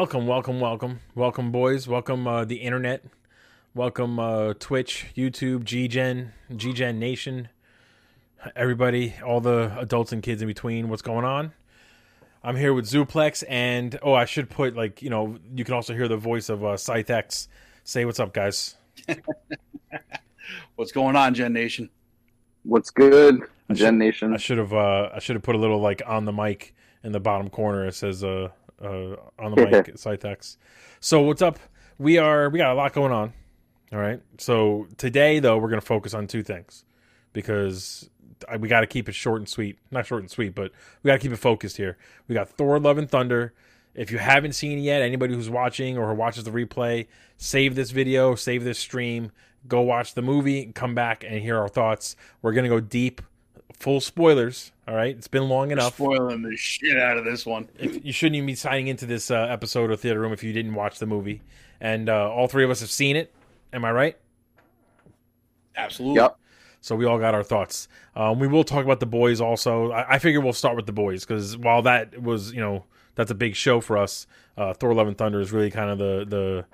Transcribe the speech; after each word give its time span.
Welcome, 0.00 0.26
welcome, 0.26 0.60
welcome, 0.60 1.00
welcome, 1.14 1.52
boys. 1.52 1.86
Welcome, 1.86 2.26
uh, 2.26 2.46
the 2.46 2.56
internet. 2.56 3.04
Welcome, 3.74 4.18
uh, 4.18 4.54
Twitch, 4.58 5.08
YouTube, 5.14 5.64
GGen, 5.64 6.30
GGen 6.50 6.94
Nation. 6.94 7.50
Everybody, 8.56 9.12
all 9.22 9.42
the 9.42 9.76
adults 9.78 10.10
and 10.12 10.22
kids 10.22 10.40
in 10.40 10.48
between. 10.48 10.88
What's 10.88 11.02
going 11.02 11.26
on? 11.26 11.52
I'm 12.42 12.56
here 12.56 12.72
with 12.72 12.86
Zuplex, 12.86 13.44
and 13.46 13.98
oh, 14.02 14.14
I 14.14 14.24
should 14.24 14.48
put 14.48 14.74
like 14.74 15.02
you 15.02 15.10
know 15.10 15.36
you 15.54 15.64
can 15.64 15.74
also 15.74 15.92
hear 15.92 16.08
the 16.08 16.16
voice 16.16 16.48
of 16.48 16.64
uh, 16.64 16.78
Scythe 16.78 17.10
X. 17.10 17.48
Say 17.84 18.06
what's 18.06 18.18
up, 18.18 18.32
guys. 18.32 18.76
What's 20.76 20.92
going 20.92 21.14
on, 21.14 21.34
Gen 21.34 21.52
Nation? 21.52 21.90
What's 22.62 22.88
good, 22.88 23.42
I 23.68 23.74
Gen 23.74 23.76
should- 23.76 23.94
Nation? 23.96 24.32
I 24.32 24.38
should 24.38 24.56
have 24.56 24.72
uh, 24.72 25.10
I 25.14 25.18
should 25.18 25.36
have 25.36 25.42
put 25.42 25.56
a 25.56 25.58
little 25.58 25.78
like 25.78 26.00
on 26.06 26.24
the 26.24 26.32
mic 26.32 26.74
in 27.04 27.12
the 27.12 27.20
bottom 27.20 27.50
corner. 27.50 27.86
It 27.86 27.94
says 27.94 28.24
uh, 28.24 28.48
uh 28.82 29.16
on 29.38 29.54
the 29.54 29.66
mic 29.66 29.92
Scythe 29.98 30.24
X. 30.24 30.56
So 31.00 31.22
what's 31.22 31.42
up? 31.42 31.58
We 31.98 32.18
are 32.18 32.48
we 32.50 32.58
got 32.58 32.72
a 32.72 32.74
lot 32.74 32.92
going 32.92 33.12
on. 33.12 33.32
All 33.92 33.98
right. 33.98 34.20
So 34.38 34.86
today 34.96 35.38
though 35.38 35.58
we're 35.58 35.68
gonna 35.70 35.80
focus 35.80 36.14
on 36.14 36.26
two 36.26 36.42
things 36.42 36.84
because 37.32 38.08
I- 38.48 38.56
we 38.56 38.68
got 38.68 38.80
to 38.80 38.86
keep 38.86 39.08
it 39.08 39.14
short 39.14 39.40
and 39.40 39.48
sweet. 39.48 39.78
Not 39.90 40.06
short 40.06 40.22
and 40.22 40.30
sweet, 40.30 40.54
but 40.54 40.72
we 41.02 41.08
got 41.08 41.14
to 41.14 41.18
keep 41.18 41.32
it 41.32 41.36
focused 41.36 41.76
here. 41.76 41.98
We 42.28 42.34
got 42.34 42.48
Thor: 42.48 42.78
Love 42.80 42.98
and 42.98 43.10
Thunder. 43.10 43.52
If 43.94 44.10
you 44.10 44.18
haven't 44.18 44.52
seen 44.52 44.78
it 44.78 44.82
yet, 44.82 45.02
anybody 45.02 45.34
who's 45.34 45.50
watching 45.50 45.98
or 45.98 46.08
who 46.08 46.14
watches 46.14 46.44
the 46.44 46.50
replay, 46.52 47.08
save 47.36 47.74
this 47.74 47.90
video, 47.90 48.36
save 48.36 48.62
this 48.62 48.78
stream, 48.78 49.32
go 49.66 49.80
watch 49.80 50.14
the 50.14 50.22
movie, 50.22 50.66
come 50.72 50.94
back 50.94 51.24
and 51.24 51.42
hear 51.42 51.58
our 51.58 51.68
thoughts. 51.68 52.14
We're 52.40 52.52
gonna 52.52 52.68
go 52.68 52.80
deep, 52.80 53.20
full 53.80 54.00
spoilers. 54.00 54.70
All 54.86 54.94
right, 54.94 55.16
it's 55.16 55.28
been 55.28 55.48
long 55.48 55.72
enough. 55.72 55.94
Spoiling 55.94 56.42
the 56.42 56.56
shit 56.56 56.96
out 56.96 57.16
of 57.16 57.24
this 57.24 57.44
one. 57.44 57.68
If, 57.78 58.04
you 58.04 58.12
shouldn't 58.12 58.36
even 58.36 58.46
be 58.46 58.54
signing 58.54 58.86
into 58.86 59.06
this 59.06 59.30
uh, 59.30 59.46
episode 59.50 59.90
of 59.90 60.00
Theater 60.00 60.20
Room 60.20 60.32
if 60.32 60.44
you 60.44 60.52
didn't 60.52 60.74
watch 60.74 60.98
the 60.98 61.06
movie. 61.06 61.42
And 61.80 62.08
uh, 62.08 62.30
all 62.30 62.46
three 62.46 62.62
of 62.62 62.70
us 62.70 62.80
have 62.80 62.90
seen 62.90 63.16
it. 63.16 63.34
Am 63.72 63.84
I 63.84 63.90
right? 63.90 64.16
Absolutely. 65.76 66.20
Yep. 66.20 66.36
So 66.82 66.96
we 66.96 67.04
all 67.04 67.18
got 67.18 67.34
our 67.34 67.42
thoughts. 67.42 67.88
Um, 68.14 68.38
we 68.38 68.46
will 68.46 68.64
talk 68.64 68.84
about 68.84 69.00
the 69.00 69.06
boys 69.06 69.40
also. 69.40 69.92
I, 69.92 70.14
I 70.14 70.18
figure 70.18 70.40
we'll 70.40 70.52
start 70.52 70.76
with 70.76 70.86
the 70.86 70.92
boys 70.92 71.24
because 71.24 71.56
while 71.56 71.82
that 71.82 72.20
was, 72.20 72.52
you 72.52 72.60
know, 72.60 72.84
that's 73.14 73.30
a 73.30 73.34
big 73.34 73.54
show 73.54 73.80
for 73.80 73.98
us. 73.98 74.26
Uh, 74.56 74.72
Thor: 74.72 74.94
Love 74.94 75.06
and 75.06 75.16
Thunder 75.16 75.40
is 75.40 75.52
really 75.52 75.70
kind 75.70 75.90
of 75.90 75.98
the 75.98 76.24
the 76.26 76.64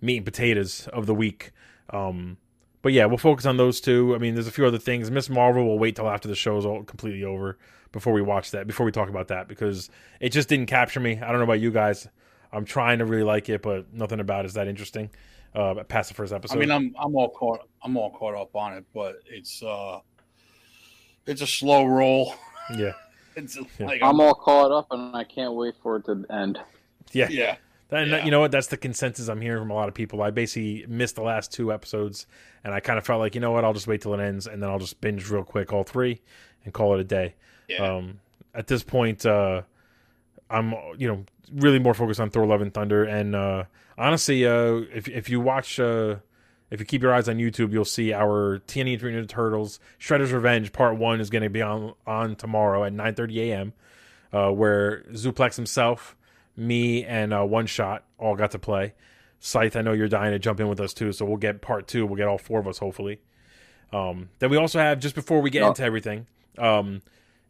meat 0.00 0.18
and 0.18 0.24
potatoes 0.24 0.88
of 0.92 1.06
the 1.06 1.14
week. 1.14 1.52
Um, 1.90 2.36
but 2.84 2.92
yeah, 2.92 3.06
we'll 3.06 3.16
focus 3.16 3.46
on 3.46 3.56
those 3.56 3.80
two. 3.80 4.14
I 4.14 4.18
mean, 4.18 4.34
there's 4.34 4.46
a 4.46 4.52
few 4.52 4.66
other 4.66 4.78
things. 4.78 5.10
Miss 5.10 5.30
Marvel 5.30 5.64
will 5.64 5.78
wait 5.78 5.96
till 5.96 6.06
after 6.06 6.28
the 6.28 6.34
show 6.34 6.58
is 6.58 6.66
all 6.66 6.82
completely 6.84 7.24
over 7.24 7.56
before 7.92 8.12
we 8.12 8.20
watch 8.20 8.50
that. 8.50 8.66
Before 8.66 8.84
we 8.84 8.92
talk 8.92 9.08
about 9.08 9.28
that 9.28 9.48
because 9.48 9.88
it 10.20 10.28
just 10.28 10.50
didn't 10.50 10.66
capture 10.66 11.00
me. 11.00 11.12
I 11.18 11.28
don't 11.28 11.38
know 11.38 11.44
about 11.44 11.60
you 11.60 11.70
guys. 11.70 12.06
I'm 12.52 12.66
trying 12.66 12.98
to 12.98 13.06
really 13.06 13.22
like 13.22 13.48
it, 13.48 13.62
but 13.62 13.90
nothing 13.94 14.20
about 14.20 14.44
it 14.44 14.48
is 14.48 14.54
that 14.54 14.68
interesting. 14.68 15.08
Uh, 15.54 15.82
past 15.84 16.10
the 16.10 16.14
first 16.14 16.30
episode. 16.34 16.56
I 16.56 16.60
mean, 16.60 16.70
I'm 16.70 16.94
I'm 16.98 17.16
all 17.16 17.30
caught 17.30 17.66
I'm 17.82 17.96
all 17.96 18.10
caught 18.10 18.34
up 18.34 18.54
on 18.54 18.74
it, 18.74 18.84
but 18.92 19.16
it's 19.26 19.62
uh 19.62 20.00
it's 21.26 21.40
a 21.40 21.46
slow 21.46 21.86
roll. 21.86 22.34
yeah, 22.76 22.92
It's 23.36 23.56
Yeah. 23.78 23.86
like 23.86 24.02
I'm 24.02 24.20
all 24.20 24.34
caught 24.34 24.72
up, 24.72 24.88
and 24.90 25.16
I 25.16 25.24
can't 25.24 25.54
wait 25.54 25.74
for 25.82 25.96
it 25.96 26.04
to 26.04 26.22
end. 26.28 26.58
yeah, 27.12 27.28
yeah. 27.30 27.56
And 27.94 28.10
Yeah. 28.10 28.24
you 28.24 28.30
know 28.30 28.40
what? 28.40 28.50
That's 28.50 28.66
the 28.68 28.76
consensus 28.76 29.28
I'm 29.28 29.40
hearing 29.40 29.60
from 29.62 29.70
a 29.70 29.74
lot 29.74 29.88
of 29.88 29.94
people. 29.94 30.22
I 30.22 30.30
basically 30.30 30.84
missed 30.88 31.14
the 31.16 31.22
last 31.22 31.52
two 31.52 31.72
episodes, 31.72 32.26
and 32.64 32.74
I 32.74 32.80
kind 32.80 32.98
of 32.98 33.06
felt 33.06 33.20
like, 33.20 33.34
you 33.34 33.40
know 33.40 33.52
what? 33.52 33.64
I'll 33.64 33.72
just 33.72 33.86
wait 33.86 34.00
till 34.02 34.14
it 34.14 34.20
ends, 34.20 34.46
and 34.46 34.62
then 34.62 34.68
I'll 34.70 34.78
just 34.78 35.00
binge 35.00 35.28
real 35.30 35.44
quick 35.44 35.72
all 35.72 35.84
three, 35.84 36.20
and 36.64 36.72
call 36.74 36.94
it 36.94 37.00
a 37.00 37.04
day. 37.04 37.34
Yeah. 37.68 37.96
Um, 37.96 38.20
at 38.54 38.66
this 38.66 38.82
point, 38.82 39.24
uh, 39.24 39.62
I'm 40.50 40.74
you 40.98 41.08
know 41.08 41.24
really 41.52 41.78
more 41.78 41.94
focused 41.94 42.20
on 42.20 42.30
Thor: 42.30 42.46
Love 42.46 42.60
and 42.60 42.72
Thunder, 42.72 43.04
and 43.04 43.34
uh, 43.34 43.64
honestly, 43.98 44.46
uh, 44.46 44.82
if 44.94 45.08
if 45.08 45.28
you 45.28 45.40
watch, 45.40 45.80
uh, 45.80 46.16
if 46.70 46.80
you 46.80 46.86
keep 46.86 47.02
your 47.02 47.12
eyes 47.14 47.28
on 47.28 47.36
YouTube, 47.38 47.72
you'll 47.72 47.84
see 47.84 48.12
our 48.12 48.58
Teenage 48.66 49.02
Mutant 49.02 49.26
Ninja 49.26 49.28
Turtles 49.30 49.80
Shredder's 49.98 50.32
Revenge 50.32 50.72
Part 50.72 50.96
One 50.96 51.20
is 51.20 51.30
going 51.30 51.42
to 51.42 51.50
be 51.50 51.62
on 51.62 51.94
on 52.06 52.36
tomorrow 52.36 52.84
at 52.84 52.92
9:30 52.92 53.36
a.m. 53.50 53.72
Uh, 54.32 54.50
where 54.50 55.04
Zuplex 55.12 55.56
himself, 55.56 56.16
me, 56.56 57.04
and 57.04 57.32
uh, 57.34 57.42
One 57.44 57.66
Shot 57.66 58.04
all 58.18 58.36
got 58.36 58.50
to 58.52 58.58
play. 58.58 58.94
Scythe, 59.40 59.76
I 59.76 59.82
know 59.82 59.92
you're 59.92 60.08
dying 60.08 60.32
to 60.32 60.38
jump 60.38 60.60
in 60.60 60.68
with 60.68 60.80
us 60.80 60.94
too, 60.94 61.12
so 61.12 61.24
we'll 61.26 61.36
get 61.36 61.60
part 61.60 61.86
two. 61.86 62.06
We'll 62.06 62.16
get 62.16 62.28
all 62.28 62.38
four 62.38 62.60
of 62.60 62.66
us 62.68 62.78
hopefully. 62.78 63.20
Um, 63.92 64.30
then 64.38 64.50
we 64.50 64.56
also 64.56 64.78
have 64.78 64.98
just 65.00 65.14
before 65.14 65.40
we 65.40 65.50
get 65.50 65.62
Yeah. 65.62 65.68
into 65.68 65.82
everything. 65.84 66.26
Um, 66.58 67.02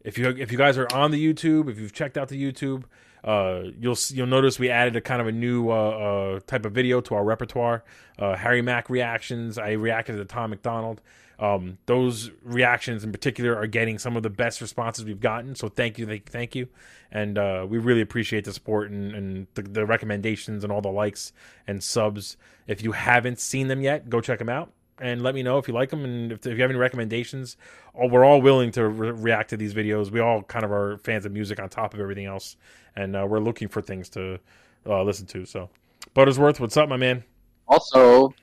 if 0.03 0.17
you 0.17 0.29
if 0.29 0.51
you 0.51 0.57
guys 0.57 0.77
are 0.77 0.87
on 0.93 1.11
the 1.11 1.33
YouTube, 1.33 1.69
if 1.69 1.79
you've 1.79 1.93
checked 1.93 2.17
out 2.17 2.27
the 2.27 2.41
YouTube, 2.41 2.83
uh, 3.23 3.63
you'll 3.79 3.97
you'll 4.09 4.27
notice 4.27 4.59
we 4.59 4.69
added 4.69 4.95
a 4.95 5.01
kind 5.01 5.21
of 5.21 5.27
a 5.27 5.31
new 5.31 5.71
uh, 5.71 5.73
uh, 5.73 6.39
type 6.45 6.65
of 6.65 6.73
video 6.73 7.01
to 7.01 7.15
our 7.15 7.23
repertoire. 7.23 7.83
Uh, 8.19 8.35
Harry 8.35 8.61
Mack 8.61 8.89
reactions. 8.89 9.57
I 9.57 9.71
reacted 9.71 10.17
to 10.17 10.25
Tom 10.25 10.51
MacDonald. 10.51 11.01
Um, 11.39 11.77
those 11.85 12.31
reactions 12.43 13.03
in 13.03 13.11
particular 13.11 13.55
are 13.55 13.67
getting 13.67 13.99
some 13.99 14.15
of 14.15 14.23
the 14.23 14.29
best 14.29 14.61
responses 14.61 15.05
we've 15.05 15.19
gotten. 15.19 15.55
So 15.55 15.67
thank 15.67 15.97
you, 15.97 16.05
thank, 16.05 16.29
thank 16.29 16.55
you, 16.55 16.67
and 17.11 17.37
uh, 17.37 17.65
we 17.67 17.77
really 17.77 18.01
appreciate 18.01 18.45
the 18.45 18.53
support 18.53 18.89
and, 18.89 19.13
and 19.13 19.47
the, 19.55 19.63
the 19.63 19.85
recommendations 19.85 20.63
and 20.63 20.71
all 20.71 20.81
the 20.81 20.89
likes 20.89 21.33
and 21.67 21.83
subs. 21.83 22.37
If 22.67 22.81
you 22.81 22.93
haven't 22.93 23.39
seen 23.39 23.67
them 23.67 23.81
yet, 23.81 24.09
go 24.09 24.21
check 24.21 24.39
them 24.39 24.49
out 24.49 24.71
and 24.99 25.21
let 25.21 25.35
me 25.35 25.43
know 25.43 25.57
if 25.57 25.67
you 25.67 25.73
like 25.73 25.89
them 25.89 26.05
and 26.05 26.31
if, 26.31 26.45
if 26.45 26.55
you 26.55 26.61
have 26.61 26.71
any 26.71 26.79
recommendations. 26.79 27.57
Oh, 27.93 28.07
we're 28.07 28.25
all 28.25 28.41
willing 28.41 28.71
to 28.71 28.87
re- 28.87 29.11
react 29.11 29.49
to 29.49 29.57
these 29.57 29.73
videos. 29.73 30.11
We 30.11 30.19
all 30.19 30.41
kind 30.43 30.63
of 30.63 30.71
are 30.71 30.97
fans 30.99 31.25
of 31.25 31.31
music 31.31 31.59
on 31.59 31.69
top 31.69 31.93
of 31.93 31.99
everything 31.99 32.25
else, 32.25 32.57
and 32.95 33.15
uh, 33.15 33.25
we're 33.27 33.39
looking 33.39 33.67
for 33.67 33.81
things 33.81 34.09
to 34.09 34.39
uh, 34.85 35.03
listen 35.03 35.25
to. 35.27 35.45
So, 35.45 35.69
Buttersworth, 36.15 36.59
what's 36.59 36.77
up, 36.77 36.87
my 36.87 36.97
man? 36.97 37.23
Also, 37.67 38.33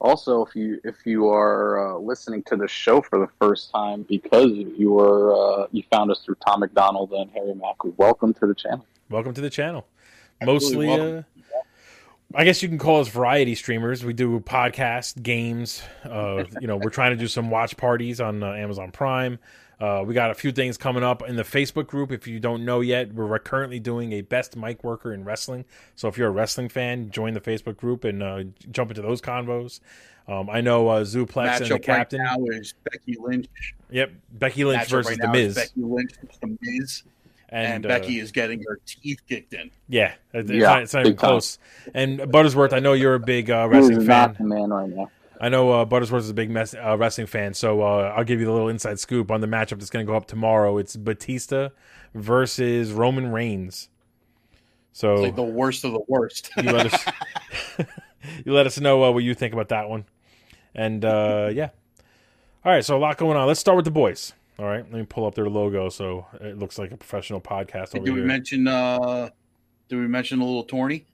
also, 0.00 0.44
if 0.44 0.54
you 0.54 0.80
if 0.84 1.06
you 1.06 1.28
are 1.28 1.94
uh, 1.94 1.98
listening 1.98 2.42
to 2.44 2.56
the 2.56 2.68
show 2.68 3.00
for 3.00 3.18
the 3.18 3.28
first 3.40 3.70
time 3.70 4.02
because 4.02 4.50
you 4.50 4.92
were 4.92 5.34
uh, 5.34 5.66
you 5.72 5.82
found 5.90 6.10
us 6.10 6.20
through 6.24 6.36
Tom 6.46 6.60
MacDonald 6.60 7.12
and 7.12 7.30
Harry 7.30 7.54
Mack, 7.54 7.76
welcome 7.96 8.34
to 8.34 8.46
the 8.46 8.54
channel. 8.54 8.84
Welcome 9.08 9.34
to 9.34 9.40
the 9.40 9.50
channel. 9.50 9.86
Absolutely 10.40 10.86
Mostly, 10.86 11.18
uh. 11.18 11.22
I 12.34 12.44
guess 12.44 12.62
you 12.62 12.68
can 12.68 12.78
call 12.78 13.00
us 13.00 13.08
variety 13.08 13.54
streamers. 13.54 14.04
We 14.04 14.12
do 14.12 14.40
podcasts, 14.40 15.20
games. 15.22 15.82
Uh, 16.04 16.44
you 16.60 16.66
know, 16.66 16.76
we're 16.76 16.90
trying 16.90 17.12
to 17.12 17.16
do 17.16 17.28
some 17.28 17.50
watch 17.50 17.76
parties 17.76 18.20
on 18.20 18.42
uh, 18.42 18.52
Amazon 18.52 18.90
Prime. 18.90 19.38
Uh, 19.78 20.02
we 20.06 20.14
got 20.14 20.30
a 20.30 20.34
few 20.34 20.52
things 20.52 20.78
coming 20.78 21.02
up 21.02 21.22
in 21.28 21.36
the 21.36 21.42
Facebook 21.42 21.86
group. 21.86 22.10
If 22.10 22.26
you 22.26 22.40
don't 22.40 22.64
know 22.64 22.80
yet, 22.80 23.12
we're 23.12 23.38
currently 23.38 23.78
doing 23.78 24.12
a 24.14 24.22
best 24.22 24.56
mic 24.56 24.82
worker 24.82 25.12
in 25.12 25.24
wrestling. 25.24 25.66
So 25.96 26.08
if 26.08 26.16
you're 26.16 26.28
a 26.28 26.32
wrestling 26.32 26.70
fan, 26.70 27.10
join 27.10 27.34
the 27.34 27.40
Facebook 27.40 27.76
group 27.76 28.04
and 28.04 28.22
uh, 28.22 28.44
jump 28.70 28.90
into 28.90 29.02
those 29.02 29.20
convos. 29.20 29.80
Um, 30.28 30.50
I 30.50 30.60
know 30.60 30.88
uh, 30.88 31.04
Zuplex 31.04 31.60
and 31.60 31.66
the 31.66 31.68
Matchup 31.68 31.70
right 31.72 31.82
captain. 31.82 32.22
now 32.24 32.36
is 32.46 32.74
Becky 32.90 33.16
Lynch. 33.20 33.74
Yep, 33.90 34.12
Becky 34.32 34.64
Lynch 34.64 34.82
Matchup 34.84 34.90
versus 34.90 35.10
right 35.10 35.18
the 35.20 35.26
now 35.26 35.32
Miz, 35.32 35.54
Becky 35.54 35.82
Lynch 35.82 36.12
versus 36.20 36.38
the 36.40 36.58
Miz, 36.62 37.02
and, 37.50 37.74
and, 37.74 37.86
uh, 37.86 37.88
Becky 37.90 38.18
is 38.18 38.32
getting 38.32 38.64
her 38.66 38.80
teeth 38.86 39.20
kicked 39.28 39.54
in. 39.54 39.70
Yeah, 39.88 40.14
it's, 40.32 40.50
Yeah, 40.50 40.60
not, 40.66 40.82
it's 40.82 40.94
not 40.94 41.00
even 41.00 41.12
big 41.12 41.20
time. 41.20 41.28
close. 41.28 41.58
And 41.94 42.18
Buttersworth, 42.18 42.72
I 42.72 42.80
know 42.80 42.94
you're 42.94 43.14
a 43.14 43.20
big 43.20 43.50
uh, 43.50 43.68
wrestling 43.70 44.04
not 44.04 44.36
fan. 44.36 44.48
man 44.48 44.70
right 44.70 44.88
now? 44.88 45.10
I 45.40 45.48
know 45.48 45.70
uh, 45.70 45.84
Buttersworth 45.84 46.20
is 46.20 46.30
a 46.30 46.34
big 46.34 46.50
mess, 46.50 46.74
uh, 46.74 46.96
wrestling 46.96 47.26
fan, 47.26 47.54
so 47.54 47.82
uh, 47.82 48.14
I'll 48.16 48.24
give 48.24 48.40
you 48.40 48.46
the 48.46 48.52
little 48.52 48.68
inside 48.68 48.98
scoop 48.98 49.30
on 49.30 49.40
the 49.40 49.46
matchup 49.46 49.78
that's 49.78 49.90
going 49.90 50.06
to 50.06 50.10
go 50.10 50.16
up 50.16 50.26
tomorrow. 50.26 50.78
It's 50.78 50.96
Batista 50.96 51.70
versus 52.14 52.92
Roman 52.92 53.30
Reigns. 53.30 53.88
So 54.92 55.12
It's 55.14 55.22
like 55.22 55.36
the 55.36 55.42
worst 55.42 55.84
of 55.84 55.92
the 55.92 56.00
worst. 56.08 56.50
you 56.56 56.70
let 56.72 56.92
us 56.92 57.04
you 58.46 58.52
let 58.54 58.66
us 58.66 58.80
know 58.80 59.04
uh, 59.04 59.10
what 59.10 59.24
you 59.24 59.34
think 59.34 59.52
about 59.52 59.68
that 59.68 59.88
one, 59.90 60.06
and 60.74 61.04
uh, 61.04 61.50
yeah. 61.52 61.68
All 62.64 62.72
right, 62.72 62.84
so 62.84 62.96
a 62.96 62.98
lot 62.98 63.16
going 63.18 63.36
on. 63.36 63.46
Let's 63.46 63.60
start 63.60 63.76
with 63.76 63.84
the 63.84 63.90
boys. 63.90 64.32
All 64.58 64.64
right, 64.64 64.82
let 64.90 64.92
me 64.92 65.04
pull 65.04 65.26
up 65.26 65.34
their 65.34 65.50
logo 65.50 65.90
so 65.90 66.26
it 66.40 66.58
looks 66.58 66.78
like 66.78 66.90
a 66.92 66.96
professional 66.96 67.42
podcast 67.42 67.94
over 67.94 68.06
Did 68.06 68.14
we 68.14 68.20
here. 68.20 68.26
mention? 68.26 68.66
uh 68.66 69.28
Did 69.88 69.96
we 69.96 70.08
mention 70.08 70.40
a 70.40 70.44
little 70.44 70.64
tourney? 70.64 71.04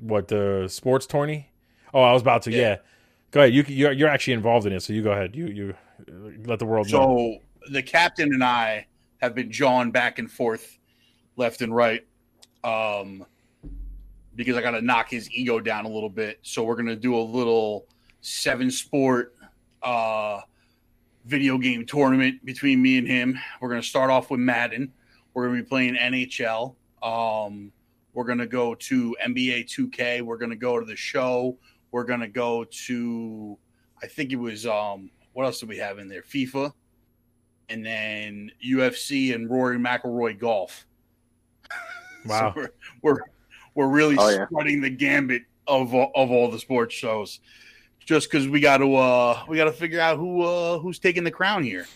what 0.00 0.28
the 0.28 0.68
sports 0.68 1.06
tourney? 1.06 1.50
Oh, 1.94 2.02
I 2.02 2.12
was 2.12 2.22
about 2.22 2.42
to. 2.42 2.50
Yeah, 2.52 2.58
Yeah. 2.58 2.76
go 3.30 3.40
ahead. 3.40 3.54
You 3.54 3.64
you're, 3.68 3.92
you're 3.92 4.08
actually 4.08 4.34
involved 4.34 4.66
in 4.66 4.72
it, 4.72 4.80
so 4.80 4.92
you 4.92 5.02
go 5.02 5.12
ahead. 5.12 5.34
You 5.34 5.46
you 5.46 5.74
let 6.44 6.58
the 6.58 6.66
world 6.66 6.90
know. 6.90 7.38
So 7.62 7.70
the 7.72 7.82
captain 7.82 8.32
and 8.32 8.44
I 8.44 8.86
have 9.18 9.34
been 9.34 9.50
jawing 9.50 9.90
back 9.90 10.18
and 10.18 10.30
forth, 10.30 10.78
left 11.36 11.62
and 11.62 11.74
right, 11.74 12.06
um, 12.64 13.24
because 14.34 14.56
I 14.56 14.62
got 14.62 14.72
to 14.72 14.82
knock 14.82 15.10
his 15.10 15.30
ego 15.32 15.58
down 15.60 15.84
a 15.84 15.88
little 15.88 16.10
bit. 16.10 16.38
So 16.42 16.64
we're 16.64 16.76
gonna 16.76 16.96
do 16.96 17.16
a 17.16 17.20
little 17.20 17.86
seven 18.20 18.70
sport 18.70 19.34
uh, 19.82 20.40
video 21.24 21.58
game 21.58 21.86
tournament 21.86 22.44
between 22.44 22.82
me 22.82 22.98
and 22.98 23.06
him. 23.06 23.38
We're 23.60 23.68
gonna 23.70 23.82
start 23.82 24.10
off 24.10 24.30
with 24.30 24.40
Madden. 24.40 24.92
We're 25.34 25.46
gonna 25.48 25.62
be 25.62 25.68
playing 25.68 25.96
NHL. 25.96 26.74
Um, 27.02 27.72
we're 28.14 28.24
gonna 28.24 28.46
go 28.46 28.74
to 28.74 29.16
NBA 29.24 29.66
2K. 29.66 30.22
We're 30.22 30.38
gonna 30.38 30.56
go 30.56 30.78
to 30.80 30.86
the 30.86 30.96
show. 30.96 31.58
We're 31.96 32.04
gonna 32.04 32.28
go 32.28 32.62
to, 32.64 33.56
I 34.02 34.06
think 34.06 34.30
it 34.30 34.36
was 34.36 34.66
um, 34.66 35.08
what 35.32 35.46
else 35.46 35.60
do 35.60 35.66
we 35.66 35.78
have 35.78 35.98
in 35.98 36.08
there? 36.10 36.20
FIFA, 36.20 36.70
and 37.70 37.86
then 37.86 38.50
UFC 38.62 39.34
and 39.34 39.48
Rory 39.50 39.78
McIlroy 39.78 40.38
golf. 40.38 40.84
Wow. 42.26 42.52
So 42.54 42.60
we're, 42.60 42.70
we're 43.02 43.18
we're 43.74 43.88
really 43.88 44.16
Oh, 44.18 44.28
yeah. 44.28 44.46
spreading 44.46 44.82
the 44.82 44.90
gambit 44.90 45.44
of 45.66 45.94
all- 45.94 46.10
of 46.14 46.30
all 46.30 46.50
the 46.50 46.58
sports 46.58 46.94
shows, 46.94 47.40
just 48.04 48.30
because 48.30 48.46
we 48.46 48.60
got 48.60 48.76
to 48.78 48.94
uh 48.94 49.42
we 49.48 49.56
got 49.56 49.64
to 49.64 49.72
figure 49.72 50.00
out 50.00 50.18
who 50.18 50.42
uh 50.42 50.78
who's 50.80 50.98
taking 50.98 51.24
the 51.24 51.30
crown 51.30 51.62
here. 51.64 51.86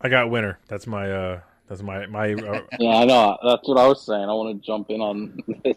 I 0.00 0.08
got 0.08 0.30
winner. 0.30 0.58
That's 0.66 0.88
my 0.88 1.08
uh 1.12 1.40
that's 1.68 1.80
my 1.82 2.06
my 2.06 2.32
uh, 2.34 2.62
Yeah, 2.80 2.96
I 2.96 3.04
know. 3.04 3.38
That's 3.44 3.68
what 3.68 3.78
I 3.78 3.86
was 3.86 4.04
saying. 4.04 4.24
I 4.24 4.32
want 4.32 4.60
to 4.60 4.66
jump 4.66 4.90
in 4.90 5.00
on 5.00 5.38
this. 5.62 5.76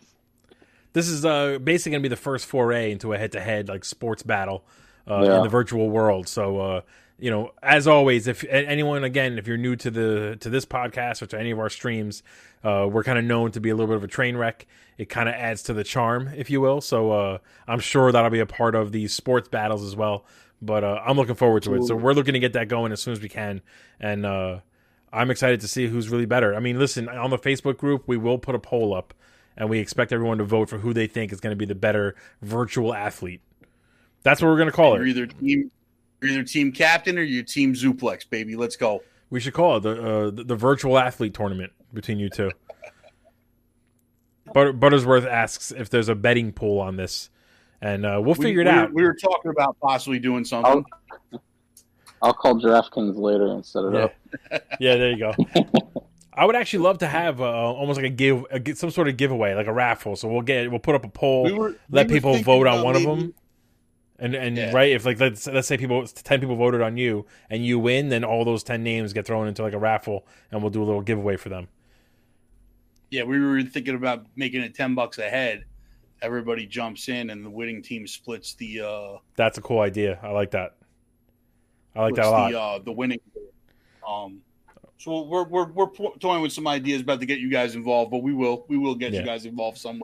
This 0.96 1.08
is 1.08 1.24
uh 1.24 1.60
basically 1.60 1.92
going 1.92 2.02
to 2.04 2.10
be 2.10 2.16
the 2.16 2.22
first 2.22 2.46
foray 2.48 2.92
into 2.92 3.14
a 3.14 3.18
head-to-head 3.18 3.68
like 3.70 3.86
sports 3.86 4.24
battle 4.24 4.66
uh 5.08 5.24
Yeah. 5.24 5.38
in 5.38 5.44
the 5.44 5.50
virtual 5.50 5.90
world. 5.90 6.28
So 6.28 6.60
uh 6.60 6.82
you 7.18 7.32
know, 7.32 7.52
as 7.64 7.88
always, 7.88 8.28
if 8.28 8.44
anyone 8.50 9.06
again, 9.06 9.38
if 9.38 9.48
you're 9.48 9.56
new 9.56 9.78
to 9.78 9.90
the 9.90 10.36
to 10.42 10.50
this 10.50 10.66
podcast 10.66 11.22
or 11.22 11.28
to 11.28 11.40
any 11.40 11.52
of 11.52 11.60
our 11.60 11.70
streams, 11.70 12.24
uh, 12.62 12.86
we're 12.92 13.06
kind 13.06 13.18
of 13.18 13.24
known 13.24 13.52
to 13.52 13.62
be 13.62 13.70
a 13.70 13.74
little 13.74 13.88
bit 13.88 13.96
of 13.96 14.04
a 14.04 14.08
train 14.10 14.36
wreck. 14.36 14.66
It 14.98 15.08
kind 15.08 15.30
of 15.30 15.36
adds 15.36 15.64
to 15.64 15.74
the 15.74 15.86
charm, 15.86 16.28
if 16.36 16.50
you 16.50 16.60
will. 16.60 16.82
So 16.82 17.12
uh, 17.12 17.38
I'm 17.70 17.80
sure 17.80 18.12
that'll 18.12 18.32
be 18.32 18.42
a 18.42 18.46
part 18.46 18.76
of 18.76 18.92
these 18.92 19.14
sports 19.14 19.48
battles 19.48 19.82
as 19.82 19.96
well. 19.96 20.26
But 20.62 20.84
uh, 20.84 21.00
I'm 21.06 21.16
looking 21.16 21.36
forward 21.36 21.64
to 21.64 21.76
it. 21.76 21.84
So 21.86 21.96
we're 21.96 22.12
looking 22.14 22.34
to 22.34 22.40
get 22.40 22.52
that 22.52 22.68
going 22.68 22.92
as 22.92 23.02
soon 23.02 23.14
as 23.14 23.22
we 23.22 23.30
can, 23.30 23.62
and 23.98 24.26
uh, 24.26 24.60
I'm 25.14 25.32
excited 25.32 25.62
to 25.62 25.70
see 25.70 25.88
who's 25.88 26.10
really 26.10 26.26
better. 26.26 26.54
I 26.54 26.60
mean, 26.60 26.78
listen, 26.78 27.08
on 27.08 27.30
the 27.30 27.38
Facebook 27.38 27.78
group, 27.78 28.04
we 28.08 28.18
will 28.18 28.40
put 28.40 28.56
a 28.56 28.60
poll 28.60 28.94
up, 28.94 29.14
and 29.58 29.70
we 29.70 29.80
expect 29.80 30.12
everyone 30.12 30.38
to 30.40 30.44
vote 30.44 30.70
for 30.70 30.78
who 30.78 30.94
they 30.94 31.08
think 31.08 31.32
is 31.32 31.40
going 31.40 31.52
to 31.52 31.58
be 31.58 31.66
the 31.66 31.76
better 31.76 32.16
virtual 32.42 32.94
athlete. 32.94 33.42
That's 34.24 34.42
what 34.42 34.48
we're 34.50 34.58
going 34.58 34.70
to 34.70 34.76
call 34.76 34.96
You're 34.96 35.06
it. 35.08 35.10
either 35.10 35.26
team 35.28 35.72
you're 36.22 36.32
either 36.32 36.44
team 36.44 36.72
captain 36.72 37.18
or 37.20 37.22
you're 37.24 37.44
team 37.44 37.74
Zuplex, 37.74 38.28
baby. 38.30 38.56
Let's 38.56 38.76
go. 38.76 39.04
We 39.30 39.40
should 39.40 39.54
call 39.54 39.78
it 39.78 39.80
the 39.82 40.02
uh, 40.02 40.30
the, 40.32 40.44
the 40.44 40.56
virtual 40.56 40.98
athlete 40.98 41.34
tournament 41.34 41.74
between 41.94 42.20
you 42.20 42.30
two. 42.30 42.52
But 44.54 44.80
Buttersworth 44.80 45.28
asks 45.28 45.72
if 45.72 45.90
there's 45.90 46.08
a 46.08 46.16
betting 46.16 46.54
pool 46.54 46.80
on 46.80 46.96
this, 46.98 47.30
and 47.82 48.06
uh, 48.06 48.22
we'll 48.24 48.36
We- 48.36 48.46
figure 48.46 48.62
it 48.62 48.66
we, 48.66 48.70
out. 48.72 48.94
We 48.94 49.04
were 49.04 49.16
talking 49.16 49.52
about 49.52 49.78
possibly 49.82 50.20
doing 50.20 50.46
something. 50.46 50.86
I'll, 51.34 51.42
I'll 52.22 52.34
call 52.34 52.62
DraftKings 52.62 53.18
later 53.18 53.48
and 53.48 53.66
set 53.66 53.84
it 53.86 53.94
Yeah. 53.94 54.00
up. 54.04 54.14
yeah, 54.80 54.96
there 54.98 55.12
you 55.12 55.18
go. 55.18 55.34
I 56.38 56.46
would 56.46 56.56
actually 56.56 56.80
love 56.84 56.98
to 57.00 57.08
have 57.08 57.40
uh, 57.40 57.46
almost 57.46 57.98
like 57.98 58.06
a 58.06 58.10
give, 58.10 58.46
a, 58.52 58.76
some 58.76 58.92
sort 58.92 59.08
of 59.08 59.16
giveaway, 59.18 59.54
like 59.56 59.68
a 59.68 59.74
raffle. 59.74 60.16
So 60.16 60.28
we'll 60.28 60.42
get, 60.42 60.70
we'll 60.70 60.80
put 60.80 60.94
up 60.96 61.06
a 61.06 61.10
poll, 61.10 61.44
We 61.46 61.54
were- 61.54 61.76
let 61.90 62.08
we 62.08 62.16
people 62.16 62.36
vote 62.40 62.68
on 62.68 62.84
one 62.84 62.96
of 62.96 63.04
them, 63.04 63.34
and 64.20 64.36
and 64.36 64.58
Yeah. 64.58 64.72
right 64.74 64.92
if 64.92 65.06
like 65.06 65.20
let's 65.20 65.48
let's 65.48 65.68
say 65.68 65.78
people 65.78 66.06
ten 66.08 66.40
people 66.40 66.56
voted 66.56 66.82
on 66.82 66.98
you 66.98 67.26
and 67.50 67.66
you 67.66 67.80
win, 67.80 68.10
then 68.10 68.24
all 68.24 68.44
those 68.46 68.64
ten 68.64 68.84
names 68.84 69.14
get 69.14 69.26
thrown 69.26 69.48
into 69.48 69.62
like 69.62 69.74
a 69.74 69.80
raffle, 69.80 70.26
and 70.52 70.62
we'll 70.62 70.72
do 70.72 70.84
a 70.84 70.86
little 70.86 71.02
giveaway 71.02 71.38
for 71.38 71.50
them. 71.50 71.68
Yeah, 73.12 73.24
we 73.24 73.40
were 73.40 73.62
thinking 73.64 73.96
about 73.96 74.26
making 74.36 74.62
it 74.62 74.74
ten 74.76 74.94
bucks 74.96 75.18
a 75.20 75.30
head. 75.30 75.64
Everybody 76.22 76.66
jumps 76.66 77.08
in, 77.08 77.30
and 77.30 77.46
the 77.46 77.50
winning 77.50 77.82
team 77.82 78.08
splits 78.08 78.56
the 78.56 78.82
uh, 78.82 79.18
That's 79.36 79.58
a 79.58 79.62
cool 79.62 79.80
idea. 79.82 80.18
I 80.24 80.30
like 80.32 80.52
that. 80.52 80.76
I 81.96 82.02
like 82.02 82.16
that 82.16 82.26
a 82.26 82.30
lot. 82.30 82.52
the 82.52 82.60
uh, 82.60 82.80
the 82.80 82.92
winning. 82.92 83.20
Um, 84.08 84.42
so 84.98 85.24
we're 85.24 85.44
we're 85.44 85.66
we're 85.66 85.90
toying 86.20 86.42
with 86.42 86.52
some 86.54 86.68
ideas 86.68 87.02
about 87.02 87.20
to 87.20 87.26
get 87.26 87.40
you 87.40 87.50
guys 87.50 87.76
involved, 87.76 88.12
but 88.12 88.20
we 88.24 88.34
will 88.34 88.66
we 88.68 88.78
will 88.78 88.96
get 88.96 89.12
Yeah. 89.14 89.20
you 89.22 89.26
guys 89.26 89.46
involved 89.46 89.78
somewhere. 89.78 90.04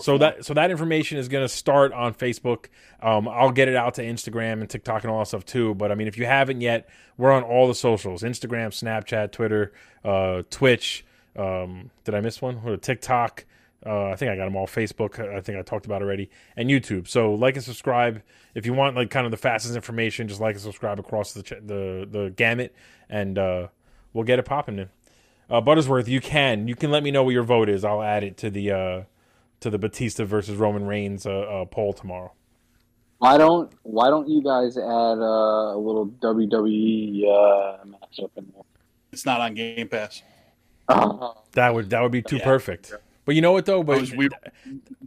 So 0.00 0.18
that 0.18 0.44
so 0.44 0.54
that 0.54 0.72
information 0.72 1.18
is 1.18 1.28
going 1.28 1.44
to 1.44 1.48
start 1.48 1.92
on 1.92 2.14
Facebook. 2.14 2.66
Um, 3.00 3.28
I'll 3.28 3.52
get 3.52 3.68
it 3.68 3.76
out 3.76 3.94
to 3.94 4.02
Instagram 4.02 4.54
and 4.54 4.68
TikTok 4.68 5.04
and 5.04 5.12
all 5.12 5.20
that 5.20 5.26
stuff 5.28 5.44
too. 5.44 5.74
But 5.76 5.92
I 5.92 5.94
mean, 5.94 6.08
if 6.08 6.18
you 6.18 6.26
haven't 6.26 6.60
yet, 6.62 6.88
we're 7.16 7.30
on 7.30 7.44
all 7.44 7.68
the 7.68 7.76
socials: 7.76 8.22
Instagram, 8.24 8.68
Snapchat, 8.70 9.30
Twitter, 9.30 9.72
uh, 10.04 10.42
Twitch. 10.50 11.04
Um, 11.36 11.90
did 12.02 12.14
I 12.16 12.20
miss 12.20 12.42
one? 12.42 12.60
Or 12.64 12.76
TikTok. 12.76 13.44
Uh, 13.86 14.06
I 14.06 14.16
think 14.16 14.32
I 14.32 14.36
got 14.36 14.46
them 14.46 14.56
all. 14.56 14.66
Facebook. 14.66 15.20
I 15.20 15.40
think 15.40 15.58
I 15.58 15.62
talked 15.62 15.86
about 15.86 16.02
already, 16.02 16.28
and 16.56 16.68
YouTube. 16.68 17.06
So 17.06 17.34
like 17.34 17.54
and 17.54 17.64
subscribe 17.64 18.22
if 18.56 18.66
you 18.66 18.72
want 18.74 18.96
like 18.96 19.10
kind 19.10 19.26
of 19.26 19.30
the 19.30 19.36
fastest 19.36 19.76
information. 19.76 20.26
Just 20.26 20.40
like 20.40 20.54
and 20.54 20.62
subscribe 20.62 20.98
across 20.98 21.34
the 21.34 21.42
ch- 21.44 21.62
the 21.64 22.08
the 22.10 22.32
gamut, 22.34 22.74
and 23.08 23.38
uh, 23.38 23.68
we'll 24.14 24.24
get 24.24 24.38
it 24.38 24.44
popping. 24.46 24.76
Then, 24.76 24.88
uh, 25.50 25.60
Buttersworth, 25.60 26.08
you 26.08 26.22
can 26.22 26.66
you 26.68 26.74
can 26.74 26.90
let 26.90 27.02
me 27.02 27.10
know 27.10 27.22
what 27.22 27.30
your 27.34 27.42
vote 27.42 27.68
is. 27.68 27.84
I'll 27.84 28.02
add 28.02 28.24
it 28.24 28.38
to 28.38 28.48
the 28.50 28.70
uh, 28.70 29.02
to 29.60 29.68
the 29.68 29.78
Batista 29.78 30.24
versus 30.24 30.56
Roman 30.56 30.86
Reigns 30.86 31.26
uh, 31.26 31.32
uh, 31.40 31.64
poll 31.66 31.92
tomorrow. 31.92 32.32
Why 33.18 33.36
don't 33.38 33.70
Why 33.82 34.08
don't 34.08 34.28
you 34.28 34.42
guys 34.42 34.76
add 34.78 34.82
uh, 34.82 35.76
a 35.76 35.78
little 35.78 36.06
WWE 36.22 37.24
uh, 37.24 37.84
matchup 37.84 38.30
in 38.36 38.46
there? 38.54 38.62
it's 39.12 39.24
not 39.26 39.40
on 39.40 39.54
Game 39.54 39.88
Pass. 39.88 40.22
Uh, 40.88 41.32
That 41.52 41.74
would 41.74 41.90
that 41.90 42.02
would 42.02 42.12
be 42.12 42.22
too 42.22 42.36
Yeah. 42.36 42.44
perfect. 42.44 42.92
But 43.24 43.34
you 43.34 43.40
know 43.40 43.52
what 43.52 43.64
though? 43.64 43.82
But 43.82 44.00
was- 44.00 44.14
we 44.14 44.28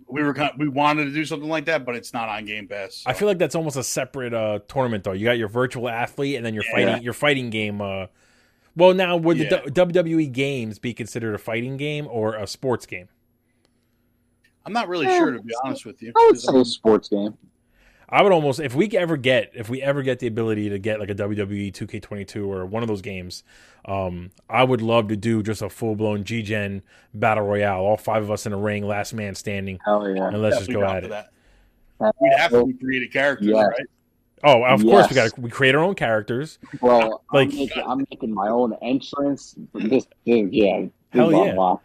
we 0.08 0.24
were 0.24 0.34
kind 0.34 0.52
we 0.58 0.68
wanted 0.68 1.06
to 1.06 1.12
do 1.14 1.26
something 1.26 1.50
like 1.50 1.66
that, 1.66 1.86
but 1.86 1.96
it's 1.96 2.14
not 2.14 2.30
on 2.30 2.46
Game 2.46 2.68
Pass. 2.68 3.04
I 3.06 3.14
feel 3.14 3.28
like 3.28 3.38
that's 3.38 3.54
almost 3.54 3.76
a 3.78 3.84
separate 3.84 4.34
uh, 4.34 4.60
tournament 4.68 5.04
though. 5.04 5.12
You 5.12 5.26
got 5.26 5.38
your 5.38 5.50
virtual 5.50 5.88
athlete 5.90 6.36
and 6.38 6.46
then 6.46 6.54
your 6.56 6.64
Yeah. 6.64 6.72
fighting 6.88 7.04
your 7.04 7.14
fighting 7.14 7.50
game. 7.52 7.82
Well, 8.78 8.94
now 8.94 9.18
would 9.18 9.38
Yeah. 9.38 9.62
the 9.66 9.72
D- 9.72 9.94
WWE 10.02 10.28
games 10.32 10.78
be 10.80 10.94
considered 10.94 11.34
a 11.34 11.40
fighting 11.40 11.76
game 11.78 12.08
or 12.10 12.36
a 12.36 12.46
sports 12.48 12.86
game? 12.86 13.10
I'm 14.66 14.72
not 14.74 14.88
really 14.88 15.08
Yeah. 15.08 15.18
sure 15.18 15.32
to 15.32 15.42
be 15.42 15.54
honest 15.64 15.86
with 15.86 16.02
you. 16.02 16.14
I 16.16 16.26
would 16.28 16.34
'cause 16.36 16.44
say 16.44 16.52
I'm- 16.52 16.62
a 16.62 16.66
sports 16.66 17.10
game. 17.10 17.38
I 18.10 18.22
would 18.22 18.32
almost 18.32 18.62
if 18.62 18.74
we 18.74 18.88
ever 18.96 19.18
get 19.18 19.52
if 19.54 19.68
we 19.70 19.82
ever 19.82 20.02
get 20.02 20.20
the 20.20 20.28
ability 20.28 20.70
to 20.70 20.80
get 20.80 21.00
like 21.00 21.10
a 21.10 21.14
WWE 21.16 21.72
2K22 21.72 22.50
or 22.50 22.66
one 22.66 22.82
of 22.84 22.88
those 22.88 23.02
games, 23.02 23.44
um, 23.86 24.32
I 24.50 24.64
would 24.64 24.82
love 24.82 25.08
to 25.10 25.18
do 25.18 25.42
just 25.44 25.62
a 25.62 25.70
full 25.70 25.96
blown 25.96 26.24
G 26.24 26.42
Gen 26.42 26.84
battle 27.14 27.46
royale, 27.46 27.82
all 27.82 27.98
five 27.98 28.24
of 28.24 28.32
us 28.32 28.46
in 28.46 28.54
a 28.54 28.58
ring, 28.58 28.86
last 28.88 29.14
man 29.14 29.36
standing, 29.36 29.80
Hell 29.84 30.08
yeah! 30.10 30.28
and 30.30 30.42
let's 30.42 30.58
just 30.60 30.72
go 30.72 30.84
at 30.86 31.04
it. 31.04 31.10
that. 31.10 31.30
We'd 32.22 32.32
have 32.38 32.52
to 32.52 32.72
create 32.80 33.04
a 33.04 33.08
character, 33.12 33.46
Yes. 33.46 33.56
right? 33.78 33.88
Oh, 34.44 34.64
of 34.64 34.84
course 34.84 35.10
we 35.10 35.16
got 35.16 35.38
we 35.40 35.50
create 35.50 35.74
our 35.76 35.82
own 35.84 35.96
characters. 35.96 36.60
Well, 36.82 37.24
Like- 37.34 37.50
I'm, 37.52 37.58
making, 37.58 37.84
I'm 37.86 37.98
making 38.10 38.34
my 38.34 38.50
own 38.50 38.74
entrance. 38.82 39.56
This, 39.74 40.06
this 40.26 40.48
yeah, 40.52 40.86
Hell 41.12 41.32
yeah. 41.32 41.76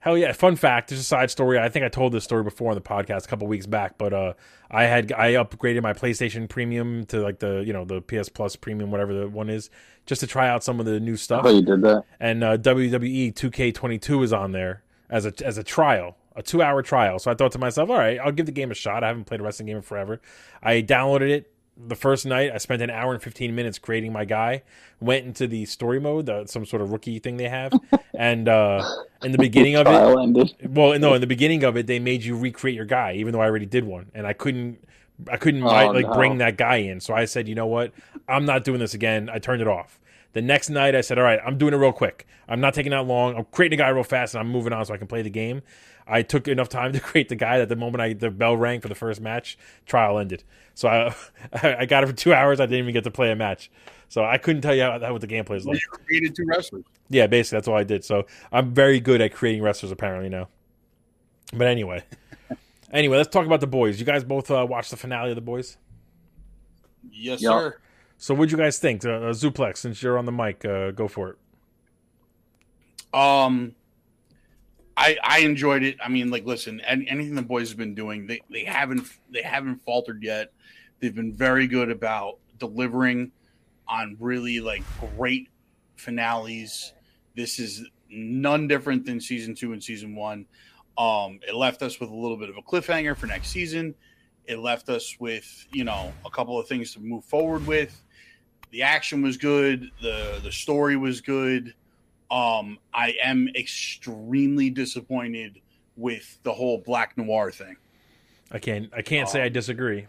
Hell 0.00 0.16
yeah! 0.16 0.30
Fun 0.32 0.54
fact: 0.54 0.90
there's 0.90 1.00
a 1.00 1.04
side 1.04 1.28
story. 1.28 1.58
I 1.58 1.68
think 1.68 1.84
I 1.84 1.88
told 1.88 2.12
this 2.12 2.22
story 2.22 2.44
before 2.44 2.70
on 2.70 2.76
the 2.76 2.80
podcast 2.80 3.24
a 3.24 3.28
couple 3.28 3.48
weeks 3.48 3.66
back, 3.66 3.98
but 3.98 4.12
uh, 4.12 4.34
I 4.70 4.84
had 4.84 5.10
I 5.10 5.32
upgraded 5.32 5.82
my 5.82 5.92
PlayStation 5.92 6.48
Premium 6.48 7.04
to 7.06 7.20
like 7.20 7.40
the 7.40 7.64
you 7.66 7.72
know 7.72 7.84
the 7.84 8.00
PS 8.00 8.28
Plus 8.28 8.54
Premium, 8.54 8.92
whatever 8.92 9.12
the 9.12 9.28
one 9.28 9.50
is, 9.50 9.70
just 10.06 10.20
to 10.20 10.28
try 10.28 10.48
out 10.48 10.62
some 10.62 10.78
of 10.78 10.86
the 10.86 11.00
new 11.00 11.16
stuff. 11.16 11.42
thought 11.42 11.54
you 11.54 11.62
did 11.62 11.82
that. 11.82 12.04
and 12.20 12.44
uh, 12.44 12.56
WWE 12.58 13.34
2K22 13.34 14.22
is 14.22 14.32
on 14.32 14.52
there 14.52 14.84
as 15.10 15.26
a 15.26 15.32
as 15.44 15.58
a 15.58 15.64
trial, 15.64 16.16
a 16.38 16.42
two 16.42 16.62
hour 16.62 16.82
trial. 16.82 17.18
So 17.18 17.30
I 17.30 17.34
thought 17.34 17.52
to 17.52 17.58
myself, 17.58 17.90
all 17.90 17.98
right, 17.98 18.18
I'll 18.18 18.32
give 18.32 18.46
the 18.46 18.52
game 18.52 18.70
a 18.70 18.74
shot. 18.74 19.04
I 19.04 19.08
haven't 19.08 19.24
played 19.24 19.40
a 19.40 19.42
wrestling 19.42 19.66
game 19.66 19.76
in 19.76 19.82
forever. 19.82 20.20
I 20.62 20.80
downloaded 20.82 21.28
it 21.30 21.52
the 21.76 21.94
first 21.94 22.26
night. 22.26 22.50
I 22.52 22.58
spent 22.58 22.80
an 22.82 22.90
hour 22.90 23.12
and 23.12 23.22
15 23.22 23.54
minutes 23.54 23.78
creating 23.78 24.12
my 24.12 24.24
guy. 24.24 24.62
Went 25.00 25.26
into 25.26 25.46
the 25.46 25.64
story 25.66 26.00
mode, 26.00 26.30
some 26.48 26.64
sort 26.64 26.80
of 26.82 26.90
rookie 26.90 27.18
thing 27.18 27.36
they 27.36 27.48
have, 27.48 27.72
and 28.18 28.48
uh, 28.48 28.82
in 29.22 29.32
the 29.32 29.38
beginning 29.38 29.76
of 29.76 29.86
it, 29.86 29.90
ended. 30.20 30.54
well, 30.70 30.98
no, 30.98 31.14
in 31.14 31.20
the 31.20 31.26
beginning 31.28 31.62
of 31.64 31.76
it, 31.76 31.86
they 31.86 31.98
made 32.00 32.24
you 32.24 32.36
recreate 32.36 32.74
your 32.74 32.84
guy, 32.84 33.12
even 33.14 33.32
though 33.32 33.40
I 33.40 33.44
already 33.46 33.66
did 33.66 33.84
one, 33.84 34.10
and 34.14 34.26
I 34.26 34.32
couldn't, 34.32 34.82
I 35.30 35.36
couldn't 35.36 35.62
Oh, 35.62 35.66
like 35.66 36.06
no. 36.06 36.14
bring 36.14 36.38
that 36.38 36.56
guy 36.56 36.76
in. 36.76 36.98
So 37.00 37.14
I 37.14 37.26
said, 37.26 37.46
you 37.48 37.54
know 37.54 37.66
what, 37.66 37.92
I'm 38.28 38.44
not 38.44 38.64
doing 38.64 38.80
this 38.80 38.94
again. 38.94 39.30
I 39.32 39.38
turned 39.38 39.62
it 39.62 39.68
off. 39.68 40.00
The 40.34 40.42
next 40.42 40.68
night, 40.70 40.94
I 40.94 41.00
said, 41.00 41.18
all 41.18 41.24
right, 41.24 41.40
I'm 41.44 41.56
doing 41.58 41.72
it 41.74 41.78
real 41.78 41.92
quick. 41.92 42.26
I'm 42.48 42.60
not 42.60 42.74
taking 42.74 42.90
that 42.90 43.06
long. 43.06 43.34
I'm 43.36 43.44
creating 43.46 43.78
a 43.80 43.82
guy 43.82 43.88
real 43.88 44.04
fast, 44.04 44.34
and 44.34 44.40
I'm 44.40 44.50
moving 44.50 44.72
on 44.72 44.84
so 44.84 44.94
I 44.94 44.98
can 44.98 45.06
play 45.06 45.22
the 45.22 45.30
game. 45.30 45.62
I 46.06 46.22
took 46.22 46.48
enough 46.48 46.68
time 46.68 46.92
to 46.94 47.00
create 47.00 47.28
the 47.28 47.36
guy 47.36 47.58
that 47.58 47.68
the 47.68 47.76
moment 47.76 48.00
I 48.00 48.12
the 48.12 48.30
bell 48.30 48.56
rang 48.56 48.80
for 48.80 48.88
the 48.88 48.94
first 48.94 49.20
match, 49.20 49.58
trial 49.86 50.18
ended. 50.18 50.44
So 50.74 50.88
I 50.88 51.14
I 51.80 51.86
got 51.86 52.04
it 52.04 52.06
for 52.08 52.12
two 52.12 52.32
hours. 52.34 52.60
I 52.60 52.66
didn't 52.66 52.80
even 52.80 52.94
get 52.94 53.04
to 53.04 53.10
play 53.10 53.30
a 53.30 53.36
match. 53.36 53.70
So 54.10 54.24
I 54.24 54.38
couldn't 54.38 54.62
tell 54.62 54.74
you 54.74 54.82
how, 54.82 54.98
how 54.98 55.12
what 55.12 55.20
the 55.20 55.26
gameplay 55.26 55.56
is 55.56 55.66
like. 55.66 55.78
You 55.80 55.88
created 55.90 56.34
two 56.34 56.46
wrestlers. 56.46 56.84
Yeah, 57.10 57.26
basically 57.26 57.56
that's 57.56 57.68
all 57.68 57.76
I 57.76 57.84
did. 57.84 58.04
So 58.04 58.26
I'm 58.50 58.72
very 58.72 59.00
good 59.00 59.20
at 59.20 59.34
creating 59.34 59.62
wrestlers 59.62 59.92
apparently 59.92 60.30
now. 60.30 60.48
But 61.52 61.66
anyway, 61.66 62.04
anyway, 62.92 63.18
let's 63.18 63.28
talk 63.28 63.44
about 63.44 63.60
the 63.60 63.66
boys. 63.66 63.98
You 64.00 64.06
guys 64.06 64.24
both 64.24 64.50
uh, 64.50 64.66
watched 64.68 64.90
the 64.90 64.96
finale 64.96 65.30
of 65.30 65.34
the 65.36 65.42
boys. 65.42 65.76
Yes, 67.10 67.42
Yeah. 67.42 67.50
sir. 67.50 67.76
So 68.20 68.34
what'd 68.34 68.50
you 68.50 68.58
guys 68.58 68.78
think? 68.80 69.04
Uh, 69.04 69.10
uh, 69.10 69.32
Zuplex, 69.32 69.78
since 69.78 70.02
you're 70.02 70.18
on 70.18 70.26
the 70.26 70.32
mic, 70.32 70.64
uh, 70.64 70.90
go 70.90 71.06
for 71.06 71.30
it. 71.30 71.36
Um, 73.14 73.76
I 74.96 75.16
I 75.22 75.38
enjoyed 75.38 75.84
it. 75.84 75.96
I 76.04 76.08
mean, 76.08 76.28
like, 76.28 76.44
listen, 76.44 76.80
any, 76.80 77.08
anything 77.08 77.36
the 77.36 77.42
boys 77.42 77.68
have 77.68 77.78
been 77.78 77.94
doing, 77.94 78.26
they 78.26 78.40
they 78.50 78.64
haven't 78.64 79.06
they 79.30 79.42
haven't 79.42 79.76
faltered 79.82 80.22
yet. 80.24 80.52
They've 80.98 81.14
been 81.14 81.32
very 81.32 81.68
good 81.68 81.90
about 81.90 82.38
delivering 82.58 83.30
on 83.86 84.16
really 84.18 84.60
like 84.60 84.82
great 85.16 85.48
finales. 85.94 86.92
This 87.36 87.60
is 87.60 87.86
none 88.10 88.66
different 88.66 89.06
than 89.06 89.20
season 89.20 89.54
two 89.54 89.72
and 89.72 89.82
season 89.82 90.16
one. 90.16 90.46
Um, 90.98 91.38
it 91.46 91.54
left 91.54 91.82
us 91.82 92.00
with 92.00 92.10
a 92.10 92.14
little 92.14 92.36
bit 92.36 92.50
of 92.50 92.56
a 92.56 92.62
cliffhanger 92.62 93.16
for 93.16 93.28
next 93.28 93.50
season. 93.50 93.94
It 94.44 94.58
left 94.58 94.88
us 94.88 95.16
with 95.20 95.66
you 95.70 95.84
know 95.84 96.12
a 96.26 96.30
couple 96.30 96.58
of 96.58 96.66
things 96.66 96.92
to 96.94 97.00
move 97.00 97.24
forward 97.24 97.64
with. 97.64 98.02
The 98.70 98.82
action 98.82 99.22
was 99.22 99.36
good. 99.36 99.90
the 100.00 100.40
The 100.42 100.52
story 100.52 100.96
was 100.96 101.20
good. 101.20 101.74
Um, 102.30 102.78
I 102.92 103.14
am 103.22 103.48
extremely 103.56 104.68
disappointed 104.70 105.60
with 105.96 106.38
the 106.42 106.52
whole 106.52 106.78
Black 106.78 107.16
Noir 107.16 107.50
thing. 107.50 107.76
I 108.50 108.58
can't 108.58 108.90
I 108.94 109.02
can't 109.02 109.28
say 109.28 109.40
Um, 109.40 109.46
I 109.46 109.48
disagree. 109.48 110.06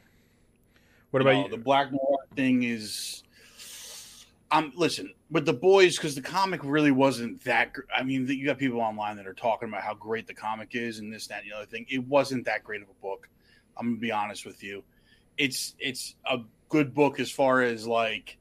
What 1.12 1.22
about 1.22 1.46
you? 1.46 1.50
the 1.50 1.58
Black 1.58 1.92
Noir 1.92 2.20
thing? 2.36 2.64
Is 2.64 3.24
um, 4.52 4.74
listen 4.76 5.14
with 5.32 5.46
the 5.46 5.54
boys 5.54 5.96
because 5.96 6.16
the 6.16 6.22
comic 6.22 6.62
really 6.64 6.92
wasn't 6.92 7.44
that. 7.44 7.74
Gr- 7.74 7.82
I 7.96 8.04
mean, 8.04 8.28
you 8.28 8.46
got 8.46 8.58
people 8.58 8.82
online 8.82 9.16
that 9.18 9.28
are 9.28 9.34
talking 9.34 9.70
about 9.70 9.84
how 9.84 9.94
great 9.94 10.28
the 10.28 10.34
comic 10.34 10.70
is 10.74 11.00
and 11.00 11.14
this, 11.14 11.28
that, 11.28 11.44
and 11.44 11.52
the 11.52 11.56
other 11.56 11.66
thing. 11.66 11.86
It 11.90 12.06
wasn't 12.08 12.46
that 12.46 12.64
great 12.64 12.82
of 12.82 12.90
a 12.90 13.02
book. 13.02 13.30
I'm 13.78 13.88
gonna 13.88 14.00
be 14.00 14.12
honest 14.12 14.46
with 14.46 14.64
you. 14.64 14.84
It's 15.38 15.76
it's 15.80 16.16
a 16.30 16.40
good 16.68 16.94
book 16.94 17.20
as 17.20 17.32
far 17.32 17.62
as 17.62 17.88
like 17.88 18.38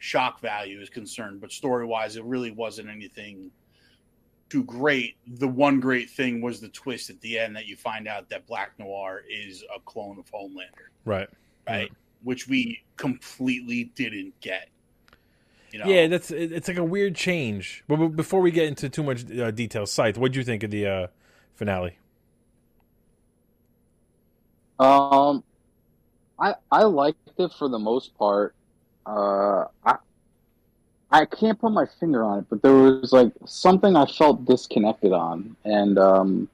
shock 0.00 0.40
value 0.40 0.80
is 0.80 0.88
concerned, 0.90 1.40
but 1.40 1.52
story 1.52 1.86
wise, 1.86 2.16
it 2.16 2.24
really 2.24 2.50
wasn't 2.50 2.88
anything 2.88 3.52
too 4.48 4.64
great. 4.64 5.16
The 5.26 5.46
one 5.46 5.78
great 5.78 6.10
thing 6.10 6.40
was 6.40 6.60
the 6.60 6.68
twist 6.70 7.10
at 7.10 7.20
the 7.20 7.38
end 7.38 7.54
that 7.54 7.66
you 7.66 7.76
find 7.76 8.08
out 8.08 8.28
that 8.30 8.46
Black 8.46 8.72
Noir 8.78 9.22
is 9.30 9.62
a 9.74 9.78
clone 9.80 10.18
of 10.18 10.24
Homelander 10.32 10.88
Right. 11.04 11.28
right? 11.68 11.92
Which 12.24 12.48
we 12.48 12.80
completely 12.96 13.84
didn't 13.94 14.38
get. 14.40 14.68
You 15.70 15.78
know, 15.78 15.86
Yeah, 15.86 16.08
that's 16.08 16.32
it's 16.32 16.66
like 16.66 16.78
a 16.78 16.84
weird 16.84 17.14
change. 17.14 17.84
But 17.86 17.96
but 17.98 18.08
before 18.16 18.40
we 18.40 18.50
get 18.50 18.66
into 18.66 18.88
too 18.88 19.04
much 19.04 19.30
uh, 19.30 19.52
detail, 19.52 19.86
Scythe, 19.86 20.16
what 20.16 20.22
would 20.22 20.36
you 20.36 20.42
think 20.42 20.64
of 20.64 20.70
the 20.72 20.86
uh, 20.86 21.06
finale? 21.54 21.96
Um, 24.80 25.44
I 26.38 26.54
I 26.72 26.84
liked 26.84 27.18
it 27.38 27.52
for 27.52 27.68
the 27.68 27.78
most 27.78 28.16
part. 28.18 28.54
Uh, 29.06 29.64
I 29.84 29.96
I 31.10 31.24
can't 31.24 31.58
put 31.58 31.72
my 31.72 31.86
finger 31.98 32.22
on 32.22 32.40
it, 32.40 32.44
but 32.48 32.62
there 32.62 32.72
was 32.72 33.12
like 33.12 33.32
something 33.46 33.96
I 33.96 34.06
felt 34.06 34.44
disconnected 34.44 35.12
on, 35.12 35.56
and 35.64 35.98
um, 35.98 36.48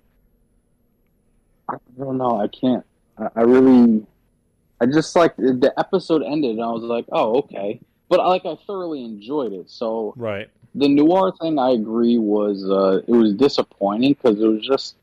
I 1.68 1.76
don't 1.98 2.16
know. 2.18 2.40
I 2.40 2.48
can't. 2.48 2.84
I, 3.18 3.28
I 3.36 3.40
really. 3.42 4.06
I 4.80 4.86
just 4.86 5.16
like 5.16 5.36
the 5.36 5.72
episode 5.78 6.22
ended, 6.22 6.52
and 6.52 6.62
I 6.62 6.68
was 6.70 6.82
like, 6.82 7.06
oh 7.12 7.38
okay. 7.38 7.80
But 8.08 8.20
like 8.20 8.44
I 8.46 8.56
thoroughly 8.66 9.04
enjoyed 9.04 9.52
it. 9.52 9.68
So 9.70 10.14
Right. 10.16 10.48
the 10.74 10.88
noir 10.88 11.32
thing, 11.40 11.58
I 11.58 11.70
agree, 11.70 12.18
was 12.18 12.64
uh, 12.68 13.00
it 13.06 13.10
was 13.14 13.34
disappointing 13.34 14.12
because 14.14 14.40
it 14.40 14.46
was 14.46 14.64
just 14.66 14.94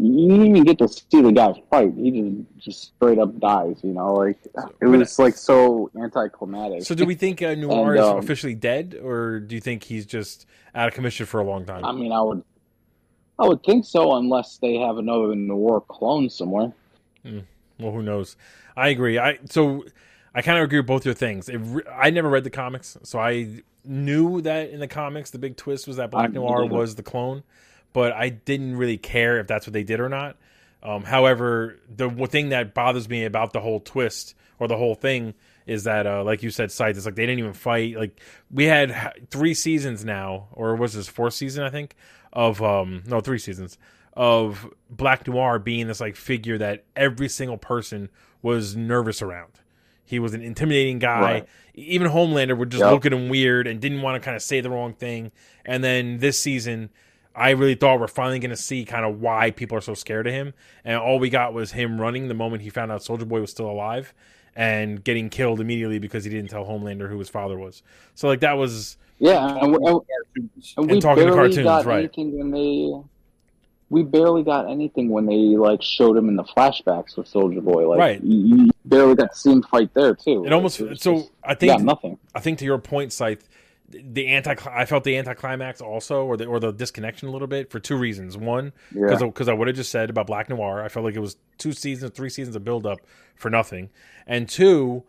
you 0.00 0.28
didn't 0.28 0.46
even 0.46 0.64
get 0.64 0.78
to 0.78 0.88
see 0.88 1.20
the 1.20 1.32
guy 1.32 1.52
fight. 1.70 1.92
He 1.96 2.10
just 2.10 2.46
just 2.58 2.82
straight 2.96 3.18
up 3.18 3.38
dies. 3.38 3.80
You 3.82 3.92
know, 3.92 4.14
like 4.14 4.38
it 4.80 4.86
was 4.86 5.18
like 5.18 5.36
so 5.36 5.90
anticlimactic. 6.00 6.84
So 6.84 6.94
do 6.94 7.04
we 7.04 7.14
think 7.14 7.42
uh, 7.42 7.54
Noir 7.56 7.92
And, 7.92 8.00
is 8.00 8.06
um, 8.06 8.18
officially 8.18 8.54
dead, 8.54 8.98
or 9.02 9.40
do 9.40 9.54
you 9.54 9.60
think 9.60 9.84
he's 9.84 10.06
just 10.06 10.46
out 10.74 10.88
of 10.88 10.94
commission 10.94 11.26
for 11.26 11.40
a 11.40 11.44
long 11.44 11.64
time? 11.64 11.84
I 11.84 11.92
mean, 11.92 12.12
I 12.12 12.20
would, 12.20 12.42
I 13.38 13.46
would 13.46 13.62
think 13.62 13.84
so, 13.84 14.16
unless 14.16 14.58
they 14.58 14.76
have 14.76 14.98
another 14.98 15.34
noir 15.34 15.80
clone 15.80 16.30
somewhere. 16.30 16.72
Well, 17.24 17.92
who 17.92 18.02
knows? 18.02 18.36
I 18.76 18.88
agree. 18.88 19.18
I 19.18 19.38
so 19.48 19.84
I 20.34 20.42
kind 20.42 20.58
of 20.58 20.64
agree 20.64 20.78
with 20.78 20.86
both 20.86 21.04
your 21.04 21.14
things. 21.14 21.48
It, 21.48 21.60
I 21.92 22.10
never 22.10 22.28
read 22.28 22.44
the 22.44 22.50
comics, 22.50 22.96
so 23.02 23.18
I 23.18 23.62
knew 23.84 24.40
that 24.42 24.70
in 24.70 24.80
the 24.80 24.88
comics 24.88 25.30
the 25.30 25.38
big 25.38 25.56
twist 25.56 25.86
was 25.86 25.96
that 25.96 26.10
Black 26.10 26.30
I 26.30 26.32
Noir 26.32 26.66
was 26.66 26.94
the 26.94 27.02
clone, 27.02 27.42
but 27.92 28.12
I 28.12 28.28
didn't 28.28 28.76
really 28.76 28.98
care 28.98 29.38
if 29.40 29.46
that's 29.46 29.66
what 29.66 29.72
they 29.72 29.82
did 29.84 30.00
or 30.00 30.08
not. 30.08 30.36
Um, 30.82 31.04
however, 31.04 31.78
the 31.94 32.08
thing 32.26 32.50
that 32.50 32.72
bothers 32.74 33.08
me 33.08 33.24
about 33.24 33.52
the 33.52 33.60
whole 33.60 33.80
twist 33.80 34.34
or 34.58 34.66
the 34.68 34.76
whole 34.76 34.94
thing 34.94 35.34
is 35.66 35.84
that, 35.84 36.06
uh, 36.06 36.24
like 36.24 36.42
you 36.42 36.50
said, 36.50 36.72
Scythe, 36.72 36.96
it's 36.96 37.04
like 37.06 37.14
they 37.16 37.26
didn't 37.26 37.38
even 37.38 37.52
fight. 37.52 37.96
Like 37.96 38.18
we 38.50 38.64
had 38.64 39.28
three 39.30 39.54
seasons 39.54 40.04
now, 40.04 40.48
or 40.52 40.74
was 40.76 40.94
this 40.94 41.08
fourth 41.08 41.34
season? 41.34 41.64
I 41.64 41.70
think 41.70 41.94
of 42.32 42.62
um, 42.62 43.02
no, 43.06 43.20
three 43.20 43.38
seasons 43.38 43.76
of 44.14 44.68
Black 44.88 45.26
Noir 45.26 45.58
being 45.58 45.86
this 45.86 46.00
like 46.00 46.16
figure 46.16 46.58
that 46.58 46.84
every 46.96 47.28
single 47.28 47.58
person 47.58 48.08
was 48.42 48.74
nervous 48.74 49.22
around. 49.22 49.52
He 50.04 50.18
was 50.18 50.34
an 50.34 50.42
intimidating 50.42 50.98
guy. 50.98 51.20
Right. 51.20 51.48
Even 51.74 52.08
Homelander 52.10 52.56
would 52.56 52.70
just 52.70 52.82
Yep. 52.82 52.92
look 52.92 53.06
at 53.06 53.12
him 53.12 53.28
weird 53.28 53.66
and 53.68 53.80
didn't 53.80 54.02
want 54.02 54.20
to 54.20 54.24
kind 54.24 54.34
of 54.36 54.42
say 54.42 54.60
the 54.60 54.70
wrong 54.70 54.92
thing. 54.94 55.30
And 55.64 55.84
then 55.84 56.18
this 56.18 56.40
season, 56.40 56.90
I 57.34 57.50
really 57.50 57.74
thought 57.76 58.00
we're 58.00 58.08
finally 58.08 58.38
going 58.40 58.50
to 58.50 58.56
see 58.56 58.84
kind 58.84 59.04
of 59.04 59.20
why 59.20 59.50
people 59.52 59.78
are 59.78 59.80
so 59.82 59.94
scared 59.94 60.26
of 60.26 60.32
him. 60.32 60.52
And 60.84 60.96
all 60.98 61.18
we 61.18 61.30
got 61.30 61.52
was 61.54 61.72
him 61.72 62.00
running 62.00 62.28
the 62.28 62.34
moment 62.34 62.62
he 62.62 62.70
found 62.70 62.90
out 62.90 63.02
Soldier 63.02 63.24
Boy 63.24 63.40
was 63.40 63.50
still 63.50 63.70
alive 63.70 64.12
and 64.56 65.02
getting 65.04 65.30
killed 65.30 65.60
immediately 65.60 65.98
because 66.00 66.24
he 66.24 66.30
didn't 66.30 66.50
tell 66.50 66.64
Homelander 66.64 67.08
who 67.08 67.18
his 67.18 67.28
father 67.28 67.56
was. 67.56 67.82
So 68.14 68.26
like 68.26 68.40
that 68.40 68.54
was 68.54 68.96
Yeah, 69.20 69.46
and, 69.62 69.72
we- 69.76 69.86
and, 69.86 70.50
and 70.76 70.90
we 70.90 71.00
talking 71.00 71.24
to 71.24 71.30
barely 71.32 71.36
cartoons, 71.36 71.64
got 71.64 71.84
right. 71.86 71.98
anything 72.00 72.36
when 72.38 72.50
they. 72.50 72.92
We 73.90 74.04
barely 74.04 74.44
got 74.44 74.70
anything 74.70 75.08
when 75.08 75.26
they 75.26 75.56
like 75.56 75.82
showed 75.82 76.16
him 76.16 76.28
in 76.28 76.36
the 76.36 76.44
flashbacks 76.44 77.16
with 77.16 77.26
Soldier 77.26 77.60
Boy. 77.60 77.88
Like, 77.88 77.98
Right. 77.98 78.20
You, 78.22 78.70
barely 78.84 79.14
got 79.16 79.32
to 79.32 79.36
see 79.38 79.50
him 79.50 79.62
fight 79.64 79.92
there 79.94 80.14
too. 80.14 80.44
it 80.46 80.52
almost 80.52 80.80
was 80.80 81.00
so 81.00 81.14
just- 81.16 81.30
I 81.44 81.50
yeah, 81.50 81.54
think 81.54 81.82
nothing. 81.82 82.18
I 82.34 82.40
think 82.40 82.58
to 82.60 82.64
your 82.64 82.78
point, 82.78 83.12
Scythe, 83.12 83.48
the 83.90 84.28
anti 84.28 84.54
I 84.70 84.84
felt 84.84 85.04
the 85.04 85.16
anticlimax 85.16 85.80
also, 85.80 86.24
or 86.24 86.36
the 86.36 86.46
or 86.46 86.60
the 86.60 86.72
disconnection 86.72 87.28
a 87.28 87.32
little 87.32 87.48
bit 87.48 87.70
for 87.70 87.80
two 87.80 87.96
reasons. 87.96 88.36
One, 88.36 88.72
Yeah, 88.94 89.16
because 89.18 89.48
I 89.48 89.52
would 89.52 89.68
have 89.68 89.76
just 89.76 89.90
said 89.90 90.10
about 90.10 90.26
Black 90.26 90.48
Noir, 90.48 90.82
I 90.82 90.88
felt 90.88 91.04
like 91.04 91.16
it 91.16 91.20
was 91.20 91.36
two 91.58 91.72
seasons, 91.72 92.12
three 92.12 92.30
seasons 92.30 92.56
of 92.56 92.64
build 92.64 92.86
up 92.86 92.98
for 93.34 93.50
nothing, 93.50 93.90
and 94.26 94.48
two, 94.48 95.02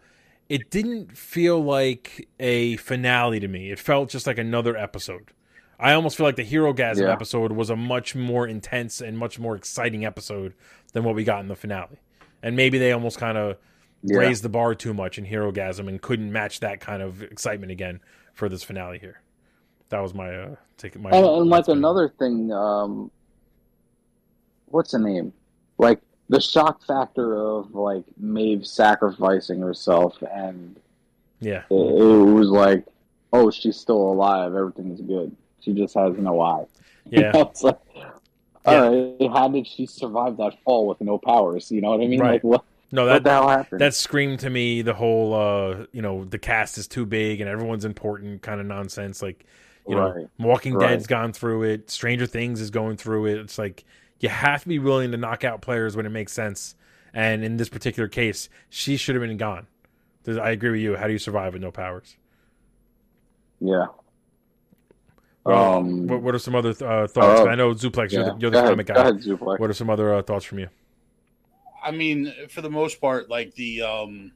it 0.50 0.72
didn't 0.72 1.16
feel 1.18 1.64
like 1.64 2.28
a 2.40 2.78
finale 2.78 3.40
to 3.40 3.48
me. 3.48 3.72
It 3.72 3.80
felt 3.80 4.10
just 4.10 4.26
like 4.26 4.38
another 4.38 4.76
episode. 4.76 5.32
I 5.80 5.94
almost 5.94 6.16
feel 6.18 6.26
like 6.28 6.36
the 6.36 6.46
Herogasm 6.46 7.02
Yeah. 7.02 7.12
episode 7.12 7.52
was 7.52 7.70
a 7.70 7.76
much 7.76 8.16
more 8.16 8.48
intense 8.48 9.02
and 9.02 9.18
much 9.18 9.40
more 9.40 9.56
exciting 9.56 10.06
episode 10.06 10.54
than 10.94 11.04
what 11.04 11.16
we 11.16 11.24
got 11.24 11.42
in 11.42 11.48
the 11.48 11.56
finale. 11.56 11.98
And 12.44 12.56
maybe 12.56 12.78
they 12.78 12.92
almost 12.92 13.18
kind 13.18 13.36
of 13.38 13.58
yeah. 14.04 14.18
raised 14.18 14.44
the 14.44 14.50
bar 14.50 14.76
too 14.76 14.94
much 14.94 15.18
in 15.18 15.26
Herogasm 15.26 15.88
and 15.88 16.00
couldn't 16.00 16.32
match 16.32 16.60
that 16.60 16.82
kind 16.82 17.02
of 17.02 17.24
excitement 17.24 17.72
again 17.72 18.00
for 18.34 18.50
this 18.50 18.64
finale 18.64 19.00
here. 19.00 19.22
That 19.90 20.00
was 20.02 20.14
my 20.14 20.34
uh 20.36 20.56
take 20.78 20.98
my 21.00 21.10
and, 21.12 21.26
and 21.26 21.50
my 21.50 21.58
like 21.58 21.68
another 21.68 22.10
thing, 22.18 22.52
um, 22.52 23.12
what's 24.68 24.92
the 24.92 25.00
name? 25.00 25.34
Like 25.78 26.00
the 26.30 26.40
shock 26.40 26.84
factor 26.86 27.36
of 27.38 27.74
like 27.76 28.04
Maeve 28.18 28.66
sacrificing 28.66 29.60
herself, 29.60 30.22
and 30.22 30.78
Yeah. 31.40 31.64
it, 31.70 31.74
it 31.74 32.34
was 32.34 32.48
like, 32.48 32.86
oh, 33.34 33.52
she's 33.52 33.76
still 33.78 34.02
alive. 34.12 34.56
Everything's 34.56 35.02
good. 35.02 35.36
She 35.60 35.74
just 35.74 35.94
has 35.96 36.18
no 36.18 36.42
eye. 36.42 36.66
Yeah. 37.10 37.32
it's 37.36 37.64
like, 37.64 37.80
all 38.64 38.92
right, 38.92 39.32
how 39.34 39.48
did 39.50 39.66
she 39.68 39.88
survive 39.88 40.38
that 40.38 40.54
fall 40.64 40.88
with 40.88 41.02
no 41.02 41.18
powers? 41.18 41.72
You 41.72 41.82
know 41.82 41.90
what 41.90 42.02
I 42.02 42.08
mean? 42.08 42.20
Right. 42.22 42.34
Like, 42.34 42.44
what, 42.44 42.64
No, 42.92 43.06
that 43.06 43.26
happened? 43.26 43.80
That 43.82 43.94
screamed 43.96 44.40
to 44.42 44.50
me 44.50 44.82
the 44.82 44.94
whole 44.94 45.34
uh 45.34 45.86
you 45.92 46.02
know 46.02 46.26
the 46.26 46.38
cast 46.40 46.78
is 46.78 46.88
too 46.88 47.06
big 47.06 47.40
and 47.42 47.50
everyone's 47.50 47.86
important 47.86 48.42
kind 48.42 48.60
of 48.60 48.66
nonsense. 48.68 49.22
Like 49.22 49.46
you 49.88 49.96
know 49.96 50.30
walking 50.40 50.74
Right. 50.76 50.90
dead's 50.90 51.08
gone 51.08 51.34
through 51.34 51.64
it. 51.64 51.90
Stranger 51.90 52.26
things 52.28 52.60
is 52.62 52.70
going 52.70 52.98
through 52.98 53.28
it. 53.28 53.38
It's 53.40 53.58
like 53.58 53.84
you 54.20 54.30
have 54.30 54.62
to 54.64 54.68
be 54.68 54.78
willing 54.80 55.12
to 55.12 55.18
knock 55.18 55.44
out 55.44 55.62
players 55.62 55.96
when 55.96 56.06
it 56.06 56.10
makes 56.10 56.34
sense. 56.34 56.76
And 57.14 57.44
in 57.44 57.58
this 57.58 57.70
particular 57.70 58.08
case 58.10 58.50
she 58.70 58.98
should 58.98 59.16
have 59.16 59.22
been 59.26 59.38
gone. 59.38 59.68
I 60.28 60.52
agree 60.52 60.72
with 60.72 60.82
you. 60.82 60.96
How 60.98 61.08
do 61.08 61.14
you 61.14 61.20
survive 61.20 61.54
with 61.54 61.62
no 61.62 61.72
powers? 61.72 62.16
Yeah. 63.60 63.88
well, 65.46 65.78
Um, 65.78 66.08
what, 66.08 66.22
what 66.22 66.36
are 66.36 66.40
some 66.40 66.56
other 66.56 66.70
uh, 66.72 67.08
thoughts? 67.08 67.42
uh, 67.42 67.46
i 67.46 67.56
know 67.56 67.74
zuplex 67.74 68.12
you're 68.12 68.24
the, 68.24 68.36
you're 68.40 68.52
the 68.52 68.58
ahead, 68.60 68.70
comic 68.72 68.88
guy. 68.88 68.96
ahead, 68.96 69.16
Zuplex. 69.22 69.60
what 69.60 69.70
are 69.70 69.74
some 69.74 69.90
other 69.90 70.14
uh, 70.16 70.22
thoughts 70.22 70.46
from 70.46 70.60
you 70.60 70.68
I 71.84 71.92
mean, 71.92 72.34
for 72.50 72.62
the 72.62 72.70
most 72.70 73.02
part, 73.02 73.30
like 73.30 73.54
the 73.56 73.82
um, 73.82 74.32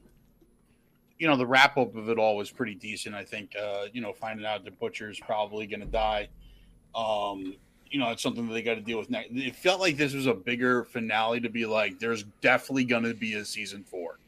you 1.18 1.26
know, 1.26 1.36
the 1.36 1.46
wrap 1.46 1.76
up 1.78 1.94
of 1.96 2.08
it 2.08 2.18
all 2.18 2.36
was 2.36 2.50
pretty 2.50 2.74
decent. 2.74 3.14
I 3.14 3.24
think, 3.24 3.54
uh, 3.60 3.86
you 3.92 4.00
know, 4.00 4.12
finding 4.12 4.44
out 4.44 4.64
the 4.64 4.70
butcher's 4.70 5.18
probably 5.18 5.66
going 5.66 5.80
to 5.80 5.86
die. 5.86 6.28
Um, 6.94 7.56
you 7.90 8.00
know, 8.00 8.10
it's 8.10 8.22
something 8.22 8.46
that 8.48 8.52
they 8.52 8.62
got 8.62 8.74
to 8.74 8.80
deal 8.80 8.98
with 8.98 9.10
next. 9.10 9.30
It 9.32 9.56
felt 9.56 9.80
like 9.80 9.96
this 9.96 10.12
was 10.12 10.26
a 10.26 10.34
bigger 10.34 10.84
finale 10.84 11.40
to 11.40 11.48
be 11.48 11.64
like, 11.64 11.98
there's 11.98 12.24
definitely 12.42 12.84
going 12.84 13.04
to 13.04 13.14
be 13.14 13.34
a 13.34 13.44
season 13.44 13.84
four. 13.84 14.18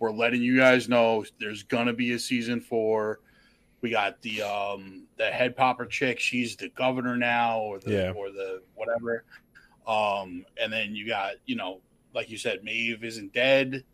We're 0.00 0.10
letting 0.12 0.42
you 0.42 0.56
guys 0.56 0.88
know 0.88 1.24
there's 1.40 1.62
going 1.62 1.86
to 1.86 1.92
be 1.92 2.12
a 2.12 2.18
season 2.18 2.60
four. 2.60 3.20
We 3.80 3.90
got 3.90 4.20
the 4.22 4.42
um 4.42 5.04
the 5.16 5.26
head 5.26 5.56
popper 5.56 5.86
chick. 5.86 6.18
She's 6.18 6.56
the 6.56 6.68
governor 6.70 7.16
now, 7.16 7.60
or 7.60 7.78
the 7.78 7.92
Yeah. 7.92 8.12
or 8.12 8.30
the 8.30 8.62
whatever. 8.74 9.24
Um, 9.86 10.44
and 10.60 10.72
then 10.72 10.94
you 10.94 11.06
got 11.06 11.34
you 11.46 11.56
know, 11.56 11.80
like 12.14 12.30
you 12.30 12.38
said, 12.38 12.64
Maeve 12.64 13.04
isn't 13.04 13.32
dead. 13.32 13.84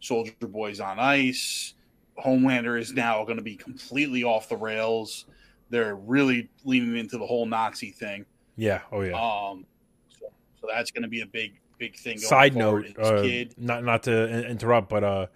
Soldier 0.00 0.32
Boy's 0.40 0.80
on 0.80 0.98
ice. 0.98 1.74
Homelander 2.18 2.78
is 2.78 2.92
now 2.92 3.24
going 3.24 3.36
to 3.36 3.42
be 3.42 3.56
completely 3.56 4.24
off 4.24 4.48
the 4.48 4.56
rails. 4.56 5.26
They're 5.70 5.94
really 5.94 6.48
leaning 6.64 6.96
into 6.96 7.16
the 7.18 7.26
whole 7.26 7.46
Nazi 7.46 7.90
thing. 7.90 8.26
yeah 8.56 8.80
oh 8.92 9.02
yeah 9.02 9.12
Um, 9.12 9.64
so, 10.08 10.26
so 10.60 10.66
that's 10.72 10.90
going 10.90 11.02
to 11.02 11.08
be 11.08 11.20
a 11.20 11.26
big, 11.26 11.60
big 11.78 11.96
thing. 11.96 12.16
Going 12.16 12.26
Side 12.28 12.56
note, 12.56 12.86
uh, 12.98 13.22
kid, 13.22 13.54
not 13.56 13.84
not 13.84 14.02
to 14.04 14.46
interrupt, 14.48 14.88
but 14.88 15.04
uh, 15.04 15.26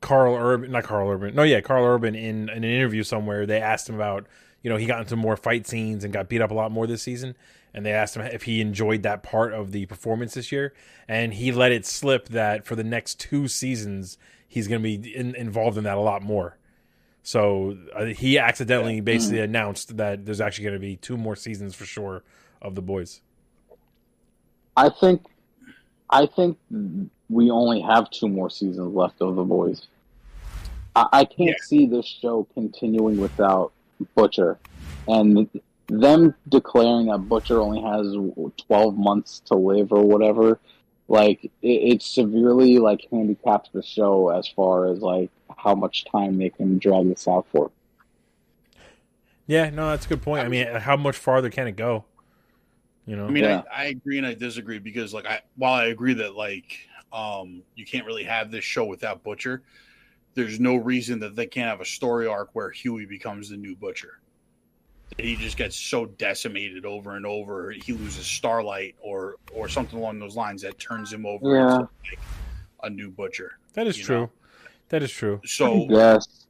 Karl 0.00 0.34
Urban, 0.36 0.70
not 0.70 0.84
Karl 0.84 1.08
Urban, 1.08 1.34
no, 1.34 1.42
yeah, 1.42 1.60
Karl 1.60 1.84
Urban 1.84 2.14
in, 2.14 2.48
in 2.48 2.56
an 2.58 2.64
interview 2.64 3.02
somewhere, 3.02 3.46
they 3.46 3.60
asked 3.60 3.88
him 3.88 3.94
about, 3.94 4.26
you 4.62 4.70
know 4.70 4.76
he 4.76 4.86
got 4.86 5.00
into 5.00 5.16
more 5.16 5.36
fight 5.36 5.66
scenes 5.66 6.04
and 6.04 6.12
got 6.12 6.28
beat 6.28 6.40
up 6.40 6.50
a 6.50 6.54
lot 6.54 6.70
more 6.72 6.86
this 6.86 7.02
season. 7.02 7.36
And 7.74 7.86
they 7.86 7.92
asked 7.92 8.16
him 8.16 8.22
if 8.22 8.42
he 8.42 8.60
enjoyed 8.60 9.02
that 9.04 9.22
part 9.22 9.54
of 9.54 9.72
the 9.72 9.86
performance 9.86 10.34
this 10.34 10.52
year, 10.52 10.74
and 11.08 11.32
he 11.32 11.50
let 11.52 11.72
it 11.72 11.86
slip 11.86 12.28
that 12.28 12.66
for 12.66 12.76
the 12.76 12.84
next 12.84 13.18
two 13.18 13.48
seasons 13.48 14.18
he's 14.46 14.68
going 14.68 14.82
to 14.82 14.98
be 14.98 15.16
in, 15.16 15.34
involved 15.34 15.78
in 15.78 15.84
that 15.84 15.96
a 15.96 16.00
lot 16.00 16.22
more. 16.22 16.58
So 17.22 17.78
uh, 17.94 18.06
he 18.06 18.38
accidentally 18.38 19.00
basically 19.00 19.38
Mm. 19.38 19.44
announced 19.44 19.96
that 19.96 20.26
there's 20.26 20.40
actually 20.42 20.64
going 20.64 20.74
to 20.74 20.80
be 20.80 20.96
two 20.96 21.16
more 21.16 21.34
seasons 21.34 21.74
for 21.74 21.86
sure 21.86 22.22
of 22.60 22.74
the 22.74 22.82
boys. 22.82 23.22
I 24.76 24.90
think, 24.90 25.24
I 26.10 26.26
think 26.26 26.58
we 27.30 27.50
only 27.50 27.80
have 27.80 28.10
two 28.10 28.28
more 28.28 28.50
seasons 28.50 28.94
left 28.94 29.22
of 29.22 29.36
the 29.36 29.44
boys. 29.44 29.86
I, 30.94 31.06
I 31.12 31.24
can't 31.24 31.50
Yeah. 31.50 31.64
see 31.64 31.86
this 31.86 32.06
show 32.06 32.46
continuing 32.52 33.16
without 33.16 33.72
Butcher, 34.14 34.58
and 35.08 35.48
them 35.88 36.34
declaring 36.48 37.06
that 37.06 37.28
Butcher 37.28 37.60
only 37.60 37.80
has 37.82 38.14
twelve 38.66 38.96
months 38.96 39.40
to 39.46 39.54
live 39.54 39.92
or 39.92 40.02
whatever. 40.02 40.58
Like 41.08 41.44
it, 41.44 41.50
it 41.62 42.02
severely 42.02 42.78
like 42.78 43.06
handicaps 43.10 43.70
the 43.72 43.82
show 43.82 44.28
as 44.30 44.48
far 44.48 44.86
as 44.86 45.00
like 45.00 45.30
how 45.56 45.74
much 45.74 46.04
time 46.06 46.38
they 46.38 46.48
can 46.50 46.78
drag 46.78 47.08
this 47.08 47.28
out 47.28 47.46
for. 47.52 47.70
Yeah, 49.46 49.70
no, 49.70 49.90
that's 49.90 50.06
a 50.06 50.08
good 50.08 50.22
point. 50.22 50.44
I 50.44 50.48
mean, 50.48 50.66
how 50.66 50.96
much 50.96 51.16
farther 51.16 51.50
can 51.50 51.66
it 51.66 51.76
go? 51.76 52.04
You 53.06 53.16
know, 53.16 53.26
I 53.26 53.30
mean, 53.30 53.44
Yeah. 53.44 53.62
I, 53.70 53.82
I 53.82 53.84
agree 53.86 54.18
and 54.18 54.26
I 54.26 54.34
disagree 54.34 54.78
because, 54.78 55.12
like, 55.12 55.26
I 55.26 55.40
while 55.56 55.74
I 55.74 55.86
agree 55.86 56.14
that 56.14 56.34
like 56.34 56.78
um 57.12 57.62
you 57.74 57.84
can't 57.84 58.06
really 58.06 58.24
have 58.24 58.50
this 58.50 58.64
show 58.64 58.84
without 58.84 59.22
Butcher, 59.22 59.62
there's 60.34 60.58
no 60.60 60.76
reason 60.76 61.18
that 61.20 61.36
they 61.36 61.46
can't 61.46 61.68
have 61.68 61.80
a 61.80 61.84
story 61.84 62.26
arc 62.26 62.50
where 62.54 62.70
Huey 62.70 63.06
becomes 63.06 63.50
the 63.50 63.56
new 63.56 63.76
Butcher. 63.76 64.18
He 65.18 65.36
just 65.36 65.58
gets 65.58 65.76
so 65.76 66.06
decimated 66.06 66.86
over 66.86 67.16
and 67.16 67.26
over. 67.26 67.70
He 67.70 67.92
loses 67.92 68.26
Starlight 68.26 68.94
or 69.00 69.36
or 69.52 69.68
something 69.68 69.98
along 69.98 70.18
those 70.20 70.36
lines 70.36 70.62
that 70.62 70.78
turns 70.78 71.12
him 71.12 71.26
over 71.26 71.54
Yeah. 71.54 71.64
into 71.74 71.88
like 72.10 72.18
a 72.84 72.90
new 72.90 73.10
Butcher. 73.10 73.58
that 73.74 73.86
is 73.86 73.96
true. 73.96 74.20
know. 74.22 74.30
That 74.88 75.02
is 75.02 75.10
true. 75.10 75.40
So 75.44 75.86
Yes. 75.90 76.46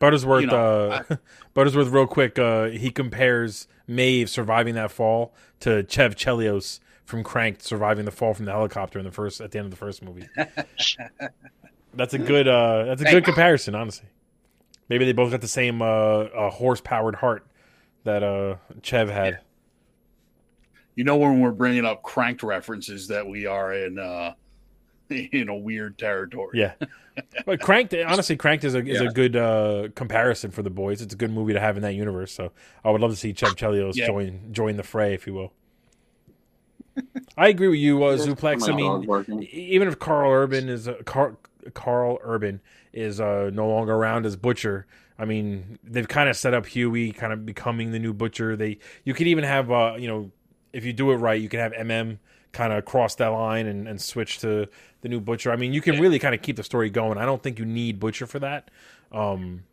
Buttersworth, 0.00 0.40
You 0.40 0.46
know, 0.46 0.90
uh, 0.90 1.02
Buttersworth, 1.54 1.92
real 1.92 2.06
quick, 2.06 2.38
uh, 2.38 2.68
he 2.68 2.90
compares 2.90 3.68
Maeve 3.86 4.30
surviving 4.30 4.74
that 4.76 4.90
fall 4.90 5.34
to 5.60 5.82
Chev 5.82 6.14
Chelios 6.16 6.80
from 7.04 7.22
Cranked 7.22 7.60
surviving 7.60 8.06
the 8.06 8.10
fall 8.10 8.32
from 8.32 8.46
the 8.46 8.52
helicopter 8.52 8.98
in 8.98 9.04
the 9.04 9.10
first 9.12 9.42
at 9.42 9.50
the 9.50 9.58
end 9.58 9.66
of 9.66 9.70
the 9.72 9.76
first 9.76 10.02
movie. 10.02 10.26
that's 11.94 12.14
a 12.14 12.18
good. 12.18 12.48
Uh, 12.48 12.84
that's 12.86 13.02
a 13.02 13.10
good 13.10 13.24
comparison, 13.24 13.74
honestly. 13.74 14.08
Maybe 14.88 15.04
they 15.04 15.12
both 15.12 15.30
got 15.30 15.40
the 15.40 15.48
same 15.48 15.82
uh, 15.82 15.86
uh, 15.86 16.50
horse-powered 16.50 17.14
heart 17.16 17.46
that 18.04 18.22
uh, 18.22 18.56
Chev 18.82 19.08
had. 19.08 19.40
you 20.96 21.04
know 21.04 21.16
when 21.16 21.40
we're 21.40 21.52
bringing 21.52 21.84
up 21.84 22.02
cranked 22.02 22.42
references 22.42 23.06
that 23.08 23.26
we 23.26 23.46
are 23.46 23.72
in 23.72 23.98
uh 23.98 24.34
in 25.10 25.48
a 25.48 25.54
weird 25.56 25.96
territory. 25.98 26.58
Yeah, 26.58 26.72
but 27.46 27.60
Cranked, 27.60 27.94
honestly, 27.94 28.36
Cranked 28.36 28.64
is 28.64 28.74
a 28.74 28.84
is 28.84 29.00
a 29.00 29.08
good 29.08 29.36
uh, 29.36 29.88
comparison 29.94 30.50
for 30.50 30.62
the 30.62 30.70
boys. 30.70 31.02
It's 31.02 31.14
a 31.14 31.16
good 31.16 31.30
movie 31.32 31.52
to 31.52 31.60
have 31.60 31.76
in 31.76 31.82
that 31.82 31.94
universe. 31.94 32.32
So 32.32 32.52
I 32.84 32.90
would 32.90 33.00
love 33.00 33.10
to 33.10 33.16
see 33.16 33.32
Chev 33.32 33.56
Chelios 33.56 33.94
Yeah. 33.96 34.06
join 34.06 34.52
join 34.52 34.76
the 34.76 34.82
fray, 34.84 35.14
if 35.14 35.26
you 35.26 35.34
will. 35.34 35.52
I 37.36 37.48
agree 37.48 37.68
with 37.68 37.78
you, 37.78 38.02
uh, 38.04 38.16
Zuplex. 38.18 38.68
I 38.68 38.74
mean, 38.74 39.42
even 39.52 39.88
if 39.88 39.98
Karl 39.98 40.30
Urban 40.32 40.68
is 40.68 40.86
a, 40.86 40.94
Car- 41.04 41.36
Karl 41.74 42.18
Urban 42.22 42.60
is 42.92 43.20
uh, 43.20 43.50
no 43.52 43.68
longer 43.68 43.94
around 43.94 44.26
as 44.26 44.36
Butcher, 44.36 44.86
I 45.18 45.24
mean 45.24 45.78
they've 45.84 46.08
kind 46.08 46.28
of 46.28 46.36
set 46.36 46.54
up 46.54 46.66
Huey 46.66 47.12
kind 47.12 47.32
of 47.32 47.44
becoming 47.44 47.92
the 47.92 47.98
new 47.98 48.12
Butcher. 48.12 48.56
They 48.56 48.78
you 49.04 49.14
could 49.14 49.26
even 49.26 49.44
have 49.44 49.70
uh, 49.70 49.94
you 49.98 50.08
know 50.08 50.30
if 50.72 50.84
you 50.84 50.92
do 50.92 51.10
it 51.10 51.16
right, 51.16 51.40
you 51.40 51.48
can 51.48 51.60
have 51.60 51.72
MM 51.72 52.18
kind 52.52 52.72
of 52.72 52.84
cross 52.84 53.14
that 53.16 53.28
line 53.28 53.66
and, 53.66 53.86
and 53.86 54.00
switch 54.00 54.38
to 54.40 54.66
the 55.02 55.08
new 55.08 55.20
Butcher. 55.20 55.52
I 55.52 55.56
mean 55.56 55.72
you 55.72 55.80
can 55.80 56.00
really 56.00 56.18
kind 56.18 56.34
of 56.34 56.42
keep 56.42 56.56
the 56.56 56.64
story 56.64 56.90
going. 56.90 57.18
I 57.18 57.26
don't 57.26 57.42
think 57.42 57.58
you 57.58 57.64
need 57.64 58.00
Butcher 58.00 58.26
for 58.26 58.38
that. 58.38 58.70
Um, 59.12 59.64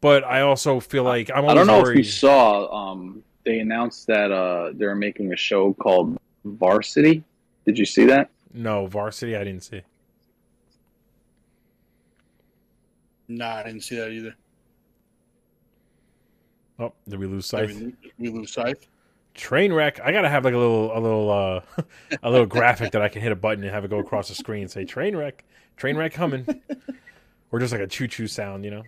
but 0.00 0.24
I 0.24 0.42
also 0.42 0.80
feel 0.80 1.04
like 1.04 1.30
I'm 1.34 1.48
I 1.48 1.54
don't 1.54 1.66
know 1.66 1.82
worried. 1.82 1.98
if 2.00 2.06
you 2.06 2.10
saw. 2.10 2.90
Um, 2.90 3.22
they 3.44 3.58
announced 3.58 4.06
that 4.06 4.30
uh, 4.30 4.70
they're 4.74 4.94
making 4.94 5.32
a 5.32 5.36
show 5.36 5.72
called 5.74 6.16
Varsity. 6.44 7.24
Did 7.64 7.78
you 7.78 7.84
see 7.84 8.04
that? 8.06 8.30
No, 8.54 8.86
Varsity 8.86 9.36
I 9.36 9.44
didn't 9.44 9.62
see. 9.64 9.82
No, 13.28 13.46
I 13.46 13.62
didn't 13.64 13.82
see 13.82 13.96
that 13.96 14.10
either. 14.10 14.34
Oh, 16.78 16.92
did 17.08 17.18
we 17.18 17.26
lose 17.26 17.48
Did 17.50 17.70
Scythe? 17.70 17.80
we, 17.80 17.94
we 18.18 18.28
lose 18.28 18.52
Scythe. 18.52 18.86
train 19.34 19.72
wreck 19.72 19.98
i 20.04 20.12
gotta 20.12 20.28
have 20.28 20.44
like 20.44 20.52
a 20.54 20.58
little 20.58 20.96
a 20.96 21.00
little 21.00 21.30
uh 21.30 21.82
a 22.22 22.30
little 22.30 22.46
graphic 22.46 22.92
that 22.92 23.00
i 23.00 23.08
can 23.08 23.22
hit 23.22 23.32
a 23.32 23.36
button 23.36 23.62
and 23.64 23.72
have 23.72 23.82
it 23.84 23.88
go 23.90 23.98
across 23.98 24.28
the 24.28 24.34
screen 24.34 24.62
and 24.62 24.70
say 24.70 24.84
train 24.84 25.16
wreck 25.16 25.44
train 25.76 25.96
wreck 25.96 26.12
coming 26.12 26.44
or 27.50 27.58
just 27.58 27.72
like 27.72 27.80
a 27.80 27.86
choo-choo 27.86 28.26
sound 28.26 28.64
you 28.64 28.70
know 28.70 28.82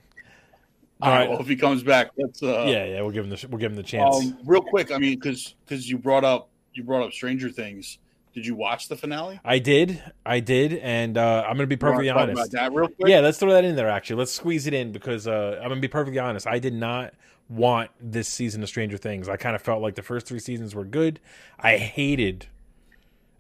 All 1.01 1.11
right. 1.11 1.29
Well, 1.31 1.41
if 1.41 1.49
he 1.49 1.57
comes 1.57 1.83
back, 1.83 2.11
let's. 2.19 2.43
Uh, 2.43 2.65
yeah 2.69 2.85
yeah 2.85 3.01
we'll 3.03 3.11
give 3.11 3.25
him 3.25 3.31
the 3.31 3.47
we'll 3.49 3.59
give 3.59 3.71
him 3.73 3.77
the 3.77 3.83
chance 3.83 4.17
Um, 4.17 4.39
real 4.45 4.63
quick, 4.63 4.91
I 4.93 4.99
mean, 4.99 5.15
because 5.19 5.55
because 5.67 5.89
you 5.89 5.99
brought 5.99 6.25
up 6.25 6.49
you 6.73 6.83
brought 6.83 7.03
up 7.07 7.13
Stranger 7.13 7.51
Things. 7.51 7.99
Did 8.35 8.45
you 8.47 8.55
watch 8.57 8.89
the 8.89 8.97
finale? 8.97 9.41
i 9.45 9.59
did. 9.59 10.03
I 10.27 10.41
did 10.41 10.75
and 10.75 11.17
uh 11.17 11.45
i'm 11.47 11.57
gonna 11.57 11.67
be 11.67 11.77
perfectly 11.77 12.09
talk 12.09 12.19
honest. 12.19 12.39
about 12.39 12.51
that 12.51 12.73
real 12.73 12.89
quick. 12.89 13.09
yeah 13.09 13.21
let's 13.21 13.39
throw 13.39 13.53
that 13.53 13.65
in 13.65 13.77
there 13.77 13.89
actually. 13.89 14.17
Let's 14.17 14.33
squeeze 14.33 14.67
it 14.67 14.75
in 14.75 14.93
because 14.93 15.27
uh 15.27 15.59
i'm 15.63 15.69
gonna 15.69 15.81
be 15.81 15.89
perfectly 15.89 16.19
honest. 16.19 16.47
I 16.47 16.59
did 16.59 16.75
not 16.75 17.15
want 17.49 17.91
this 18.01 18.27
season 18.29 18.63
of 18.63 18.69
stranger 18.69 18.97
things. 18.97 19.29
I 19.29 19.37
kind 19.37 19.55
of 19.55 19.63
felt 19.63 19.83
like 19.83 19.95
the 19.95 20.03
first 20.03 20.27
three 20.27 20.39
seasons 20.41 20.75
were 20.75 20.85
good. 20.85 21.21
I 21.59 21.77
hated 21.79 22.47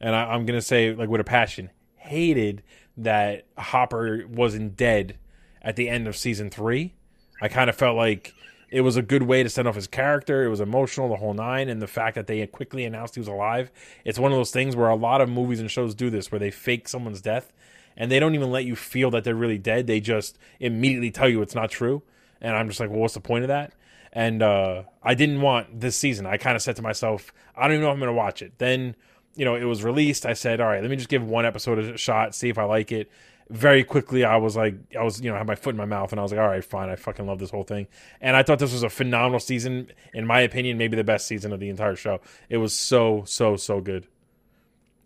and 0.00 0.14
I, 0.14 0.24
i'm 0.32 0.44
gonna 0.46 0.60
say 0.62 0.94
like 0.94 1.08
with 1.08 1.20
a 1.20 1.24
passion 1.24 1.70
hated 1.96 2.62
that 2.96 3.46
hopper 3.58 4.24
wasn't 4.28 4.76
dead 4.76 5.16
at 5.62 5.76
the 5.76 5.88
end 5.88 6.06
of 6.06 6.16
season 6.16 6.50
three. 6.50 6.94
I 7.40 7.48
kind 7.48 7.68
of 7.70 7.74
felt 7.76 7.96
like 7.96 8.34
it 8.74 8.80
was 8.80 8.96
a 8.96 9.02
good 9.02 9.22
way 9.22 9.44
to 9.44 9.48
send 9.48 9.68
off 9.68 9.76
his 9.76 9.86
character 9.86 10.44
it 10.44 10.48
was 10.48 10.60
emotional 10.60 11.08
the 11.08 11.16
whole 11.16 11.32
nine 11.32 11.68
and 11.68 11.80
the 11.80 11.86
fact 11.86 12.16
that 12.16 12.26
they 12.26 12.44
quickly 12.46 12.84
announced 12.84 13.14
he 13.14 13.20
was 13.20 13.28
alive 13.28 13.70
it's 14.04 14.18
one 14.18 14.32
of 14.32 14.36
those 14.36 14.50
things 14.50 14.74
where 14.74 14.88
a 14.88 14.96
lot 14.96 15.20
of 15.20 15.28
movies 15.28 15.60
and 15.60 15.70
shows 15.70 15.94
do 15.94 16.10
this 16.10 16.32
where 16.32 16.40
they 16.40 16.50
fake 16.50 16.88
someone's 16.88 17.20
death 17.20 17.52
and 17.96 18.10
they 18.10 18.18
don't 18.18 18.34
even 18.34 18.50
let 18.50 18.64
you 18.64 18.74
feel 18.74 19.10
that 19.10 19.22
they're 19.22 19.34
really 19.34 19.58
dead 19.58 19.86
they 19.86 20.00
just 20.00 20.38
immediately 20.58 21.10
tell 21.10 21.28
you 21.28 21.40
it's 21.40 21.54
not 21.54 21.70
true 21.70 22.02
and 22.40 22.56
i'm 22.56 22.66
just 22.66 22.80
like 22.80 22.90
well 22.90 22.98
what's 22.98 23.14
the 23.14 23.20
point 23.20 23.44
of 23.44 23.48
that 23.48 23.72
and 24.14 24.42
uh, 24.42 24.84
I 25.02 25.14
didn't 25.14 25.40
want 25.40 25.80
this 25.80 25.96
season. 25.96 26.24
I 26.24 26.36
kind 26.36 26.54
of 26.54 26.62
said 26.62 26.76
to 26.76 26.82
myself, 26.82 27.32
I 27.56 27.62
don't 27.62 27.72
even 27.72 27.82
know 27.82 27.88
if 27.88 27.94
I'm 27.94 27.98
going 27.98 28.08
to 28.08 28.14
watch 28.14 28.42
it. 28.42 28.52
Then, 28.58 28.94
you 29.34 29.44
know, 29.44 29.56
it 29.56 29.64
was 29.64 29.82
released. 29.82 30.24
I 30.24 30.34
said, 30.34 30.60
all 30.60 30.68
right, 30.68 30.80
let 30.80 30.88
me 30.88 30.96
just 30.96 31.08
give 31.08 31.24
one 31.24 31.44
episode 31.44 31.78
a 31.80 31.98
shot, 31.98 32.32
see 32.32 32.48
if 32.48 32.56
I 32.56 32.62
like 32.62 32.92
it. 32.92 33.10
Very 33.50 33.84
quickly, 33.84 34.24
I 34.24 34.36
was 34.36 34.56
like, 34.56 34.74
I 34.98 35.02
was, 35.02 35.20
you 35.20 35.28
know, 35.28 35.34
I 35.34 35.38
had 35.38 35.46
my 35.46 35.54
foot 35.54 35.70
in 35.74 35.76
my 35.76 35.84
mouth, 35.84 36.12
and 36.12 36.18
I 36.18 36.22
was 36.22 36.32
like, 36.32 36.40
all 36.40 36.48
right, 36.48 36.64
fine, 36.64 36.88
I 36.88 36.96
fucking 36.96 37.26
love 37.26 37.38
this 37.38 37.50
whole 37.50 37.62
thing. 37.62 37.86
And 38.20 38.36
I 38.36 38.42
thought 38.42 38.58
this 38.58 38.72
was 38.72 38.82
a 38.82 38.88
phenomenal 38.88 39.38
season, 39.40 39.92
in 40.14 40.26
my 40.26 40.40
opinion, 40.40 40.78
maybe 40.78 40.96
the 40.96 41.04
best 41.04 41.26
season 41.26 41.52
of 41.52 41.60
the 41.60 41.68
entire 41.68 41.94
show. 41.94 42.20
It 42.48 42.56
was 42.56 42.74
so, 42.74 43.24
so, 43.26 43.56
so 43.56 43.80
good. 43.80 44.06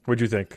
What'd 0.05 0.21
you 0.21 0.29
think? 0.29 0.57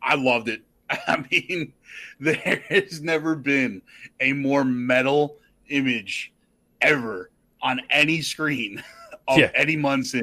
I 0.00 0.14
loved 0.14 0.48
it. 0.48 0.62
I 0.90 1.24
mean, 1.30 1.72
there 2.20 2.62
has 2.68 3.00
never 3.00 3.34
been 3.34 3.82
a 4.20 4.32
more 4.32 4.64
metal 4.64 5.36
image 5.68 6.32
ever 6.80 7.30
on 7.62 7.80
any 7.90 8.20
screen 8.20 8.82
of 9.26 9.38
Yeah. 9.38 9.50
Eddie 9.54 9.76
Munson 9.76 10.22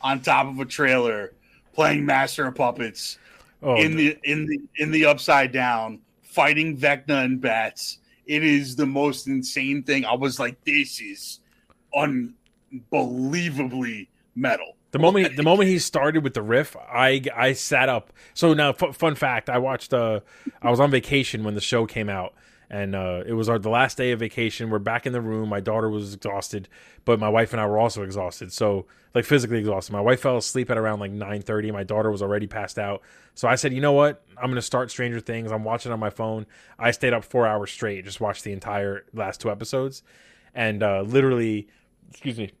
on 0.00 0.20
top 0.20 0.46
of 0.46 0.58
a 0.58 0.64
trailer 0.64 1.32
playing 1.74 2.04
Master 2.04 2.46
of 2.46 2.54
Puppets 2.54 3.18
Oh, 3.62 3.76
in 3.76 3.96
the 3.96 4.18
in 4.24 4.46
the 4.46 4.58
in 4.76 4.90
the 4.90 5.06
upside 5.06 5.52
down 5.52 6.00
fighting 6.22 6.76
Vecna 6.76 7.24
and 7.24 7.40
bats. 7.40 7.98
It 8.26 8.42
is 8.42 8.74
the 8.76 8.86
most 8.86 9.26
insane 9.26 9.82
thing. 9.82 10.04
I 10.04 10.14
was 10.14 10.38
like, 10.40 10.62
this 10.64 11.00
is 11.00 11.40
unbelievably 11.94 14.08
metal. 14.34 14.76
The 14.92 14.98
moment 14.98 15.36
the 15.36 15.42
moment 15.42 15.70
he 15.70 15.78
started 15.78 16.22
with 16.22 16.34
the 16.34 16.42
riff, 16.42 16.76
I 16.76 17.22
I 17.34 17.54
sat 17.54 17.88
up. 17.88 18.12
So 18.34 18.52
now, 18.52 18.70
f- 18.70 18.96
fun 18.96 19.14
fact: 19.14 19.48
I 19.48 19.58
watched. 19.58 19.94
Uh, 19.94 20.20
I 20.60 20.70
was 20.70 20.80
on 20.80 20.90
vacation 20.90 21.44
when 21.44 21.54
the 21.54 21.62
show 21.62 21.86
came 21.86 22.10
out, 22.10 22.34
and 22.72 22.94
uh, 22.94 23.22
it 23.26 23.34
was 23.34 23.50
our 23.50 23.58
the 23.58 23.68
last 23.68 23.98
day 23.98 24.10
of 24.12 24.18
vacation. 24.18 24.70
We're 24.70 24.78
back 24.78 25.06
in 25.06 25.12
the 25.12 25.20
room. 25.20 25.50
My 25.50 25.60
daughter 25.60 25.90
was 25.90 26.14
exhausted, 26.14 26.68
but 27.04 27.20
my 27.20 27.28
wife 27.28 27.52
and 27.52 27.60
I 27.60 27.66
were 27.66 27.78
also 27.78 28.02
exhausted. 28.02 28.52
So 28.52 28.86
like 29.14 29.26
physically 29.26 29.58
exhausted. 29.58 29.92
My 29.92 30.00
wife 30.00 30.20
fell 30.20 30.38
asleep 30.38 30.70
at 30.70 30.78
around 30.78 30.98
like 30.98 31.12
nine 31.12 31.42
thirty. 31.42 31.70
My 31.70 31.84
daughter 31.84 32.10
was 32.10 32.22
already 32.22 32.46
passed 32.46 32.78
out. 32.78 33.02
So 33.34 33.46
I 33.46 33.56
said, 33.56 33.74
you 33.74 33.82
know 33.82 33.92
what? 33.92 34.24
I'm 34.38 34.50
gonna 34.50 34.62
start 34.62 34.90
Stranger 34.90 35.20
Things. 35.20 35.52
I'm 35.52 35.64
watching 35.64 35.92
on 35.92 36.00
my 36.00 36.10
phone. 36.10 36.46
I 36.78 36.90
stayed 36.90 37.12
up 37.12 37.24
four 37.24 37.46
hours 37.46 37.70
straight, 37.70 38.04
just 38.06 38.20
watched 38.20 38.42
the 38.42 38.52
entire 38.52 39.04
last 39.12 39.40
two 39.40 39.50
episodes, 39.50 40.02
and 40.54 40.82
uh, 40.82 41.02
literally, 41.02 41.68
excuse 42.10 42.38
me 42.38 42.52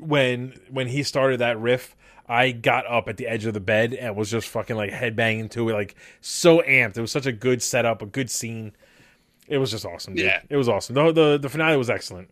when 0.00 0.54
when 0.70 0.86
he 0.86 1.02
started 1.02 1.40
that 1.40 1.58
riff, 1.58 1.96
I 2.28 2.52
got 2.52 2.86
up 2.86 3.08
at 3.08 3.16
the 3.16 3.26
edge 3.26 3.46
of 3.46 3.54
the 3.54 3.60
bed 3.60 3.94
and 3.94 4.16
was 4.16 4.30
just 4.30 4.48
fucking 4.48 4.76
like 4.76 4.90
headbanging 4.90 5.50
to 5.52 5.68
it, 5.68 5.72
like 5.72 5.94
so 6.20 6.60
amped. 6.62 6.96
It 6.96 7.00
was 7.00 7.12
such 7.12 7.26
a 7.26 7.32
good 7.32 7.62
setup, 7.62 8.02
a 8.02 8.06
good 8.06 8.30
scene. 8.30 8.72
It 9.48 9.58
was 9.58 9.70
just 9.70 9.84
awesome. 9.86 10.14
Dude. 10.14 10.24
Yeah. 10.26 10.40
it 10.48 10.56
was 10.56 10.68
awesome. 10.68 10.94
The, 10.94 11.12
the 11.12 11.38
the 11.38 11.48
finale 11.48 11.76
was 11.76 11.88
excellent. 11.90 12.30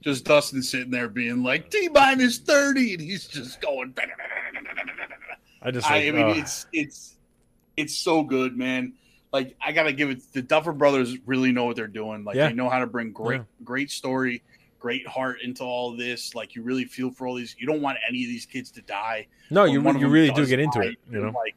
just 0.00 0.24
Dustin 0.24 0.62
sitting 0.62 0.90
there 0.90 1.08
being 1.08 1.42
like 1.42 1.70
T 1.70 1.88
minus 1.88 2.38
thirty, 2.38 2.94
and 2.94 3.02
he's 3.02 3.26
just 3.26 3.60
going. 3.60 3.94
I 5.62 5.70
just, 5.70 5.90
I 5.90 6.04
like, 6.06 6.14
mean, 6.14 6.24
uh, 6.24 6.34
it's 6.40 6.66
it's 6.72 7.16
it's 7.76 7.96
so 7.96 8.22
good, 8.22 8.56
man. 8.56 8.94
Like 9.32 9.56
I 9.64 9.72
gotta 9.72 9.92
give 9.92 10.10
it. 10.10 10.22
The 10.32 10.42
Duffer 10.42 10.72
Brothers 10.72 11.16
really 11.26 11.52
know 11.52 11.64
what 11.66 11.76
they're 11.76 11.86
doing. 11.86 12.24
Like 12.24 12.36
Yeah. 12.36 12.48
they 12.48 12.54
know 12.54 12.68
how 12.68 12.78
to 12.80 12.86
bring 12.86 13.12
great, 13.12 13.38
Yeah. 13.40 13.44
great 13.64 13.90
story, 13.90 14.42
great 14.78 15.06
heart 15.06 15.42
into 15.42 15.62
all 15.62 15.96
this. 15.96 16.34
Like 16.34 16.54
you 16.54 16.62
really 16.62 16.84
feel 16.86 17.10
for 17.10 17.26
all 17.26 17.34
these. 17.34 17.54
You 17.58 17.66
don't 17.66 17.82
want 17.82 17.98
any 18.08 18.24
of 18.24 18.28
these 18.28 18.46
kids 18.46 18.70
to 18.72 18.82
die. 18.82 19.26
no, 19.50 19.62
When 19.64 19.72
you 19.96 20.00
you 20.00 20.08
really 20.08 20.30
do 20.30 20.46
get 20.46 20.58
into 20.58 20.80
die, 20.80 20.86
it. 20.86 20.96
You 21.10 21.20
know, 21.20 21.30
like 21.30 21.54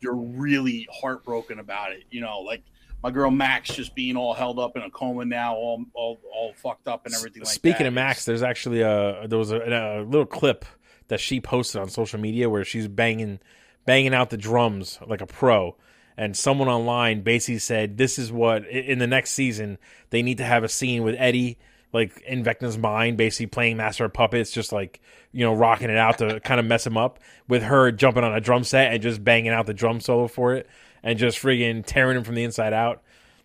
you're 0.00 0.14
really 0.16 0.88
heartbroken 0.92 1.58
about 1.60 1.92
it. 1.92 2.04
You 2.10 2.22
know, 2.22 2.40
like 2.40 2.62
my 3.04 3.10
girl 3.10 3.30
Max 3.30 3.74
just 3.74 3.94
being 3.94 4.16
all 4.16 4.32
held 4.32 4.58
up 4.58 4.76
in 4.76 4.82
a 4.82 4.90
coma 4.90 5.26
now, 5.26 5.54
all 5.54 5.84
all 5.92 6.18
all 6.34 6.54
fucked 6.54 6.88
up 6.88 7.04
and 7.04 7.14
everything 7.14 7.42
like 7.42 7.48
that. 7.48 7.54
Speaking 7.54 7.86
of 7.86 7.92
Max, 7.92 8.24
there's 8.24 8.42
actually 8.42 8.80
a 8.80 9.26
there 9.28 9.38
was 9.38 9.52
a, 9.52 9.58
a 9.58 10.02
little 10.02 10.24
clip 10.24 10.64
that 11.08 11.20
she 11.20 11.38
posted 11.38 11.82
on 11.82 11.90
social 11.90 12.18
media 12.18 12.48
where 12.48 12.64
she's 12.64 12.88
banging 12.88 13.40
banging 13.84 14.14
out 14.14 14.30
the 14.30 14.38
drums 14.38 14.98
like 15.06 15.20
a 15.20 15.26
pro, 15.26 15.76
and 16.16 16.34
someone 16.34 16.66
online 16.66 17.20
basically 17.20 17.58
said 17.58 17.98
this 17.98 18.18
is 18.18 18.32
what 18.32 18.66
in 18.66 18.98
the 19.00 19.06
next 19.06 19.32
season 19.32 19.76
they 20.08 20.22
need 20.22 20.38
to 20.38 20.44
have 20.44 20.64
a 20.64 20.68
scene 20.68 21.02
with 21.02 21.14
Eddie 21.18 21.58
like 21.92 22.22
in 22.22 22.42
Vecna's 22.42 22.78
mind, 22.78 23.18
basically 23.18 23.46
playing 23.46 23.76
Master 23.76 24.06
of 24.06 24.14
Puppets, 24.14 24.50
just 24.50 24.72
like 24.72 25.02
you 25.30 25.44
know 25.44 25.52
rocking 25.52 25.90
it 25.90 25.98
out 25.98 26.18
to 26.18 26.40
kind 26.40 26.58
of 26.58 26.64
mess 26.64 26.86
him 26.86 26.96
up, 26.96 27.20
with 27.48 27.64
her 27.64 27.92
jumping 27.92 28.24
on 28.24 28.34
a 28.34 28.40
drum 28.40 28.64
set 28.64 28.94
and 28.94 29.02
just 29.02 29.22
banging 29.22 29.52
out 29.52 29.66
the 29.66 29.74
drum 29.74 30.00
solo 30.00 30.26
for 30.26 30.54
it, 30.54 30.66
and 31.04 31.16
just 31.18 31.38
friggin' 31.38 31.84
tearing 31.86 32.16
him 32.16 32.24
from 32.24 32.34
the 32.34 32.42
inside 32.42 32.72
out. 32.72 33.02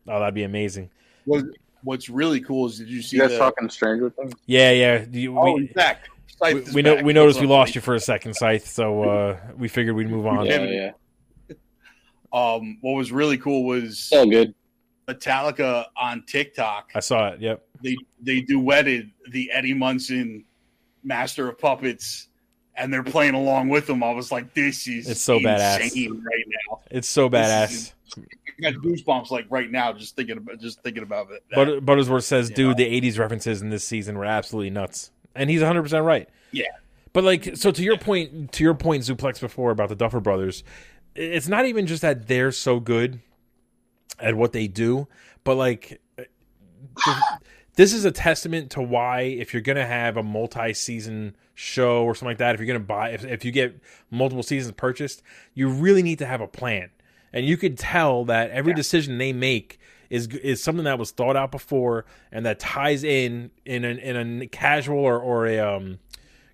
Oh, 0.08 0.20
that'd 0.20 0.34
be 0.34 0.44
amazing. 0.44 0.90
what, 1.26 1.44
what's 1.84 2.10
really 2.10 2.42
cool 2.42 2.66
is 2.66 2.80
did 2.80 2.90
you 2.90 3.02
see 3.04 3.18
You 3.18 3.24
guys 3.24 3.32
the, 3.34 3.38
talking 3.38 3.70
Stranger 3.70 4.10
Things? 4.10 4.34
Yeah, 4.48 4.72
yeah. 4.72 5.06
You, 5.12 5.38
Oh, 5.38 5.54
we, 5.54 5.72
Zach, 5.74 6.10
Scythe 6.42 6.68
we, 6.70 6.72
we 6.76 6.82
know 6.82 6.96
back. 6.96 7.06
we 7.06 7.14
noticed 7.14 7.40
we 7.40 7.46
lost 7.48 7.76
you 7.76 7.82
for 7.82 7.94
a 7.94 8.00
second, 8.00 8.34
Scythe. 8.34 8.66
So 8.68 9.04
uh, 9.04 9.38
we 9.58 9.68
figured 9.68 9.96
we'd 9.96 10.10
move 10.10 10.26
on. 10.26 10.46
Yeah, 10.48 10.64
yeah. 10.64 10.92
Um, 12.32 12.78
what 12.82 12.92
was 12.94 13.12
really 13.12 13.40
cool 13.40 13.66
was 13.66 13.98
Still 14.00 14.28
good. 14.30 14.54
Metallica 15.08 15.86
on 15.98 16.24
TikTok. 16.28 16.92
I 16.94 17.00
saw 17.00 17.30
it. 17.30 17.42
Yep. 17.42 17.66
They 17.84 17.98
they 18.22 18.42
duetted 18.44 19.10
the 19.32 19.50
Eddie 19.52 19.74
Munson 19.74 20.46
Master 21.04 21.50
of 21.50 21.58
Puppets, 21.58 22.28
and 22.80 22.92
they're 22.94 23.04
playing 23.04 23.34
along 23.36 23.70
with 23.70 23.86
them. 23.88 24.02
I 24.04 24.12
was 24.12 24.32
like, 24.32 24.54
this 24.54 24.88
is 24.88 25.08
It's 25.10 25.22
so 25.22 25.38
badass. 25.40 25.80
right 25.80 26.46
now. 26.70 26.80
It's 26.90 27.08
so 27.08 27.30
badass. 27.30 27.94
I 28.18 28.72
got 28.72 28.74
goosebumps 28.82 29.30
like 29.32 29.46
right 29.50 29.70
now 29.70 29.94
just 29.94 30.16
thinking 30.16 30.38
about 30.38 30.60
just 30.60 30.82
thinking 30.82 31.04
about 31.04 31.30
it. 31.32 31.44
But 31.54 31.86
Buttersworth 31.86 32.24
says, 32.24 32.50
"Dude, 32.50 32.70
know? 32.70 32.84
the 32.84 33.02
'80s 33.02 33.20
references 33.20 33.62
in 33.62 33.70
this 33.70 33.84
season 33.84 34.18
were 34.18 34.26
absolutely 34.26 34.72
nuts," 34.72 35.12
and 35.36 35.50
he's 35.50 35.62
100 35.62 35.84
percent 35.84 36.06
right. 36.06 36.28
Yeah. 36.52 36.64
But 37.14 37.24
like, 37.24 37.56
so 37.56 37.72
to 37.72 37.84
your 37.84 37.98
point, 37.98 38.52
to 38.54 38.64
your 38.64 38.74
point, 38.74 39.04
Zuplex 39.04 39.40
before 39.40 39.72
about 39.72 39.90
the 39.90 39.96
Duffer 39.96 40.20
Brothers, 40.20 40.64
it's 41.16 41.48
not 41.48 41.66
even 41.66 41.86
just 41.88 42.02
that 42.02 42.28
they're 42.28 42.52
so 42.52 42.80
good 42.80 43.20
at 44.20 44.36
what 44.36 44.52
they 44.52 44.68
do, 44.68 45.08
but 45.44 45.56
like, 45.56 46.02
uh, 46.18 46.24
this 47.76 47.94
is 47.94 48.04
a 48.06 48.12
testament 48.12 48.72
to 48.72 48.82
why 48.82 49.22
if 49.22 49.54
you're 49.54 49.62
gonna 49.62 49.86
have 49.86 50.18
a 50.18 50.24
multi-season 50.24 51.36
show 51.60 52.04
or 52.04 52.16
something 52.16 52.30
like 52.30 52.38
that, 52.38 52.56
if 52.56 52.62
you're 52.62 52.68
gonna 52.68 52.80
buy, 52.80 53.10
if 53.10 53.26
if 53.26 53.44
you 53.44 53.52
get 53.52 53.78
multiple 54.10 54.44
seasons 54.44 54.74
purchased, 54.76 55.22
you 55.54 55.68
really 55.68 56.02
need 56.02 56.20
to 56.20 56.26
have 56.26 56.40
a 56.40 56.48
plan, 56.48 56.90
and 57.34 57.46
you 57.46 57.58
could 57.58 57.78
tell 57.78 58.24
that 58.26 58.50
every 58.52 58.74
decision 58.74 59.18
they 59.18 59.34
make 59.34 59.78
is 60.10 60.28
is 60.28 60.64
something 60.64 60.86
that 60.86 60.98
was 60.98 61.12
thought 61.12 61.36
out 61.36 61.52
before 61.52 62.06
and 62.32 62.46
that 62.46 62.60
ties 62.60 63.04
in 63.04 63.52
in 63.66 63.84
an, 63.84 64.00
in 64.00 64.42
a 64.42 64.48
casual 64.48 65.00
or 65.00 65.20
or 65.20 65.46
a 65.48 65.60
um 65.60 66.00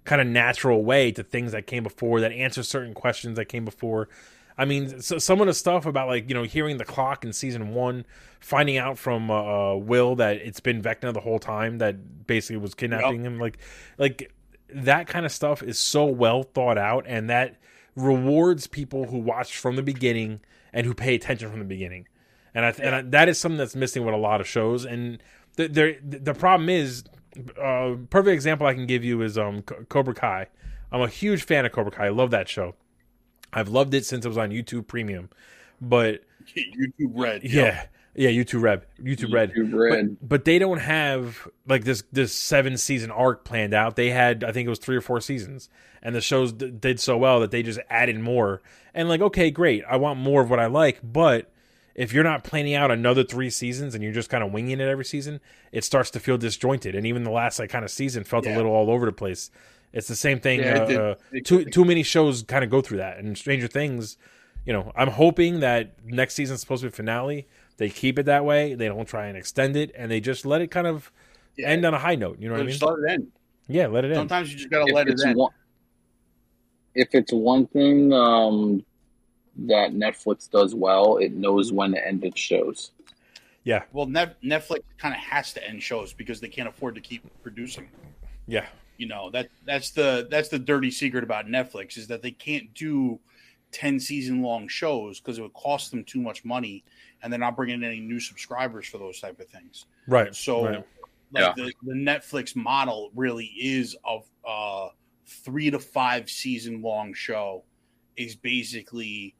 kind 0.05 0.21
of 0.21 0.27
natural 0.27 0.83
way 0.83 1.11
to 1.11 1.23
things 1.23 1.51
that 1.51 1.67
came 1.67 1.83
before 1.83 2.19
that 2.21 2.31
answer 2.31 2.63
certain 2.63 2.93
questions 2.93 3.37
that 3.37 3.45
came 3.45 3.65
before. 3.65 4.09
I 4.57 4.65
mean, 4.65 5.01
so, 5.01 5.17
some 5.17 5.41
of 5.41 5.47
the 5.47 5.53
stuff 5.53 5.85
about 5.85 6.07
like 6.07 6.29
you 6.29 6.33
know 6.33 6.43
hearing 6.43 6.77
the 6.77 6.85
clock 6.85 7.23
in 7.23 7.31
season 7.31 7.73
one, 7.73 8.05
finding 8.39 8.77
out 8.77 8.97
from 8.97 9.29
uh, 9.29 9.73
uh, 9.73 9.75
Will 9.75 10.15
that 10.15 10.37
it's 10.37 10.61
been 10.61 10.81
Vecna 10.81 11.13
the 11.13 11.19
whole 11.19 11.39
time 11.39 11.77
that 11.77 12.25
basically 12.25 12.57
was 12.57 12.73
kidnapping 12.73 13.23
him, 13.23 13.39
like 13.39 13.59
like 13.97 14.31
that 14.69 15.07
kind 15.07 15.25
of 15.25 15.31
stuff 15.31 15.61
is 15.63 15.79
so 15.79 16.05
well 16.05 16.43
thought 16.43 16.77
out 16.77 17.05
and 17.07 17.29
that 17.29 17.57
rewards 17.95 18.67
people 18.67 19.07
who 19.07 19.17
watch 19.17 19.57
from 19.57 19.75
the 19.75 19.83
beginning 19.83 20.41
and 20.73 20.85
who 20.85 20.93
pay 20.93 21.15
attention 21.15 21.49
from 21.49 21.59
the 21.59 21.65
beginning. 21.65 22.07
And 22.53 22.65
I, 22.65 22.69
and 22.81 22.95
I, 22.95 23.01
that 23.03 23.29
is 23.29 23.37
something 23.39 23.57
that's 23.57 23.75
missing 23.75 24.05
with 24.05 24.13
a 24.13 24.17
lot 24.17 24.41
of 24.41 24.47
shows. 24.47 24.85
And 24.85 25.21
the 25.55 25.67
the, 25.67 26.19
the 26.19 26.33
problem 26.33 26.69
is, 26.69 27.03
uh, 27.61 27.95
perfect 28.09 28.33
example 28.33 28.65
I 28.67 28.73
can 28.73 28.85
give 28.85 29.03
you 29.03 29.21
is 29.21 29.37
um 29.37 29.61
Cobra 29.61 30.13
Kai. 30.13 30.47
I'm 30.91 31.01
a 31.01 31.07
huge 31.07 31.43
fan 31.43 31.65
of 31.65 31.71
Cobra 31.71 31.91
Kai. 31.91 32.05
I 32.07 32.09
love 32.09 32.31
that 32.31 32.47
show. 32.47 32.75
I've 33.51 33.69
loved 33.69 33.93
it 33.93 34.05
since 34.05 34.25
it 34.25 34.27
was 34.27 34.37
on 34.37 34.49
YouTube 34.51 34.87
Premium. 34.87 35.29
But 35.81 36.21
YouTube 36.55 37.11
Red. 37.13 37.43
yeah, 37.43 37.85
yeah, 38.15 38.29
YouTube 38.29 38.61
Red, 38.61 38.83
YouTube 39.01 39.33
Red. 39.33 39.51
YouTube 39.53 39.71
But, 39.71 39.77
Red. 39.77 40.17
but 40.21 40.45
they 40.45 40.57
don't 40.59 40.79
have 40.79 41.47
like 41.67 41.83
this 41.83 42.03
this 42.11 42.33
seven 42.33 42.77
season 42.77 43.11
arc 43.11 43.43
planned 43.45 43.73
out. 43.73 43.95
They 43.95 44.09
had 44.09 44.43
I 44.43 44.51
think 44.51 44.65
it 44.65 44.69
was 44.69 44.79
three 44.79 44.95
or 44.95 45.01
four 45.01 45.21
seasons, 45.21 45.69
and 46.01 46.15
the 46.15 46.21
shows 46.21 46.53
d- 46.53 46.71
did 46.71 46.99
so 46.99 47.17
well 47.17 47.39
that 47.41 47.51
they 47.51 47.63
just 47.63 47.79
added 47.89 48.19
more. 48.19 48.61
And 48.93 49.09
like, 49.09 49.21
okay, 49.21 49.51
great, 49.51 49.83
I 49.89 49.97
want 49.97 50.19
more 50.19 50.41
of 50.41 50.49
what 50.49 50.59
I 50.59 50.67
like, 50.67 50.99
but 51.03 51.51
if 51.95 52.11
you're 52.13 52.23
not 52.23 52.43
planning 52.43 52.73
out 52.75 52.91
another 52.91 53.23
three 53.23 53.49
seasons 53.49 53.95
and 53.95 54.03
you're 54.03 54.11
just 54.13 54.29
kind 54.29 54.43
of 54.43 54.51
winging 54.51 54.79
it 54.81 54.87
every 54.87 55.05
season, 55.05 55.39
it 55.71 55.83
starts 55.85 56.11
to 56.11 56.19
feel 56.19 56.37
disjointed. 56.37 56.93
And 56.93 57.05
even 57.07 57.23
the 57.23 57.31
last 57.31 57.57
like 57.59 57.69
kind 57.69 57.85
of 57.85 57.91
season 57.91 58.23
felt 58.25 58.45
a 58.45 58.55
little 58.55 58.71
all 58.71 58.89
over 58.89 59.05
the 59.05 59.11
place. 59.13 59.49
It's 59.93 60.09
the 60.09 60.15
same 60.15 60.41
thing. 60.41 60.59
Yeah, 60.59 60.79
uh, 60.79 60.85
did. 60.85 60.99
uh, 60.99 61.15
too 61.45 61.65
too 61.65 61.85
many 61.85 62.03
shows 62.03 62.43
kind 62.43 62.63
of 62.65 62.69
go 62.69 62.81
through 62.81 62.97
that. 62.97 63.17
And 63.17 63.37
Stranger 63.37 63.67
Things, 63.67 64.17
you 64.65 64.73
know, 64.73 64.91
I'm 64.95 65.09
hoping 65.09 65.61
that 65.61 65.93
next 66.05 66.33
season's 66.35 66.59
supposed 66.59 66.83
to 66.83 66.89
be 66.89 66.95
finale. 66.95 67.47
They 67.77 67.89
keep 67.89 68.17
it 68.19 68.23
that 68.23 68.45
way. 68.45 68.73
They 68.75 68.87
don't 68.87 69.07
try 69.07 69.27
and 69.27 69.37
extend 69.37 69.75
it, 69.75 69.91
and 69.95 70.09
they 70.09 70.19
just 70.19 70.45
let 70.45 70.61
it 70.61 70.67
kind 70.71 70.87
of 70.87 71.11
Yeah. 71.57 71.69
end 71.69 71.85
on 71.85 71.93
a 71.93 71.99
high 71.99 72.15
note. 72.15 72.39
You 72.39 72.47
know 72.47 72.55
what 72.55 72.61
I 72.61 72.65
mean? 72.65 72.77
Let 72.81 72.99
it 72.99 73.11
end. 73.13 73.31
Yeah, 73.67 73.87
let 73.87 74.05
it 74.05 74.09
end. 74.09 74.15
Sometimes 74.17 74.51
you 74.51 74.57
just 74.57 74.69
gotta 74.69 74.85
If 74.89 74.95
let 74.95 75.07
it 75.07 75.19
end. 75.25 75.37
one, 75.37 75.51
if 76.93 77.09
it's 77.13 77.33
one 77.33 77.67
thing 77.67 78.13
um, 78.13 78.85
that 79.57 79.91
Netflix 79.91 80.49
does 80.49 80.73
well, 80.75 81.17
it 81.17 81.33
knows 81.33 81.71
when 81.73 81.91
to 81.91 82.07
end 82.07 82.23
its 82.23 82.39
shows. 82.39 82.91
Yeah, 83.63 83.83
Well, 83.91 84.05
Net- 84.05 84.39
Netflix 84.43 84.81
kind 84.99 85.15
of 85.15 85.19
has 85.21 85.51
to 85.53 85.67
end 85.67 85.81
shows 85.81 86.13
because 86.13 86.39
they 86.39 86.47
can't 86.49 86.69
afford 86.69 86.93
to 86.95 87.01
keep 87.01 87.23
producing. 87.41 87.89
yeah, 88.47 88.67
You 88.97 89.07
know 89.07 89.31
that 89.31 89.49
that's 89.65 89.89
the 89.89 90.27
that's 90.29 90.49
the 90.49 90.59
dirty 90.59 90.91
secret 90.91 91.23
about 91.23 91.47
Netflix 91.47 91.97
is 91.97 92.05
that 92.07 92.21
they 92.21 92.29
can't 92.31 92.71
do 92.75 93.19
ten 93.75 93.99
season 93.99 94.41
long 94.41 94.69
shows 94.69 95.19
because 95.19 95.37
it 95.37 95.41
would 95.41 95.53
cost 95.53 95.91
them 95.91 96.03
too 96.05 96.21
much 96.21 96.45
money, 96.45 96.83
and 97.21 97.31
they're 97.31 97.39
not 97.39 97.57
bringing 97.57 97.75
in 97.75 97.83
any 97.83 97.99
new 97.99 98.21
subscribers 98.21 98.87
for 98.87 98.97
those 98.97 99.19
type 99.19 99.37
of 99.39 99.47
things. 99.47 99.85
right. 100.07 100.33
So, 100.33 100.65
right. 100.65 100.83
like 101.33 101.55
the, 101.55 101.73
the 101.83 101.93
Netflix 101.93 102.55
model 102.55 103.11
really 103.13 103.45
is 103.45 103.97
of 104.05 104.23
uh 104.47 104.87
three 105.27 105.69
to 105.71 105.79
five 105.79 106.29
season 106.29 106.81
long 106.81 107.13
show 107.13 107.63
is 108.15 108.35
basically 108.35 109.35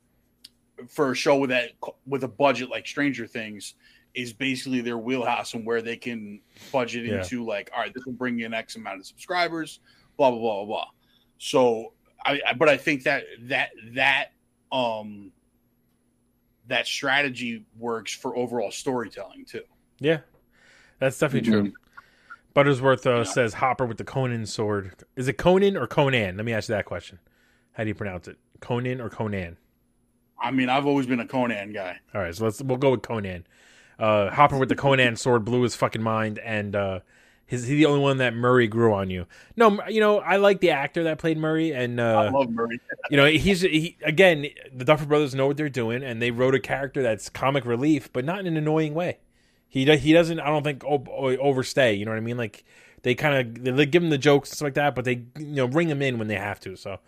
for 0.90 1.12
a 1.12 1.16
show 1.16 1.38
with 1.38 1.52
that 1.52 1.70
with 2.06 2.24
a 2.26 2.28
budget 2.28 2.70
like 2.70 2.86
Stranger 2.86 3.26
Things 3.28 3.76
is 4.16 4.34
basically 4.34 4.82
their 4.82 4.98
wheelhouse 4.98 5.54
and 5.54 5.66
where 5.66 5.82
they 5.82 5.96
can 5.96 6.42
budget 6.72 7.06
Yeah. 7.06 7.20
into 7.22 7.46
like 7.46 7.70
all 7.74 7.82
right 7.82 7.94
this 7.94 8.06
will 8.06 8.14
bring 8.14 8.40
in 8.42 8.54
X 8.54 8.76
amount 8.76 9.00
of 9.00 9.06
subscribers 9.06 9.80
blah 10.18 10.30
blah 10.32 10.40
blah 10.40 10.56
blah 10.56 10.66
blah. 10.66 10.88
So 11.38 11.94
I, 12.26 12.42
I 12.48 12.54
but 12.54 12.68
I 12.70 12.78
think 12.78 13.04
that 13.04 13.24
that 13.44 13.70
that 13.94 14.28
um 14.72 15.32
that 16.68 16.88
strategy 16.88 17.66
works 17.78 18.14
for 18.14 18.36
overall 18.36 18.72
storytelling 18.72 19.46
too. 19.46 19.62
Yeah, 20.00 20.20
that's 21.00 21.20
definitely 21.20 21.50
Mhm. 21.50 21.54
true. 21.64 21.74
Buttersworth 22.56 23.06
uh, 23.06 23.18
Yeah. 23.18 23.24
says 23.24 23.56
Hopper 23.56 23.86
with 23.86 23.98
the 23.98 24.04
Conan 24.06 24.46
sword. 24.46 24.94
Is 25.16 25.28
it 25.28 25.34
Conan 25.38 25.76
or 25.78 25.88
Conan? 25.88 26.38
Let 26.38 26.46
me 26.46 26.54
ask 26.54 26.70
you 26.70 26.76
that 26.76 26.86
question. 26.86 27.20
How 27.74 27.84
do 27.84 27.90
you 27.90 27.96
pronounce 27.96 28.28
it? 28.28 28.38
Conan 28.62 29.02
or 29.02 29.10
Conan? 29.10 29.58
I 30.42 30.52
mean, 30.52 30.70
I've 30.70 30.86
always 30.86 31.06
been 31.06 31.20
a 31.20 31.28
Conan 31.28 31.74
guy. 31.74 32.00
All 32.14 32.22
right, 32.22 32.34
so 32.34 32.46
let's 32.46 32.62
we'll 32.62 32.78
go 32.78 32.92
with 32.92 33.02
Conan. 33.02 33.46
Uh, 34.00 34.30
Hopper 34.32 34.58
with 34.58 34.70
the 34.70 34.76
Conan 34.76 35.16
sword 35.18 35.46
blew 35.46 35.62
his 35.62 35.76
fucking 35.76 36.02
mind, 36.02 36.40
and 36.40 36.76
uh, 36.76 37.00
his, 37.48 37.68
he 37.68 37.76
the 37.76 37.86
only 37.86 38.00
one 38.00 38.18
that 38.18 38.34
Murray 38.34 38.68
grew 38.68 38.94
on 38.94 39.10
you. 39.10 39.28
No, 39.56 39.80
you 39.88 40.00
know 40.00 40.20
I 40.20 40.38
like 40.38 40.60
the 40.62 40.72
actor 40.72 41.04
that 41.04 41.20
played 41.20 41.38
Murray, 41.38 41.72
and 41.72 42.02
I 42.02 42.28
uh, 42.28 42.32
love 42.32 42.50
Murray. 42.50 42.80
you 43.10 43.18
know 43.18 43.26
he's 43.26 43.62
he, 43.62 43.98
again 44.04 44.48
the 44.74 44.84
Duffer 44.84 45.06
Brothers 45.06 45.36
know 45.36 45.48
what 45.48 45.58
they're 45.58 45.70
doing, 45.70 46.04
and 46.04 46.22
they 46.22 46.32
wrote 46.32 46.56
a 46.56 46.60
character 46.60 47.02
that's 47.04 47.30
comic 47.30 47.66
relief, 47.66 48.12
but 48.12 48.26
not 48.26 48.40
in 48.40 48.48
an 48.48 48.58
annoying 48.58 48.94
way. 48.94 49.20
He 49.68 49.86
he 49.98 50.14
doesn't 50.14 50.40
I 50.40 50.48
don't 50.48 50.64
think 50.64 50.84
overstay. 50.86 51.94
You 51.94 52.06
know 52.06 52.12
what 52.12 52.18
I 52.18 52.22
mean? 52.22 52.38
Like 52.38 52.64
they 53.04 53.14
kind 53.14 53.58
of 53.58 53.76
they 53.76 53.86
give 53.86 54.02
him 54.02 54.10
the 54.10 54.18
jokes 54.18 54.50
and 54.50 54.58
stuff 54.58 54.66
like 54.68 54.74
that, 54.76 54.96
but 54.96 55.06
they 55.06 55.26
you 55.38 55.56
know 55.56 55.68
bring 55.68 55.90
him 55.90 56.02
in 56.02 56.18
when 56.18 56.28
they 56.28 56.38
have 56.38 56.60
to. 56.62 56.76
So 56.76 57.00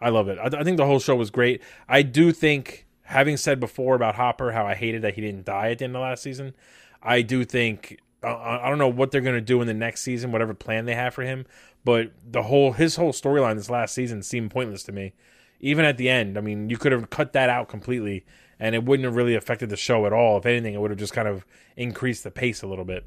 I 0.00 0.10
love 0.10 0.28
it. 0.28 0.38
I, 0.38 0.46
I 0.58 0.64
think 0.64 0.76
the 0.76 0.86
whole 0.86 1.00
show 1.00 1.16
was 1.16 1.30
great. 1.30 1.62
I 1.88 2.02
do 2.02 2.32
think, 2.32 2.86
having 3.02 3.36
said 3.36 3.60
before 3.60 3.94
about 3.94 4.16
Hopper, 4.16 4.52
how 4.52 4.66
I 4.66 4.74
hated 4.74 5.02
that 5.02 5.14
he 5.14 5.22
didn't 5.22 5.46
die 5.46 5.70
at 5.70 5.78
the 5.78 5.84
end 5.84 5.96
of 5.96 6.02
last 6.02 6.22
season, 6.22 6.54
I 7.02 7.22
do 7.22 7.44
think 7.44 7.98
I, 8.30 8.66
I 8.66 8.68
don't 8.68 8.78
know 8.78 8.88
what 8.88 9.10
they're 9.10 9.20
going 9.20 9.34
to 9.36 9.40
do 9.40 9.60
in 9.60 9.66
the 9.66 9.74
next 9.74 10.02
season, 10.02 10.32
whatever 10.32 10.54
plan 10.54 10.84
they 10.84 10.94
have 10.94 11.14
for 11.14 11.22
him. 11.22 11.46
But 11.84 12.12
the 12.28 12.42
whole 12.44 12.72
his 12.72 12.96
whole 12.96 13.12
storyline 13.12 13.56
this 13.56 13.70
last 13.70 13.94
season 13.94 14.22
seemed 14.22 14.50
pointless 14.50 14.82
to 14.84 14.92
me. 14.92 15.12
Even 15.60 15.84
at 15.84 15.96
the 15.96 16.08
end, 16.08 16.36
I 16.36 16.40
mean, 16.40 16.68
you 16.68 16.76
could 16.76 16.92
have 16.92 17.08
cut 17.10 17.32
that 17.32 17.48
out 17.48 17.68
completely, 17.68 18.26
and 18.60 18.74
it 18.74 18.84
wouldn't 18.84 19.04
have 19.04 19.16
really 19.16 19.34
affected 19.34 19.70
the 19.70 19.76
show 19.76 20.04
at 20.04 20.12
all. 20.12 20.36
If 20.36 20.44
anything, 20.46 20.74
it 20.74 20.80
would 20.80 20.90
have 20.90 20.98
just 20.98 21.14
kind 21.14 21.28
of 21.28 21.46
increased 21.76 22.24
the 22.24 22.30
pace 22.30 22.62
a 22.62 22.66
little 22.66 22.84
bit. 22.84 23.06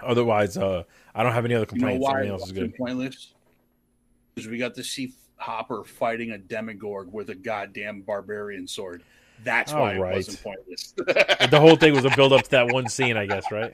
Otherwise, 0.00 0.56
uh, 0.56 0.82
I 1.14 1.22
don't 1.22 1.32
have 1.32 1.44
any 1.44 1.54
other 1.54 1.66
You 1.72 1.80
know 1.80 1.86
complaints. 1.88 2.04
why 2.04 2.12
Everything 2.12 2.32
else 2.32 2.46
is 2.46 2.52
good. 2.52 2.74
pointless? 2.76 3.34
Because 4.34 4.50
we 4.50 4.58
got 4.58 4.74
to 4.74 4.84
see 4.84 5.14
Hopper 5.36 5.84
fighting 5.84 6.30
a 6.32 6.38
demigorg 6.38 7.06
with 7.06 7.30
a 7.30 7.34
goddamn 7.34 8.02
barbarian 8.02 8.66
sword. 8.68 9.02
That's 9.44 9.72
why 9.72 9.98
right. 9.98 10.12
it 10.12 10.16
wasn't 10.16 10.42
pointless. 10.42 10.94
The 11.50 11.60
whole 11.60 11.76
thing 11.76 11.94
was 11.94 12.04
a 12.04 12.10
build 12.10 12.32
up 12.32 12.42
to 12.44 12.50
that 12.52 12.72
one 12.72 12.88
scene, 12.88 13.16
I 13.16 13.26
guess, 13.26 13.50
right? 13.50 13.72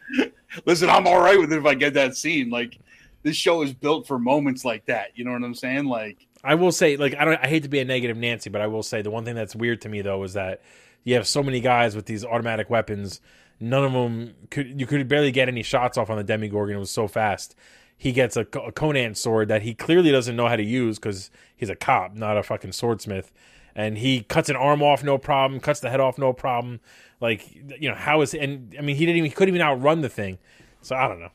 Listen, 0.66 0.88
I'm 0.88 1.06
all 1.06 1.20
right 1.20 1.38
with 1.38 1.52
it 1.52 1.58
if 1.58 1.66
I 1.66 1.74
get 1.74 1.94
that 1.94 2.16
scene. 2.16 2.50
Like 2.50 2.78
this 3.22 3.36
show 3.36 3.62
is 3.62 3.72
built 3.72 4.06
for 4.06 4.18
moments 4.18 4.64
like 4.64 4.86
that. 4.86 5.10
You 5.14 5.24
know 5.24 5.32
what 5.32 5.42
I'm 5.42 5.54
saying? 5.54 5.86
Like 5.86 6.26
I 6.44 6.54
will 6.54 6.72
say, 6.72 6.96
like, 6.96 7.14
I 7.16 7.24
don't, 7.24 7.42
I 7.42 7.46
hate 7.46 7.62
to 7.62 7.68
be 7.68 7.80
a 7.80 7.84
negative 7.84 8.16
Nancy, 8.16 8.50
but 8.50 8.60
I 8.60 8.66
will 8.66 8.82
say 8.82 9.02
the 9.02 9.10
one 9.10 9.24
thing 9.24 9.34
that's 9.34 9.54
weird 9.54 9.80
to 9.82 9.88
me 9.88 10.02
though 10.02 10.22
is 10.24 10.34
that 10.34 10.62
you 11.04 11.14
have 11.14 11.26
so 11.26 11.42
many 11.42 11.60
guys 11.60 11.94
with 11.94 12.06
these 12.06 12.24
automatic 12.24 12.70
weapons. 12.70 13.20
None 13.60 13.84
of 13.84 13.92
them 13.92 14.34
could, 14.50 14.80
you 14.80 14.86
could 14.86 15.06
barely 15.08 15.30
get 15.30 15.48
any 15.48 15.62
shots 15.62 15.96
off 15.96 16.10
on 16.10 16.16
the 16.16 16.24
Demogorgon. 16.24 16.76
It 16.76 16.80
was 16.80 16.90
so 16.90 17.06
fast. 17.06 17.54
He 17.96 18.10
gets 18.10 18.36
a, 18.36 18.40
a 18.40 18.72
Conan 18.72 19.14
sword 19.14 19.48
that 19.48 19.62
he 19.62 19.74
clearly 19.74 20.10
doesn't 20.10 20.34
know 20.34 20.48
how 20.48 20.56
to 20.56 20.64
use 20.64 20.98
because 20.98 21.30
he's 21.54 21.70
a 21.70 21.76
cop, 21.76 22.14
not 22.14 22.36
a 22.36 22.42
fucking 22.42 22.72
swordsmith. 22.72 23.32
And 23.74 23.96
he 23.96 24.22
cuts 24.22 24.48
an 24.48 24.56
arm 24.56 24.82
off, 24.82 25.02
no 25.02 25.16
problem. 25.18 25.60
Cuts 25.60 25.80
the 25.80 25.88
head 25.90 26.00
off, 26.00 26.18
no 26.18 26.32
problem. 26.32 26.80
Like, 27.20 27.54
you 27.80 27.88
know, 27.88 27.94
how 27.94 28.20
is 28.20 28.34
and 28.34 28.74
I 28.78 28.82
mean, 28.82 28.96
he 28.96 29.06
didn't 29.06 29.18
even, 29.18 29.30
he 29.30 29.34
couldn't 29.34 29.54
even 29.54 29.66
outrun 29.66 30.00
the 30.02 30.08
thing. 30.08 30.38
So 30.82 30.94
I 30.96 31.08
don't 31.08 31.20
know. 31.20 31.30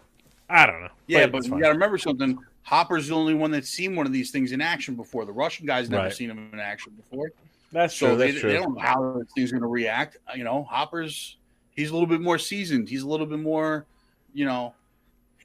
I 0.50 0.65
don't 0.65 0.82
know. 0.82 0.89
yeah, 1.08 1.28
but 1.28 1.39
it's 1.39 1.47
you 1.47 1.54
got 1.60 1.67
to 1.67 1.73
remember 1.73 1.97
something. 1.97 2.38
Hopper's 2.63 3.08
the 3.08 3.15
only 3.15 3.34
one 3.34 3.50
that's 3.52 3.69
seen 3.69 3.95
one 3.95 4.06
of 4.06 4.12
these 4.13 4.30
things 4.32 4.52
in 4.52 4.62
action 4.62 4.95
before. 4.95 5.26
The 5.26 5.32
Russian 5.32 5.65
guy's 5.65 5.89
never 5.89 6.04
Right. 6.04 6.13
seen 6.13 6.28
them 6.28 6.50
in 6.54 6.60
action 6.60 6.93
before. 6.97 7.32
that's 7.71 7.95
So 7.95 8.08
true. 8.10 8.17
they, 8.17 8.32
That's 8.32 8.43
they 8.43 8.54
don't 8.54 8.76
know 8.76 8.82
how 8.82 9.13
this 9.19 9.28
thing's 9.36 9.52
going 9.52 9.62
to 9.62 9.67
react. 9.67 10.17
You 10.36 10.43
know, 10.43 10.63
Hopper's 10.63 11.38
he's 11.76 11.89
a 11.89 11.93
little 11.93 12.08
bit 12.08 12.21
more 12.21 12.38
seasoned. 12.38 12.89
He's 12.89 13.04
a 13.04 13.08
little 13.08 13.26
bit 13.26 13.39
more, 13.39 13.86
you 14.34 14.45
know, 14.45 14.73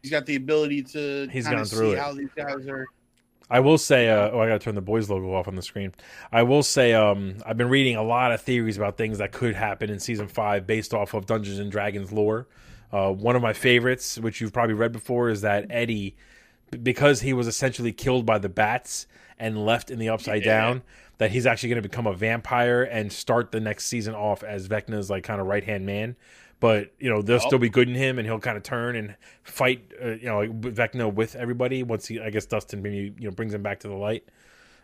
he's 0.02 0.10
got 0.10 0.26
the 0.26 0.34
ability 0.36 0.82
to 0.82 1.28
He's 1.30 1.46
gone 1.46 1.64
through 1.64 1.90
see 1.90 1.96
it. 1.96 1.98
how 1.98 2.12
these 2.12 2.30
guys 2.36 2.66
are. 2.66 2.86
I 3.52 3.60
will 3.60 3.76
say, 3.76 4.08
uh, 4.08 4.30
oh, 4.32 4.40
I 4.40 4.48
got 4.48 4.54
to 4.54 4.58
turn 4.64 4.74
the 4.74 4.80
boys 4.80 5.10
logo 5.10 5.34
off 5.34 5.46
on 5.46 5.56
the 5.56 5.62
screen. 5.62 5.92
I 6.32 6.42
will 6.42 6.62
say, 6.62 6.94
um, 6.94 7.36
I've 7.44 7.58
been 7.58 7.68
reading 7.68 7.96
a 7.96 8.02
lot 8.02 8.32
of 8.32 8.40
theories 8.40 8.78
about 8.78 8.96
things 8.96 9.18
that 9.18 9.30
could 9.32 9.54
happen 9.54 9.90
in 9.90 10.00
season 10.00 10.26
five 10.26 10.66
based 10.66 10.94
off 10.94 11.12
of 11.12 11.26
Dungeons 11.26 11.58
and 11.58 11.70
Dragons 11.70 12.10
lore. 12.12 12.48
Uh, 12.90 13.10
one 13.12 13.36
of 13.36 13.42
my 13.42 13.52
favorites, 13.52 14.18
which 14.18 14.40
you've 14.40 14.54
probably 14.54 14.74
read 14.74 14.90
before, 14.92 15.28
is 15.28 15.42
that 15.42 15.66
Eddie, 15.68 16.16
because 16.82 17.20
he 17.20 17.34
was 17.34 17.46
essentially 17.46 17.92
killed 17.92 18.24
by 18.24 18.38
the 18.38 18.48
bats 18.48 19.06
and 19.38 19.66
left 19.66 19.90
in 19.90 19.98
the 19.98 20.08
upside 20.08 20.44
Yeah. 20.46 20.60
down, 20.60 20.82
that 21.18 21.30
he's 21.30 21.44
actually 21.46 21.68
going 21.68 21.82
to 21.82 21.88
become 21.88 22.06
a 22.06 22.14
vampire 22.14 22.82
and 22.82 23.12
start 23.12 23.52
the 23.52 23.60
next 23.60 23.84
season 23.84 24.14
off 24.14 24.42
as 24.42 24.66
Vecna's 24.66 25.10
like 25.10 25.24
kind 25.24 25.40
of 25.42 25.46
right 25.46 25.64
hand 25.64 25.84
man. 25.84 26.16
But 26.62 26.92
you 27.00 27.10
know, 27.10 27.22
there'll 27.22 27.42
Oh. 27.42 27.46
still 27.48 27.58
be 27.58 27.68
good 27.68 27.88
in 27.88 27.96
him, 27.96 28.20
and 28.20 28.26
he'll 28.26 28.38
kind 28.38 28.56
of 28.56 28.62
turn 28.62 28.94
and 28.94 29.16
fight. 29.42 29.92
Uh, 30.00 30.10
you 30.10 30.26
know, 30.26 30.38
like, 30.42 30.60
Vecna 30.60 31.12
with 31.12 31.34
everybody 31.34 31.82
once 31.82 32.06
he, 32.06 32.20
I 32.20 32.30
guess, 32.30 32.46
Dustin 32.46 32.82
maybe 32.82 33.12
you 33.18 33.24
know 33.28 33.32
brings 33.32 33.52
him 33.52 33.64
back 33.64 33.80
to 33.80 33.88
the 33.88 33.94
light. 33.96 34.24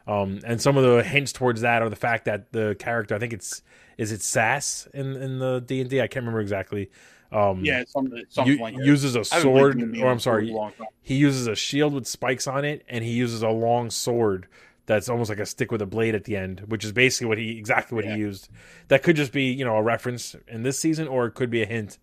Um, 0.09 0.41
and 0.45 0.61
some 0.61 0.77
of 0.77 0.83
the 0.83 1.05
hints 1.05 1.33
towards 1.33 1.61
that 1.61 1.81
are 1.83 1.89
the 1.89 1.95
fact 1.95 2.25
that 2.25 2.51
the 2.51 2.75
character, 2.81 3.15
I 3.15 3.21
think 3.21 3.33
it's 3.33 3.63
is 3.97 4.11
it 4.11 4.23
Sass 4.23 4.89
in 4.93 5.15
in 5.15 5.39
the 5.39 5.61
D 5.65 5.81
and 5.81 5.93
I 5.95 6.09
can't 6.09 6.17
remember 6.17 6.41
exactly. 6.41 6.91
Um, 7.31 7.63
Yeah, 7.65 7.85
something, 7.87 8.25
something 8.29 8.55
u- 8.57 8.61
like 8.61 8.75
that. 8.75 8.85
uses 8.85 9.15
a 9.15 9.23
sword, 9.23 9.81
or 10.01 10.09
I'm 10.09 10.19
sorry, 10.19 10.51
a 10.51 10.55
long 10.55 10.73
time. 10.73 10.89
he 11.03 11.15
uses 11.15 11.47
a 11.47 11.55
shield 11.55 11.93
with 11.95 12.07
spikes 12.09 12.49
on 12.49 12.65
it, 12.65 12.85
and 12.89 13.05
he 13.05 13.13
uses 13.13 13.43
a 13.43 13.51
long 13.51 13.91
sword 13.91 14.49
that's 14.89 15.09
almost 15.09 15.29
like 15.31 15.39
a 15.39 15.47
stick 15.47 15.71
with 15.71 15.81
a 15.81 15.87
blade 15.87 16.17
at 16.17 16.25
the 16.25 16.37
end, 16.37 16.61
which 16.67 16.85
is 16.85 16.91
basically 16.91 17.29
what 17.29 17.39
he 17.39 17.57
exactly 17.57 17.95
what 17.95 18.05
Yeah. 18.05 18.15
he 18.15 18.21
used. 18.21 18.49
That 18.89 19.05
could 19.05 19.15
just 19.15 19.31
be 19.31 19.45
you 19.53 19.65
know 19.65 19.77
a 19.77 19.83
reference 19.83 20.35
in 20.49 20.65
this 20.65 20.81
season, 20.81 21.07
or 21.07 21.27
it 21.27 21.35
could 21.35 21.51
be 21.51 21.63
a 21.63 21.67
hint 21.67 21.99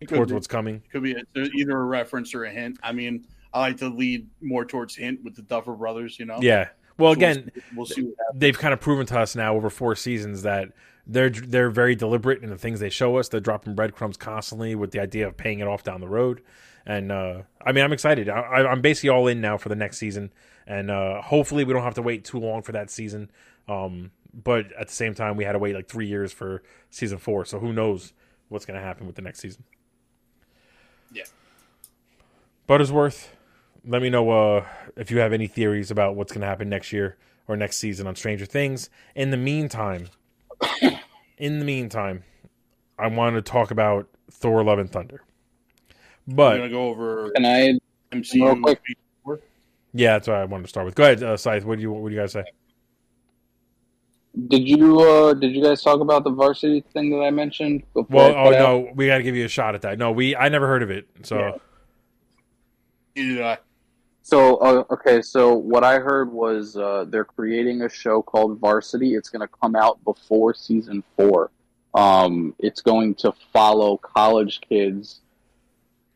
It 0.00 0.08
towards 0.08 0.30
be. 0.30 0.34
what's 0.34 0.46
coming. 0.46 0.82
Could 0.90 1.02
be 1.02 1.12
a, 1.12 1.22
either 1.54 1.76
a 1.78 1.84
reference 1.84 2.34
or 2.34 2.44
a 2.44 2.50
hint. 2.50 2.78
I 2.82 2.92
mean, 2.92 3.26
I 3.52 3.60
like 3.60 3.76
to 3.78 3.88
lead 3.88 4.26
more 4.40 4.64
towards 4.64 4.96
hint 4.96 5.22
with 5.22 5.34
the 5.36 5.42
Duffer 5.42 5.74
Brothers. 5.74 6.18
You 6.18 6.24
know. 6.24 6.38
Yeah. 6.40 6.68
Well, 6.96 7.12
So 7.14 7.18
we'll 7.20 7.30
again, 7.30 7.50
see- 7.54 7.60
we'll 7.76 7.86
see 7.86 8.02
what 8.02 8.16
they've 8.34 8.58
kind 8.58 8.72
of 8.72 8.80
proven 8.80 9.04
to 9.06 9.18
us 9.20 9.36
now 9.36 9.54
over 9.54 9.68
four 9.70 9.94
seasons 9.94 10.42
that 10.42 10.70
they're 11.06 11.30
they're 11.30 11.70
very 11.70 11.94
deliberate 11.96 12.42
in 12.42 12.50
the 12.50 12.58
things 12.58 12.80
they 12.80 12.90
show 12.90 13.16
us. 13.16 13.28
They're 13.28 13.40
dropping 13.40 13.74
breadcrumbs 13.74 14.16
constantly 14.16 14.74
with 14.74 14.90
the 14.92 15.00
idea 15.00 15.26
of 15.26 15.36
paying 15.36 15.58
it 15.60 15.66
off 15.68 15.82
down 15.84 16.00
the 16.00 16.08
road. 16.08 16.40
And 16.88 17.12
uh, 17.12 17.42
I 17.64 17.72
mean, 17.72 17.84
I'm 17.84 17.92
excited. 17.92 18.30
I, 18.30 18.66
I'm 18.66 18.80
basically 18.80 19.10
all 19.10 19.28
in 19.28 19.42
now 19.42 19.58
for 19.58 19.68
the 19.68 19.76
next 19.76 19.98
season, 19.98 20.32
and 20.66 20.90
uh, 20.90 21.20
hopefully 21.20 21.62
we 21.62 21.74
don't 21.74 21.82
have 21.82 21.94
to 21.94 22.02
wait 22.02 22.24
too 22.24 22.38
long 22.38 22.62
for 22.62 22.72
that 22.72 22.90
season. 22.90 23.30
Um, 23.68 24.10
but 24.32 24.72
at 24.72 24.88
the 24.88 24.94
same 24.94 25.14
time, 25.14 25.36
we 25.36 25.44
had 25.44 25.52
to 25.52 25.58
wait 25.58 25.74
like 25.74 25.86
three 25.86 26.06
years 26.06 26.32
for 26.32 26.62
season 26.88 27.18
four, 27.18 27.44
so 27.44 27.58
who 27.58 27.74
knows 27.74 28.14
what's 28.48 28.64
going 28.64 28.80
to 28.80 28.84
happen 28.84 29.06
with 29.06 29.16
the 29.16 29.22
next 29.22 29.40
season. 29.40 29.64
Yeah. 31.12 31.24
Buttersworth, 32.66 33.28
let 33.86 34.00
me 34.00 34.08
know 34.08 34.30
uh, 34.30 34.66
if 34.96 35.10
you 35.10 35.18
have 35.18 35.34
any 35.34 35.46
theories 35.46 35.90
about 35.90 36.16
what's 36.16 36.32
going 36.32 36.40
to 36.40 36.46
happen 36.46 36.70
next 36.70 36.90
year 36.90 37.18
or 37.46 37.56
next 37.56 37.76
season 37.76 38.06
on 38.06 38.16
Stranger 38.16 38.46
Things. 38.46 38.88
In 39.14 39.30
the 39.30 39.36
meantime, 39.36 40.08
in 41.36 41.58
the 41.58 41.66
meantime, 41.66 42.24
I 42.98 43.08
want 43.08 43.36
to 43.36 43.42
talk 43.42 43.70
about 43.70 44.08
Thor: 44.30 44.64
Love 44.64 44.78
and 44.78 44.90
Thunder. 44.90 45.22
We're 46.28 46.34
But 46.34 46.56
gonna 46.58 46.68
go 46.70 46.88
over 46.88 47.30
Can 47.30 47.44
I 47.46 47.78
MCU. 48.12 48.44
Real 48.44 48.60
quick. 48.60 48.80
yeah, 49.94 50.12
that's 50.12 50.28
what 50.28 50.36
I 50.36 50.44
wanted 50.44 50.64
to 50.64 50.68
start 50.68 50.86
with. 50.86 50.94
Go 50.94 51.04
ahead, 51.04 51.22
uh, 51.22 51.36
Scythe. 51.36 51.64
What 51.64 51.76
do 51.76 51.82
you 51.82 51.90
what 51.92 52.08
do 52.10 52.14
you 52.14 52.20
guys 52.20 52.32
say? 52.32 52.44
did 54.48 54.68
you 54.68 55.00
uh 55.00 55.34
did 55.34 55.52
you 55.52 55.62
guys 55.62 55.82
talk 55.82 56.00
about 56.00 56.22
the 56.22 56.30
varsity 56.30 56.80
thing 56.92 57.10
that 57.10 57.24
I 57.24 57.30
mentioned 57.30 57.82
before? 57.94 58.06
Well, 58.16 58.34
I 58.36 58.40
oh 58.40 58.44
cut 58.50 58.54
out? 58.54 58.58
no, 58.84 58.92
we 58.94 59.06
got 59.08 59.16
to 59.18 59.22
give 59.24 59.34
you 59.34 59.46
a 59.46 59.48
shot 59.48 59.74
at 59.74 59.82
that. 59.82 59.98
No, 59.98 60.12
we 60.12 60.36
I 60.36 60.48
never 60.48 60.66
heard 60.68 60.82
of 60.82 60.90
it. 60.90 61.08
So 61.22 61.38
Yeah. 61.38 61.52
Did 63.14 63.40
I. 63.42 63.58
So 64.22 64.56
uh, 64.58 64.84
okay, 64.90 65.22
so 65.22 65.54
what 65.54 65.82
I 65.82 65.98
heard 65.98 66.30
was 66.30 66.76
uh, 66.76 67.06
they're 67.08 67.24
creating 67.24 67.82
a 67.82 67.88
show 67.88 68.20
called 68.22 68.58
Varsity. 68.60 69.14
It's 69.14 69.30
going 69.30 69.40
to 69.40 69.48
come 69.60 69.74
out 69.74 70.04
before 70.04 70.52
season 70.52 71.02
four. 71.16 71.50
Um, 71.94 72.54
it's 72.58 72.82
going 72.82 73.14
to 73.16 73.32
follow 73.54 73.96
college 73.96 74.60
kids, 74.60 75.22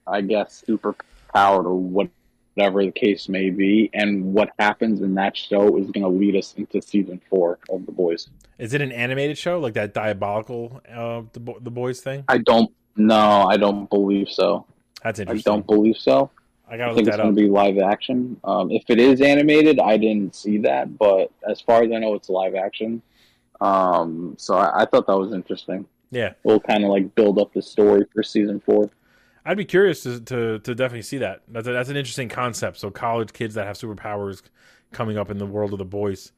I 0.07 0.21
guess, 0.21 0.63
superpowered 0.67 1.65
or 1.65 1.75
whatever 1.77 2.85
the 2.85 2.93
case 2.93 3.29
may 3.29 3.51
be, 3.51 3.91
and 3.95 4.35
what 4.35 4.51
happens 4.59 5.01
in 5.01 5.15
that 5.15 5.37
show 5.37 5.77
is 5.79 5.91
going 5.91 6.03
to 6.03 6.09
lead 6.09 6.37
us 6.37 6.55
into 6.57 6.83
season 6.83 7.21
four 7.31 7.59
of 7.71 7.87
The 7.87 7.93
Boys. 7.93 8.29
is 8.59 8.75
it 8.75 8.81
an 8.81 8.93
animated 8.93 9.39
show 9.39 9.59
like 9.59 9.75
that 9.75 9.95
diabolical 9.95 10.81
uh, 10.93 11.23
the 11.33 11.41
Bo- 11.41 11.59
the 11.61 11.71
boys 11.71 12.01
thing? 12.01 12.25
I 12.29 12.39
don't 12.39 12.71
know. 12.97 13.47
I 13.49 13.57
don't 13.57 13.89
believe 13.89 14.29
so. 14.29 14.67
That's 15.03 15.19
interesting. 15.19 15.51
I 15.51 15.57
don't 15.57 15.67
believe 15.67 15.97
so. 15.97 16.31
I 16.69 16.75
I 16.75 16.77
gotta 16.79 16.91
look 16.93 16.97
think 16.97 17.09
it's 17.09 17.17
going 17.17 17.35
to 17.35 17.41
be 17.43 17.49
live 17.49 17.79
action. 17.79 18.39
Um, 18.45 18.71
if 18.71 18.85
it 18.89 18.99
is 18.99 19.21
animated, 19.21 19.79
I 19.81 19.97
didn't 19.97 20.35
see 20.35 20.59
that, 20.59 20.97
but 20.97 21.31
as 21.49 21.61
far 21.61 21.83
as 21.83 21.91
I 21.93 21.99
know, 21.99 22.15
it's 22.15 22.29
live 22.29 22.55
action. 22.55 23.03
Um, 23.61 24.35
so 24.39 24.55
I, 24.57 24.83
I 24.83 24.87
thought 24.87 25.07
that 25.07 25.17
was 25.19 25.33
interesting. 25.33 25.87
Yeah, 26.11 26.33
We'll 26.45 26.61
kind 26.61 26.85
of 26.85 26.91
like 26.91 27.15
build 27.15 27.39
up 27.39 27.53
the 27.55 27.63
story 27.63 28.05
for 28.13 28.23
season 28.23 28.61
four. 28.61 28.91
I'd 29.45 29.57
be 29.57 29.65
curious 29.65 30.03
to 30.05 30.21
to, 30.21 30.59
to 30.61 30.75
definitely 30.75 31.03
see 31.03 31.19
that. 31.19 31.43
That's 31.49 31.67
a, 31.67 31.73
that's 31.73 31.89
an 31.89 31.97
interesting 31.97 32.29
concept. 32.29 32.79
So 32.79 32.91
college 32.91 33.33
kids 33.33 33.55
that 33.55 33.67
have 33.67 33.77
superpowers 33.77 34.43
coming 34.93 35.19
up 35.19 35.31
in 35.31 35.39
the 35.39 35.47
world 35.47 35.73
of 35.73 35.79
the 35.79 35.85
boys, 35.85 36.33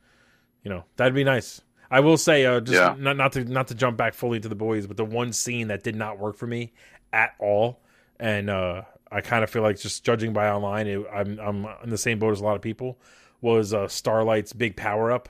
you 0.62 0.70
know, 0.70 0.84
that'd 0.96 1.14
be 1.14 1.24
nice. 1.24 1.60
I 1.90 2.00
will 2.00 2.16
say, 2.16 2.46
uh, 2.46 2.60
just 2.60 2.74
Yeah. 2.80 2.96
not 2.98 3.16
not 3.16 3.32
to 3.32 3.44
not 3.44 3.68
to 3.68 3.74
jump 3.74 3.96
back 3.96 4.14
fully 4.14 4.40
to 4.40 4.48
the 4.48 4.54
boys, 4.54 4.86
but 4.86 4.96
the 4.96 5.04
one 5.04 5.32
scene 5.32 5.68
that 5.68 5.82
did 5.82 5.96
not 5.96 6.18
work 6.18 6.36
for 6.36 6.46
me 6.46 6.72
at 7.12 7.34
all, 7.38 7.82
and 8.18 8.48
uh, 8.50 8.82
I 9.12 9.20
kind 9.20 9.44
of 9.44 9.50
feel 9.50 9.62
like 9.62 9.78
just 9.78 10.04
judging 10.04 10.32
by 10.32 10.48
online, 10.48 10.86
it, 10.86 11.06
I'm 11.12 11.38
I'm 11.38 11.66
in 11.84 11.90
the 11.90 11.98
same 11.98 12.18
boat 12.18 12.32
as 12.32 12.40
a 12.40 12.44
lot 12.44 12.56
of 12.56 12.62
people. 12.62 12.98
Was 13.40 13.74
uh, 13.74 13.86
Starlight's 13.88 14.52
big 14.54 14.74
power 14.76 15.12
up 15.12 15.28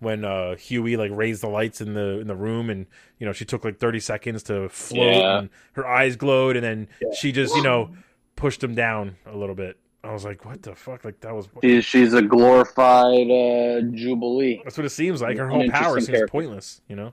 when 0.00 0.24
uh, 0.24 0.56
Huey 0.56 0.96
like 0.96 1.10
raised 1.14 1.42
the 1.42 1.48
lights 1.48 1.80
in 1.80 1.94
the 1.94 2.18
in 2.20 2.26
the 2.26 2.34
room, 2.36 2.68
and 2.70 2.86
you 3.18 3.26
know 3.26 3.32
she 3.32 3.44
took 3.44 3.64
like 3.64 3.78
30 3.78 4.00
seconds 4.00 4.42
to 4.44 4.68
float, 4.68 5.14
Yeah. 5.14 5.38
and 5.38 5.50
her 5.74 5.86
eyes 5.86 6.16
glowed, 6.16 6.56
and 6.56 6.64
then 6.64 6.88
she 7.18 7.32
just 7.32 7.54
you 7.54 7.62
know 7.62 7.90
pushed 8.36 8.62
him 8.64 8.74
down 8.74 9.16
a 9.26 9.36
little 9.36 9.54
bit. 9.54 9.78
I 10.02 10.12
was 10.14 10.24
like, 10.24 10.46
what 10.46 10.62
the 10.62 10.74
fuck? 10.74 11.04
Like 11.04 11.20
that 11.20 11.34
was 11.34 11.46
She's, 11.84 12.14
a 12.14 12.22
glorified 12.22 13.30
uh, 13.30 13.82
Jubilee. 13.94 14.62
that's 14.64 14.78
what 14.78 14.86
it 14.86 14.90
seems 14.90 15.20
like. 15.20 15.36
Her 15.36 15.48
whole 15.48 15.68
power 15.68 15.96
seems 16.00 16.08
character. 16.08 16.28
pointless, 16.28 16.80
you 16.88 16.96
know. 16.96 17.12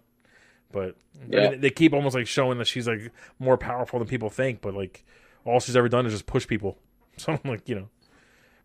But 0.71 0.95
I 1.34 1.50
mean, 1.50 1.62
they 1.62 1.69
keep 1.69 1.93
almost 1.93 2.15
like 2.15 2.28
showing 2.28 2.58
that 2.60 2.65
she's 2.67 2.88
like 2.88 3.12
more 3.39 3.58
powerful 3.58 4.00
than 4.00 4.08
people 4.08 4.30
think, 4.30 4.62
but 4.62 4.73
like 4.73 5.06
all 5.45 5.60
she's 5.60 5.76
ever 5.76 5.89
done 5.89 6.06
is 6.06 6.13
just 6.13 6.26
push 6.26 6.47
people. 6.47 6.78
So 7.17 7.34
I'm 7.34 7.39
like, 7.50 7.67
you 7.67 7.73
know. 7.76 7.89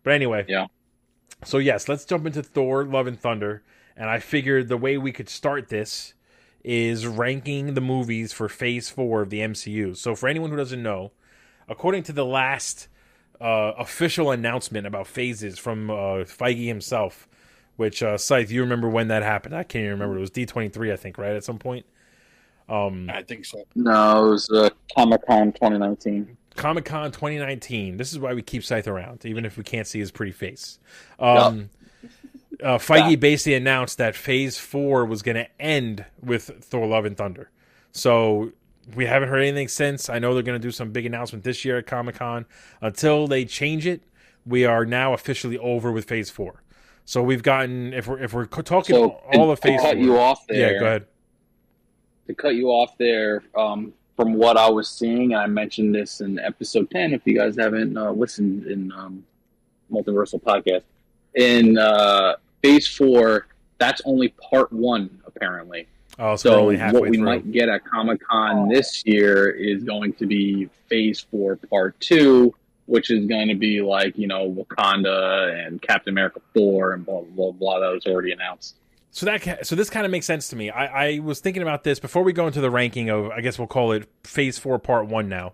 But 0.03 0.13
anyway, 0.13 0.45
Yeah. 0.47 0.67
So 1.43 1.57
yes, 1.57 1.89
let's 1.89 2.05
jump 2.05 2.25
into 2.27 2.43
Thor: 2.43 2.85
Love 2.85 3.07
and 3.07 3.19
Thunder, 3.19 3.63
and 3.95 4.09
I 4.09 4.19
figured 4.19 4.67
the 4.67 4.77
way 4.77 4.97
we 4.97 5.11
could 5.11 5.29
start 5.29 5.69
this 5.69 6.13
is 6.63 7.05
ranking 7.05 7.73
the 7.73 7.81
movies 7.81 8.31
for 8.31 8.47
Phase 8.47 8.89
Four 8.89 9.21
of 9.21 9.29
the 9.29 9.39
MCU. 9.39 9.95
So 9.95 10.15
for 10.15 10.29
anyone 10.29 10.49
who 10.49 10.57
doesn't 10.57 10.81
know, 10.81 11.11
according 11.67 12.03
to 12.03 12.13
the 12.13 12.25
last 12.25 12.87
uh, 13.41 13.73
official 13.77 14.31
announcement 14.31 14.87
about 14.87 15.07
phases 15.07 15.59
from 15.59 15.89
uh, 15.89 16.23
Feige 16.23 16.67
himself, 16.67 17.27
which 17.75 18.01
uh, 18.01 18.17
Scythe, 18.17 18.51
you 18.51 18.61
remember 18.61 18.87
when 18.87 19.09
that 19.09 19.23
happened? 19.23 19.55
I 19.55 19.63
can't 19.63 19.83
even 19.83 19.93
remember. 19.93 20.17
It 20.17 20.21
was 20.21 20.29
D 20.29 20.45
twenty 20.45 20.69
three, 20.69 20.91
I 20.91 20.95
think, 20.95 21.17
right 21.17 21.35
at 21.35 21.43
some 21.43 21.57
point. 21.57 21.85
Um, 22.69 23.09
I 23.09 23.23
think 23.23 23.45
so. 23.45 23.63
No, 23.75 24.27
it 24.27 24.29
was 24.29 24.49
uh, 24.49 24.69
Comic 24.95 25.25
Con 25.27 25.51
2019. 25.51 26.37
Comic 26.55 26.85
Con 26.85 27.11
2019. 27.11 27.97
This 27.97 28.13
is 28.13 28.19
why 28.19 28.33
we 28.33 28.41
keep 28.41 28.63
Scythe 28.63 28.87
around, 28.87 29.25
even 29.25 29.43
if 29.45 29.57
we 29.57 29.63
can't 29.63 29.87
see 29.87 29.99
his 29.99 30.11
pretty 30.11 30.31
face. 30.31 30.79
Um, 31.19 31.69
uh, 32.61 32.77
Feige 32.77 33.11
Yeah. 33.11 33.15
basically 33.15 33.55
announced 33.55 33.97
that 33.97 34.15
Phase 34.15 34.57
Four 34.57 35.05
was 35.05 35.21
going 35.21 35.35
to 35.35 35.47
end 35.61 36.05
with 36.21 36.51
Thor: 36.63 36.85
Love 36.87 37.05
and 37.05 37.17
Thunder. 37.17 37.49
So 37.91 38.51
we 38.95 39.05
haven't 39.05 39.29
heard 39.29 39.39
anything 39.41 39.67
since. 39.67 40.09
I 40.09 40.19
know 40.19 40.33
they're 40.33 40.43
going 40.43 40.59
to 40.59 40.67
do 40.67 40.71
some 40.71 40.91
big 40.91 41.05
announcement 41.05 41.43
this 41.43 41.63
year 41.63 41.77
at 41.77 41.87
Comic 41.87 42.15
Con. 42.15 42.45
Until 42.81 43.27
they 43.27 43.45
change 43.45 43.85
it, 43.87 44.01
we 44.45 44.65
are 44.65 44.85
now 44.85 45.13
officially 45.13 45.57
over 45.57 45.91
with 45.91 46.05
Phase 46.05 46.29
Four. 46.29 46.61
So 47.05 47.21
we've 47.23 47.43
gotten 47.43 47.93
if 47.93 48.07
we're 48.07 48.19
if 48.19 48.33
we're 48.33 48.45
talking 48.45 48.95
So 48.95 49.09
all 49.33 49.51
of 49.51 49.59
to 49.61 49.67
Phase 49.67 49.81
cut 49.81 49.95
Four. 49.95 50.03
you 50.03 50.17
off 50.17 50.45
there. 50.47 50.73
yeah, 50.73 50.79
go 50.79 50.85
ahead. 50.85 51.05
to 52.27 52.33
cut 52.35 52.55
you 52.55 52.67
off 52.69 52.97
there, 52.97 53.43
um, 53.57 53.93
from 54.15 54.33
what 54.35 54.57
I 54.57 54.69
was 54.69 54.89
seeing, 54.89 55.33
and 55.33 55.41
I 55.41 55.47
mentioned 55.47 55.93
this 55.95 56.21
in 56.21 56.39
episode 56.39 56.89
10, 56.91 57.13
if 57.13 57.21
you 57.25 57.35
guys 57.35 57.57
haven't 57.57 57.97
uh, 57.97 58.11
listened 58.11 58.67
in 58.67 58.91
um, 58.93 59.25
Multiversal 59.91 60.41
Podcast, 60.41 60.83
in 61.35 61.77
uh, 61.77 62.35
phase 62.61 62.87
four, 62.87 63.47
that's 63.79 64.01
only 64.05 64.29
part 64.29 64.71
one, 64.71 65.21
apparently. 65.25 65.87
Oh, 66.19 66.35
so, 66.35 66.49
So, 66.51 66.59
only 66.61 66.77
halfway 66.77 66.99
what 67.01 67.09
we 67.09 67.17
through. 67.17 67.25
might 67.25 67.51
get 67.51 67.69
at 67.69 67.83
Comic 67.85 68.21
Con 68.21 68.69
this 68.69 69.03
year 69.05 69.49
is 69.49 69.83
going 69.83 70.13
to 70.13 70.27
be 70.27 70.69
phase 70.87 71.25
four, 71.31 71.55
part 71.55 71.99
two, 71.99 72.53
which 72.85 73.09
is 73.09 73.25
going 73.25 73.47
to 73.47 73.55
be 73.55 73.81
like, 73.81 74.17
you 74.17 74.27
know, 74.27 74.49
Wakanda 74.51 75.65
and 75.65 75.81
Captain 75.81 76.13
America 76.13 76.39
4 76.53 76.93
and 76.93 77.05
blah, 77.05 77.21
blah, 77.21 77.51
blah, 77.51 77.79
that 77.79 77.87
was 77.91 78.05
already 78.05 78.31
announced. 78.31 78.75
So 79.11 79.25
that 79.27 79.41
ca- 79.41 79.57
so 79.63 79.75
this 79.75 79.89
kind 79.89 80.05
of 80.05 80.11
makes 80.11 80.25
sense 80.25 80.49
to 80.49 80.55
me. 80.55 80.69
I, 80.69 81.15
I 81.15 81.19
was 81.19 81.39
thinking 81.39 81.61
about 81.61 81.83
this 81.83 81.99
before 81.99 82.23
we 82.23 82.33
go 82.33 82.45
into 82.47 82.61
the 82.61 82.71
ranking 82.71 83.09
of 83.09 83.29
I 83.29 83.41
guess 83.41 83.57
we'll 83.59 83.67
call 83.67 83.91
it 83.91 84.07
Phase 84.23 84.57
Four 84.57 84.79
Part 84.79 85.07
One 85.07 85.29
now. 85.29 85.53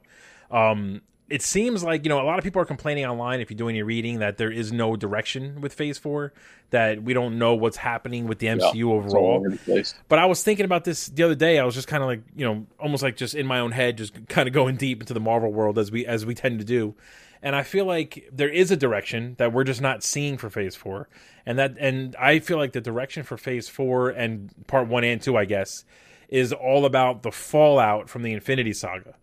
Um, 0.50 1.02
it 1.30 1.42
seems 1.42 1.84
like 1.84 2.04
you 2.04 2.10
know 2.10 2.22
a 2.22 2.24
lot 2.24 2.38
of 2.38 2.44
people 2.44 2.62
are 2.62 2.66
complaining 2.66 3.06
online 3.06 3.40
if 3.40 3.50
you 3.50 3.56
do 3.56 3.70
any 3.70 3.82
reading 3.84 4.20
that 4.20 4.38
there 4.38 4.52
is 4.52 4.72
no 4.72 4.96
direction 4.96 5.62
with 5.62 5.74
Phase 5.74 5.98
Four, 5.98 6.34
that 6.72 7.04
we 7.04 7.14
don't 7.14 7.38
know 7.38 7.56
what's 7.56 7.78
happening 7.78 8.28
with 8.28 8.40
the 8.40 8.48
MCU 8.48 8.88
all 8.88 8.98
overall. 8.98 9.36
over 9.38 9.50
the 9.50 9.58
place. 9.58 9.94
But 10.08 10.20
I 10.20 10.26
was 10.26 10.44
thinking 10.44 10.66
about 10.66 10.84
this 10.84 11.08
the 11.08 11.24
other 11.24 11.36
day. 11.36 11.60
I 11.60 11.64
was 11.64 11.76
just 11.76 11.88
kind 11.88 12.02
of 12.02 12.08
like, 12.08 12.22
you 12.36 12.46
know, 12.46 12.66
almost 12.80 13.04
like 13.04 13.16
just 13.16 13.36
in 13.36 13.46
my 13.46 13.60
own 13.60 13.72
head, 13.72 13.98
just 13.98 14.28
kind 14.28 14.48
of 14.48 14.54
going 14.54 14.76
deep 14.76 15.02
into 15.02 15.14
the 15.14 15.20
Marvel 15.20 15.52
world 15.52 15.78
as 15.78 15.92
we 15.92 16.06
as 16.06 16.26
we 16.26 16.36
tend 16.36 16.60
to 16.60 16.66
do. 16.66 16.96
And 17.42 17.56
I 17.56 17.64
feel 17.64 17.86
like 17.86 18.28
there 18.32 18.50
is 18.50 18.70
a 18.70 18.76
direction 18.76 19.36
that 19.38 19.54
we're 19.54 19.64
just 19.64 19.82
not 19.82 20.04
seeing 20.04 20.38
for 20.38 20.50
Phase 20.50 20.76
Four, 20.76 21.08
and 21.46 21.58
that 21.58 21.78
and 21.80 22.16
I 22.18 22.40
feel 22.40 22.58
like 22.58 22.74
the 22.74 22.82
direction 22.82 23.24
for 23.24 23.38
Phase 23.38 23.70
Four 23.70 24.10
and 24.10 24.54
Part 24.68 24.88
One 24.88 25.04
and 25.04 25.22
Two, 25.22 25.38
I 25.38 25.46
guess, 25.46 25.86
is 26.28 26.52
all 26.52 26.86
about 26.86 27.24
the 27.24 27.32
fallout 27.32 28.10
from 28.10 28.24
the 28.24 28.34
Infinity 28.34 28.74
Saga. 28.74 29.16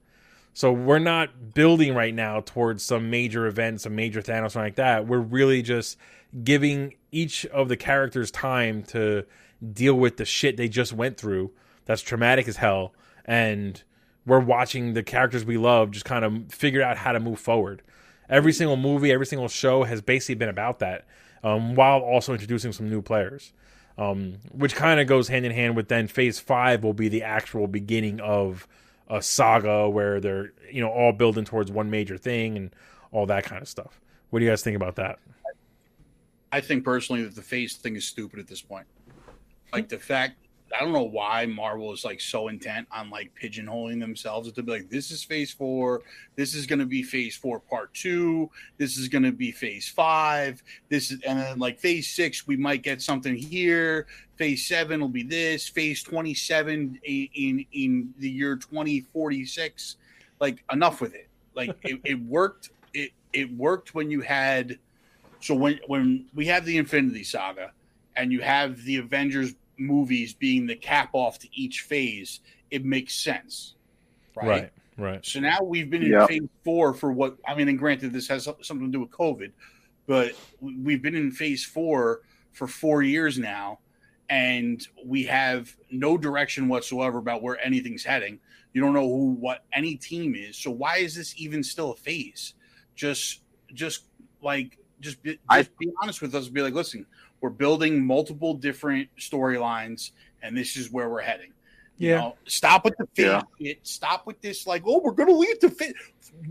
So 0.57 0.73
we're 0.73 1.01
not 1.01 1.53
building 1.53 1.95
right 1.95 2.14
now 2.14 2.40
towards 2.40 2.83
some 2.83 3.11
major 3.11 3.47
event, 3.47 3.83
some 3.83 3.95
major 3.95 4.23
Thanos, 4.23 4.53
something 4.53 4.62
like 4.62 4.77
that. 4.77 5.07
We're 5.07 5.19
really 5.19 5.61
just 5.61 5.99
giving 6.45 6.95
each 7.12 7.45
of 7.45 7.69
the 7.69 7.77
characters 7.77 8.31
time 8.31 8.83
to 8.85 9.27
deal 9.75 9.92
with 9.92 10.16
the 10.16 10.25
shit 10.25 10.57
they 10.57 10.71
just 10.71 10.95
went 10.95 11.19
through. 11.19 11.51
That's 11.85 12.01
traumatic 12.01 12.49
as 12.49 12.57
hell, 12.57 12.95
and 13.27 13.83
we're 14.25 14.40
watching 14.40 14.95
the 14.95 15.03
characters 15.03 15.45
we 15.45 15.59
love 15.59 15.90
just 15.90 16.07
kind 16.07 16.25
of 16.25 16.51
figure 16.51 16.83
out 16.83 16.97
how 16.97 17.12
to 17.12 17.21
move 17.21 17.38
forward. 17.38 17.83
Every 18.31 18.55
single 18.55 18.79
movie, 18.79 19.12
every 19.12 19.27
single 19.27 19.49
show 19.49 19.83
has 19.83 20.01
basically 20.01 20.37
been 20.37 20.49
about 20.49 20.79
that, 20.79 21.05
um, 21.45 21.75
while 21.75 22.01
also 22.01 22.33
introducing 22.33 22.73
some 22.73 22.88
new 22.88 23.03
players, 23.03 23.53
um, 23.99 24.38
which 24.53 24.75
kind 24.75 25.01
of 25.01 25.07
goes 25.07 25.29
hand 25.29 25.45
in 25.45 25.53
hand 25.53 25.77
with 25.77 25.88
then 25.88 26.07
Phase 26.07 26.40
Five 26.40 26.83
will 26.83 26.95
be 26.95 27.09
the 27.09 27.25
actual 27.25 27.66
beginning 27.66 28.21
of 28.21 28.66
a 29.09 29.23
saga 29.23 29.88
where 29.88 30.21
they're 30.21 30.53
you 30.71 30.81
know 30.81 30.90
all 30.90 31.12
building 31.12 31.45
towards 31.45 31.71
one 31.71 31.90
major 31.90 32.16
thing 32.19 32.57
and 32.57 32.75
all 33.12 33.27
that 33.27 33.45
kind 33.45 33.62
of 33.62 33.69
stuff. 33.69 34.01
What 34.31 34.40
do 34.40 34.45
you 34.45 34.51
guys 34.51 34.62
think 34.62 34.77
about 34.77 34.97
that? 34.97 35.19
I 36.53 36.61
think 36.61 36.85
personally 36.85 37.23
that 37.23 37.35
the 37.35 37.42
face 37.42 37.77
thing 37.77 37.97
is 37.97 38.05
stupid 38.05 38.38
at 38.38 38.47
this 38.47 38.62
point. 38.62 38.87
Like 39.73 39.88
the 39.88 39.99
fact, 39.99 40.46
I 40.77 40.85
don't 40.85 40.93
know 40.93 41.05
why 41.05 41.47
Marvel 41.47 41.93
is 41.93 42.05
like 42.05 42.21
so 42.21 42.49
intent 42.49 42.87
on 42.91 43.09
like 43.09 43.33
pigeonholing 43.41 43.99
themselves 44.01 44.53
to 44.53 44.62
be 44.62 44.73
like, 44.73 44.91
this 44.91 45.11
is 45.11 45.23
phase 45.25 45.51
four, 45.51 46.03
this 46.35 46.55
is 46.55 46.67
going 46.67 46.81
to 46.81 46.87
be 46.87 47.03
phase 47.03 47.37
four 47.37 47.61
part 47.61 47.95
two, 47.95 48.51
this 48.77 48.99
is 48.99 49.09
going 49.09 49.23
to 49.23 49.33
be 49.33 49.53
phase 49.53 49.89
five, 49.89 50.62
this 50.89 51.11
is, 51.11 51.21
and 51.23 51.39
then 51.39 51.59
like 51.59 51.79
phase 51.79 52.09
six, 52.09 52.47
we 52.47 52.57
might 52.57 52.83
get 52.83 53.01
something 53.01 53.35
here. 53.35 54.07
Phase 54.37 54.67
seven 54.67 55.01
will 55.01 55.09
be 55.09 55.23
this, 55.23 55.67
phase 55.67 56.03
27 56.03 57.01
in, 57.05 57.29
in, 57.35 57.67
in 57.73 58.15
the 58.19 58.29
year 58.29 58.57
2046. 58.57 59.97
Like, 60.41 60.62
enough 60.71 61.01
with 61.01 61.15
it. 61.15 61.29
Like, 61.55 61.75
it, 61.85 62.01
it 62.05 62.21
worked. 62.23 62.69
It, 62.93 63.12
it 63.33 63.51
worked 63.57 63.95
when 63.95 64.11
you 64.11 64.21
had 64.21 64.79
so 65.41 65.55
when 65.55 65.79
when 65.87 66.27
we 66.35 66.47
have 66.47 66.65
the 66.65 66.77
Infinity 66.77 67.23
Saga 67.23 67.73
and 68.17 68.33
you 68.33 68.41
have 68.41 68.83
the 68.85 68.97
Avengers 68.97 69.55
movies 69.79 70.35
being 70.35 70.67
the 70.67 70.77
cap 70.77 71.11
off 71.12 71.39
to 71.41 71.49
each 71.53 71.83
phase, 71.83 72.41
it 72.71 72.85
makes 72.85 73.15
sense. 73.15 73.75
Right. 74.35 74.47
Right, 74.47 74.73
right. 74.99 75.25
So 75.27 75.41
now 75.41 75.62
we've 75.62 75.91
been 75.91 76.03
in 76.03 76.12
Yeah. 76.12 76.27
phase 76.27 76.49
four 76.65 76.95
for 76.95 77.12
what 77.12 77.37
I 77.47 77.55
mean, 77.55 77.69
and 77.69 77.79
granted, 77.79 78.12
this 78.12 78.29
has 78.29 78.45
something 78.45 78.87
to 78.87 78.93
do 78.93 79.01
with 79.01 79.11
COVID, 79.11 79.53
but 80.07 80.33
we've 80.61 81.03
been 81.03 81.15
in 81.15 81.31
phase 81.31 81.65
four 81.65 82.23
for 82.53 82.67
four 82.67 83.03
years 83.03 83.39
now, 83.39 83.79
and 84.29 84.87
we 85.05 85.25
have 85.25 85.75
no 85.91 86.19
direction 86.19 86.69
whatsoever 86.69 87.19
about 87.19 87.43
where 87.43 87.59
anything's 87.65 88.05
heading. 88.05 88.41
You 88.73 88.83
don't 88.83 88.93
know 88.93 89.09
who 89.09 89.33
what 89.33 89.65
any 89.73 89.97
team 89.97 90.35
is. 90.35 90.57
So 90.57 90.71
why 90.71 90.99
is 90.99 91.15
this 91.15 91.35
even 91.39 91.62
still 91.62 91.93
a 91.93 91.97
phase? 91.97 92.55
Just 92.95 93.41
just 93.73 94.05
like 94.43 94.79
just 95.01 95.23
be, 95.23 95.33
just 95.33 95.41
I- 95.49 95.69
be 95.79 95.91
honest 96.03 96.21
with 96.21 96.35
us. 96.35 96.49
Be 96.49 96.62
like, 96.62 96.75
listen, 96.75 97.07
we're 97.47 97.51
building 97.51 98.05
multiple 98.05 98.55
different 98.55 99.09
storylines, 99.21 100.11
and 100.43 100.57
this 100.57 100.77
is 100.77 100.91
where 100.91 101.09
we're 101.09 101.21
heading. 101.21 101.53
You 101.97 102.11
Yeah. 102.11 102.17
know, 102.17 102.37
stop 102.49 102.85
with 102.85 102.97
the 102.99 103.07
phase 103.15 103.27
Yeah. 103.27 103.43
shit. 103.61 103.79
Stop 103.87 104.27
with 104.27 104.41
this, 104.41 104.67
like, 104.67 104.83
oh, 104.85 105.01
we're 105.01 105.13
gonna 105.13 105.31
leave 105.31 105.61
the 105.61 105.71
fit. 105.71 105.95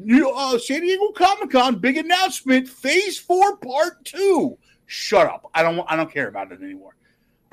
You 0.06 0.22
know, 0.22 0.32
uh, 0.32 0.58
San 0.58 0.82
Diego 0.82 1.12
Comic 1.12 1.52
Con, 1.52 1.80
big 1.80 1.98
announcement, 1.98 2.70
Phase 2.70 3.20
Four, 3.20 3.58
Part 3.58 4.06
Two. 4.06 4.58
Shut 4.86 5.28
up. 5.28 5.50
I 5.54 5.64
don't. 5.64 5.86
I 5.90 5.98
don't 5.98 6.10
care 6.10 6.30
about 6.30 6.54
it 6.54 6.62
anymore. 6.62 6.96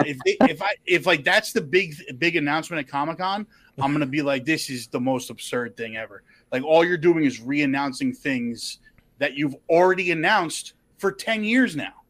If 0.04 0.18
they, 0.24 0.36
if 0.42 0.62
I 0.62 0.76
if 0.86 1.04
like 1.04 1.24
that's 1.24 1.52
the 1.52 1.60
big 1.62 1.96
big 2.18 2.36
announcement 2.36 2.86
at 2.86 2.88
Comic 2.88 3.18
Con, 3.18 3.44
I'm 3.80 3.92
gonna 3.92 4.06
be 4.06 4.22
like, 4.22 4.44
this 4.44 4.70
is 4.70 4.86
the 4.86 5.00
most 5.00 5.30
absurd 5.30 5.76
thing 5.76 5.96
ever. 5.96 6.22
Like 6.52 6.62
all 6.62 6.84
you're 6.84 6.96
doing 6.96 7.24
is 7.24 7.40
re-announcing 7.40 8.12
things 8.12 8.78
that 9.18 9.34
you've 9.34 9.56
already 9.68 10.12
announced 10.12 10.74
for 10.98 11.10
ten 11.10 11.42
years 11.42 11.74
now. 11.74 12.01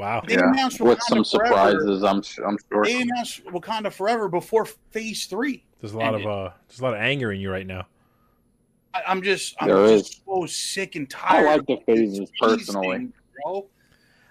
Wow. 0.00 0.22
They 0.26 0.34
Yeah, 0.34 0.50
announced 0.50 0.80
with 0.80 0.98
Wakanda 0.98 1.02
some 1.02 1.24
Forever. 1.24 1.78
surprises, 1.78 2.02
I'm 2.02 2.22
I'm 2.46 2.56
sure. 2.72 2.84
They 2.84 3.02
announced 3.02 3.44
Wakanda 3.44 3.92
Forever 3.92 4.28
before 4.28 4.64
Phase 4.64 5.26
Three. 5.26 5.66
There's 5.80 5.92
a 5.92 5.98
lot 5.98 6.14
of 6.14 6.26
uh 6.26 6.50
there's 6.68 6.80
a 6.80 6.82
lot 6.84 6.94
of 6.94 7.00
anger 7.00 7.30
in 7.32 7.40
you 7.40 7.50
right 7.50 7.66
now. 7.66 7.86
I, 8.94 9.02
I'm 9.06 9.20
just, 9.22 9.54
I'm 9.60 9.68
There 9.68 9.86
just 9.88 10.14
is. 10.14 10.20
so 10.26 10.46
sick 10.46 10.96
and 10.96 11.08
tired. 11.08 11.46
I 11.46 11.56
like 11.56 11.66
the 11.66 11.76
phases 11.86 12.18
these 12.18 12.30
personally. 12.40 12.96
things, 12.96 13.12
bro. 13.44 13.66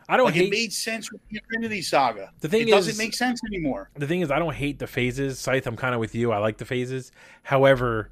I 0.10 0.18
don't 0.18 0.26
Like 0.26 0.34
hate 0.34 0.46
it 0.48 0.52
made 0.52 0.74
sense 0.74 1.12
with 1.12 1.22
the 1.30 1.40
Infinity 1.44 1.84
Saga. 1.84 2.32
The 2.40 2.50
thing 2.50 2.68
it 2.68 2.72
doesn't 2.72 2.98
make 2.98 3.14
sense 3.14 3.40
anymore. 3.46 3.92
the 3.94 4.08
thing 4.08 4.22
is 4.22 4.32
I 4.32 4.40
don't 4.40 4.56
hate 4.56 4.80
the 4.80 4.88
phases. 4.88 5.38
Scythe, 5.38 5.68
I'm 5.68 5.76
kind 5.76 5.94
of 5.94 6.00
with 6.00 6.16
you. 6.16 6.32
I 6.32 6.40
like 6.40 6.58
the 6.58 6.66
phases. 6.66 7.12
However, 7.44 8.10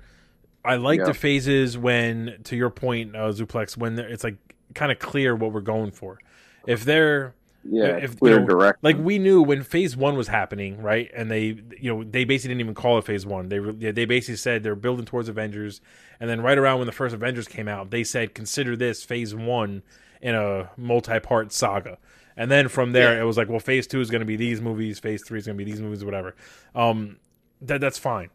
I 0.64 0.76
like 0.76 1.00
Yeah. 1.00 1.06
the 1.08 1.16
phases 1.16 1.76
when, 1.76 2.40
to 2.44 2.56
your 2.56 2.70
point, 2.70 3.16
uh, 3.16 3.32
Zuplex, 3.32 3.76
when 3.76 3.98
it's 3.98 4.24
like 4.24 4.38
kind 4.76 4.92
of 4.92 5.00
clear 5.00 5.36
what 5.36 5.52
we're 5.54 5.62
going 5.62 5.90
for. 5.90 6.20
If 6.68 6.86
they're 6.86 7.34
Yeah, 7.70 7.98
if- 7.98 8.20
clear 8.20 8.36
you 8.36 8.40
know, 8.42 8.46
direct. 8.48 8.84
like 8.84 8.98
we 8.98 9.20
knew 9.20 9.42
when 9.42 9.64
phase 9.64 9.96
one 9.98 10.16
was 10.16 10.28
happening, 10.28 10.82
right? 10.82 11.10
And 11.16 11.30
they, 11.30 11.60
you 11.80 11.94
know, 11.94 12.04
they 12.04 12.24
basically 12.24 12.56
didn't 12.56 12.62
even 12.62 12.76
call 12.76 12.98
it 12.98 13.06
phase 13.06 13.26
one. 13.26 13.50
They 13.50 13.60
they 13.92 14.06
basically 14.06 14.38
said 14.38 14.64
they're 14.64 14.76
building 14.76 15.06
towards 15.06 15.30
Avengers, 15.30 15.82
and 16.20 16.30
then 16.30 16.42
right 16.42 16.58
around 16.58 16.78
when 16.80 16.86
the 16.88 16.92
first 16.94 17.14
Avengers 17.14 17.48
came 17.48 17.68
out, 17.68 17.92
they 17.92 18.04
said 18.04 18.34
consider 18.34 18.76
this 18.76 19.04
phase 19.04 19.34
one 19.36 19.84
in 20.22 20.34
a 20.36 20.70
multi-part 20.78 21.52
saga. 21.52 21.98
And 22.36 22.50
then 22.52 22.68
from 22.68 22.92
there, 22.92 23.16
Yeah. 23.16 23.22
it 23.22 23.26
was 23.26 23.36
like, 23.38 23.50
well, 23.50 23.60
phase 23.60 23.88
two 23.88 24.00
is 24.00 24.10
going 24.12 24.20
to 24.22 24.26
be 24.26 24.36
these 24.36 24.62
movies, 24.62 25.00
phase 25.00 25.24
three 25.24 25.40
is 25.40 25.46
going 25.48 25.58
to 25.58 25.64
be 25.64 25.70
these 25.70 25.82
movies, 25.82 26.06
whatever. 26.06 26.36
Um, 26.76 27.18
that 27.62 27.82
that's 27.82 27.98
fine. 27.98 28.30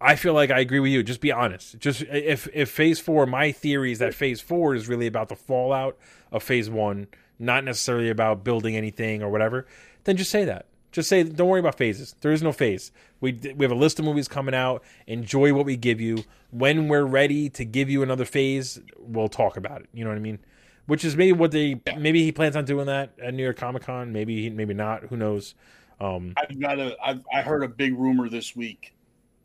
I 0.00 0.16
feel 0.16 0.32
like 0.34 0.50
I 0.50 0.58
agree 0.58 0.80
with 0.80 0.90
you. 0.90 1.02
Just 1.04 1.20
be 1.20 1.30
honest. 1.30 1.78
Just 1.78 2.02
if 2.02 2.48
if 2.52 2.70
phase 2.70 2.98
four, 2.98 3.24
my 3.26 3.52
theory 3.52 3.92
is 3.92 3.98
that 4.00 4.14
phase 4.14 4.40
four 4.40 4.74
is 4.74 4.88
really 4.88 5.06
about 5.06 5.28
the 5.28 5.36
fallout 5.36 5.96
of 6.32 6.42
phase 6.42 6.68
one, 6.68 7.06
not 7.42 7.64
necessarily 7.64 8.08
about 8.08 8.44
building 8.44 8.76
anything 8.76 9.22
or 9.22 9.28
whatever. 9.28 9.66
Then 10.04 10.16
just 10.16 10.30
say 10.30 10.44
that. 10.44 10.66
Just 10.92 11.08
say, 11.08 11.22
don't 11.22 11.48
worry 11.48 11.60
about 11.60 11.76
phases. 11.76 12.14
There 12.20 12.32
is 12.32 12.42
no 12.42 12.52
phase. 12.52 12.92
We 13.20 13.32
we 13.56 13.64
have 13.64 13.72
a 13.72 13.76
list 13.76 13.98
of 13.98 14.04
movies 14.04 14.28
coming 14.28 14.54
out. 14.54 14.82
Enjoy 15.06 15.52
what 15.54 15.64
we 15.64 15.76
give 15.76 16.00
you. 16.00 16.24
When 16.50 16.88
we're 16.88 17.04
ready 17.04 17.48
to 17.50 17.64
give 17.64 17.88
you 17.88 18.02
another 18.02 18.26
phase, 18.26 18.78
we'll 18.98 19.28
talk 19.28 19.56
about 19.56 19.80
it. 19.80 19.88
You 19.94 20.04
know 20.04 20.10
what 20.10 20.16
I 20.16 20.20
mean? 20.20 20.38
Which 20.86 21.04
is 21.04 21.16
maybe 21.16 21.32
what 21.32 21.50
they 21.50 21.80
maybe 21.96 22.22
he 22.22 22.32
plans 22.32 22.56
on 22.56 22.64
doing 22.64 22.86
that 22.86 23.12
at 23.22 23.32
New 23.32 23.42
York 23.42 23.56
Comic 23.56 23.84
Con. 23.84 24.12
Maybe 24.12 24.42
he, 24.42 24.50
maybe 24.50 24.74
not. 24.74 25.04
Who 25.04 25.16
knows? 25.16 25.54
Um, 25.98 26.34
I've 26.36 26.60
got 26.60 26.78
a. 26.78 26.96
I've, 27.02 27.24
I 27.32 27.40
heard 27.40 27.62
a 27.64 27.68
big 27.68 27.98
rumor 27.98 28.28
this 28.28 28.54
week, 28.54 28.94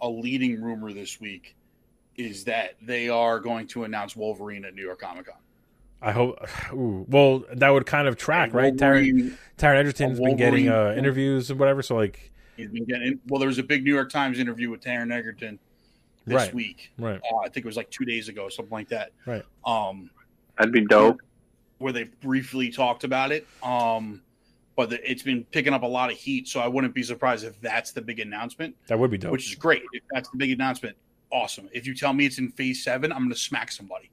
a 0.02 0.10
leading 0.10 0.62
rumor 0.62 0.92
this 0.92 1.22
week, 1.22 1.56
is 2.18 2.44
that 2.46 2.76
they 2.82 3.08
are 3.08 3.40
going 3.40 3.68
to 3.68 3.86
announce 3.86 4.16
Wolverine 4.16 4.66
at 4.66 4.74
New 4.74 4.84
York 4.84 5.00
Comic 5.00 5.28
Con. 5.28 5.36
I 6.02 6.12
hope. 6.12 6.40
Ooh, 6.74 7.06
well, 7.10 7.44
that 7.54 7.70
would 7.70 7.86
kind 7.86 8.08
of 8.08 8.18
track, 8.18 8.54
right? 8.54 8.76
Tyron, 8.76 9.36
Taron 9.58 9.78
Egerton's 9.78 10.20
been 10.20 10.36
getting 10.38 10.70
uh, 10.70 10.94
interviews 10.98 11.50
and 11.50 11.60
whatever. 11.60 11.82
So 11.82 11.96
like, 11.96 12.32
he's 12.56 12.70
been 12.70 12.86
getting. 12.86 13.20
Well, 13.28 13.40
there 13.40 13.48
was 13.48 13.58
a 13.58 13.64
big 13.64 13.84
New 13.84 13.94
York 13.94 14.10
Times 14.12 14.40
interview 14.40 14.70
with 14.70 14.82
Tyron 14.82 15.12
Egerton 15.14 15.60
this 16.26 16.36
Right. 16.36 16.54
week. 16.54 16.92
right, 16.98 17.22
Uh, 17.32 17.38
I 17.38 17.50
think 17.50 17.66
it 17.66 17.66
was 17.66 17.78
like 17.78 17.90
two 17.90 18.04
days 18.06 18.28
ago, 18.30 18.50
something 18.50 18.72
like 18.72 18.90
that. 18.90 19.12
Right. 19.26 19.44
Um, 19.66 20.10
That'd 20.58 20.74
be 20.74 20.86
dope. 20.86 21.22
where 21.78 21.94
they 21.94 22.04
briefly 22.04 22.70
talked 22.70 23.04
about 23.06 23.32
it. 23.32 23.48
Um, 23.64 24.22
but 24.76 24.90
the, 24.92 25.10
it's 25.12 25.24
been 25.24 25.44
picking 25.46 25.74
up 25.74 25.84
a 25.84 25.88
lot 25.88 26.12
of 26.12 26.18
heat, 26.18 26.48
so 26.48 26.60
I 26.60 26.68
wouldn't 26.68 26.94
be 26.94 27.02
surprised 27.02 27.46
if 27.46 27.60
that's 27.62 27.92
the 27.94 28.02
big 28.02 28.20
announcement, 28.20 28.76
that 28.88 29.00
would 29.00 29.10
be 29.10 29.18
dope. 29.18 29.32
which 29.32 29.48
is 29.48 29.56
great. 29.56 29.82
If 29.94 30.04
that's 30.12 30.30
the 30.30 30.38
big 30.38 30.52
announcement, 30.52 30.96
awesome. 31.32 31.70
If 31.74 31.88
you 31.88 31.96
tell 31.96 32.12
me 32.14 32.26
it's 32.26 32.38
in 32.38 32.50
Phase 32.52 32.84
Seven, 32.84 33.12
I'm 33.12 33.20
going 33.20 33.32
to 33.32 33.36
smack 33.40 33.72
somebody. 33.72 34.12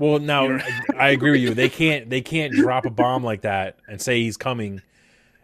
Well, 0.00 0.18
now 0.18 0.44
You 0.44 0.56
know- 0.56 0.64
I 0.98 1.10
agree 1.10 1.30
with 1.32 1.40
you. 1.40 1.54
They 1.54 1.68
can't 1.68 2.10
they 2.10 2.20
can't 2.22 2.52
drop 2.52 2.86
a 2.86 2.90
bomb 2.90 3.22
like 3.22 3.42
that 3.42 3.76
and 3.88 4.00
say 4.00 4.22
he's 4.22 4.36
coming. 4.36 4.82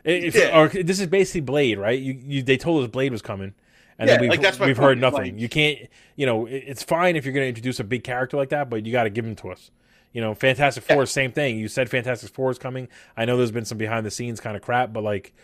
If, 0.04 0.34
Yeah. 0.34 0.58
or 0.58 0.68
this 0.68 1.00
is 1.00 1.06
basically 1.08 1.40
Blade, 1.42 1.78
right? 1.78 1.98
You, 2.00 2.18
you 2.26 2.42
they 2.42 2.56
told 2.56 2.82
us 2.84 2.90
Blade 2.90 3.10
was 3.12 3.22
coming, 3.22 3.54
and 3.98 4.08
Yeah, 4.08 4.18
then 4.18 4.28
we've, 4.30 4.40
like, 4.40 4.58
we've 4.58 4.58
point. 4.58 4.76
heard 4.78 4.98
nothing. 5.00 5.32
Like- 5.34 5.40
you 5.40 5.48
can't, 5.48 5.78
you 6.14 6.26
know, 6.26 6.46
it's 6.46 6.82
fine 6.82 7.16
if 7.16 7.24
you're 7.24 7.34
going 7.34 7.44
to 7.44 7.48
introduce 7.48 7.80
a 7.80 7.84
big 7.84 8.04
character 8.04 8.36
like 8.36 8.50
that, 8.50 8.70
but 8.70 8.86
you 8.86 8.92
got 8.92 9.04
to 9.04 9.10
give 9.10 9.24
him 9.26 9.34
to 9.36 9.50
us. 9.50 9.70
You 10.12 10.20
know, 10.22 10.32
Fantastic 10.34 10.84
Four, 10.84 10.98
Yeah. 10.98 11.04
same 11.06 11.32
thing. 11.32 11.58
You 11.58 11.68
said 11.68 11.90
Fantastic 11.90 12.30
Four 12.30 12.50
is 12.50 12.58
coming. 12.58 12.88
I 13.16 13.24
know 13.24 13.36
there's 13.36 13.50
been 13.50 13.64
some 13.64 13.78
behind 13.78 14.06
the 14.06 14.10
scenes 14.10 14.40
kind 14.40 14.56
of 14.56 14.62
crap, 14.62 14.92
but 14.92 15.02
like, 15.02 15.34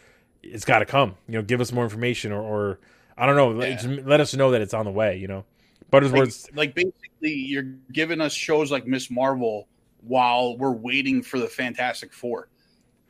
it's 0.44 0.64
got 0.64 0.78
to 0.78 0.86
come. 0.86 1.16
You 1.28 1.34
know, 1.34 1.42
give 1.42 1.60
us 1.60 1.72
more 1.72 1.84
information, 1.84 2.30
or, 2.32 2.40
or 2.40 2.78
I 3.18 3.26
don't 3.26 3.36
know, 3.36 3.50
let- 3.50 3.68
Yeah. 3.68 3.74
just 3.82 4.06
let 4.06 4.20
us 4.20 4.32
know 4.34 4.52
that 4.52 4.60
it's 4.62 4.72
on 4.74 4.84
the 4.86 4.90
way. 4.92 5.16
You 5.18 5.26
know, 5.28 5.44
but 5.92 6.02
as 6.02 6.12
Like, 6.12 6.56
like 6.56 6.74
basically, 6.74 7.32
you're 7.34 7.74
giving 7.92 8.20
us 8.20 8.32
shows 8.32 8.72
like 8.72 8.86
Miss 8.88 9.08
Marvel 9.10 9.68
while 10.00 10.56
we're 10.58 10.72
waiting 10.72 11.22
for 11.22 11.38
the 11.38 11.46
Fantastic 11.46 12.12
Four. 12.12 12.48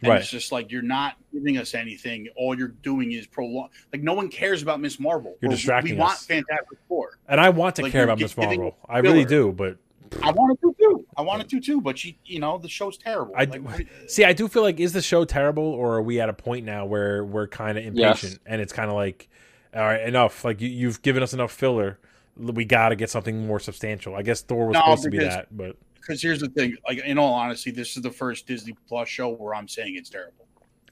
And 0.03 0.11
Right. 0.11 0.21
it's 0.21 0.31
just 0.31 0.51
like 0.53 0.71
you're 0.73 0.83
not 0.83 1.15
giving 1.33 1.57
us 1.59 1.75
anything. 1.75 2.29
All 2.37 2.59
you're 2.59 2.75
doing 2.83 3.13
is 3.13 3.27
prolong. 3.27 3.69
Like 3.93 4.03
no 4.03 4.15
one 4.15 4.29
cares 4.29 4.61
about 4.61 4.81
Miss 4.81 4.99
Marvel. 4.99 5.37
You're 5.41 5.51
Or 5.53 5.55
distracting 5.55 5.95
We 5.95 6.01
want 6.01 6.15
us. 6.15 6.27
Fantastic 6.27 6.79
Four. 6.89 7.19
and 7.29 7.41
I 7.41 7.49
want 7.51 7.77
to 7.77 7.83
like, 7.83 7.93
care 7.93 8.05
about 8.05 8.19
Miss 8.21 8.35
giving 8.35 8.61
Marvel. 8.61 8.77
I 8.89 8.99
really 8.99 9.25
do, 9.25 9.53
but 9.53 9.79
I 10.23 10.31
wanted 10.33 10.61
to 10.61 10.75
too. 10.79 11.07
I 11.17 11.23
wanted 11.23 11.49
to 11.51 11.61
too, 11.61 11.81
but 11.81 11.97
she, 11.99 12.19
you 12.27 12.41
know, 12.41 12.59
the 12.59 12.69
show's 12.69 12.99
terrible. 12.99 13.33
I 13.37 13.45
Like, 13.45 13.63
what- 13.63 13.81
See, 14.09 14.25
I 14.25 14.33
do 14.35 14.49
feel 14.49 14.63
like 14.63 14.81
is 14.81 14.93
the 14.93 15.01
show 15.01 15.25
terrible, 15.25 15.63
or 15.63 15.95
are 15.99 16.03
we 16.03 16.21
at 16.21 16.29
a 16.29 16.35
point 16.35 16.67
now 16.67 16.85
where 16.85 17.25
we're 17.25 17.47
kind 17.47 17.79
of 17.79 17.85
Yes. 17.85 18.23
impatient 18.25 18.43
and 18.45 18.61
it's 18.61 18.73
kind 18.73 18.91
of 18.91 18.97
like, 18.97 19.29
all 19.73 19.81
right, 19.83 20.03
enough. 20.07 20.45
Like 20.45 20.61
you, 20.61 20.69
you've 20.69 21.01
given 21.03 21.23
us 21.23 21.33
enough 21.33 21.53
filler. 21.53 21.99
We 22.37 22.65
got 22.65 22.89
to 22.91 22.97
get 22.97 23.11
something 23.11 23.47
more 23.47 23.61
substantial. 23.61 24.15
I 24.15 24.23
guess 24.23 24.43
Thor 24.43 24.67
was 24.69 24.75
No, 24.75 24.81
supposed 24.81 25.03
to 25.05 25.11
be 25.11 25.19
that, 25.19 25.55
but 25.57 25.77
because 25.95 26.21
here's 26.23 26.41
the 26.41 26.49
thing. 26.49 26.77
Like 26.89 26.99
in 27.05 27.19
all 27.19 27.35
honesty, 27.35 27.71
this 27.71 27.97
is 27.97 28.03
the 28.03 28.11
first 28.11 28.47
Disney 28.47 28.75
Plus 28.89 29.09
show 29.09 29.29
where 29.31 29.55
I'm 29.55 29.69
saying 29.69 29.97
it's 29.97 30.09
terrible. 30.11 30.47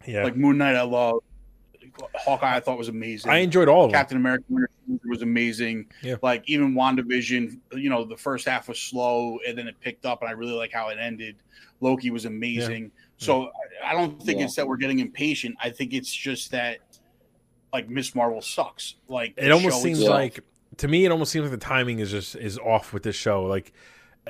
yeah, 0.06 0.22
Like 0.22 0.36
Moon 0.36 0.58
Knight, 0.58 0.76
I 0.76 0.82
love. 0.82 1.20
Hawkeye, 2.14 2.56
I 2.56 2.60
thought 2.60 2.78
was 2.78 2.88
amazing. 2.88 3.30
I 3.30 3.38
enjoyed 3.38 3.68
all 3.68 3.84
of 3.86 3.90
them. 3.90 3.98
Captain 3.98 4.16
America 4.16 4.44
Winter 4.48 4.70
Soldier 4.86 5.08
was 5.08 5.22
amazing. 5.22 5.86
Yeah. 6.02 6.16
Like 6.22 6.48
even 6.48 6.74
WandaVision, 6.74 7.58
you 7.72 7.90
know, 7.90 8.04
the 8.04 8.16
first 8.16 8.46
half 8.46 8.68
was 8.68 8.78
slow 8.78 9.38
and 9.46 9.56
then 9.58 9.66
it 9.66 9.80
picked 9.80 10.06
up, 10.06 10.20
and 10.20 10.28
I 10.28 10.32
really 10.32 10.52
like 10.52 10.70
how 10.72 10.90
it 10.90 10.98
ended. 11.00 11.36
Loki 11.80 12.10
was 12.10 12.26
amazing. 12.26 12.92
So 13.16 13.46
I- 13.82 13.90
I 13.90 13.92
don't 13.94 14.22
think 14.22 14.38
Yeah. 14.38 14.44
it's 14.44 14.54
that 14.56 14.68
we're 14.68 14.76
getting 14.76 14.98
impatient. 15.00 15.56
I 15.60 15.70
think 15.70 15.94
it's 15.94 16.12
just 16.14 16.50
that 16.52 16.78
like 17.72 17.88
Miss 17.88 18.14
Marvel 18.14 18.42
sucks. 18.42 18.96
Like 19.08 19.34
It 19.38 19.50
almost 19.50 19.82
seems 19.82 19.98
itself. 20.00 20.14
like 20.14 20.40
to 20.80 20.88
me, 20.88 21.04
it 21.06 21.10
almost 21.12 21.32
seems 21.32 21.44
like 21.44 21.52
the 21.58 21.64
timing 21.64 21.98
is 22.00 22.10
just 22.10 22.36
is 22.36 22.58
off 22.58 22.92
with 22.92 23.02
this 23.02 23.16
show. 23.16 23.44
Like 23.44 23.72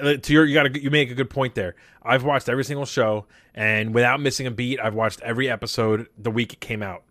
uh, 0.01 0.15
to 0.15 0.33
your, 0.33 0.45
you 0.45 0.55
got 0.55 0.65
to 0.73 0.81
you 0.83 0.91
make 0.91 1.11
a 1.11 1.15
good 1.15 1.31
point 1.31 1.55
there. 1.55 1.75
I've 2.03 2.23
watched 2.25 2.49
every 2.49 2.65
single 2.65 2.87
show, 2.87 3.27
and 3.55 3.93
without 3.95 4.21
missing 4.21 4.47
a 4.47 4.51
beat, 4.51 4.79
I've 4.81 4.95
watched 4.95 5.21
every 5.23 5.49
episode 5.51 6.07
the 6.17 6.31
week 6.31 6.53
it 6.53 6.61
came 6.61 6.83
out. 6.83 7.03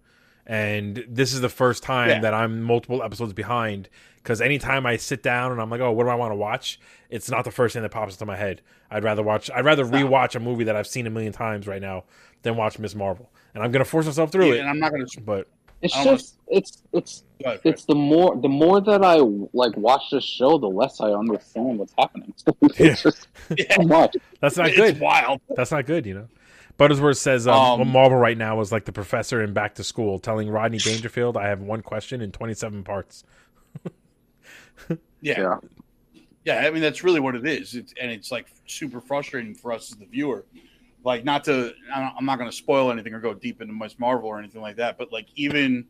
And 0.45 1.05
this 1.07 1.33
is 1.33 1.41
the 1.41 1.49
first 1.49 1.83
time 1.83 2.09
Yeah. 2.09 2.19
that 2.21 2.33
I'm 2.33 2.63
multiple 2.63 3.03
episodes 3.03 3.33
behind 3.33 3.87
because 4.15 4.41
anytime 4.41 4.83
I 4.85 4.97
sit 4.97 5.21
down 5.21 5.51
and 5.51 5.61
I'm 5.61 5.69
like, 5.69 5.79
oh, 5.79 5.91
what 5.91 6.05
do 6.05 6.09
I 6.09 6.15
want 6.15 6.31
to 6.31 6.35
watch? 6.35 6.79
It's 7.11 7.29
not 7.29 7.45
the 7.45 7.51
first 7.51 7.73
thing 7.73 7.83
that 7.83 7.91
pops 7.91 8.15
into 8.15 8.25
my 8.25 8.35
head. 8.35 8.61
I'd 8.89 9.03
rather 9.03 9.21
watch. 9.21 9.51
I'd 9.53 9.63
rather 9.65 9.85
rewatch 9.85 10.33
a 10.35 10.39
movie 10.39 10.63
that 10.63 10.75
I've 10.75 10.87
seen 10.87 11.05
a 11.05 11.11
million 11.11 11.33
times 11.33 11.67
right 11.67 11.81
now 11.81 12.05
than 12.41 12.55
watch 12.55 12.79
Miss 12.79 12.95
Marvel. 12.95 13.29
And 13.53 13.63
I'm 13.63 13.71
gonna 13.71 13.85
force 13.85 14.07
myself 14.07 14.31
through 14.31 14.47
Yeah, 14.47 14.53
it. 14.55 14.59
and 14.61 14.69
I'm 14.69 14.79
not 14.79 14.89
to. 14.91 15.21
But 15.21 15.47
It's 15.83 15.93
just 16.03 16.38
it's 16.49 16.83
it's 16.93 17.23
Go 17.43 17.51
ahead, 17.51 17.61
it's 17.63 17.85
the 17.85 17.95
more 17.95 18.35
the 18.35 18.49
more 18.49 18.81
that 18.81 19.03
I 19.03 19.17
like 19.53 19.75
watch 19.77 20.03
this 20.11 20.23
show, 20.25 20.57
the 20.57 20.67
less 20.67 20.99
I 20.99 21.11
understand 21.11 21.79
what's 21.79 21.93
happening. 21.97 22.33
it's 22.61 22.79
Yeah. 22.79 22.95
just 22.95 23.27
Yeah. 23.57 23.75
so 23.75 23.81
much. 23.83 24.17
that's 24.41 24.57
not 24.57 24.67
it's 24.69 24.77
good. 24.77 24.99
wild. 24.99 25.39
That's 25.55 25.71
not 25.71 25.85
good, 25.85 26.05
you 26.05 26.13
know. 26.15 26.27
Buttersworth 26.77 27.17
says 27.17 27.47
um, 27.47 27.81
Um, 27.81 27.87
Marvel 27.89 28.17
right 28.17 28.37
now 28.37 28.59
is 28.61 28.71
like 28.71 28.85
the 28.85 28.91
professor 28.93 29.41
in 29.43 29.53
Back 29.53 29.75
to 29.75 29.83
School 29.83 30.17
telling 30.19 30.49
Rodney 30.49 30.77
Dangerfield, 30.79 31.37
"I 31.37 31.47
have 31.47 31.61
one 31.61 31.81
question 31.81 32.21
in 32.21 32.31
27 32.31 32.83
parts." 32.83 33.23
Yeah. 35.21 35.39
Yeah. 35.39 35.57
Yeah, 36.45 36.59
I 36.65 36.71
mean 36.71 36.81
that's 36.81 37.03
really 37.03 37.19
what 37.19 37.35
it 37.35 37.45
is, 37.45 37.75
it's, 37.75 37.93
and 38.01 38.09
it's 38.09 38.31
like 38.31 38.47
super 38.65 39.01
frustrating 39.01 39.53
for 39.53 39.73
us 39.73 39.91
as 39.91 39.97
the 39.97 40.05
viewer. 40.05 40.45
Like, 41.03 41.23
not 41.23 41.43
to, 41.45 41.73
I'm 41.93 42.25
not 42.25 42.39
going 42.39 42.49
to 42.49 42.55
spoil 42.55 42.91
anything 42.91 43.13
or 43.13 43.19
go 43.19 43.33
deep 43.33 43.61
into 43.61 43.73
Miss 43.73 43.99
Marvel 43.99 44.27
or 44.29 44.39
anything 44.39 44.61
like 44.61 44.77
that, 44.77 44.97
but 44.97 45.11
like 45.11 45.27
even, 45.35 45.85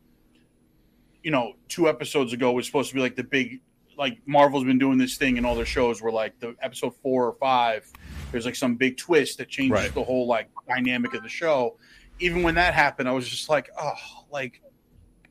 you 1.23 1.31
know, 1.31 1.53
two 1.67 1.89
episodes 1.89 2.33
ago 2.33 2.51
was 2.51 2.65
supposed 2.65 2.89
to 2.89 2.95
be 2.95 3.01
like 3.01 3.15
the 3.15 3.23
big, 3.23 3.61
like 3.97 4.19
Marvel's 4.25 4.63
been 4.63 4.79
doing 4.79 4.97
this 4.97 5.17
thing 5.17 5.37
in 5.37 5.45
all 5.45 5.55
their 5.55 5.65
shows 5.65 6.01
where 6.01 6.11
like 6.11 6.39
the 6.39 6.55
episode 6.61 6.95
four 7.03 7.27
or 7.27 7.33
five, 7.33 7.85
there's 8.31 8.45
like 8.45 8.55
some 8.55 8.75
big 8.75 8.97
twist 8.97 9.37
that 9.39 9.49
changes 9.49 9.71
Right. 9.71 9.93
the 9.93 10.03
whole 10.03 10.27
like 10.27 10.49
dynamic 10.67 11.13
of 11.13 11.23
the 11.23 11.29
show. 11.29 11.77
Even 12.19 12.43
when 12.43 12.55
that 12.55 12.73
happened, 12.73 13.09
I 13.09 13.11
was 13.11 13.27
just 13.27 13.49
like, 13.49 13.69
oh, 13.79 13.93
like 14.31 14.61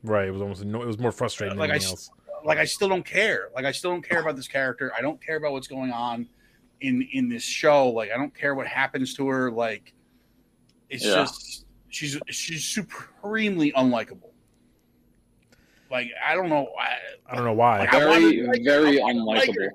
Right. 0.03 0.27
It 0.27 0.31
was 0.31 0.41
almost 0.41 0.63
no, 0.63 0.81
it 0.81 0.85
was 0.87 0.97
more 0.99 1.11
frustrating 1.11 1.57
Like 1.57 1.69
than 1.69 1.71
I 1.71 1.75
anything 1.75 1.93
s- 1.93 2.09
else. 2.09 2.45
like 2.45 2.57
I 2.59 2.65
still 2.65 2.87
don't 2.87 3.05
care. 3.05 3.49
Like 3.55 3.65
I 3.65 3.71
still 3.71 3.91
don't 3.91 4.07
care 4.07 4.21
about 4.21 4.35
this 4.35 4.47
character. 4.47 4.93
I 4.97 5.01
don't 5.01 5.21
care 5.23 5.35
about 5.37 5.51
what's 5.51 5.67
going 5.67 5.91
on 5.91 6.27
in 6.81 7.01
in 7.11 7.27
this 7.29 7.43
show. 7.43 7.89
Like 7.89 8.11
I 8.11 8.17
don't 8.17 8.33
care 8.33 8.55
what 8.55 8.65
happens 8.67 9.13
to 9.15 9.27
her. 9.27 9.51
Like 9.51 9.93
it's 10.89 11.03
Yeah. 11.05 11.15
just 11.15 11.65
she's 11.89 12.17
she's 12.29 12.63
supremely 12.63 13.71
unlikable. 13.73 14.29
Like 15.91 16.11
I 16.25 16.35
don't 16.35 16.49
know. 16.49 16.69
I, 16.79 17.31
I 17.31 17.35
don't 17.35 17.45
know 17.45 17.53
why. 17.53 17.79
Like, 17.79 17.93
I 17.93 18.05
wanted 18.07 18.21
Very 18.21 18.35
to 18.37 18.47
like 18.47 18.57
her. 18.59 18.63
very 18.63 18.99
I 18.99 19.03
wanted 19.03 19.19
to 19.19 19.25
like 19.25 19.49
unlikable. 19.49 19.69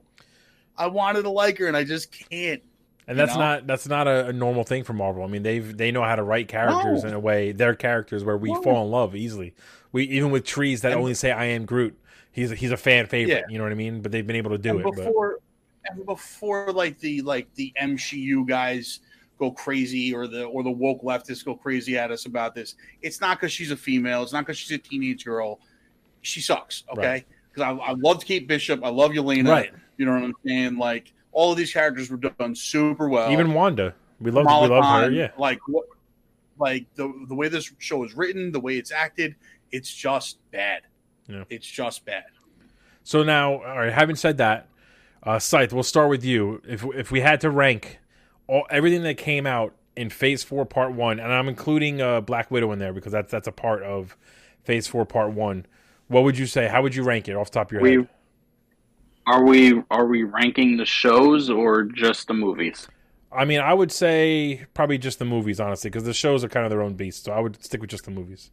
I 0.77 0.87
wanted 0.89 1.23
to 1.23 1.31
like 1.31 1.59
her, 1.59 1.67
and 1.67 1.77
I 1.77 1.85
just 1.85 2.11
can't. 2.13 2.63
and 3.07 3.17
you 3.19 3.27
that's 3.27 3.35
know? 3.35 3.41
not 3.41 3.67
that's 3.67 3.89
not 3.89 4.07
a, 4.09 4.29
a 4.29 4.33
normal 4.33 4.65
thing 4.65 4.85
for 4.85 4.93
Marvel. 4.93 5.23
I 5.25 5.27
mean, 5.27 5.43
they've 5.43 5.77
they 5.77 5.91
know 5.93 6.03
how 6.03 6.17
to 6.17 6.23
write 6.23 6.49
characters 6.49 7.03
No. 7.03 7.09
in 7.09 7.15
a 7.15 7.21
way, 7.21 7.53
their 7.53 7.75
characters 7.75 8.25
where 8.25 8.37
we 8.37 8.53
No. 8.53 8.63
fall 8.63 8.85
in 8.85 8.91
love 8.91 9.15
easily. 9.17 9.55
We 9.93 10.05
even 10.05 10.31
with 10.31 10.45
trees 10.45 10.83
that 10.83 10.93
And- 10.93 11.01
only 11.01 11.15
say 11.15 11.31
"I 11.33 11.47
am 11.47 11.65
Groot." 11.65 11.97
He's 12.33 12.51
he's 12.51 12.73
a 12.73 12.77
fan 12.77 13.07
favorite. 13.07 13.33
Yeah. 13.35 13.43
You 13.49 13.59
know 13.59 13.65
what 13.65 13.73
I 13.73 13.77
mean? 13.77 14.01
But 14.03 14.11
they've 14.13 14.27
been 14.27 14.37
able 14.37 14.51
to 14.51 14.59
do 14.59 14.71
and 14.71 14.81
it. 14.81 14.83
But 14.85 14.97
before 14.97 15.39
and 15.87 16.05
before 16.07 16.73
like 16.73 16.99
the 16.99 17.21
like 17.23 17.53
the 17.55 17.73
MCU 17.81 18.47
guys 18.47 19.01
go 19.39 19.51
crazy 19.53 20.13
or 20.15 20.27
the 20.27 20.45
or 20.45 20.63
the 20.65 20.71
woke 20.71 21.03
leftists 21.03 21.45
go 21.45 21.55
crazy 21.55 21.97
at 21.97 22.11
us 22.11 22.27
about 22.27 22.55
this. 22.55 22.75
It's 23.03 23.21
not 23.21 23.39
because 23.39 23.53
she's 23.53 23.71
a 23.71 23.77
female. 23.77 24.23
It's 24.25 24.33
not 24.33 24.41
because 24.45 24.59
she's 24.59 24.73
a 24.73 24.79
teenage 24.79 25.25
girl. 25.25 25.61
She 26.25 26.41
sucks. 26.41 26.85
Okay, 26.91 27.25
because 27.53 27.63
I, 27.63 27.71
I 27.73 27.93
loved 27.93 28.25
Kate 28.27 28.49
Bishop. 28.49 28.85
I 28.85 28.89
love 28.89 29.13
Yelena. 29.13 29.49
right, 29.49 29.73
You 29.97 30.07
know 30.07 30.13
what 30.13 30.25
I'm 30.25 30.35
saying? 30.45 30.77
Like 30.77 31.13
all 31.33 31.53
of 31.53 31.59
these 31.59 31.73
characters 31.73 32.11
were 32.11 32.17
done 32.17 32.55
super 32.55 33.09
well. 33.09 33.31
even 33.31 33.53
Wanda, 33.55 33.95
we 34.21 34.31
love 34.31 34.47
we 34.47 34.69
love 34.69 35.03
her. 35.03 35.11
Yeah, 35.11 35.31
Like 35.39 35.61
what? 35.69 35.87
Like 36.59 36.87
the 36.95 37.13
the 37.29 37.35
way 37.35 37.49
this 37.49 37.73
show 37.79 38.05
is 38.05 38.15
written, 38.15 38.53
the 38.53 38.61
way 38.61 38.77
it's 38.77 38.93
acted, 38.93 39.35
it's 39.73 39.93
just 39.93 40.39
bad. 40.51 40.83
Yeah. 41.29 41.45
It's 41.51 41.67
just 41.67 42.05
bad. 42.05 42.25
So 43.03 43.23
now, 43.23 43.55
all 43.55 43.79
right. 43.79 43.93
Having 43.93 44.17
said 44.17 44.39
that, 44.39 44.69
uh, 45.23 45.39
Scythe, 45.39 45.73
we'll 45.73 45.83
start 45.83 46.09
with 46.09 46.25
you. 46.25 46.63
If 46.67 46.85
if 46.95 47.11
we 47.11 47.21
had 47.21 47.41
to 47.43 47.51
rank 47.51 47.99
all 48.47 48.67
everything 48.71 49.03
that 49.03 49.17
came 49.17 49.47
out 49.47 49.75
in 49.97 50.11
Phase 50.11 50.43
Four, 50.43 50.65
Part 50.65 50.93
One, 50.93 51.19
and 51.19 51.33
I'm 51.33 51.49
including 51.49 52.01
uh, 52.01 52.21
Black 52.21 52.51
Widow 52.51 52.73
in 52.73 52.79
there 52.79 52.93
because 52.93 53.13
that's 53.13 53.31
that's 53.33 53.49
a 53.49 53.53
part 53.53 53.83
of 53.83 54.17
Phase 54.63 54.87
Four, 54.87 55.05
Part 55.07 55.33
One. 55.33 55.67
What 56.09 56.25
would 56.25 56.39
you 56.39 56.47
say? 56.47 56.69
How 56.69 56.83
would 56.83 56.95
you 56.95 57.03
rank 57.03 57.29
it 57.29 57.37
off 57.37 57.51
the 57.51 57.55
top 57.61 57.69
of 57.69 57.73
your 57.73 57.83
We 57.83 57.91
head? 57.97 58.09
are 59.27 59.45
we 59.45 59.83
are 59.91 60.07
we 60.07 60.23
ranking 60.23 60.77
the 60.77 60.85
shows 60.87 61.51
or 61.51 61.85
just 61.85 62.27
the 62.29 62.35
movies? 62.35 62.89
I 63.33 63.45
mean, 63.45 63.61
I 63.61 63.75
would 63.75 63.91
say 63.91 64.67
probably 64.75 64.99
just 64.99 65.19
the 65.19 65.25
movies, 65.25 65.61
honestly, 65.61 65.91
because 65.91 66.05
the 66.05 66.15
shows 66.15 66.45
are 66.45 66.49
kind 66.49 66.65
of 66.65 66.71
their 66.71 66.83
own 66.83 66.95
beast. 66.95 67.25
So 67.25 67.33
I 67.33 67.41
would 67.41 67.63
stick 67.63 67.81
with 67.81 67.91
just 67.91 68.05
the 68.05 68.11
movies. 68.11 68.51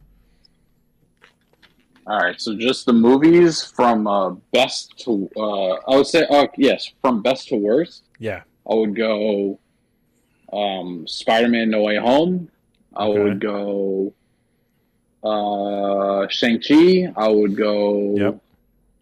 All 2.06 2.18
right, 2.18 2.40
so 2.40 2.56
just 2.56 2.84
the 2.86 2.92
movies 2.92 3.64
from 3.64 4.08
uh, 4.08 4.30
best 4.52 4.92
to 5.04 5.30
uh, 5.36 5.74
I 5.88 5.96
would 5.96 6.06
say 6.06 6.26
uh, 6.28 6.48
yes, 6.56 6.90
from 7.00 7.22
best 7.22 7.48
to 7.48 7.56
worst. 7.56 8.02
Yeah. 8.18 8.42
I 8.68 8.74
would 8.74 8.96
go 8.96 9.60
um, 10.52 11.06
Spider-Man: 11.06 11.70
No 11.70 11.82
Way 11.82 11.96
Home. 11.96 12.50
I 12.96 13.06
Okay. 13.06 13.18
would 13.20 13.40
go 13.40 14.14
uh, 15.24 16.26
Shang-Chi. 16.28 17.12
I 17.16 17.28
would 17.28 17.56
go 17.56 18.16
Yep. 18.16 18.40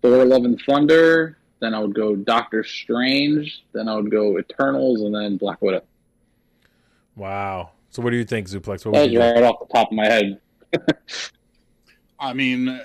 Thor: 0.03 0.25
Love 0.25 0.45
and 0.45 0.61
Thunder. 0.67 1.37
Then 1.61 1.75
I 1.75 1.79
would 1.81 1.95
go 1.95 2.17
Doctor 2.17 2.65
Strange. 2.65 3.65
Then 3.73 3.89
I 3.89 3.95
would 3.97 4.11
go 4.11 4.39
Eternals, 4.39 5.03
and 5.03 5.15
then 5.15 5.37
Black 5.37 5.61
Widow. 5.61 5.83
Wow. 7.17 7.71
So 7.91 8.03
what 8.03 8.11
do 8.11 8.17
you 8.17 8.25
think, 8.25 8.47
Zuplex? 8.49 8.85
What 8.87 8.93
That 8.95 9.01
would 9.01 9.01
was 9.01 9.13
you 9.13 9.19
do? 9.19 9.25
right 9.25 9.43
off 9.43 9.57
the 9.61 9.67
top 9.75 9.89
of 9.89 9.93
my 9.97 10.07
head. 10.07 10.41
I 12.21 12.33
mean, 12.33 12.81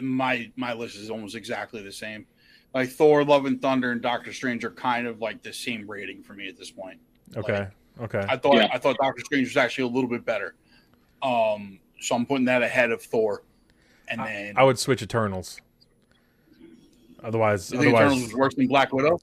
my 0.00 0.50
my 0.56 0.72
list 0.72 0.96
is 0.96 1.10
almost 1.10 1.34
exactly 1.36 1.82
the 1.82 1.92
same. 1.92 2.26
Like 2.74 2.90
Thor, 2.90 3.24
Love 3.24 3.46
and 3.46 3.60
Thunder, 3.60 3.92
and 3.92 4.00
Doctor 4.02 4.32
Strange 4.32 4.64
are 4.64 4.70
kind 4.70 5.06
of 5.06 5.20
like 5.20 5.42
the 5.42 5.52
same 5.52 5.88
rating 5.90 6.22
for 6.22 6.34
me 6.34 6.48
at 6.48 6.56
this 6.58 6.70
point. 6.70 6.98
Okay. 7.36 7.66
Okay. 8.00 8.24
I 8.28 8.36
thought 8.36 8.56
Yeah. 8.56 8.68
I 8.72 8.78
thought 8.78 8.96
Doctor 8.98 9.22
Strange 9.24 9.48
was 9.48 9.56
actually 9.56 9.84
a 9.84 9.88
little 9.94 10.08
bit 10.10 10.24
better. 10.24 10.54
Um, 11.22 11.78
so 12.00 12.14
I'm 12.14 12.26
putting 12.26 12.46
that 12.46 12.62
ahead 12.62 12.90
of 12.90 13.02
Thor. 13.02 13.42
And 14.08 14.20
then 14.20 14.54
I 14.56 14.64
would 14.64 14.78
switch 14.78 15.02
Eternals. 15.02 15.60
Otherwise, 17.22 17.70
you 17.70 17.78
think 17.78 17.94
otherwise, 17.94 18.12
Eternals 18.12 18.22
was 18.32 18.34
worse 18.34 18.54
than 18.54 18.68
Black 18.68 18.92
Widow? 18.92 19.20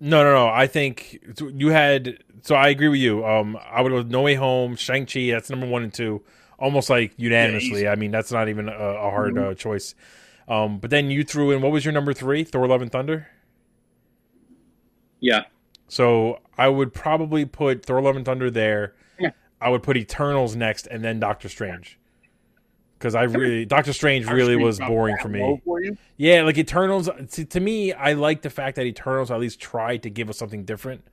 no, 0.00 0.22
no, 0.22 0.32
no. 0.32 0.48
I 0.48 0.66
think 0.66 1.20
you 1.40 1.68
had. 1.68 2.22
So 2.42 2.54
I 2.54 2.68
agree 2.68 2.88
with 2.88 3.00
you. 3.00 3.26
Um, 3.26 3.58
I 3.70 3.80
would 3.82 3.90
go 3.90 3.96
with 3.96 4.10
No 4.10 4.22
Way 4.22 4.34
Home, 4.34 4.76
Shang 4.76 5.06
Chi. 5.06 5.30
That's 5.30 5.50
number 5.50 5.66
one 5.66 5.82
and 5.82 5.92
two, 5.92 6.22
almost 6.58 6.88
like 6.90 7.12
unanimously. 7.16 7.78
easy. 7.78 7.88
I 7.88 7.96
mean, 7.96 8.10
that's 8.10 8.30
not 8.30 8.48
even 8.48 8.68
a, 8.68 8.72
a 8.72 9.10
hard 9.10 9.36
uh, 9.38 9.54
choice. 9.54 9.94
Um, 10.46 10.78
but 10.78 10.90
then 10.90 11.10
you 11.10 11.24
threw 11.24 11.50
in 11.50 11.60
what 11.62 11.72
was 11.72 11.84
your 11.84 11.92
number 11.92 12.12
three? 12.12 12.44
Thor: 12.44 12.68
Love 12.68 12.82
and 12.82 12.92
Thunder. 12.92 13.28
Yeah, 15.18 15.44
So 15.88 16.40
I 16.58 16.68
would 16.68 16.92
probably 16.92 17.44
put 17.46 17.84
Thor: 17.84 18.00
Love 18.02 18.16
and 18.16 18.24
Thunder 18.24 18.50
there. 18.50 18.94
I 19.60 19.70
would 19.70 19.82
put 19.82 19.96
Eternals 19.96 20.54
next, 20.54 20.86
and 20.86 21.02
then 21.04 21.20
Doctor 21.20 21.48
Strange. 21.48 21.98
Because 22.98 23.14
I 23.14 23.24
really 23.24 23.64
Doctor 23.66 23.92
Strange 23.92 24.24
Doctor 24.24 24.36
really 24.36 24.54
Strange 24.54 24.64
was 24.64 24.78
boring 24.78 25.16
for 25.20 25.28
me. 25.28 25.60
For? 25.64 25.80
Yeah, 26.16 26.42
like 26.42 26.56
Eternals. 26.56 27.10
To, 27.32 27.44
to 27.44 27.60
me, 27.60 27.92
I 27.92 28.14
like 28.14 28.42
the 28.42 28.50
fact 28.50 28.76
that 28.76 28.86
Eternals 28.86 29.30
at 29.30 29.38
least 29.38 29.60
tried 29.60 30.02
to 30.04 30.10
give 30.10 30.30
us 30.30 30.38
something 30.38 30.64
different, 30.64 31.06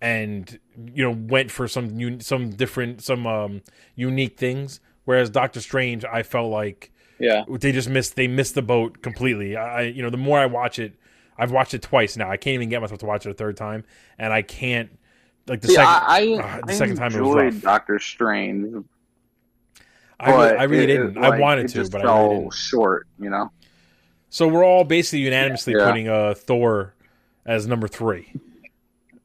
and 0.00 0.58
you 0.92 1.04
know 1.04 1.12
went 1.12 1.50
for 1.50 1.68
some 1.68 1.96
un- 2.00 2.20
some 2.20 2.50
different 2.50 3.02
some 3.02 3.26
um 3.26 3.62
unique 3.94 4.38
things. 4.38 4.80
Whereas 5.04 5.30
Doctor 5.30 5.60
Strange, 5.60 6.04
I 6.04 6.22
felt 6.22 6.50
like 6.50 6.90
yeah. 7.18 7.44
they 7.48 7.72
just 7.72 7.88
missed 7.88 8.16
they 8.16 8.26
missed 8.26 8.54
the 8.54 8.62
boat 8.62 9.02
completely. 9.02 9.56
I 9.56 9.82
you 9.82 10.02
know 10.02 10.10
the 10.10 10.16
more 10.16 10.38
I 10.38 10.46
watch 10.46 10.80
it, 10.80 10.94
I've 11.38 11.52
watched 11.52 11.74
it 11.74 11.82
twice 11.82 12.16
now. 12.16 12.30
I 12.30 12.36
can't 12.36 12.54
even 12.54 12.70
get 12.70 12.80
myself 12.80 13.00
to 13.00 13.06
watch 13.06 13.24
it 13.26 13.30
a 13.30 13.34
third 13.34 13.56
time, 13.56 13.84
and 14.18 14.32
I 14.32 14.42
can't 14.42 14.98
like 15.46 15.60
the 15.60 15.68
See, 15.68 15.74
second. 15.74 15.88
I, 15.88 16.04
I, 16.08 16.20
uh, 16.38 16.60
the 16.66 16.72
I 16.72 16.74
second 16.74 16.96
time 16.96 17.12
it 17.14 17.20
was 17.20 17.28
enjoyed 17.28 17.54
rough. 17.54 17.62
Doctor 17.62 17.98
Strange. 17.98 18.84
I 20.20 20.30
really, 20.30 20.38
but 20.48 20.58
I 20.58 20.62
really 20.64 20.84
it- 20.84 20.90
it, 20.90 20.96
didn't. 20.96 21.18
I 21.24 21.28
like, 21.30 21.40
wanted 21.40 21.68
to, 21.68 21.88
but 21.90 22.00
I 22.00 22.04
fell 22.04 22.28
really 22.28 22.38
didn't. 22.40 22.54
short. 22.54 23.06
You 23.18 23.30
know. 23.30 23.50
So 24.30 24.48
we're 24.48 24.64
all 24.64 24.84
basically 24.84 25.20
unanimously 25.20 25.74
Yeah. 25.76 25.86
putting 25.86 26.08
uh, 26.08 26.34
Thor 26.34 26.94
as 27.46 27.66
number 27.66 27.86
three, 27.88 28.32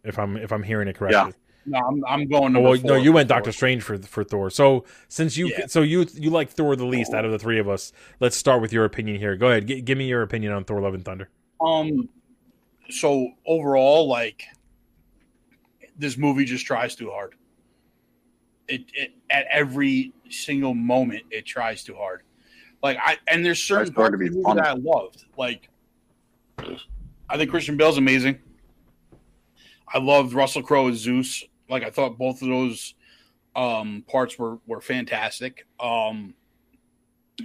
if 0.04 0.20
I'm 0.20 0.38
if 0.38 0.52
I'm 0.52 0.64
hearing 0.64 0.88
it 0.88 0.96
correctly. 0.98 1.34
No, 1.66 1.78
I'm, 1.80 2.04
I'm 2.08 2.28
going. 2.28 2.44
Oh, 2.56 2.62
Number 2.62 2.70
well, 2.70 2.80
no, 2.84 2.96
you 2.96 3.12
went 3.12 3.30
Doctor 3.30 3.52
Thor. 3.52 3.54
Strange 3.54 3.84
for 3.84 3.98
for 4.00 4.24
Thor. 4.24 4.50
So 4.50 4.86
since 5.08 5.38
you 5.38 5.48
Yeah. 5.48 5.68
so 5.68 5.82
you 5.82 6.06
you 6.14 6.30
like 6.32 6.50
Thor 6.50 6.76
the 6.76 6.86
least 6.86 7.14
out 7.14 7.26
of 7.26 7.32
the 7.32 7.40
three 7.40 7.60
of 7.60 7.68
us, 7.70 7.92
let's 8.20 8.36
start 8.36 8.62
with 8.62 8.74
your 8.74 8.86
opinion 8.86 9.18
here. 9.20 9.36
Go 9.36 9.48
ahead, 9.48 9.68
G- 9.68 9.82
give 9.82 9.98
me 9.98 10.08
your 10.08 10.22
opinion 10.24 10.52
on 10.54 10.64
Thor: 10.64 10.82
Love 10.82 10.94
and 10.96 11.06
Thunder. 11.06 11.30
Um, 11.62 12.10
so 12.90 13.30
overall, 13.46 14.08
like 14.08 14.44
this 16.00 16.18
movie 16.18 16.46
just 16.46 16.66
tries 16.66 16.96
too 16.96 17.12
hard. 17.12 17.36
It, 18.68 18.86
it 18.94 19.12
at 19.30 19.46
every 19.52 20.14
single 20.30 20.74
moment 20.74 21.24
it 21.32 21.46
tries 21.46 21.84
too 21.84 21.96
hard. 21.96 22.22
Like 22.82 22.98
I 23.04 23.18
and 23.28 23.46
there's 23.46 23.62
certain 23.62 23.94
parts 23.94 24.14
of 24.14 24.20
the 24.20 24.30
movie 24.30 24.42
that 24.44 24.68
I 24.68 24.74
loved. 24.74 25.26
Like 25.38 25.70
I 27.30 27.38
think 27.38 27.52
Christian 27.52 27.78
Bale's 27.78 27.98
amazing. 27.98 28.40
I 29.88 29.98
loved 29.98 30.34
Russell 30.34 30.62
Crowe 30.62 30.88
as 30.88 30.98
Zeus. 30.98 31.44
Like 31.70 31.84
I 31.84 31.90
thought 31.90 32.18
both 32.18 32.42
of 32.42 32.48
those 32.48 32.96
um, 33.56 34.04
parts 34.08 34.40
were 34.40 34.60
were 34.66 34.82
fantastic. 34.82 35.68
Um, 35.80 36.34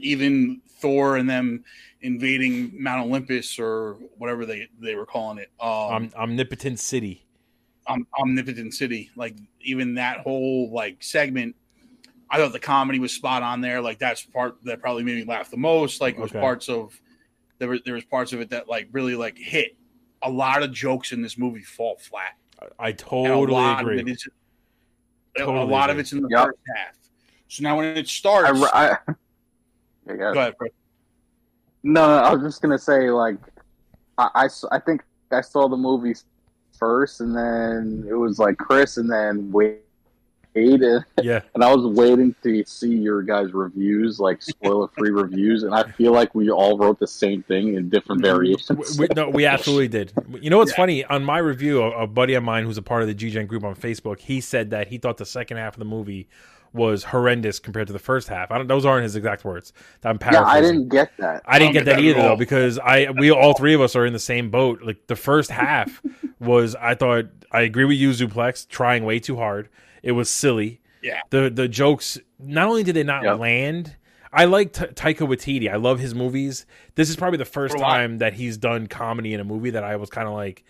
even 0.01 0.61
Thor 0.69 1.17
and 1.17 1.29
them 1.29 1.65
invading 2.01 2.73
Mount 2.81 3.07
Olympus 3.07 3.59
or 3.59 3.95
whatever 4.19 4.47
they 4.47 4.69
they 4.79 4.95
were 4.95 5.07
calling 5.07 5.39
it. 5.39 5.51
Um, 5.61 5.69
Om- 5.69 6.11
Omnipotent 6.17 6.79
City. 6.79 7.24
Om- 7.87 8.07
Omnipotent 8.18 8.74
City. 8.74 9.11
Like 9.16 9.37
even 9.61 9.95
that 9.97 10.18
whole 10.18 10.70
like 10.72 11.03
segment, 11.03 11.55
I 12.30 12.39
thought 12.39 12.53
the 12.53 12.59
comedy 12.61 12.99
was 12.99 13.12
spot 13.12 13.43
on 13.43 13.61
there. 13.61 13.80
Like 13.80 13.99
that's 13.99 14.22
part 14.22 14.57
that 14.64 14.80
probably 14.80 15.03
made 15.03 15.16
me 15.16 15.24
laugh 15.24 15.51
the 15.51 15.57
most. 15.57 16.01
Like 16.01 16.16
it 16.16 16.20
was 16.20 16.30
Okay. 16.30 16.41
parts 16.41 16.68
of 16.68 16.99
there 17.59 17.68
was 17.68 17.80
there 17.85 17.95
was 17.95 18.05
parts 18.05 18.32
of 18.32 18.41
it 18.41 18.51
that 18.51 18.68
like 18.68 18.89
really 18.93 19.14
like 19.16 19.37
hit. 19.39 19.76
A 20.22 20.30
lot 20.30 20.62
of 20.62 20.72
jokes 20.72 21.12
in 21.12 21.20
this 21.20 21.37
movie 21.37 21.61
fall 21.62 21.97
flat. 21.99 22.32
I 22.78 22.89
And 22.89 22.95
a 22.95 22.97
totally 22.97 23.53
lot 23.53 23.80
agree. 23.82 24.01
Of 24.01 24.09
it 24.09 24.12
is, 24.12 24.26
a 25.37 25.41
Totally 25.41 25.66
lot 25.70 25.91
of 25.91 25.99
it's 25.99 26.12
in 26.12 26.22
the 26.22 26.28
Yep. 26.30 26.47
first 26.47 26.59
half. 26.74 26.95
So 27.49 27.62
now 27.62 27.76
when 27.76 27.85
it 27.85 27.99
I, 27.99 28.03
starts, 28.05 28.62
I, 28.72 28.97
Yeah, 30.07 30.16
go 30.16 30.30
ahead. 30.32 30.55
Fred. 30.57 30.70
No, 31.82 32.07
no, 32.07 32.14
I 32.22 32.32
was 32.35 32.43
just 32.43 32.62
gonna 32.62 32.78
say 32.78 33.11
like 33.11 33.37
I, 34.16 34.30
I 34.35 34.45
s- 34.47 34.64
I 34.72 34.78
think 34.78 35.03
I 35.30 35.41
saw 35.43 35.68
the 35.68 35.76
movie 35.76 36.14
first, 36.79 37.20
and 37.20 37.35
then 37.37 38.07
it 38.09 38.14
was 38.14 38.39
like 38.39 38.57
Chris, 38.59 38.97
and 38.97 39.11
then 39.11 39.51
Wade, 39.53 39.79
yeah, 40.57 41.41
and 41.55 41.64
I 41.64 41.75
was 41.75 41.85
waiting 41.97 42.35
to 42.45 42.64
see 42.64 42.95
your 42.97 43.22
guys' 43.22 43.53
reviews, 43.53 44.20
like 44.20 44.41
spoiler-free 44.43 45.11
reviews, 45.22 45.64
and 45.64 45.75
I 45.75 45.83
feel 45.83 46.12
like 46.12 46.35
we 46.35 46.51
all 46.51 46.79
wrote 46.79 47.01
the 47.01 47.07
same 47.09 47.43
thing 47.43 47.75
in 47.75 47.89
different 47.89 48.22
Mhm. 48.22 48.27
variations. 48.27 48.99
we, 48.99 49.09
no, 49.16 49.29
we 49.31 49.47
absolutely 49.47 49.89
did. 49.89 50.12
You 50.41 50.51
know 50.51 50.59
what's 50.59 50.70
Yeah. 50.72 50.77
funny? 50.77 51.05
On 51.07 51.25
my 51.25 51.39
review, 51.39 51.83
a, 51.83 52.03
a 52.03 52.07
buddy 52.07 52.35
of 52.35 52.45
mine 52.45 52.64
who's 52.64 52.79
a 52.79 52.83
part 52.83 53.03
of 53.03 53.09
the 53.09 53.14
GGen 53.14 53.49
group 53.49 53.64
on 53.64 53.75
Facebook, 53.75 54.20
he 54.20 54.41
said 54.41 54.70
that 54.70 54.89
he 54.89 54.99
thought 54.99 55.16
the 55.16 55.27
second 55.27 55.57
half 55.57 55.75
of 55.75 55.79
the 55.81 55.85
movie 55.85 56.29
was 56.75 57.05
horrendous 57.05 57.59
compared 57.59 57.87
to 57.87 57.93
the 57.93 57.99
first 57.99 58.29
half. 58.29 58.51
I 58.51 58.59
don't; 58.59 58.66
those 58.66 58.85
aren't 58.85 59.05
his 59.05 59.16
exact 59.16 59.45
words. 59.45 59.72
I'm 60.03 60.18
yeah. 60.31 60.43
I 60.45 60.61
didn't 60.61 60.89
get 60.89 61.12
that. 61.18 61.43
I 61.47 61.59
didn't 61.59 61.70
I 61.70 61.72
get 61.72 61.79
don't 61.81 61.85
that 61.87 61.97
that 61.97 62.05
either 62.05 62.22
though 62.22 62.37
because 62.37 62.79
I 62.79 63.11
we 63.16 63.31
all 63.31 63.55
three 63.55 63.75
of 63.75 63.81
us 63.81 63.97
are 63.97 64.05
in 64.05 64.12
the 64.12 64.18
same 64.18 64.51
boat. 64.51 64.83
Like 64.83 65.07
the 65.07 65.16
first 65.16 65.51
half 65.51 66.03
was 66.41 66.75
I 66.75 66.95
thought 66.95 67.27
I 67.53 67.62
agree 67.62 67.85
with 67.85 67.97
you 67.97 68.11
Zuplex 68.11 68.68
trying 68.68 69.05
way 69.05 69.20
too 69.20 69.37
hard. 69.37 69.68
It 70.03 70.12
was 70.12 70.29
silly. 70.29 70.81
Yeah. 71.03 71.20
The 71.31 71.49
the 71.49 71.68
jokes 71.68 72.18
not 72.39 72.66
only 72.68 72.83
did 72.83 72.97
they 72.97 73.05
not 73.05 73.22
Yep. 73.22 73.39
land. 73.39 73.97
I 74.37 74.47
like 74.47 74.72
T- 74.72 74.87
Taika 74.87 75.29
Waititi. 75.29 75.70
I 75.72 75.77
love 75.77 76.01
his 76.01 76.12
movies. 76.12 76.66
This 76.97 77.09
is 77.09 77.14
probably 77.14 77.37
the 77.39 77.45
first 77.45 77.72
So 77.72 77.79
do 77.79 77.85
I. 77.85 77.99
time 77.99 78.18
that 78.18 78.35
he's 78.35 78.57
done 78.57 78.89
comedy 78.89 79.33
in 79.33 79.39
a 79.39 79.45
movie 79.45 79.70
that 79.70 79.85
I 79.85 79.95
was 79.95 80.11
kind 80.11 80.27
of 80.27 80.35
like, 80.35 80.64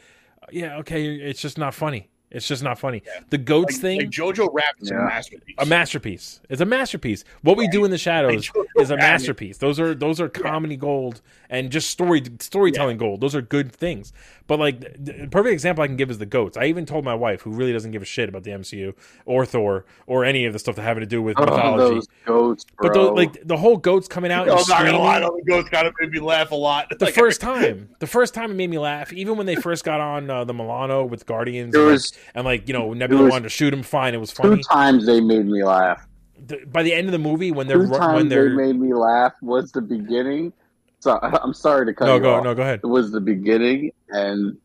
yeah, 0.52 0.76
okay, 0.80 1.06
it's 1.14 1.40
just 1.40 1.56
not 1.56 1.72
funny. 1.72 2.10
It's 2.34 2.46
just 2.48 2.62
not 2.62 2.78
funny. 2.78 3.02
Yeah. 3.06 3.20
The 3.30 3.38
goats 3.38 3.74
Like, 3.74 3.80
thing, 3.80 3.98
like 4.00 4.10
Jojo 4.10 4.48
Rabbit 4.52 4.82
is 4.82 4.90
a 4.90 4.94
masterpiece. 4.94 5.54
a 5.58 5.66
masterpiece. 5.66 6.40
It's 6.50 6.60
a 6.60 6.64
masterpiece. 6.66 7.24
What 7.42 7.56
we 7.56 7.68
do 7.68 7.84
in 7.84 7.90
the 7.90 7.98
shadows 7.98 8.50
Like, 8.54 8.66
is 8.78 8.90
a 8.90 8.96
masterpiece. 8.96 9.58
Those 9.58 9.78
are 9.80 9.94
those 9.94 10.20
are 10.20 10.28
comedy 10.28 10.76
gold 10.76 11.20
and 11.48 11.70
just 11.70 11.90
story 11.90 12.22
storytelling 12.40 12.98
gold. 12.98 13.20
Those 13.20 13.34
are 13.34 13.42
good 13.42 13.72
things. 13.72 14.12
But 14.46 14.58
like 14.58 14.80
the 15.02 15.26
perfect 15.30 15.52
example 15.54 15.82
I 15.84 15.86
can 15.86 15.96
give 15.96 16.10
is 16.10 16.18
the 16.18 16.26
goats. 16.26 16.56
I 16.58 16.64
even 16.64 16.84
told 16.84 17.04
my 17.04 17.14
wife, 17.14 17.40
who 17.42 17.50
really 17.50 17.72
doesn't 17.72 17.92
give 17.92 18.02
a 18.02 18.04
shit 18.04 18.28
about 18.28 18.42
the 18.42 18.50
MCU 18.50 18.92
or 19.24 19.46
Thor 19.46 19.86
or 20.06 20.24
any 20.24 20.44
of 20.44 20.52
the 20.52 20.58
stuff 20.58 20.76
that 20.76 20.82
having 20.82 21.00
to 21.00 21.06
do 21.06 21.22
with 21.22 21.38
Oh, 21.38 21.44
mythology. 21.46 21.94
those 21.94 22.08
goats, 22.26 22.64
bro. 22.76 22.88
But 22.88 22.94
those, 22.94 23.16
like 23.16 23.46
the 23.48 23.56
whole 23.56 23.76
goats 23.78 24.06
coming 24.08 24.30
out 24.30 24.48
I'm 24.48 24.56
not 24.56 24.68
gonna 24.68 24.98
lie, 24.98 25.20
the 25.20 25.42
goats 25.46 25.68
kind 25.70 25.86
of 25.86 25.94
made 26.00 26.10
me 26.10 26.20
laugh 26.20 26.50
a 26.50 26.54
lot. 26.56 26.88
The 26.98 27.06
Like, 27.06 27.14
first 27.14 27.40
time, 27.40 27.88
the 28.00 28.06
first 28.06 28.34
time 28.34 28.50
it 28.50 28.54
made 28.54 28.68
me 28.68 28.78
laugh. 28.78 29.12
Even 29.14 29.36
when 29.38 29.46
they 29.46 29.54
first 29.54 29.84
got 29.84 30.00
on 30.00 30.28
uh, 30.28 30.44
the 30.44 30.52
Milano 30.52 31.04
with 31.04 31.24
Guardians, 31.26 31.72
There 31.72 31.82
and, 31.82 31.92
was- 31.92 32.12
like, 32.12 32.23
and 32.34 32.44
like 32.44 32.68
you 32.68 32.74
know 32.74 32.92
Nebula 32.92 33.28
wanted 33.28 33.44
to 33.44 33.48
shoot 33.50 33.72
him. 33.74 33.82
Fine, 33.82 34.14
it 34.14 34.18
was 34.20 34.30
funny. 34.30 34.56
two 34.56 34.62
funny. 34.68 34.92
times 34.92 35.06
they 35.06 35.20
made 35.20 35.46
me 35.46 35.62
laugh. 35.64 36.06
The- 36.46 36.64
by 36.66 36.82
the 36.82 36.92
end 36.94 37.06
of 37.08 37.12
the 37.12 37.18
movie, 37.18 37.50
when 37.52 37.66
they're 37.66 37.76
Two 37.78 37.84
ru- 37.84 37.90
when 37.90 38.00
times 38.00 38.22
they 38.28 38.34
they're 38.36 38.50
made 38.50 38.78
me 38.78 38.92
laugh 38.94 39.32
was 39.42 39.72
the 39.72 39.80
beginning. 39.82 40.52
So 41.00 41.18
I'm 41.22 41.54
sorry 41.54 41.86
to 41.86 41.94
cut 41.94 42.06
no 42.06 42.16
you 42.16 42.22
go 42.22 42.34
off. 42.34 42.44
no 42.44 42.54
go 42.54 42.62
ahead. 42.62 42.80
It 42.82 42.86
was 42.86 43.12
the 43.12 43.20
beginning 43.20 43.92
and 44.10 44.56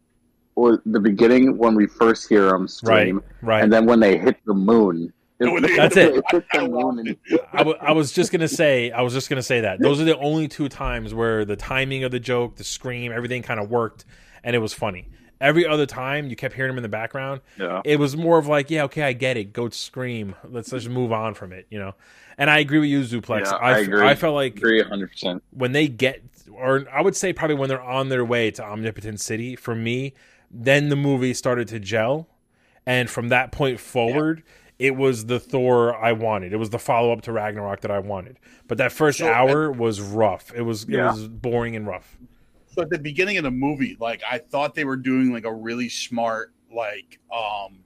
or 0.56 0.82
the 0.86 1.00
beginning 1.00 1.58
when 1.58 1.74
we 1.76 1.88
first 1.88 2.28
hear 2.28 2.48
them 2.48 2.64
Right, 2.64 2.70
scream, 2.70 3.24
right. 3.42 3.64
and 3.64 3.72
then 3.72 3.86
when 3.86 4.00
they 4.02 4.18
hit 4.18 4.38
the 4.46 4.54
moon. 4.54 5.14
That's 5.40 5.96
it. 5.96 6.14
They 6.32 6.38
hit 6.38 6.46
I 6.52 6.58
the 6.60 6.68
loved 6.68 6.98
moon 6.98 7.08
and 7.08 7.40
I, 7.54 7.58
w- 7.60 7.78
I 7.80 7.94
was 7.94 8.12
just 8.12 8.30
gonna 8.34 8.50
say 8.50 8.92
I 8.92 9.02
was 9.04 9.14
just 9.14 9.30
gonna 9.30 9.42
say 9.42 9.62
that 9.62 9.80
those 9.80 10.02
are 10.02 10.04
the 10.04 10.18
only 10.18 10.50
two 10.50 10.68
times 10.68 11.14
where 11.14 11.46
the 11.46 11.56
timing 11.56 12.04
of 12.04 12.12
the 12.12 12.20
joke, 12.20 12.58
the 12.58 12.66
scream, 12.66 13.14
everything 13.14 13.42
kind 13.42 13.58
of 13.60 13.70
worked, 13.70 14.04
and 14.44 14.54
it 14.54 14.60
was 14.60 14.74
funny. 14.74 15.08
Every 15.42 15.66
other 15.66 15.86
time, 15.86 16.30
you 16.30 16.36
kept 16.36 16.54
hearing 16.54 16.72
him 16.72 16.78
in 16.78 16.84
the 16.84 16.90
background. 16.90 17.42
Yeah. 17.58 17.82
It 17.86 17.98
was 17.98 18.18
more 18.18 18.38
of 18.38 18.48
like, 18.48 18.70
yeah, 18.70 18.84
okay, 18.84 19.04
I 19.04 19.14
get 19.14 19.38
it. 19.38 19.54
Go 19.54 19.70
scream. 19.70 20.36
Let's 20.44 20.70
just 20.70 20.90
move 20.90 21.12
on 21.14 21.34
from 21.34 21.54
it, 21.54 21.66
you 21.70 21.80
know. 21.80 21.96
And 22.38 22.50
I 22.50 22.60
agree 22.60 22.80
with 22.80 22.90
you, 22.90 23.02
Zuplex. 23.02 23.46
Yeah, 23.46 23.56
I, 23.56 23.72
I 23.72 23.78
agree. 23.80 24.02
I 24.08 24.16
felt 24.16 24.36
like 24.36 24.58
Agree 24.58 24.82
100%. 24.84 25.42
when 25.52 25.72
they 25.72 25.88
get, 25.88 26.22
or 26.52 26.86
I 26.92 27.02
would 27.02 27.16
say 27.16 27.34
probably 27.34 27.56
when 27.56 27.70
they're 27.70 27.82
on 27.82 28.10
their 28.10 28.26
way 28.26 28.52
to 28.52 28.64
Omnipotent 28.64 29.20
City, 29.20 29.56
for 29.56 29.76
me, 29.76 30.14
then 30.52 30.90
the 30.90 30.96
movie 30.96 31.34
started 31.34 31.68
to 31.70 31.80
gel. 31.80 32.28
And 32.86 33.10
from 33.10 33.30
that 33.30 33.52
point 33.52 33.80
forward, 33.80 34.44
it 34.80 34.96
was 34.96 35.26
the 35.26 35.40
Thor 35.40 35.96
I 35.96 36.14
wanted. 36.14 36.54
It 36.54 36.58
was 36.58 36.70
the 36.70 36.80
follow 36.80 37.12
up 37.12 37.22
to 37.24 37.32
Ragnarok 37.34 37.82
that 37.82 37.92
I 37.92 38.00
wanted. 38.00 38.40
But 38.68 38.78
that 38.78 38.92
first 38.92 39.22
hour 39.22 39.70
was 39.70 40.00
rough. 40.02 40.54
It 40.56 40.62
was 40.62 40.84
it 40.86 40.98
was 40.98 41.28
boring 41.28 41.76
and 41.76 41.86
rough. 41.86 42.18
So 42.72 42.82
at 42.84 42.90
the 42.90 43.00
beginning 43.00 43.38
of 43.38 43.44
the 43.44 43.52
movie, 43.52 43.98
like 44.00 44.22
I 44.30 44.38
thought 44.38 44.76
they 44.76 44.86
were 44.86 44.96
doing 44.98 45.34
like 45.34 45.46
a 45.46 45.54
really 45.54 45.90
smart 45.90 46.54
like 46.74 47.20
um 47.36 47.80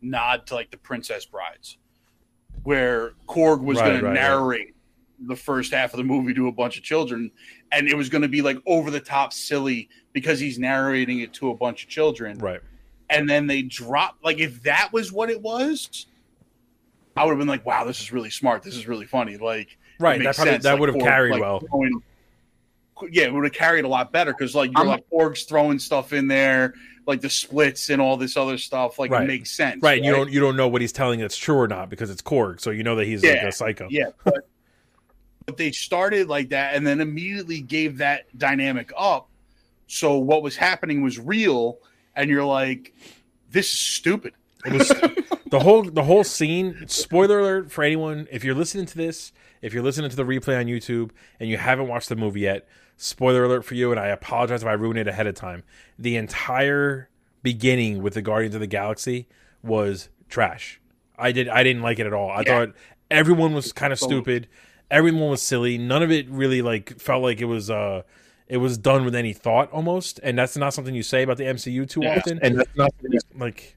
nod 0.00 0.46
to 0.46 0.54
like 0.54 0.70
the 0.70 0.78
Princess 0.78 1.26
Brides, 1.26 1.76
where 2.62 3.12
Korg 3.28 3.62
was 3.62 3.78
Right, 3.78 3.84
going 3.84 3.94
right, 3.96 4.02
right. 4.04 4.14
to 4.14 4.20
narrate 4.20 4.74
the 5.26 5.36
first 5.36 5.72
half 5.74 5.92
of 5.92 5.98
the 5.98 6.04
movie 6.04 6.32
to 6.32 6.48
a 6.48 6.52
bunch 6.52 6.78
of 6.78 6.82
children, 6.82 7.30
and 7.72 7.86
it 7.88 7.94
was 7.96 8.08
going 8.08 8.22
to 8.22 8.28
be 8.28 8.40
like 8.40 8.56
over 8.66 8.90
the 8.90 9.00
top 9.00 9.34
silly 9.34 9.88
because 10.14 10.40
he's 10.40 10.58
narrating 10.58 11.20
it 11.20 11.34
to 11.34 11.50
a 11.50 11.54
bunch 11.54 11.82
of 11.84 11.90
children, 11.90 12.38
Right. 12.38 12.60
and 13.10 13.28
then 13.28 13.46
they 13.46 13.60
drop 13.62 14.16
like 14.24 14.38
if 14.38 14.62
that 14.62 14.90
was 14.92 15.12
what 15.12 15.28
it 15.30 15.40
was. 15.42 16.06
I 17.16 17.24
would 17.24 17.32
have 17.32 17.38
been 17.38 17.48
like, 17.48 17.66
"Wow, 17.66 17.84
this 17.84 18.00
is 18.00 18.12
really 18.12 18.30
smart. 18.30 18.62
This 18.62 18.76
is 18.76 18.88
really 18.88 19.04
funny." 19.04 19.36
Like, 19.36 19.76
Right. 19.98 20.22
That 20.22 20.36
probably 20.36 20.56
that 20.56 20.64
like, 20.72 20.80
would 20.80 20.88
have 20.94 20.98
carried 21.02 21.32
like, 21.32 21.40
well. 21.42 21.60
throwing- 21.60 22.02
yeah, 23.10 23.24
it 23.24 23.32
would 23.32 23.44
have 23.44 23.52
carried 23.52 23.84
a 23.84 23.88
lot 23.88 24.12
better 24.12 24.32
because 24.32 24.54
like 24.54 24.70
you're 24.72 24.78
I'm- 24.80 24.88
like 24.88 25.04
Korg's 25.10 25.44
throwing 25.44 25.78
stuff 25.78 26.12
in 26.12 26.26
there, 26.28 26.74
like 27.06 27.20
the 27.20 27.30
splits 27.30 27.90
and 27.90 28.00
all 28.00 28.16
this 28.16 28.36
other 28.36 28.58
stuff. 28.58 28.98
Like 28.98 29.10
Right. 29.10 29.24
it 29.24 29.26
makes 29.28 29.50
sense, 29.50 29.82
Right. 29.82 30.02
You 30.02 30.12
don't 30.12 30.30
you 30.30 30.40
don't 30.40 30.56
know 30.56 30.68
what 30.68 30.80
he's 30.80 30.92
telling 30.92 31.20
that's 31.20 31.36
true 31.36 31.56
or 31.56 31.68
not 31.68 31.90
because 31.90 32.10
it's 32.10 32.22
Korg, 32.22 32.60
so 32.60 32.70
you 32.70 32.82
know 32.82 32.96
that 32.96 33.06
he's 33.06 33.22
like 33.24 33.42
a 33.42 33.52
psycho. 33.52 33.88
Yeah, 33.90 34.10
but, 34.24 34.46
but 35.46 35.56
they 35.56 35.72
started 35.72 36.28
like 36.28 36.50
that 36.50 36.74
and 36.74 36.86
then 36.86 37.00
immediately 37.00 37.60
gave 37.60 37.98
that 37.98 38.26
dynamic 38.38 38.92
up. 38.96 39.28
So 39.86 40.18
what 40.18 40.42
was 40.42 40.56
happening 40.56 41.02
was 41.02 41.18
real, 41.18 41.78
and 42.14 42.30
you're 42.30 42.44
like, 42.44 42.94
this 43.50 43.72
is 43.72 43.78
stupid. 43.78 44.34
It 44.64 44.72
was 44.74 44.88
the 45.50 45.58
whole 45.58 45.82
the 45.82 46.04
whole 46.04 46.22
scene. 46.22 46.84
Spoiler 46.86 47.40
alert 47.40 47.72
for 47.72 47.82
anyone 47.82 48.28
if 48.30 48.44
you're 48.44 48.54
listening 48.54 48.86
to 48.86 48.96
this, 48.96 49.32
if 49.62 49.72
you're 49.74 49.82
listening 49.82 50.10
to 50.10 50.16
the 50.16 50.22
replay 50.24 50.60
on 50.60 50.66
YouTube 50.66 51.10
and 51.40 51.48
you 51.48 51.56
haven't 51.56 51.88
watched 51.88 52.08
the 52.10 52.14
movie 52.16 52.40
yet. 52.40 52.68
Spoiler 53.02 53.44
alert 53.44 53.64
for 53.64 53.74
you, 53.74 53.90
and 53.90 53.98
I 53.98 54.08
apologize 54.08 54.60
if 54.62 54.68
I 54.68 54.72
ruined 54.72 54.98
it 54.98 55.08
ahead 55.08 55.26
of 55.26 55.34
time. 55.34 55.62
The 55.98 56.16
entire 56.16 57.08
beginning 57.42 58.02
with 58.02 58.12
the 58.12 58.20
Guardians 58.20 58.54
of 58.54 58.60
the 58.60 58.66
Galaxy 58.66 59.26
was 59.62 60.10
trash. 60.28 60.78
I 61.18 61.32
did 61.32 61.48
I 61.48 61.62
didn't 61.62 61.80
like 61.80 61.98
it 61.98 62.06
at 62.06 62.12
all. 62.12 62.28
I 62.30 62.42
Yeah. 62.44 62.66
thought 62.66 62.74
everyone 63.10 63.54
was 63.54 63.72
kind 63.72 63.90
of 63.90 63.98
stupid. 63.98 64.48
Everyone 64.90 65.30
was 65.30 65.40
silly. 65.40 65.78
None 65.78 66.02
of 66.02 66.10
it 66.10 66.28
really 66.28 66.60
like 66.60 67.00
felt 67.00 67.22
like 67.22 67.40
it 67.40 67.46
was 67.46 67.70
uh 67.70 68.02
it 68.48 68.58
was 68.58 68.76
done 68.76 69.06
with 69.06 69.14
any 69.14 69.32
thought 69.32 69.70
almost, 69.72 70.20
and 70.22 70.36
that's 70.38 70.56
not 70.58 70.74
something 70.74 70.94
you 70.94 71.02
say 71.02 71.22
about 71.22 71.38
the 71.38 71.44
MCU 71.44 71.88
too 71.88 72.00
Yeah. 72.02 72.16
often 72.18 72.38
And 72.42 72.58
that's 72.58 72.76
not 72.76 72.92
like 73.34 73.76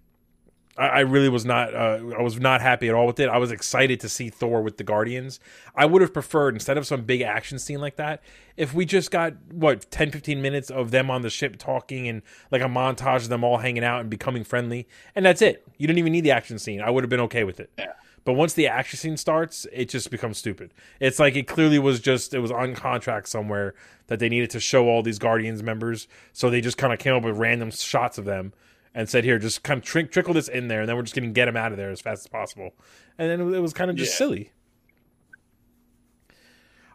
I, 0.77 0.87
I 0.87 0.99
really 1.01 1.29
was 1.29 1.45
not 1.45 1.73
uh, 1.73 1.99
I 2.17 2.21
was 2.21 2.39
not 2.39 2.61
happy 2.61 2.87
at 2.89 2.95
all 2.95 3.05
with 3.05 3.19
it. 3.19 3.29
I 3.29 3.37
was 3.37 3.51
excited 3.51 3.99
to 4.01 4.09
see 4.09 4.29
Thor 4.29 4.61
with 4.61 4.77
the 4.77 4.83
Guardians. 4.83 5.39
I 5.75 5.85
would 5.85 6.01
have 6.01 6.13
preferred 6.13 6.55
instead 6.55 6.77
of 6.77 6.87
some 6.87 7.03
big 7.03 7.21
action 7.21 7.59
scene 7.59 7.79
like 7.79 7.95
that, 7.97 8.21
if 8.57 8.73
we 8.73 8.85
just 8.85 9.11
got 9.11 9.33
what 9.51 9.89
10 9.91 10.11
15 10.11 10.41
minutes 10.41 10.69
of 10.69 10.91
them 10.91 11.11
on 11.11 11.21
the 11.21 11.29
ship 11.29 11.57
talking 11.57 12.07
and 12.07 12.21
like 12.51 12.61
a 12.61 12.65
montage 12.65 13.23
of 13.23 13.29
them 13.29 13.43
all 13.43 13.57
hanging 13.57 13.83
out 13.83 14.01
and 14.01 14.09
becoming 14.09 14.43
friendly 14.43 14.87
and 15.15 15.25
that's 15.25 15.41
it. 15.41 15.65
You 15.77 15.87
didn't 15.87 15.99
even 15.99 16.13
need 16.13 16.21
the 16.21 16.31
action 16.31 16.57
scene. 16.59 16.81
I 16.81 16.89
would 16.89 17.03
have 17.03 17.09
been 17.09 17.21
okay 17.21 17.43
with 17.43 17.59
it. 17.59 17.71
Yeah. 17.77 17.93
But 18.25 18.33
once 18.33 18.53
the 18.53 18.67
action 18.67 18.97
scene 18.97 19.17
starts, 19.17 19.67
it 19.73 19.89
just 19.89 20.09
becomes 20.09 20.37
stupid. 20.37 20.73
It's 20.99 21.19
like 21.19 21.35
it 21.35 21.45
clearly 21.45 21.77
was 21.77 21.99
just 21.99 22.33
it 22.33 22.39
was 22.39 22.51
on 22.51 22.73
contract 22.73 23.27
somewhere 23.27 23.75
that 24.07 24.19
they 24.19 24.29
needed 24.29 24.49
to 24.51 24.59
show 24.59 24.87
all 24.87 25.03
these 25.03 25.19
Guardians 25.19 25.61
members, 25.61 26.07
so 26.31 26.49
they 26.49 26.61
just 26.61 26.77
kind 26.77 26.93
of 26.93 26.99
came 26.99 27.13
up 27.13 27.23
with 27.23 27.37
random 27.37 27.71
shots 27.71 28.17
of 28.17 28.25
them 28.25 28.53
and 28.95 29.09
said, 29.09 29.23
"Here, 29.23 29.39
just 29.39 29.63
kind 29.63 29.77
of 29.79 29.83
trick, 29.83 30.11
trickle 30.11 30.33
this 30.33 30.47
in 30.47 30.67
there, 30.67 30.81
and 30.81 30.89
then 30.89 30.95
we're 30.95 31.01
just 31.03 31.15
going 31.15 31.27
to 31.27 31.33
get 31.33 31.47
him 31.47 31.57
out 31.57 31.71
of 31.71 31.77
there 31.77 31.89
as 31.91 32.01
fast 32.01 32.21
as 32.21 32.27
possible." 32.27 32.75
And 33.17 33.29
then 33.29 33.53
it 33.53 33.59
was- 33.59 33.73
kind 33.73 33.89
of 33.91 33.97
just 33.97 34.13
Yeah. 34.13 34.17
silly. 34.17 34.51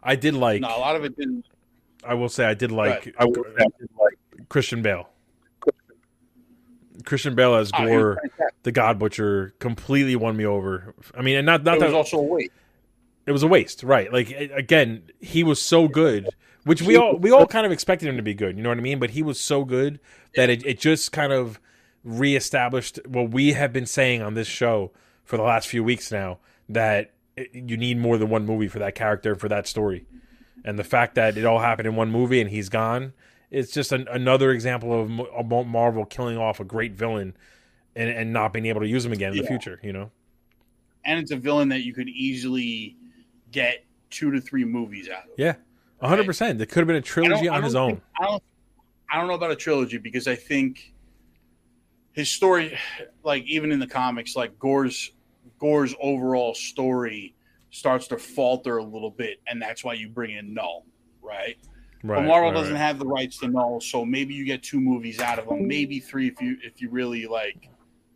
I 0.01 0.15
did 0.15 0.33
like. 0.33 0.61
No, 0.61 0.69
a 0.69 0.79
lot 0.79 0.95
of 0.95 1.03
it 1.03 1.17
didn't. 1.17 1.45
I 2.03 2.13
will 2.13 2.29
say 2.29 2.45
I 2.45 2.53
did 2.53 2.71
like. 2.71 3.13
I 3.17 3.25
would 3.25 3.37
have 3.57 3.67
like 3.99 4.47
Christian 4.49 4.81
Bale. 4.81 5.09
Christian 7.05 7.33
Bale 7.35 7.55
as 7.55 7.71
Ah, 7.73 7.85
Gorr, 7.85 8.17
the 8.63 8.71
God 8.71 8.99
Butcher, 8.99 9.53
completely 9.59 10.15
won 10.15 10.35
me 10.35 10.45
over. 10.45 10.93
I 11.15 11.21
mean, 11.21 11.37
and 11.37 11.45
not 11.45 11.63
not 11.63 11.77
It 11.77 11.79
that 11.81 11.85
was 11.87 11.95
also 11.95 12.17
a 12.19 12.23
waste. 12.23 12.51
it 13.25 13.31
was 13.31 13.43
a 13.43 13.47
waste, 13.47 13.83
right? 13.83 14.11
Like 14.11 14.31
again, 14.31 15.03
he 15.19 15.43
was 15.43 15.61
so 15.61 15.87
good, 15.87 16.27
which 16.65 16.81
we 16.81 16.95
all 16.97 17.17
we 17.17 17.31
all 17.31 17.45
kind 17.47 17.65
of 17.65 17.71
expected 17.71 18.07
him 18.09 18.17
to 18.17 18.23
be 18.23 18.33
good. 18.33 18.57
You 18.57 18.63
know 18.63 18.69
what 18.69 18.77
I 18.77 18.81
mean? 18.81 18.99
But 18.99 19.11
he 19.11 19.23
was 19.23 19.39
so 19.39 19.63
good 19.63 19.99
that 20.35 20.49
it, 20.49 20.65
it 20.65 20.79
just 20.79 21.11
kind 21.11 21.31
of 21.31 21.59
reestablished 22.03 22.99
what 23.07 23.31
we 23.31 23.53
have 23.53 23.73
been 23.73 23.85
saying 23.85 24.21
on 24.21 24.33
this 24.33 24.47
show 24.47 24.91
for 25.23 25.37
the 25.37 25.43
last 25.43 25.67
few 25.67 25.83
weeks 25.83 26.11
now 26.11 26.39
that 26.67 27.11
it, 27.35 27.49
you 27.53 27.77
need 27.77 27.97
more 27.97 28.17
than 28.17 28.29
one 28.29 28.45
movie 28.45 28.67
for 28.67 28.79
that 28.79 28.95
character 28.95 29.35
for 29.35 29.47
that 29.49 29.67
story, 29.67 30.05
and 30.65 30.77
the 30.79 30.83
fact 30.83 31.15
that 31.15 31.37
it 31.37 31.45
all 31.45 31.59
happened 31.59 31.87
in 31.87 31.95
one 31.95 32.11
movie 32.11 32.41
and 32.41 32.49
he's 32.49 32.69
gone, 32.69 33.13
it's 33.51 33.71
just 33.71 33.91
an, 33.91 34.07
another 34.09 34.51
example 34.51 35.01
of 35.01 35.19
of 35.19 35.67
Marvel 35.67 36.05
killing 36.05 36.37
off 36.37 36.59
a 36.59 36.63
great 36.63 36.93
villain. 36.93 37.35
And, 37.95 38.09
and 38.09 38.31
not 38.31 38.53
being 38.53 38.67
able 38.67 38.79
to 38.81 38.87
use 38.87 39.03
him 39.03 39.11
again 39.11 39.33
in 39.33 39.39
the 39.39 39.47
future, 39.47 39.77
you 39.83 39.91
know. 39.91 40.11
And 41.03 41.19
it's 41.19 41.31
a 41.31 41.35
villain 41.35 41.69
that 41.69 41.81
you 41.81 41.91
could 41.93 42.07
easily 42.07 42.95
get 43.51 43.83
two 44.09 44.31
to 44.31 44.39
three 44.39 44.63
movies 44.63 45.09
out 45.09 45.23
of. 45.23 45.31
Yeah, 45.37 45.55
hundred 46.01 46.25
percent. 46.25 46.59
There 46.59 46.67
could 46.67 46.77
have 46.81 46.87
been 46.87 46.95
a 46.95 47.01
trilogy 47.01 47.49
on 47.49 47.63
his 47.63 47.73
don't 47.73 47.81
own. 47.81 47.89
think- 47.95 48.03
I 48.21 48.25
don't. 48.25 48.43
I 49.11 49.17
don't 49.17 49.27
know 49.27 49.33
about 49.33 49.51
a 49.51 49.55
trilogy 49.55 49.97
because 49.97 50.27
I 50.27 50.35
think 50.35 50.93
his 52.19 52.29
story, 52.29 52.77
like 53.23 53.43
even 53.45 53.71
in 53.71 53.79
the 53.79 53.87
comics, 53.87 54.35
like 54.35 54.59
Gorr's 54.59 55.11
Gorr's 55.57 55.95
overall 56.01 56.53
story 56.53 57.33
starts 57.71 58.07
to 58.07 58.17
falter 58.17 58.77
a 58.77 58.83
little 58.83 59.09
bit, 59.11 59.39
and 59.47 59.61
that's 59.61 59.83
why 59.83 59.93
you 59.93 60.09
bring 60.09 60.31
in 60.31 60.53
Knull, 60.53 60.85
right? 61.21 61.57
Right, 62.03 62.17
but 62.17 62.25
Marvel 62.25 62.51
right, 62.51 62.57
doesn't 62.57 62.75
have 62.75 62.99
the 62.99 63.05
rights 63.05 63.37
to 63.39 63.47
Knull, 63.47 63.81
so 63.81 64.05
maybe 64.05 64.33
you 64.33 64.45
get 64.45 64.63
two 64.63 64.79
movies 64.81 65.19
out 65.19 65.39
of 65.39 65.47
them, 65.47 65.67
maybe 65.67 65.99
three 65.99 66.27
if 66.27 66.41
you 66.41 66.57
if 66.61 66.81
you 66.81 66.89
really 66.89 67.25
like. 67.25 67.69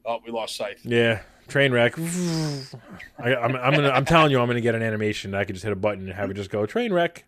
Oh, 0.06 0.20
we 0.26 0.32
lost 0.32 0.58
Scythe. 0.58 0.86
Yeah, 0.86 1.22
train 1.48 1.72
wreck. 1.72 1.98
I, 1.98 3.36
I'm, 3.36 3.56
I'm 3.56 3.74
gonna. 3.74 3.90
I'm 3.90 4.06
telling 4.06 4.32
you, 4.32 4.40
I'm 4.42 4.48
gonna 4.48 4.60
get 4.62 4.76
an 4.76 4.84
animation. 4.84 5.34
I 5.34 5.46
could 5.46 5.56
just 5.56 5.64
hit 5.64 5.72
a 5.72 5.78
button 5.78 6.08
and 6.08 6.14
have 6.14 6.30
it 6.30 6.34
just 6.34 6.50
go 6.50 6.66
train 6.66 6.92
wreck. 6.92 7.24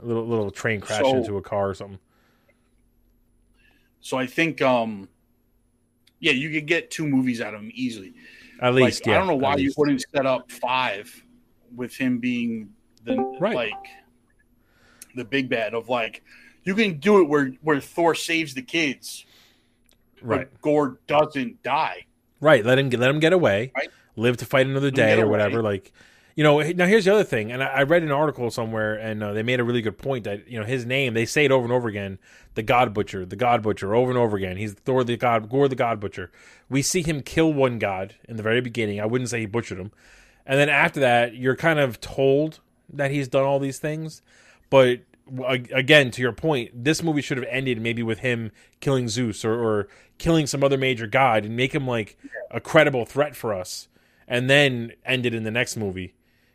A 0.00 0.04
little 0.04 0.26
little 0.26 0.50
train 0.52 0.80
crash 0.80 1.00
So- 1.02 1.16
into 1.16 1.36
a 1.38 1.42
car 1.42 1.70
or 1.70 1.74
something. 1.74 1.98
So 4.00 4.18
I 4.18 4.26
think, 4.26 4.60
um, 4.60 5.08
yeah, 6.20 6.32
you 6.32 6.50
could 6.50 6.66
get 6.66 6.90
two 6.90 7.06
movies 7.06 7.40
out 7.40 7.54
of 7.54 7.60
him 7.60 7.70
easily. 7.74 8.14
At 8.60 8.74
Like, 8.74 8.84
least, 8.84 9.06
yeah. 9.06 9.14
I 9.14 9.18
don't 9.18 9.26
know 9.26 9.36
why 9.36 9.56
you 9.56 9.72
wouldn't 9.76 10.04
set 10.14 10.26
up 10.26 10.50
five 10.50 11.24
with 11.74 11.96
him 11.96 12.18
being 12.18 12.70
the 13.04 13.16
Right. 13.40 13.54
like 13.54 13.72
the 15.14 15.24
big 15.24 15.48
bad 15.48 15.74
of 15.74 15.88
like 15.88 16.22
you 16.64 16.74
can 16.74 16.98
do 16.98 17.20
it 17.20 17.28
where 17.28 17.48
where 17.62 17.80
Thor 17.80 18.14
saves 18.14 18.54
the 18.54 18.62
kids, 18.62 19.26
Right, 20.22 20.48
but 20.50 20.60
Gorr 20.62 20.98
doesn't 21.06 21.62
die. 21.62 22.06
right. 22.40 22.64
Let 22.64 22.78
him. 22.78 22.88
Let 22.90 23.10
him 23.10 23.20
get 23.20 23.32
away. 23.34 23.72
Right. 23.76 23.88
Live 24.16 24.36
to 24.38 24.46
fight 24.46 24.66
another 24.66 24.90
day 24.90 25.12
or 25.18 25.22
away. 25.24 25.30
whatever. 25.30 25.62
Like, 25.62 25.92
you 26.34 26.42
know. 26.44 26.60
Now 26.60 26.86
here's 26.86 27.04
the 27.04 27.12
other 27.12 27.24
thing, 27.24 27.52
and 27.52 27.62
I, 27.62 27.66
I 27.66 27.82
read 27.82 28.02
an 28.02 28.10
article 28.10 28.50
somewhere, 28.50 28.94
and 28.94 29.22
uh, 29.22 29.32
they 29.32 29.42
made 29.42 29.60
a 29.60 29.64
really 29.64 29.82
good 29.82 29.98
point 29.98 30.24
that 30.24 30.48
you 30.48 30.58
know 30.58 30.64
his 30.64 30.84
name. 30.86 31.14
They 31.14 31.26
say 31.26 31.44
it 31.44 31.50
over 31.50 31.64
and 31.64 31.72
over 31.72 31.88
again. 31.88 32.18
The 32.54 32.62
God 32.62 32.94
Butcher, 32.94 33.24
the 33.24 33.36
God 33.36 33.62
Butcher, 33.62 33.94
over 33.94 34.10
and 34.10 34.18
over 34.18 34.36
again. 34.36 34.56
He's 34.56 34.74
Thor, 34.74 35.04
the 35.04 35.16
God, 35.16 35.48
Gorr, 35.48 35.68
the 35.68 35.76
God 35.76 36.00
Butcher. 36.00 36.30
We 36.68 36.82
see 36.82 37.02
him 37.02 37.20
kill 37.20 37.52
one 37.52 37.78
god 37.78 38.14
in 38.28 38.36
the 38.36 38.42
very 38.42 38.60
beginning. 38.60 39.00
I 39.00 39.06
wouldn't 39.06 39.30
say 39.30 39.40
he 39.40 39.46
butchered 39.46 39.78
him, 39.78 39.92
and 40.46 40.58
then 40.58 40.68
after 40.68 41.00
that, 41.00 41.34
you're 41.34 41.56
kind 41.56 41.78
of 41.78 42.00
told 42.00 42.60
that 42.92 43.10
he's 43.10 43.28
done 43.28 43.44
all 43.44 43.58
these 43.58 43.78
things, 43.78 44.22
but 44.70 45.00
again 45.74 46.10
to 46.10 46.20
your 46.20 46.32
point 46.32 46.70
this 46.84 47.02
movie 47.02 47.22
should 47.22 47.38
have 47.38 47.46
ended 47.48 47.80
maybe 47.80 48.02
with 48.02 48.18
him 48.18 48.52
killing 48.80 49.08
zeus 49.08 49.42
or, 49.42 49.54
or 49.54 49.88
killing 50.18 50.46
some 50.46 50.62
other 50.62 50.76
major 50.76 51.06
god 51.06 51.46
and 51.46 51.56
make 51.56 51.74
him 51.74 51.86
like 51.86 52.18
a 52.50 52.60
credible 52.60 53.06
threat 53.06 53.34
for 53.34 53.54
us 53.54 53.88
and 54.28 54.50
then 54.50 54.92
ended 55.04 55.32
in 55.32 55.42
the 55.44 55.50
next 55.50 55.76
movie 55.76 56.14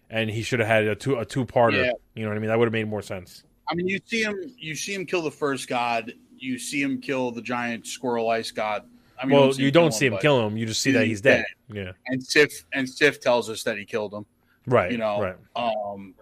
and 0.09 0.29
he 0.29 0.41
should 0.41 0.59
have 0.59 0.67
had 0.67 0.85
a 0.85 0.95
two 0.95 1.15
a 1.17 1.25
two-parter 1.25 1.85
Yeah. 1.85 1.91
you 2.15 2.23
know 2.23 2.29
what 2.29 2.37
i 2.37 2.39
mean 2.39 2.49
that 2.49 2.57
would 2.59 2.65
have 2.67 2.73
made 2.73 2.87
more 2.87 3.01
sense 3.01 3.43
I 3.71 3.75
mean, 3.75 3.87
you 3.87 3.99
see 4.03 4.23
him, 4.23 4.35
you 4.57 4.73
see 4.73 4.95
him 4.95 5.05
kill 5.05 5.21
the 5.21 5.29
first 5.29 5.67
god. 5.67 6.11
You 6.39 6.57
see 6.57 6.81
him 6.81 6.99
kill 6.99 7.29
the 7.29 7.41
giant 7.43 7.85
squirrel 7.85 8.27
ice 8.27 8.49
god. 8.49 8.85
I 9.21 9.27
mean, 9.27 9.37
well 9.37 9.53
see 9.53 9.61
you 9.61 9.69
don't 9.69 9.93
see 9.93 10.07
him 10.07 10.13
but- 10.13 10.21
kill 10.23 10.43
him 10.47 10.57
you 10.57 10.65
just 10.65 10.81
see 10.81 10.91
that 10.93 11.05
he's 11.05 11.21
dead 11.21 11.45
yeah 11.67 11.91
And 12.07 12.23
Sif 12.23 12.65
and 12.73 12.89
Sif 12.89 13.19
tells 13.21 13.47
us 13.49 13.61
that 13.63 13.77
he 13.77 13.85
killed 13.85 14.11
him. 14.13 14.25
right 14.65 14.91
you 14.91 14.97
know 14.97 15.21
right 15.21 15.35
um 15.55 16.15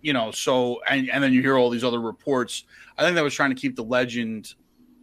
you 0.00 0.12
know 0.12 0.32
so 0.32 0.80
and 0.88 1.08
and 1.10 1.22
then 1.22 1.32
you 1.32 1.40
hear 1.40 1.56
all 1.56 1.70
these 1.70 1.84
other 1.84 2.00
reports 2.00 2.64
i 2.96 3.02
think 3.02 3.14
that 3.14 3.22
was 3.22 3.34
trying 3.34 3.50
to 3.50 3.56
keep 3.60 3.76
the 3.76 3.84
legend 3.84 4.54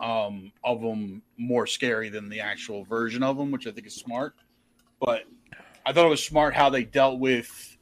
um, 0.01 0.51
of 0.65 0.81
them 0.81 1.21
more 1.37 1.65
scary 1.65 2.09
than 2.09 2.27
the 2.27 2.41
actual 2.41 2.83
version 2.83 3.23
of 3.23 3.37
them, 3.37 3.49
which 3.51 3.65
I 3.65 3.71
think 3.71 3.87
is 3.87 3.95
smart. 3.95 4.35
But 4.99 5.23
I 5.85 5.93
thought 5.93 6.05
it 6.05 6.09
was 6.09 6.21
smart 6.21 6.53
how 6.53 6.69
they 6.69 6.83
dealt 6.83 7.17
with 7.21 7.74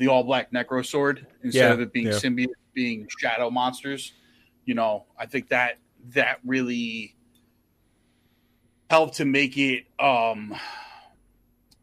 the 0.00 0.08
all 0.08 0.24
black 0.24 0.50
necro 0.50 0.84
sword 0.84 1.26
instead 1.44 1.68
Yeah, 1.68 1.72
of 1.74 1.80
it 1.80 1.92
being 1.92 2.06
yeah. 2.06 2.14
symbiote 2.14 2.48
being 2.74 3.06
shadow 3.18 3.50
monsters. 3.50 4.14
You 4.64 4.74
know, 4.74 5.04
I 5.18 5.26
think 5.26 5.48
that 5.50 5.78
that 6.14 6.38
really 6.44 7.14
helped 8.88 9.16
to 9.16 9.24
make 9.24 9.56
it 9.58 9.84
um 10.00 10.54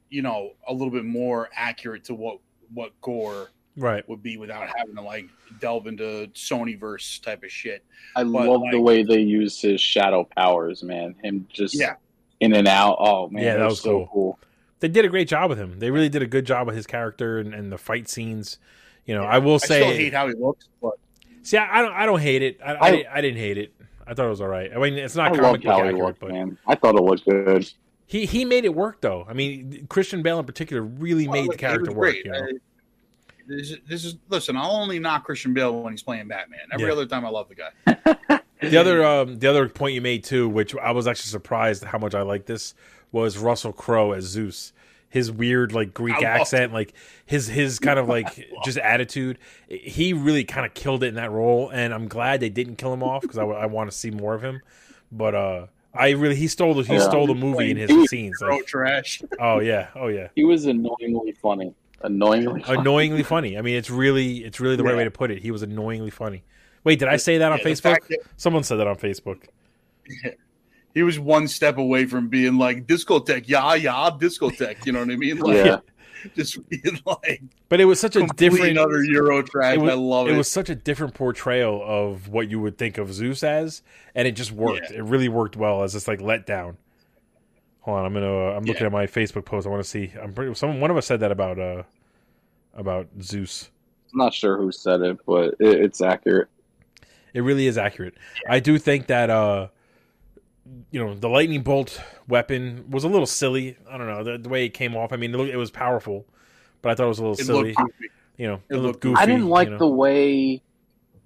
you 0.09 0.21
know 0.21 0.53
a 0.67 0.73
little 0.73 0.89
bit 0.89 1.05
more 1.05 1.47
accurate 1.55 2.03
to 2.05 2.15
what 2.15 2.39
what 2.73 2.99
Gorr 3.01 3.49
Right. 3.79 4.07
would 4.09 4.23
be 4.23 4.37
without 4.37 4.67
having 4.75 4.95
to 4.95 5.03
like 5.03 5.27
delve 5.59 5.85
into 5.85 6.27
Sony 6.33 6.79
verse 6.79 7.19
type 7.19 7.43
of 7.43 7.51
shit. 7.51 7.85
I 8.15 8.23
But, 8.23 8.47
love 8.47 8.61
the 8.71 8.81
way 8.81 9.03
they 9.03 9.19
use 9.19 9.61
his 9.61 9.79
shadow 9.79 10.23
powers, 10.35 10.81
man. 10.81 11.13
Him 11.23 11.47
just 11.53 11.75
Yeah. 11.79 11.93
in 12.39 12.53
and 12.55 12.67
out. 12.67 12.97
Oh 12.99 13.29
man, 13.29 13.43
Yeah, 13.43 13.53
that, 13.53 13.59
that 13.59 13.65
was, 13.65 13.73
was 13.73 13.81
so 13.83 13.91
cool. 13.91 14.07
cool. 14.11 14.39
They 14.79 14.87
did 14.87 15.05
a 15.05 15.09
great 15.09 15.27
job 15.27 15.49
with 15.49 15.57
him. 15.57 15.79
They 15.79 15.89
really 15.91 16.09
did 16.09 16.21
a 16.21 16.27
good 16.27 16.45
job 16.45 16.67
with 16.67 16.75
his 16.75 16.85
character 16.85 17.39
and, 17.39 17.53
and 17.53 17.71
the 17.71 17.77
fight 17.77 18.07
scenes. 18.07 18.59
You 19.05 19.15
know, 19.15 19.23
I 19.23 19.39
will 19.39 19.55
I 19.55 19.57
say, 19.57 19.81
still 19.81 19.91
hate 19.93 20.13
how 20.13 20.27
he 20.27 20.33
looks, 20.35 20.67
but 20.81 20.93
see, 21.43 21.57
I, 21.57 21.79
I 21.79 21.81
don't, 21.81 21.93
I 21.93 22.05
don't 22.05 22.19
hate 22.19 22.41
it. 22.43 22.59
I, 22.63 22.73
I, 22.73 22.79
I- 22.87 22.91
didn't- 22.91 23.07
I 23.13 23.21
didn't 23.21 23.37
hate 23.39 23.57
it. 23.57 23.73
I 24.05 24.13
thought 24.13 24.25
it 24.27 24.29
was 24.29 24.39
all 24.41 24.47
right. 24.47 24.71
I 24.73 24.77
mean, 24.77 24.93
it's 24.93 25.15
not 25.15 25.33
I 25.33 25.35
comic 25.35 25.61
book 25.63 25.71
how 25.71 25.77
he 25.83 25.89
accurate, 25.89 25.97
looked, 26.05 26.19
but 26.19 26.31
man. 26.31 26.57
I 26.65 26.75
thought 26.75 26.95
it 26.95 27.01
looked 27.03 27.25
good. 27.25 27.69
he 28.05 28.25
he 28.25 28.45
made 28.45 28.63
it 28.63 28.73
work 28.73 29.01
though. 29.01 29.25
I 29.27 29.33
mean, 29.33 29.85
Christian 29.89 30.21
Bale 30.23 30.39
in 30.39 30.45
particular 30.45 30.81
really 30.81 31.27
well, 31.27 31.41
made 31.41 31.51
the 31.51 31.57
character 31.57 31.91
work. 31.91 32.15
You 32.23 32.31
know? 32.31 32.47
This, 33.47 33.71
is- 33.71 33.77
this 33.87 34.05
is 34.05 34.15
listen. 34.29 34.55
I'll 34.57 34.71
only 34.71 34.99
knock 34.99 35.23
Christian 35.25 35.53
Bale 35.53 35.81
when 35.81 35.91
he's 35.93 36.03
playing 36.03 36.27
Batman. 36.27 36.59
Every 36.71 36.87
Yeah. 36.87 36.93
other 36.93 37.05
time, 37.05 37.25
I 37.25 37.29
love 37.29 37.49
the 37.49 37.55
guy. 37.55 38.39
The 38.59 38.75
other 38.77 39.05
um, 39.05 39.37
the 39.37 39.47
other 39.47 39.69
point 39.69 39.93
you 39.93 40.01
made 40.01 40.23
too, 40.23 40.49
which 40.49 40.75
I 40.77 40.89
was 40.89 41.05
actually 41.05 41.29
surprised 41.29 41.83
how 41.83 41.99
much 41.99 42.15
I 42.15 42.23
like 42.23 42.47
this, 42.47 42.73
was 43.11 43.37
Russell 43.37 43.73
Crowe 43.73 44.11
as 44.11 44.25
Zeus. 44.25 44.73
His 45.09 45.31
weird 45.31 45.71
like 45.71 45.93
Greek 45.93 46.15
I 46.15 46.17
loved 46.17 46.41
accent, 46.41 46.73
like 46.73 46.93
his 47.25 47.47
his 47.47 47.79
kind 47.87 47.97
of 47.97 48.07
like 48.09 48.49
just 48.65 48.77
attitude. 48.77 49.37
He 49.69 50.11
really 50.13 50.43
kind 50.43 50.65
of 50.65 50.73
killed 50.73 51.03
it 51.03 51.07
in 51.07 51.15
that 51.15 51.31
role, 51.31 51.69
and 51.69 51.93
I'm 51.93 52.07
glad 52.09 52.41
they 52.41 52.49
didn't 52.49 52.75
kill 52.75 52.93
him 52.93 53.01
off 53.03 53.21
because 53.21 53.37
I, 53.37 53.65
want 53.67 53.89
to 53.89 53.95
see 53.97 54.11
more 54.11 54.33
of 54.33 54.41
him. 54.43 54.61
But 55.11 55.33
uh, 55.33 55.67
I 55.93 56.09
really 56.09 56.35
he 56.35 56.47
stole 56.49 56.73
the 56.73 56.83
he 56.83 56.93
Yeah. 56.95 56.99
stole 57.07 57.25
the 57.25 57.33
movie 57.35 57.71
in 57.71 57.77
his 57.77 57.89
He- 57.89 58.07
scenes. 58.07 58.35
Throw 58.39 58.57
Like, 58.57 58.65
trash. 58.67 59.21
oh 59.39 59.59
yeah, 59.59 59.87
oh 59.95 60.07
yeah, 60.07 60.27
He 60.35 60.43
was 60.43 60.65
annoyingly 60.65 61.31
funny. 61.41 61.73
Annoyingly 62.01 62.61
funny. 62.61 62.79
annoyingly 62.79 63.23
funny. 63.23 63.57
I 63.57 63.61
mean, 63.61 63.75
it's 63.75 63.89
really 63.89 64.43
it's 64.43 64.59
really 64.59 64.75
the 64.75 64.83
right 64.83 64.95
way 64.97 65.05
to 65.05 65.09
put 65.11 65.31
it. 65.31 65.41
He 65.41 65.51
was 65.51 65.63
annoyingly 65.63 66.11
funny. 66.11 66.43
Wait, 66.83 66.99
did 66.99 67.07
I 67.07 67.15
say 67.17 67.37
that 67.37 67.51
on 67.51 67.59
Yeah, 67.59 67.63
Facebook? 67.63 68.07
that- 68.09 68.19
Someone 68.35 68.63
said 68.63 68.75
that 68.75 68.87
on 68.87 68.97
Facebook. 68.97 69.43
he 70.93 71.03
was 71.03 71.19
one 71.19 71.47
step 71.47 71.77
away 71.77 72.05
from 72.05 72.27
being 72.27 72.57
like 72.57 72.87
discotheque, 72.87 73.45
yeah, 73.47 73.73
yeah, 73.75 74.09
discotheque. 74.19 74.85
You 74.85 74.93
know 74.93 74.99
what 74.99 75.11
I 75.11 75.15
mean? 75.15 75.37
Like, 75.39 75.65
Yeah. 75.65 75.79
just 76.35 76.67
being 76.67 76.99
like 77.05 77.43
But 77.69 77.79
it 77.79 77.85
was 77.85 77.99
such 77.99 78.15
a 78.15 78.25
different 78.35 78.77
other 78.77 79.03
Euro 79.03 79.43
trash. 79.43 79.75
it 79.75 79.81
was, 79.81 79.91
I 79.91 79.93
love 79.93 80.27
it. 80.27 80.33
it 80.33 80.37
was 80.37 80.49
such 80.49 80.67
a 80.69 80.75
different 80.75 81.13
portrayal 81.13 81.79
of 81.85 82.27
what 82.27 82.49
you 82.49 82.59
would 82.59 82.77
think 82.77 82.97
of 82.97 83.13
Zeus 83.13 83.43
as, 83.43 83.83
and 84.15 84.27
it 84.27 84.31
just 84.31 84.51
worked. 84.51 84.89
Yeah. 84.89 84.97
It 84.97 85.03
really 85.03 85.29
worked 85.29 85.55
well 85.55 85.83
as 85.83 85.93
this 85.93 86.07
like 86.07 86.19
letdown. 86.19 86.77
Hold 87.81 87.99
on, 87.99 88.05
I'm 88.05 88.13
gonna. 88.13 88.47
Uh, 88.49 88.55
I'm 88.57 88.65
looking 88.65 88.81
Yeah. 88.81 88.87
at 88.87 88.91
my 88.91 89.05
Facebook 89.05 89.45
post. 89.45 89.67
I 89.67 89.69
want 89.69 89.81
to 89.83 89.89
see. 89.89 90.11
I'm 90.21 90.33
pretty. 90.33 90.53
Some 90.55 90.81
one 90.81 90.89
of 90.91 90.97
us 90.97 91.05
said 91.05 91.19
that 91.21 91.31
about 91.31 91.59
uh 91.59 91.83
about 92.73 93.07
Zeus. 93.21 93.69
I'm 94.11 94.17
not 94.17 94.33
sure 94.33 94.57
who 94.57 94.71
said 94.71 95.01
it, 95.01 95.17
but 95.25 95.53
it, 95.59 95.81
it's 95.81 96.01
accurate. 96.01 96.47
It 97.33 97.41
really 97.41 97.67
is 97.67 97.77
accurate. 97.77 98.15
I 98.49 98.59
do 98.59 98.77
think 98.79 99.07
that 99.07 99.29
uh 99.29 99.67
you 100.91 101.03
know 101.03 101.13
the 101.15 101.29
lightning 101.29 101.61
bolt 101.63 102.01
weapon 102.27 102.85
was 102.89 103.03
a 103.03 103.07
little 103.07 103.25
silly. 103.25 103.77
I 103.89 103.97
don't 103.97 104.07
know 104.07 104.23
the, 104.23 104.37
the 104.37 104.49
way 104.49 104.65
it 104.65 104.69
came 104.69 104.95
off. 104.95 105.11
I 105.13 105.17
mean, 105.17 105.33
it, 105.33 105.37
looked, 105.37 105.51
it 105.51 105.57
was 105.57 105.71
powerful, 105.71 106.25
but 106.81 106.91
I 106.91 106.95
thought 106.95 107.05
it 107.05 107.09
was 107.09 107.19
a 107.19 107.21
little 107.23 107.39
it 107.39 107.45
silly. 107.45 107.73
goofy. 107.73 108.09
you 108.37 108.47
know, 108.47 108.53
it, 108.69 108.75
it 108.75 108.77
looked 108.77 108.83
looked- 108.85 108.99
goofy. 109.01 109.15
I 109.21 109.25
didn't 109.25 109.47
like 109.47 109.67
you 109.67 109.71
know. 109.73 109.79
the 109.79 109.87
way. 109.87 110.61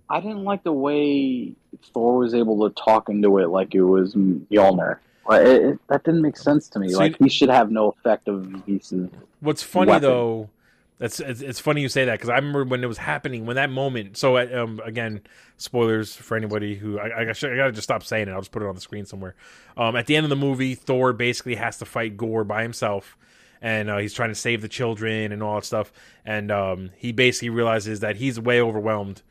I 0.09 0.19
didn't 0.19 0.43
like 0.43 0.63
the 0.63 0.73
way 0.73 1.53
Thor 1.93 2.17
was 2.17 2.33
able 2.33 2.67
to 2.69 2.75
talk 2.83 3.07
into 3.07 3.37
it 3.37 3.47
like 3.47 3.73
it 3.73 3.81
was 3.83 4.13
Mjolnir. 4.15 4.97
It, 5.29 5.47
it, 5.47 5.79
that 5.87 6.03
didn't 6.03 6.21
make 6.21 6.35
sense 6.35 6.67
to 6.69 6.79
me. 6.79 6.89
So 6.89 6.97
like 6.97 7.17
you- 7.19 7.25
he 7.25 7.29
should 7.29 7.49
have 7.49 7.71
no 7.71 7.89
effect 7.89 8.27
of 8.27 8.65
decent. 8.65 9.13
What's 9.39 9.63
funny 9.63 9.91
weapon. 9.91 10.09
though, 10.09 10.49
that's 11.01 11.19
it's, 11.19 11.41
it's 11.41 11.59
funny 11.59 11.81
you 11.81 11.89
say 11.89 12.05
that 12.05 12.13
because 12.13 12.29
I 12.29 12.35
remember 12.35 12.63
when 12.63 12.83
it 12.83 12.87
was 12.87 12.99
happening 12.99 13.47
when 13.47 13.55
that 13.55 13.71
moment. 13.71 14.17
So 14.17 14.37
uh, 14.37 14.47
um, 14.53 14.79
again, 14.85 15.21
spoilers 15.57 16.15
for 16.15 16.37
anybody 16.37 16.75
who 16.75 16.99
I, 16.99 17.07
I, 17.07 17.21
I 17.21 17.33
gotta 17.33 17.71
just 17.71 17.85
stop 17.85 18.03
saying 18.03 18.27
it. 18.27 18.31
I'll 18.31 18.41
just 18.41 18.51
put 18.51 18.61
it 18.61 18.67
on 18.67 18.75
the 18.75 18.81
screen 18.81 19.07
somewhere. 19.07 19.33
Um, 19.75 19.95
at 19.95 20.05
the 20.05 20.15
end 20.15 20.25
of 20.25 20.29
the 20.29 20.35
movie, 20.35 20.75
Thor 20.75 21.11
basically 21.11 21.55
has 21.55 21.79
to 21.79 21.85
fight 21.85 22.17
Gorr 22.17 22.43
by 22.43 22.61
himself, 22.61 23.17
and 23.63 23.89
uh, 23.89 23.97
he's 23.97 24.13
trying 24.13 24.29
to 24.29 24.35
save 24.35 24.61
the 24.61 24.67
children 24.67 25.31
and 25.31 25.41
all 25.41 25.55
that 25.55 25.65
stuff. 25.65 25.91
And 26.23 26.51
um, 26.51 26.91
he 26.95 27.11
basically 27.11 27.49
realizes 27.49 28.01
that 28.01 28.17
he's 28.17 28.39
way 28.39 28.61
overwhelmed 28.61 29.23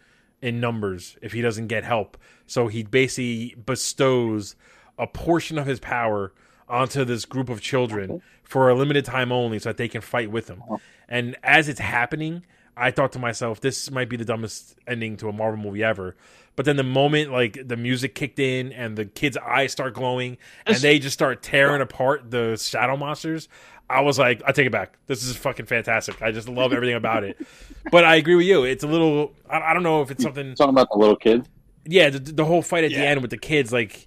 in 0.43 0.59
numbers 0.59 1.17
if 1.23 1.33
he 1.33 1.41
doesn't 1.41 1.69
get 1.69 1.85
help. 1.85 2.19
So 2.49 2.67
he 2.67 2.83
basically 2.83 3.55
bestows 3.65 4.57
a 4.99 5.07
portion 5.07 5.57
of 5.57 5.67
his 5.67 5.79
power 5.79 6.33
onto 6.71 7.05
this 7.05 7.25
group 7.25 7.49
of 7.49 7.61
children 7.61 8.23
for 8.45 8.71
a 8.71 8.75
limited 8.75 9.05
time 9.05 9.33
only 9.33 9.59
so 9.59 9.69
that 9.69 9.77
they 9.77 9.89
can 9.89 10.01
fight 10.01 10.31
with 10.31 10.49
him. 10.49 10.63
Oh. 10.71 10.81
And 11.09 11.37
as 11.43 11.69
it's 11.69 11.81
happening, 11.81 12.45
I 12.77 12.91
thought 12.91 13.13
to 13.13 13.19
myself, 13.19 13.61
this 13.61 13.91
might 13.91 14.09
be 14.09 14.17
the 14.17 14.25
dumbest 14.25 14.79
ending 14.87 15.17
to 15.19 15.29
a 15.29 15.33
Marvel 15.33 15.63
movie 15.63 15.85
ever. 15.85 16.17
But 16.57 16.65
then 16.65 16.77
the 16.77 16.83
moment 16.83 17.33
like 17.33 17.59
the 17.67 17.77
music 17.77 18.15
kicked 18.15 18.39
in 18.39 18.73
and 18.73 18.97
the 18.97 19.05
kids' 19.05 19.37
eyes 19.37 19.73
start 19.73 19.95
glowing 19.95 20.39
and 20.67 20.77
they 20.77 20.99
just 20.99 21.15
start 21.15 21.43
tearing 21.43 21.81
apart 21.81 22.31
the 22.31 22.57
shadow 22.57 22.97
monsters, 22.97 23.49
I 23.89 24.03
was 24.03 24.19
like, 24.19 24.41
I 24.47 24.53
take 24.53 24.67
it 24.67 24.73
back. 24.73 24.97
This 25.07 25.25
is 25.25 25.37
fucking 25.37 25.67
fantastic. 25.67 26.23
I 26.23 26.31
just 26.31 26.49
love 26.49 26.73
everything 26.73 26.97
about 26.97 27.25
it. 27.25 27.37
But 27.91 28.05
I 28.05 28.17
agree 28.17 28.35
with 28.35 28.45
you. 28.45 28.65
It's 28.65 28.85
a 28.85 28.87
little. 28.87 29.33
I, 29.49 29.59
I 29.59 29.73
don't 29.73 29.83
know 29.83 30.03
if 30.03 30.11
it's 30.11 30.23
something. 30.23 30.55
Talking 30.55 30.75
about 30.75 30.91
the 30.93 30.99
little 30.99 31.17
kids. 31.17 31.49
Yeah, 31.87 32.11
the, 32.11 32.19
the 32.19 32.45
whole 32.45 32.61
fight 32.61 32.85
at 32.85 32.91
the 32.91 32.99
end 32.99 33.23
with 33.23 33.31
the 33.31 33.39
kids, 33.39 33.73
like, 33.73 34.07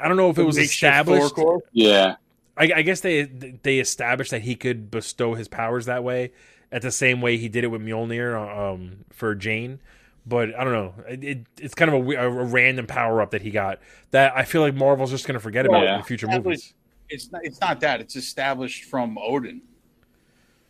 I 0.00 0.08
don't 0.08 0.16
know 0.16 0.30
if 0.30 0.38
it 0.38 0.44
was 0.44 0.56
Makeshift 0.56 0.74
established. 0.74 1.34
Thor 1.34 1.44
Corps. 1.44 1.62
Yeah, 1.72 2.16
I, 2.56 2.70
I 2.76 2.82
guess 2.82 3.00
they 3.00 3.22
they 3.22 3.78
established 3.78 4.30
that 4.30 4.42
he 4.42 4.54
could 4.54 4.90
bestow 4.90 5.34
his 5.34 5.48
powers 5.48 5.86
that 5.86 6.04
way, 6.04 6.32
at 6.72 6.82
the 6.82 6.90
same 6.90 7.20
way 7.20 7.36
he 7.36 7.48
did 7.48 7.64
it 7.64 7.68
with 7.68 7.80
Mjolnir 7.82 8.34
um, 8.36 9.04
for 9.10 9.34
Jane. 9.34 9.80
But 10.26 10.58
I 10.58 10.64
don't 10.64 10.72
know. 10.72 10.94
It, 11.06 11.24
it, 11.24 11.38
it's 11.60 11.74
kind 11.74 11.90
of 11.90 11.94
a, 11.94 11.98
we- 11.98 12.16
a, 12.16 12.28
random 12.28 12.86
power 12.86 13.20
up 13.20 13.32
that 13.32 13.42
he 13.42 13.50
got 13.50 13.80
that 14.10 14.32
I 14.34 14.44
feel 14.44 14.62
like 14.62 14.74
Marvel's 14.74 15.10
just 15.10 15.26
going 15.26 15.34
to 15.34 15.40
forget 15.40 15.66
about 15.66 15.82
Yeah. 15.82 15.98
in 15.98 16.02
future 16.02 16.26
movies. 16.26 16.72
It's 17.10 17.30
not. 17.30 17.44
It's 17.44 17.60
not 17.60 17.80
that. 17.80 18.00
It's 18.00 18.16
established 18.16 18.84
from 18.84 19.18
Odin. 19.18 19.60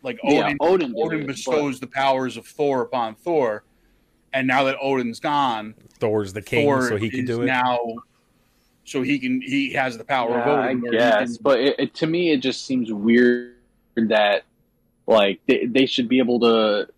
Like 0.03 0.19
yeah. 0.25 0.53
Odin, 0.61 0.93
Odin. 0.99 1.23
it, 1.23 1.27
bestows 1.27 1.81
the 1.81 1.87
powers 1.87 2.37
of 2.37 2.47
Thor 2.47 2.83
upon 2.83 3.15
Thor, 3.15 3.65
and 4.33 4.47
now 4.47 4.65
that 4.65 4.77
Odin's 4.83 5.21
gone, 5.21 5.75
Thor's 5.99 6.33
the 6.33 6.43
king, 6.43 6.67
Thor 6.67 6.89
so 6.89 6.97
he 6.97 7.09
can 7.09 7.25
do 7.25 7.43
it. 7.43 7.47
now. 7.47 7.79
So 8.85 9.03
he 9.03 9.19
can. 9.19 9.41
He 9.41 9.73
has 9.73 9.97
the 9.97 10.05
power 10.05 10.39
of 10.39 10.47
Yeah, 10.47 10.53
Odin. 10.53 10.65
I 10.65 10.75
where 10.75 10.93
he 10.93 10.99
guess, 10.99 11.35
can- 11.37 11.43
but 11.43 11.61
it, 11.61 11.77
it, 11.79 11.95
to 11.95 12.07
me, 12.07 12.33
it 12.33 12.39
just 12.39 12.67
seems 12.67 12.93
weird 12.93 13.55
that 13.97 14.43
like 15.07 15.41
they, 15.47 15.67
they 15.67 15.87
should 15.87 16.09
be 16.09 16.19
able 16.19 16.41
to 16.41 16.89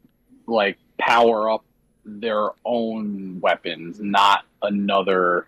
like 0.46 0.78
power 0.98 1.50
up 1.50 1.64
their 2.04 2.50
own 2.64 3.40
weapons, 3.40 3.98
not 4.00 4.44
another 4.62 5.46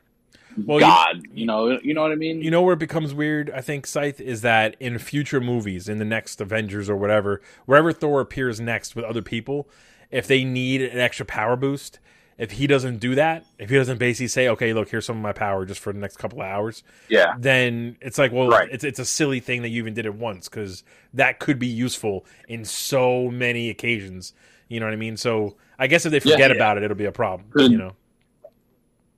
Well, 0.56 0.78
you- 0.78 0.84
god. 0.86 1.22
You, 1.32 1.46
know, 1.46 1.78
you 1.80 1.94
know 1.94 2.02
what 2.02 2.10
I 2.12 2.16
mean? 2.16 2.42
You 2.42 2.50
know 2.50 2.62
where 2.62 2.74
it 2.74 2.78
becomes 2.80 3.14
weird, 3.14 3.50
I 3.50 3.60
think, 3.60 3.86
Scythe, 3.86 4.20
is 4.20 4.40
that 4.42 4.76
in 4.80 4.98
future 4.98 5.40
movies, 5.40 5.88
in 5.88 5.98
the 5.98 6.04
next 6.04 6.40
Avengers 6.40 6.90
or 6.90 6.96
whatever, 6.96 7.40
wherever 7.66 7.92
Thor 7.92 8.20
appears 8.20 8.60
next 8.60 8.96
with 8.96 9.04
other 9.04 9.22
people, 9.22 9.68
if 10.10 10.26
they 10.26 10.42
need 10.44 10.82
an 10.82 10.98
extra 10.98 11.24
power 11.26 11.54
boost, 11.56 12.00
if 12.38 12.52
he 12.52 12.66
doesn't 12.66 12.98
do 12.98 13.14
that, 13.16 13.44
if 13.58 13.68
he 13.68 13.76
doesn't 13.76 13.98
basically 13.98 14.28
say, 14.28 14.48
"Okay, 14.48 14.72
look, 14.72 14.88
here's 14.88 15.04
some 15.04 15.16
of 15.16 15.22
my 15.22 15.32
power 15.32 15.64
just 15.66 15.80
for 15.80 15.92
the 15.92 15.98
next 15.98 16.16
couple 16.18 16.40
of 16.40 16.46
hours," 16.46 16.82
yeah, 17.08 17.34
then 17.38 17.96
it's 18.00 18.16
like, 18.18 18.32
well, 18.32 18.48
Right. 18.48 18.68
it's 18.70 18.84
it's 18.84 18.98
a 18.98 19.04
silly 19.04 19.40
thing 19.40 19.62
that 19.62 19.68
you 19.68 19.82
even 19.82 19.94
did 19.94 20.06
it 20.06 20.14
once 20.14 20.48
because 20.48 20.84
that 21.14 21.38
could 21.40 21.58
be 21.58 21.66
useful 21.66 22.24
in 22.48 22.64
so 22.64 23.28
many 23.30 23.68
occasions. 23.70 24.32
You 24.68 24.80
know 24.80 24.86
what 24.86 24.92
I 24.92 24.96
mean? 24.96 25.16
So 25.16 25.56
I 25.78 25.86
guess 25.86 26.06
if 26.06 26.12
they 26.12 26.20
forget 26.20 26.50
Yeah. 26.50 26.56
about 26.56 26.76
it, 26.78 26.84
it'll 26.84 26.96
be 26.96 27.04
a 27.06 27.12
problem. 27.12 27.48
Good. 27.50 27.70
You 27.72 27.78
know? 27.78 27.92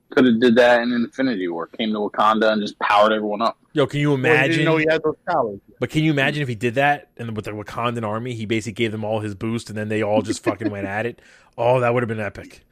could 0.09 0.25
have 0.25 0.41
did 0.41 0.55
that 0.55 0.81
in 0.81 0.91
Infinity 0.91 1.47
War. 1.47 1.67
Came 1.67 1.93
to 1.93 1.99
Wakanda 1.99 2.51
and 2.51 2.61
just 2.61 2.77
powered 2.79 3.13
everyone 3.13 3.41
up. 3.41 3.57
Yo, 3.71 3.87
can 3.87 4.01
you 4.01 4.09
Well, 4.09 4.17
he 4.17 4.23
didn't 4.23 4.35
imagine? 4.35 4.65
know 4.65 4.75
he 4.75 4.85
had 4.89 5.01
those 5.03 5.15
powers. 5.25 5.57
But 5.79 5.89
can 5.89 6.03
you 6.03 6.11
imagine 6.11 6.41
if 6.41 6.49
he 6.49 6.55
did 6.55 6.75
that 6.75 7.07
and 7.15 7.33
with 7.33 7.45
the 7.45 7.51
Wakandan 7.51 8.03
army, 8.05 8.33
he 8.33 8.45
basically 8.45 8.73
gave 8.73 8.91
them 8.91 9.05
all 9.05 9.21
his 9.21 9.35
boost 9.35 9.69
and 9.69 9.77
then 9.77 9.87
they 9.87 10.03
all 10.03 10.21
just 10.21 10.43
fucking 10.43 10.69
went 10.69 10.85
at 10.85 11.05
it? 11.05 11.21
Oh, 11.57 11.79
that 11.79 11.93
would 11.93 12.03
have 12.03 12.09
been 12.09 12.19
epic. 12.19 12.65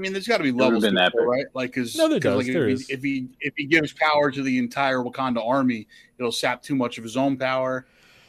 I 0.00 0.02
mean, 0.02 0.12
there's 0.14 0.26
got 0.26 0.38
to 0.38 0.44
be 0.44 0.50
levels, 0.50 0.82
been 0.82 0.94
to 0.94 1.02
it, 1.02 1.06
epic. 1.08 1.20
right? 1.20 1.44
Like, 1.52 1.72
because 1.74 1.94
No, 1.94 2.08
there 2.08 2.18
does, 2.18 2.38
like, 2.38 2.46
there 2.46 2.68
if, 2.70 2.74
is. 2.80 2.86
He, 2.86 2.92
if 2.94 3.02
he 3.02 3.28
if 3.40 3.52
he 3.54 3.66
gives 3.66 3.92
power 3.92 4.30
to 4.30 4.42
the 4.42 4.56
entire 4.56 4.96
Wakanda 5.00 5.46
army, 5.46 5.86
it'll 6.18 6.32
sap 6.32 6.62
too 6.62 6.74
much 6.74 6.96
of 6.96 7.04
his 7.04 7.18
own 7.18 7.36
power. 7.36 7.84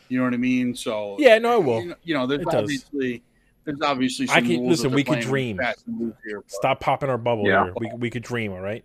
You 0.10 0.18
know 0.18 0.26
what 0.26 0.34
I 0.34 0.38
mean? 0.38 0.76
So 0.76 1.16
Yeah, 1.18 1.38
no, 1.38 1.62
it 1.62 1.64
will. 1.64 1.80
You 1.82 1.88
know, 1.88 1.96
you 2.04 2.14
know, 2.14 2.28
there's 2.28 2.42
It 2.42 2.46
does. 2.46 2.56
obviously 2.56 3.24
there's 3.64 3.80
obviously 3.82 4.28
some 4.28 4.36
I 4.36 4.42
can- 4.42 4.50
rules 4.60 4.70
listen, 4.84 4.92
we 4.92 5.06
could 5.06 5.22
dream. 5.22 5.56
fast 5.58 5.88
and 5.88 5.98
loose 6.02 6.16
here, 6.26 6.44
Stop 6.48 6.82
popping 6.82 7.10
our 7.10 7.18
bubble 7.18 7.48
Yeah. 7.48 7.64
here. 7.66 7.74
We 7.78 7.90
we 7.98 8.10
could 8.10 8.24
dream, 8.24 8.52
all 8.52 8.60
right? 8.60 8.84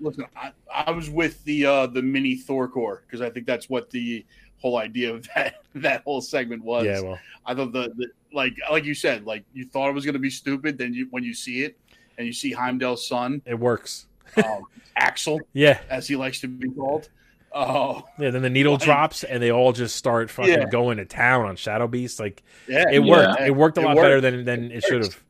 listen, 0.00 0.24
I, 0.36 0.50
I 0.74 0.90
was 0.90 1.08
with 1.08 1.44
the 1.44 1.64
uh 1.66 1.86
the 1.86 2.02
mini 2.02 2.34
Thor 2.34 2.66
Corps 2.66 3.04
because 3.06 3.20
I 3.20 3.30
think 3.30 3.46
that's 3.46 3.70
what 3.70 3.88
the 3.90 4.26
whole 4.58 4.76
idea 4.78 5.14
of 5.14 5.28
that 5.36 5.62
that 5.76 6.02
whole 6.02 6.20
segment 6.20 6.64
was. 6.64 6.84
Yeah, 6.86 7.00
well, 7.02 7.18
I 7.46 7.54
thought 7.54 7.72
the, 7.72 7.92
the 7.96 8.08
like 8.32 8.54
like 8.70 8.84
you 8.84 8.94
said, 8.94 9.24
like 9.26 9.44
you 9.54 9.64
thought 9.66 9.90
it 9.90 9.92
was 9.94 10.04
going 10.04 10.14
to 10.14 10.18
be 10.18 10.30
stupid. 10.30 10.76
Then 10.78 10.92
you 10.94 11.06
when 11.10 11.22
you 11.22 11.34
see 11.34 11.62
it 11.62 11.76
and 12.18 12.26
you 12.26 12.32
see 12.32 12.52
Heimdall's 12.52 13.06
son, 13.06 13.42
it 13.46 13.58
works. 13.58 14.06
um, 14.36 14.62
Axl, 15.00 15.38
Yeah, 15.52 15.78
as 15.90 16.06
he 16.08 16.16
likes 16.16 16.40
to 16.42 16.48
be 16.48 16.68
called. 16.70 17.08
Oh, 17.54 18.02
yeah. 18.18 18.30
Then 18.30 18.40
the 18.42 18.48
needle 18.50 18.72
Like- 18.74 18.82
drops, 18.82 19.24
and 19.24 19.42
they 19.42 19.50
all 19.52 19.72
just 19.72 19.96
start 19.96 20.30
fucking 20.30 20.50
Yeah. 20.52 20.64
going 20.70 20.96
to 20.96 21.04
town 21.04 21.44
on 21.46 21.56
Shadow 21.56 21.86
Beast. 21.86 22.18
Like 22.18 22.42
yeah, 22.66 22.84
it 22.90 23.04
Yeah. 23.04 23.10
worked. 23.10 23.40
It 23.42 23.50
worked 23.56 23.76
a 23.78 23.80
It 23.82 23.84
lot 23.84 23.96
worked. 23.96 24.04
better 24.04 24.20
than 24.22 24.44
than 24.44 24.70
it 24.72 24.82
should 24.84 25.02
have. 25.04 25.22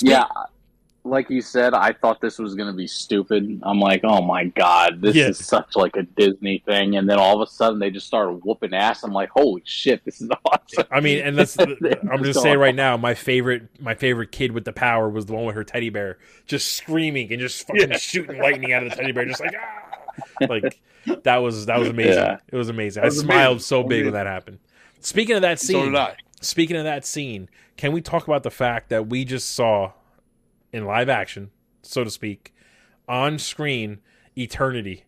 Yeah, 0.00 0.24
like 1.04 1.28
you 1.30 1.40
said, 1.42 1.74
I 1.74 1.92
thought 1.92 2.20
this 2.20 2.38
was 2.38 2.54
gonna 2.54 2.72
be 2.72 2.86
stupid. 2.86 3.60
I'm 3.64 3.80
like, 3.80 4.02
oh 4.04 4.22
my 4.22 4.44
god, 4.44 5.00
this 5.02 5.16
Yeah. 5.16 5.28
is 5.28 5.44
such 5.44 5.74
like 5.74 5.96
a 5.96 6.02
Disney 6.02 6.62
thing, 6.64 6.96
and 6.96 7.08
then 7.08 7.18
all 7.18 7.40
of 7.40 7.48
a 7.48 7.50
sudden 7.50 7.78
they 7.80 7.90
just 7.90 8.06
started 8.06 8.40
whooping 8.44 8.72
ass. 8.72 9.02
I'm 9.02 9.12
like, 9.12 9.30
holy 9.30 9.62
shit, 9.64 10.04
this 10.04 10.20
is 10.20 10.30
awesome. 10.44 10.86
I 10.90 11.00
mean, 11.00 11.18
and 11.22 11.36
that's 11.36 11.56
I'm 12.10 12.22
just 12.22 12.40
saying 12.40 12.58
right 12.58 12.74
now, 12.74 12.96
my 12.96 13.14
favorite 13.14 13.68
my 13.80 13.94
favorite 13.94 14.30
kid 14.32 14.52
with 14.52 14.64
the 14.64 14.72
power 14.72 15.08
was 15.08 15.26
the 15.26 15.32
one 15.32 15.44
with 15.44 15.56
her 15.56 15.64
teddy 15.64 15.90
bear, 15.90 16.18
just 16.46 16.74
screaming 16.74 17.32
and 17.32 17.40
just 17.40 17.66
fucking 17.66 17.90
Yeah. 17.90 17.96
shooting 17.98 18.38
lightning 18.40 18.72
out 18.72 18.84
of 18.84 18.90
the 18.90 18.96
teddy 18.96 19.12
bear, 19.12 19.24
just 19.24 19.40
like 19.40 19.54
ah, 19.60 20.46
like 20.48 20.80
that 21.24 21.38
was 21.38 21.66
that 21.66 21.78
was 21.80 21.88
amazing. 21.88 22.12
Yeah. 22.14 22.38
It 22.50 22.56
was 22.56 22.68
amazing. 22.68 23.02
That 23.02 23.10
I 23.12 23.14
smiled 23.14 23.52
amazing. 23.54 23.58
so 23.64 23.82
big 23.82 23.90
Amazing. 24.02 24.04
when 24.04 24.12
that 24.14 24.26
happened. 24.26 24.58
Speaking 25.00 25.34
of 25.34 25.42
that 25.42 25.58
so 25.58 25.66
scene, 25.66 25.96
I. 25.96 26.14
speaking 26.40 26.76
of 26.76 26.84
that 26.84 27.04
scene, 27.04 27.48
can 27.76 27.90
we 27.90 28.00
talk 28.00 28.28
about 28.28 28.44
the 28.44 28.50
fact 28.52 28.88
that 28.90 29.08
we 29.08 29.24
just 29.24 29.52
saw 29.52 29.92
in 30.72 30.84
live 30.86 31.08
action, 31.08 31.50
so 31.82 32.04
to 32.04 32.10
speak, 32.10 32.54
on 33.08 33.38
screen 33.38 33.98
eternity 34.36 35.04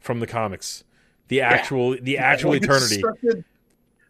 from 0.00 0.20
the 0.20 0.26
comics. 0.26 0.84
The 1.28 1.40
actual 1.40 1.96
the 2.00 2.18
actual 2.18 2.50
Like, 2.52 2.62
eternity. 2.62 3.02
a- 3.30 3.44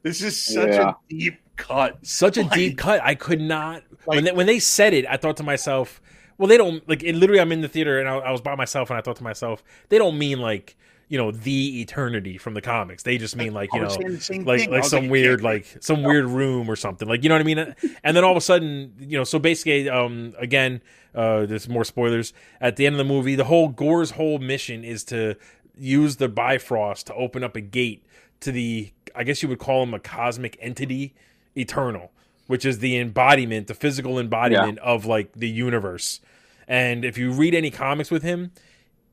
This 0.02 0.22
is 0.22 0.42
such 0.42 0.68
Yeah. 0.68 0.90
a 0.90 0.94
deep 1.08 1.36
cut. 1.56 1.98
Such 2.06 2.36
a 2.36 2.42
Like- 2.44 2.52
deep 2.52 2.78
cut. 2.78 3.00
I 3.02 3.14
could 3.14 3.40
not 3.40 3.82
when 4.04 4.24
they, 4.24 4.32
when 4.32 4.46
they 4.46 4.58
said 4.58 4.94
it, 4.94 5.06
I 5.08 5.16
thought 5.16 5.36
to 5.38 5.42
myself, 5.42 6.00
well 6.38 6.48
they 6.48 6.56
don't 6.56 6.86
like 6.88 7.02
it 7.02 7.14
literally 7.14 7.40
I'm 7.40 7.52
in 7.52 7.60
the 7.60 7.68
theater 7.68 7.98
and 8.00 8.08
I, 8.08 8.16
I 8.16 8.30
was 8.32 8.40
by 8.40 8.54
myself 8.56 8.90
and 8.90 8.98
I 8.98 9.02
thought 9.02 9.16
to 9.16 9.22
myself, 9.24 9.62
they 9.88 9.98
don't 9.98 10.18
mean 10.18 10.40
like 10.40 10.76
you 11.12 11.18
know 11.18 11.30
the 11.30 11.82
eternity 11.82 12.38
from 12.38 12.54
the 12.54 12.62
comics. 12.62 13.02
They 13.02 13.18
just 13.18 13.36
mean 13.36 13.52
like 13.52 13.68
you 13.74 13.82
know 13.82 13.94
the 13.94 14.18
same 14.18 14.44
like. 14.46 14.70
Like 14.70 14.84
some 14.84 15.10
weird 15.10 15.42
like 15.42 15.76
some 15.80 16.02
weird 16.02 16.24
room 16.24 16.70
or 16.70 16.74
something. 16.74 17.06
Like 17.06 17.22
you 17.22 17.28
know 17.28 17.34
what 17.34 17.42
I 17.42 17.44
mean? 17.44 17.74
And 18.02 18.16
then 18.16 18.24
all 18.24 18.30
of 18.30 18.38
a 18.38 18.40
sudden 18.40 18.94
you 18.98 19.18
know 19.18 19.24
so 19.24 19.38
basically 19.38 19.90
um 19.90 20.34
again 20.38 20.80
uh 21.14 21.44
there's 21.44 21.68
more 21.68 21.84
spoilers. 21.84 22.32
At 22.62 22.76
the 22.76 22.86
end 22.86 22.94
of 22.94 22.98
the 22.98 23.04
movie 23.04 23.34
the 23.34 23.44
whole 23.44 23.68
Gorr's 23.68 24.12
whole 24.12 24.38
mission 24.38 24.84
is 24.84 25.04
to 25.04 25.36
use 25.76 26.16
the 26.16 26.30
Bifrost 26.30 27.08
to 27.08 27.14
open 27.14 27.44
up 27.44 27.56
a 27.56 27.60
gate 27.60 28.06
to 28.40 28.50
the 28.50 28.90
I 29.14 29.24
guess 29.24 29.42
you 29.42 29.50
would 29.50 29.58
call 29.58 29.82
him 29.82 29.92
a 29.92 30.00
cosmic 30.00 30.56
entity 30.62 31.14
eternal 31.54 32.10
which 32.46 32.64
is 32.64 32.78
the 32.78 32.96
embodiment 32.96 33.66
the 33.66 33.74
physical 33.74 34.18
embodiment 34.18 34.78
of 34.78 35.04
like 35.04 35.32
the 35.34 35.50
universe. 35.50 36.20
And 36.66 37.04
if 37.04 37.18
you 37.18 37.32
read 37.32 37.54
any 37.54 37.70
comics 37.70 38.10
with 38.10 38.22
him 38.22 38.52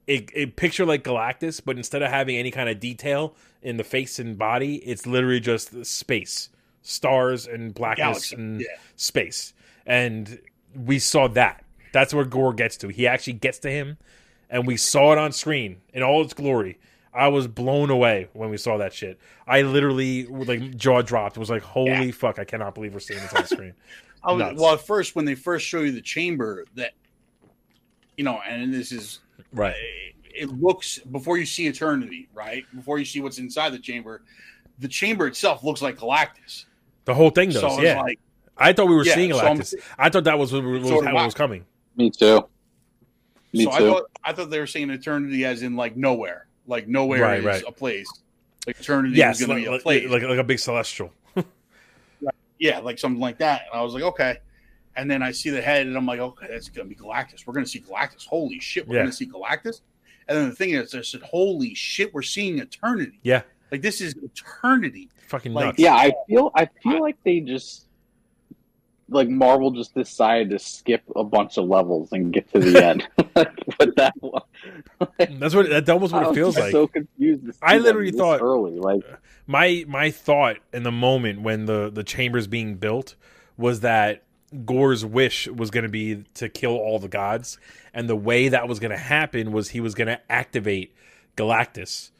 it, 0.09 0.31
it 0.33 0.55
picture 0.55 0.87
like 0.87 1.03
Galactus, 1.03 1.61
but 1.63 1.77
instead 1.77 2.01
of 2.01 2.09
having 2.09 2.35
any 2.35 2.49
kind 2.49 2.67
of 2.67 2.79
detail 2.79 3.35
in 3.61 3.77
the 3.77 3.83
face 3.83 4.17
and 4.17 4.39
body, 4.39 4.77
it's 4.77 5.05
literally 5.05 5.39
just 5.39 5.85
space, 5.85 6.49
stars 6.81 7.45
and 7.45 7.75
blackness 7.75 8.31
Galaxy, 8.31 8.35
and 8.35 8.61
yeah. 8.61 8.67
space. 8.95 9.53
And 9.85 10.39
we 10.73 10.97
saw 10.97 11.27
that. 11.27 11.63
That's 11.93 12.11
where 12.11 12.25
Gorr 12.25 12.53
gets 12.53 12.75
to. 12.77 12.87
He 12.87 13.05
actually 13.05 13.33
gets 13.33 13.59
to 13.59 13.69
him, 13.69 13.97
and 14.49 14.65
we 14.65 14.77
saw 14.77 15.11
it 15.11 15.19
on 15.19 15.31
screen 15.31 15.81
in 15.93 16.01
all 16.01 16.23
its 16.23 16.33
glory. 16.33 16.79
I 17.13 17.27
was 17.27 17.47
blown 17.47 17.91
away 17.91 18.29
when 18.33 18.49
we 18.49 18.57
saw 18.57 18.77
that 18.77 18.93
shit. 18.93 19.19
I 19.45 19.61
literally 19.61 20.25
like 20.25 20.75
jaw 20.75 21.03
dropped. 21.03 21.37
Was 21.37 21.51
like, 21.51 21.63
holy 21.63 22.11
fuck! 22.11 22.39
I 22.39 22.45
cannot 22.45 22.73
believe 22.73 22.95
we're 22.95 22.99
seeing 22.99 23.19
this 23.19 23.33
on 23.33 23.45
screen. 23.45 23.73
I 24.23 24.31
was, 24.31 24.39
Nuts. 24.39 24.59
well, 24.59 24.73
at 24.73 24.81
first, 24.81 25.15
when 25.15 25.25
they 25.25 25.35
first 25.35 25.65
show 25.65 25.81
you 25.81 25.91
the 25.91 26.01
chamber, 26.01 26.65
that 26.75 26.93
you 28.17 28.23
know, 28.23 28.41
and 28.47 28.73
this 28.73 28.91
is 28.91 29.19
right. 29.53 29.75
it 30.23 30.49
looks 30.49 30.99
before 30.99 31.37
you 31.37 31.45
see 31.45 31.67
eternity, 31.67 32.27
right? 32.33 32.63
Before 32.75 32.99
you 32.99 33.05
see 33.05 33.19
what's 33.21 33.37
inside 33.39 33.71
the 33.71 33.79
chamber, 33.79 34.21
the 34.79 34.87
chamber 34.87 35.27
itself 35.27 35.63
looks 35.63 35.81
like 35.81 35.97
Galactus. 35.97 36.65
The 37.05 37.13
whole 37.13 37.29
thing 37.29 37.49
does. 37.49 37.61
so 37.61 37.81
yeah, 37.81 38.01
like 38.01 38.19
I 38.57 38.73
thought 38.73 38.87
we 38.87 38.95
were 38.95 39.05
Yeah, 39.05 39.15
seeing 39.15 39.31
so 39.33 39.39
I'm- 39.39 39.57
Galactus. 39.57 39.73
I 39.97 40.09
thought 40.09 40.23
that 40.25 40.37
was 40.37 40.53
what 40.53 40.63
was, 40.63 40.87
So 40.87 40.95
how 41.01 41.07
did 41.11 41.15
it 41.15 41.21
I. 41.21 41.25
was 41.25 41.33
coming. 41.33 41.65
Me 41.95 42.09
too. 42.11 42.47
Me 43.53 43.63
so 43.65 43.71
too. 43.71 43.75
I 43.75 43.79
thought 43.79 44.03
I 44.25 44.33
thought 44.33 44.49
they 44.49 44.59
were 44.59 44.67
saying 44.67 44.89
eternity 44.91 45.43
as 45.45 45.63
in 45.63 45.75
like 45.75 45.97
nowhere, 45.97 46.45
like 46.67 46.87
nowhere 46.87 47.21
Right, 47.21 47.39
is 47.39 47.45
right. 47.45 47.63
a 47.67 47.71
place. 47.71 48.07
Like 48.67 48.79
eternity 48.79 49.15
Yes, 49.17 49.39
is 49.41 49.47
going 49.47 49.57
like, 49.57 49.65
to 49.65 49.65
be 49.65 49.67
a 49.69 49.71
like, 49.71 49.81
place. 49.81 50.09
like 50.09 50.23
like 50.23 50.37
a 50.39 50.43
big 50.43 50.59
celestial. 50.59 51.11
yeah, 52.59 52.79
like 52.79 52.99
something 52.99 53.19
like 53.21 53.37
that. 53.39 53.63
And 53.71 53.79
I 53.79 53.83
was 53.83 53.93
like, 53.93 54.03
okay. 54.03 54.37
And 54.95 55.09
then 55.09 55.21
I 55.23 55.31
see 55.31 55.49
the 55.49 55.61
head, 55.61 55.87
and 55.87 55.95
I'm 55.95 56.05
like, 56.05 56.19
okay, 56.19 56.47
that's 56.49 56.67
going 56.69 56.89
to 56.89 56.93
be 56.95 57.01
Galactus. 57.01 57.45
We're 57.47 57.53
going 57.53 57.65
to 57.65 57.69
see 57.71 57.79
Galactus. 57.79 58.25
Holy 58.25 58.59
shit, 58.59 58.87
we're 58.87 58.95
Yeah. 58.95 59.01
going 59.01 59.11
to 59.11 59.15
see 59.15 59.27
Galactus. 59.27 59.81
And 60.27 60.37
then 60.37 60.49
the 60.49 60.55
thing 60.55 60.71
is, 60.71 60.93
I 60.93 61.01
said, 61.01 61.21
holy 61.21 61.73
shit, 61.73 62.13
we're 62.13 62.21
seeing 62.21 62.59
eternity. 62.59 63.19
Yeah, 63.23 63.43
Like 63.71 63.81
this 63.81 64.01
is 64.01 64.15
eternity. 64.21 65.09
fucking 65.27 65.53
Like- 65.53 65.65
nuts. 65.65 65.79
Yeah, 65.79 65.93
I 65.95 66.11
feel 66.27 66.51
I 66.55 66.67
feel 66.83 67.01
like 67.01 67.17
they 67.23 67.39
just 67.39 67.85
like 69.11 69.27
Marvel 69.27 69.71
just 69.71 69.95
decided 69.95 70.51
to 70.51 70.59
skip 70.59 71.01
a 71.15 71.23
bunch 71.23 71.57
of 71.57 71.65
levels 71.65 72.11
and 72.11 72.31
get 72.31 72.51
to 72.53 72.59
the 72.59 72.85
end. 72.85 73.07
but 73.33 73.95
that 73.95 74.13
one, 74.19 74.41
That's 75.39 75.55
what 75.55 75.67
that 75.69 75.89
almost 75.89 76.13
what 76.13 76.25
I 76.27 76.29
it 76.29 76.35
feels 76.35 76.57
like. 76.57 76.71
So 76.71 76.85
confused. 76.87 77.43
I 77.61 77.77
literally 77.79 78.11
thought- 78.11 78.41
early, 78.41 78.77
like 78.77 79.01
my 79.47 79.83
my 79.87 80.11
thought 80.11 80.57
in 80.73 80.83
the 80.83 80.91
moment 80.91 81.41
when 81.41 81.65
the 81.65 81.89
the 81.91 82.03
chamber's 82.03 82.45
being 82.47 82.75
built 82.75 83.15
was 83.57 83.79
that 83.79 84.23
Gorr's 84.65 85.05
wish 85.05 85.47
was 85.47 85.69
going 85.71 85.83
to 85.83 85.89
be 85.89 86.23
to 86.35 86.49
kill 86.49 86.75
all 86.75 86.99
the 86.99 87.07
gods, 87.07 87.57
and 87.93 88.09
the 88.09 88.15
way 88.15 88.49
that 88.49 88.67
was 88.67 88.79
going 88.79 88.91
to 88.91 88.97
happen 88.97 89.51
was 89.51 89.69
he 89.69 89.79
was 89.81 89.93
going 89.95 90.07
to 90.07 90.19
activate 90.31 90.93
Galactus, 91.37 92.11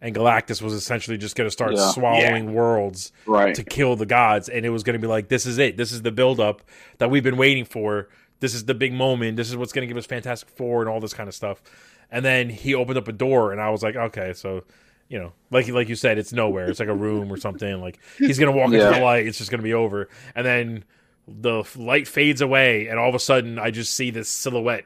and 0.00 0.14
Galactus 0.14 0.62
was 0.62 0.72
essentially 0.72 1.16
just 1.18 1.36
going 1.36 1.46
to 1.46 1.50
start 1.52 1.72
Yeah. 1.74 1.90
swallowing 1.90 2.52
worlds 2.54 3.12
right. 3.26 3.54
to 3.54 3.64
kill 3.64 3.96
the 3.96 4.06
gods, 4.06 4.48
and 4.48 4.64
it 4.64 4.70
was 4.70 4.82
going 4.82 4.94
to 4.94 5.00
be 5.00 5.08
like, 5.08 5.28
this 5.28 5.46
is 5.46 5.58
it, 5.58 5.76
this 5.76 5.92
is 5.92 6.02
the 6.02 6.12
buildup 6.12 6.62
that 6.98 7.10
we've 7.10 7.24
been 7.24 7.36
waiting 7.36 7.64
for. 7.64 8.08
This 8.40 8.54
is 8.54 8.64
the 8.66 8.74
big 8.74 8.92
moment. 8.92 9.36
This 9.36 9.48
is 9.48 9.56
what's 9.56 9.72
going 9.72 9.86
to 9.86 9.86
give 9.86 9.96
us 9.96 10.06
Fantastic 10.06 10.48
Four 10.50 10.80
and 10.82 10.88
all 10.90 11.00
this 11.00 11.14
kind 11.14 11.28
of 11.28 11.34
stuff. 11.34 11.62
And 12.10 12.24
then 12.24 12.50
he 12.50 12.74
opened 12.74 12.98
up 12.98 13.08
a 13.08 13.12
door, 13.12 13.52
and 13.52 13.60
I 13.60 13.70
was 13.70 13.82
like, 13.82 13.96
okay, 13.96 14.32
so 14.32 14.64
you 15.08 15.18
know, 15.18 15.32
like 15.50 15.68
like 15.68 15.88
you 15.88 15.96
said, 15.96 16.18
it's 16.18 16.32
nowhere. 16.32 16.68
It's 16.70 16.80
like 16.80 16.88
a 16.88 16.94
room 16.94 17.32
or 17.32 17.36
something. 17.36 17.80
Like 17.80 17.98
he's 18.18 18.38
gonna 18.38 18.52
walk 18.52 18.66
into 18.72 18.84
the 18.84 19.00
light. 19.00 19.26
It's 19.26 19.38
just 19.38 19.50
gonna 19.50 19.62
be 19.62 19.74
over, 19.74 20.08
and 20.34 20.46
then 20.46 20.84
the 21.26 21.64
light 21.76 22.06
fades 22.08 22.40
away, 22.40 22.88
and 22.88 22.98
all 22.98 23.08
of 23.08 23.14
a 23.14 23.18
sudden, 23.20 23.58
I 23.58 23.70
just 23.70 23.94
see 23.94 24.10
this 24.10 24.28
silhouette. 24.28 24.84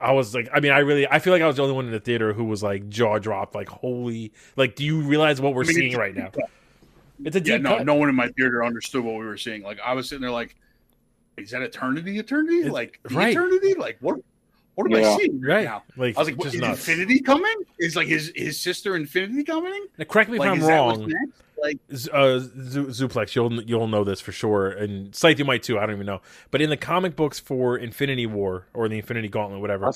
I 0.00 0.12
was 0.12 0.34
like, 0.34 0.48
I 0.52 0.60
mean, 0.60 0.72
I 0.72 0.80
really, 0.80 1.06
I 1.08 1.18
feel 1.20 1.32
like 1.32 1.40
I 1.42 1.46
was 1.46 1.56
the 1.56 1.62
only 1.62 1.74
one 1.74 1.86
in 1.86 1.92
the 1.92 2.00
theater 2.00 2.32
who 2.32 2.44
was 2.44 2.62
like 2.62 2.88
jaw 2.88 3.18
dropped, 3.18 3.54
like, 3.54 3.68
holy, 3.68 4.32
like, 4.56 4.76
do 4.76 4.84
you 4.84 5.00
realize 5.00 5.40
what 5.40 5.54
we're 5.54 5.64
I 5.64 5.68
mean, 5.68 5.74
seeing 5.74 5.96
right 5.96 6.14
now? 6.14 6.30
It's 7.24 7.34
a 7.34 7.40
deep 7.40 7.48
Yeah, 7.50 7.56
no, 7.58 7.76
cut. 7.78 7.86
no 7.86 7.94
one 7.94 8.10
in 8.10 8.14
my 8.14 8.28
theater 8.28 8.62
understood 8.62 9.02
what 9.02 9.14
we 9.14 9.24
were 9.24 9.38
seeing. 9.38 9.62
Like 9.62 9.78
I 9.80 9.94
was 9.94 10.08
sitting 10.08 10.20
there, 10.20 10.30
like, 10.30 10.54
is 11.38 11.50
that 11.52 11.62
eternity? 11.62 12.18
Eternity? 12.18 12.58
It's- 12.58 12.72
like 12.72 13.00
the 13.04 13.14
right. 13.14 13.30
eternity? 13.30 13.74
Like 13.74 13.96
what? 14.00 14.18
What 14.74 14.84
am 14.92 14.98
Yeah. 15.00 15.08
I 15.12 15.16
seeing 15.16 15.40
right, 15.40 15.54
right? 15.54 15.64
now? 15.64 15.82
Like, 15.96 16.14
I 16.16 16.20
was 16.20 16.28
like, 16.28 16.36
what, 16.36 16.44
just 16.44 16.56
is 16.56 16.60
nuts. 16.60 16.86
Infinity 16.86 17.20
coming? 17.20 17.54
Is 17.78 17.96
like 17.96 18.08
his 18.08 18.30
his 18.36 18.60
sister 18.60 18.96
Infinity 18.96 19.44
coming? 19.44 19.86
Now, 19.96 20.04
correct 20.04 20.28
me 20.28 20.36
if 20.36 20.42
I'm 20.42 20.60
is 20.60 20.66
that 20.66 20.84
what's 20.84 20.98
wrong. 20.98 21.12
Next? 21.62 22.08
Like, 22.08 22.14
uh, 22.14 22.40
Zuplex, 22.40 23.34
you'll 23.34 23.62
you'll 23.62 23.88
know 23.88 24.04
this 24.04 24.20
for 24.20 24.32
sure, 24.32 24.68
and 24.68 25.14
Scythe 25.14 25.38
you 25.38 25.44
might 25.44 25.62
too. 25.62 25.78
I 25.78 25.86
don't 25.86 25.94
even 25.96 26.06
know. 26.06 26.20
But 26.50 26.62
in 26.62 26.70
the 26.70 26.76
comic 26.76 27.16
books 27.16 27.38
for 27.40 27.76
Infinity 27.76 28.26
War 28.26 28.66
or 28.74 28.88
the 28.88 28.96
Infinity 28.98 29.28
Gauntlet, 29.28 29.60
whatever, 29.60 29.92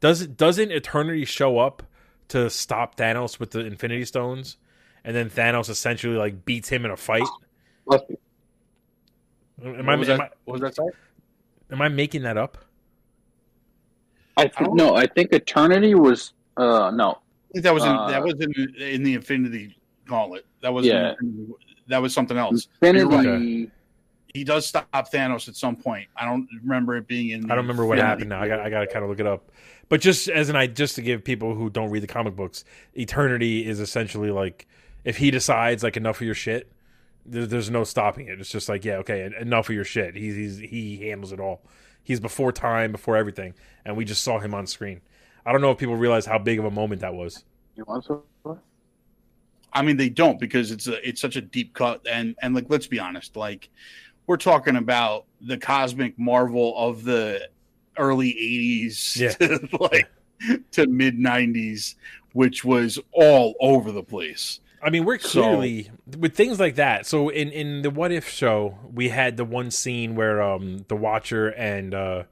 does 0.00 0.26
doesn't 0.26 0.70
Eternity 0.72 1.24
show 1.24 1.58
up 1.58 1.82
to 2.28 2.48
stop 2.50 2.96
Thanos 2.96 3.38
with 3.38 3.50
the 3.50 3.60
Infinity 3.60 4.04
Stones, 4.06 4.56
and 5.04 5.14
then 5.14 5.28
Thanos 5.30 5.68
essentially 5.68 6.16
like 6.16 6.44
beats 6.44 6.68
him 6.68 6.84
in 6.84 6.90
a 6.90 6.96
fight? 6.96 7.26
Am 9.64 9.88
I, 9.88 9.92
what 9.92 9.98
was 9.98 10.08
am 10.08 10.18
that? 10.18 10.32
I 10.46 10.50
was 10.50 10.60
that? 10.60 10.74
Sorry? 10.74 10.92
am 11.70 11.80
I 11.82 11.88
making 11.88 12.22
that 12.22 12.36
up? 12.36 12.58
I 14.36 14.42
I 14.44 14.48
think 14.48 14.68
don't- 14.68 14.76
no. 14.76 14.94
I 14.96 15.06
think 15.06 15.32
Eternity 15.32 15.94
was 15.94 16.32
uh 16.56 16.90
no. 16.90 17.12
I 17.12 17.52
think 17.52 17.64
that 17.64 17.74
was 17.74 17.84
in, 17.84 17.90
Uh, 17.90 18.08
that 18.10 18.24
was 18.24 18.34
in, 18.40 18.52
in 18.80 19.02
the 19.02 19.12
Infinity 19.14 19.76
Gauntlet. 20.06 20.46
That 20.60 20.72
was 20.72 20.86
Yeah. 20.86 21.14
that 21.88 21.98
was 22.00 22.12
something 22.14 22.36
else. 22.36 22.68
Infinity. 22.80 23.70
He 24.34 24.44
does 24.44 24.66
stop 24.66 24.88
Thanos 24.92 25.46
at 25.48 25.56
some 25.56 25.76
point. 25.76 26.08
I 26.16 26.24
don't 26.24 26.48
remember 26.62 26.96
it 26.96 27.06
being 27.06 27.30
in. 27.30 27.44
I 27.44 27.54
don't 27.54 27.64
remember 27.64 27.84
what 27.84 27.98
happened 27.98 28.30
now. 28.30 28.40
I 28.40 28.48
got 28.48 28.60
I 28.60 28.70
got 28.70 28.80
to 28.80 28.86
kind 28.86 29.04
of 29.04 29.10
look 29.10 29.20
it 29.20 29.26
up. 29.26 29.50
But 29.90 30.00
just 30.00 30.28
as 30.28 30.48
an 30.48 30.56
I 30.56 30.66
just 30.66 30.94
to 30.94 31.02
give 31.02 31.22
people 31.22 31.54
who 31.54 31.68
don't 31.68 31.90
read 31.90 32.02
the 32.02 32.06
comic 32.06 32.34
books, 32.34 32.64
Eternity 32.94 33.66
is 33.66 33.78
essentially 33.78 34.30
like 34.30 34.66
if 35.04 35.18
he 35.18 35.30
decides 35.30 35.82
like 35.82 35.98
enough 35.98 36.20
of 36.20 36.24
your 36.26 36.34
shit, 36.34 36.72
there, 37.26 37.44
there's 37.44 37.68
no 37.68 37.84
stopping 37.84 38.28
it. 38.28 38.40
It's 38.40 38.48
just 38.50 38.70
like 38.70 38.86
yeah, 38.86 38.96
okay, 38.98 39.30
enough 39.38 39.68
of 39.68 39.74
your 39.74 39.84
shit. 39.84 40.16
He's, 40.16 40.34
he's 40.34 40.58
he 40.58 41.08
handles 41.08 41.32
it 41.32 41.40
all. 41.40 41.62
He's 42.02 42.18
before 42.18 42.52
time, 42.52 42.90
before 42.90 43.18
everything, 43.18 43.52
and 43.84 43.96
we 43.98 44.06
just 44.06 44.24
saw 44.24 44.38
him 44.38 44.54
on 44.54 44.66
screen. 44.66 45.02
I 45.44 45.52
don't 45.52 45.60
know 45.60 45.70
if 45.72 45.78
people 45.78 45.96
realize 45.96 46.24
how 46.24 46.38
big 46.38 46.58
of 46.58 46.64
a 46.64 46.70
moment 46.70 47.02
that 47.02 47.14
was. 47.14 47.44
You 47.76 47.84
want 47.84 48.06
to? 48.06 48.22
I 49.72 49.82
mean, 49.82 49.96
they 49.96 50.08
don't 50.08 50.38
because 50.38 50.70
it's 50.70 50.86
a 50.88 51.06
it's 51.08 51.20
such 51.20 51.36
a 51.36 51.40
deep 51.40 51.74
cut, 51.74 52.06
and 52.10 52.34
and 52.42 52.54
like 52.54 52.66
let's 52.68 52.86
be 52.86 52.98
honest, 52.98 53.36
like 53.36 53.68
we're 54.26 54.36
talking 54.36 54.76
about 54.76 55.24
the 55.40 55.56
cosmic 55.58 56.18
marvel 56.18 56.76
of 56.76 57.04
the 57.04 57.48
early 57.98 58.32
'80s, 58.32 59.16
Yeah. 59.16 59.32
to 59.32 59.68
like 59.80 60.08
to 60.72 60.86
mid 60.86 61.18
'90s, 61.18 61.94
which 62.32 62.64
was 62.64 62.98
all 63.12 63.54
over 63.60 63.90
the 63.92 64.02
place. 64.02 64.60
I 64.84 64.90
mean, 64.90 65.04
we're 65.04 65.18
So- 65.20 65.42
clearly 65.42 65.90
with 66.18 66.34
things 66.34 66.58
like 66.58 66.74
that. 66.74 67.06
So 67.06 67.28
in 67.28 67.50
in 67.50 67.82
the 67.82 67.90
What 67.90 68.10
If 68.12 68.28
show, 68.28 68.78
we 68.92 69.08
had 69.10 69.36
the 69.36 69.44
one 69.44 69.70
scene 69.70 70.14
where 70.16 70.42
um 70.42 70.84
the 70.88 70.96
Watcher 70.96 71.48
and 71.48 71.94
uh 71.94 72.22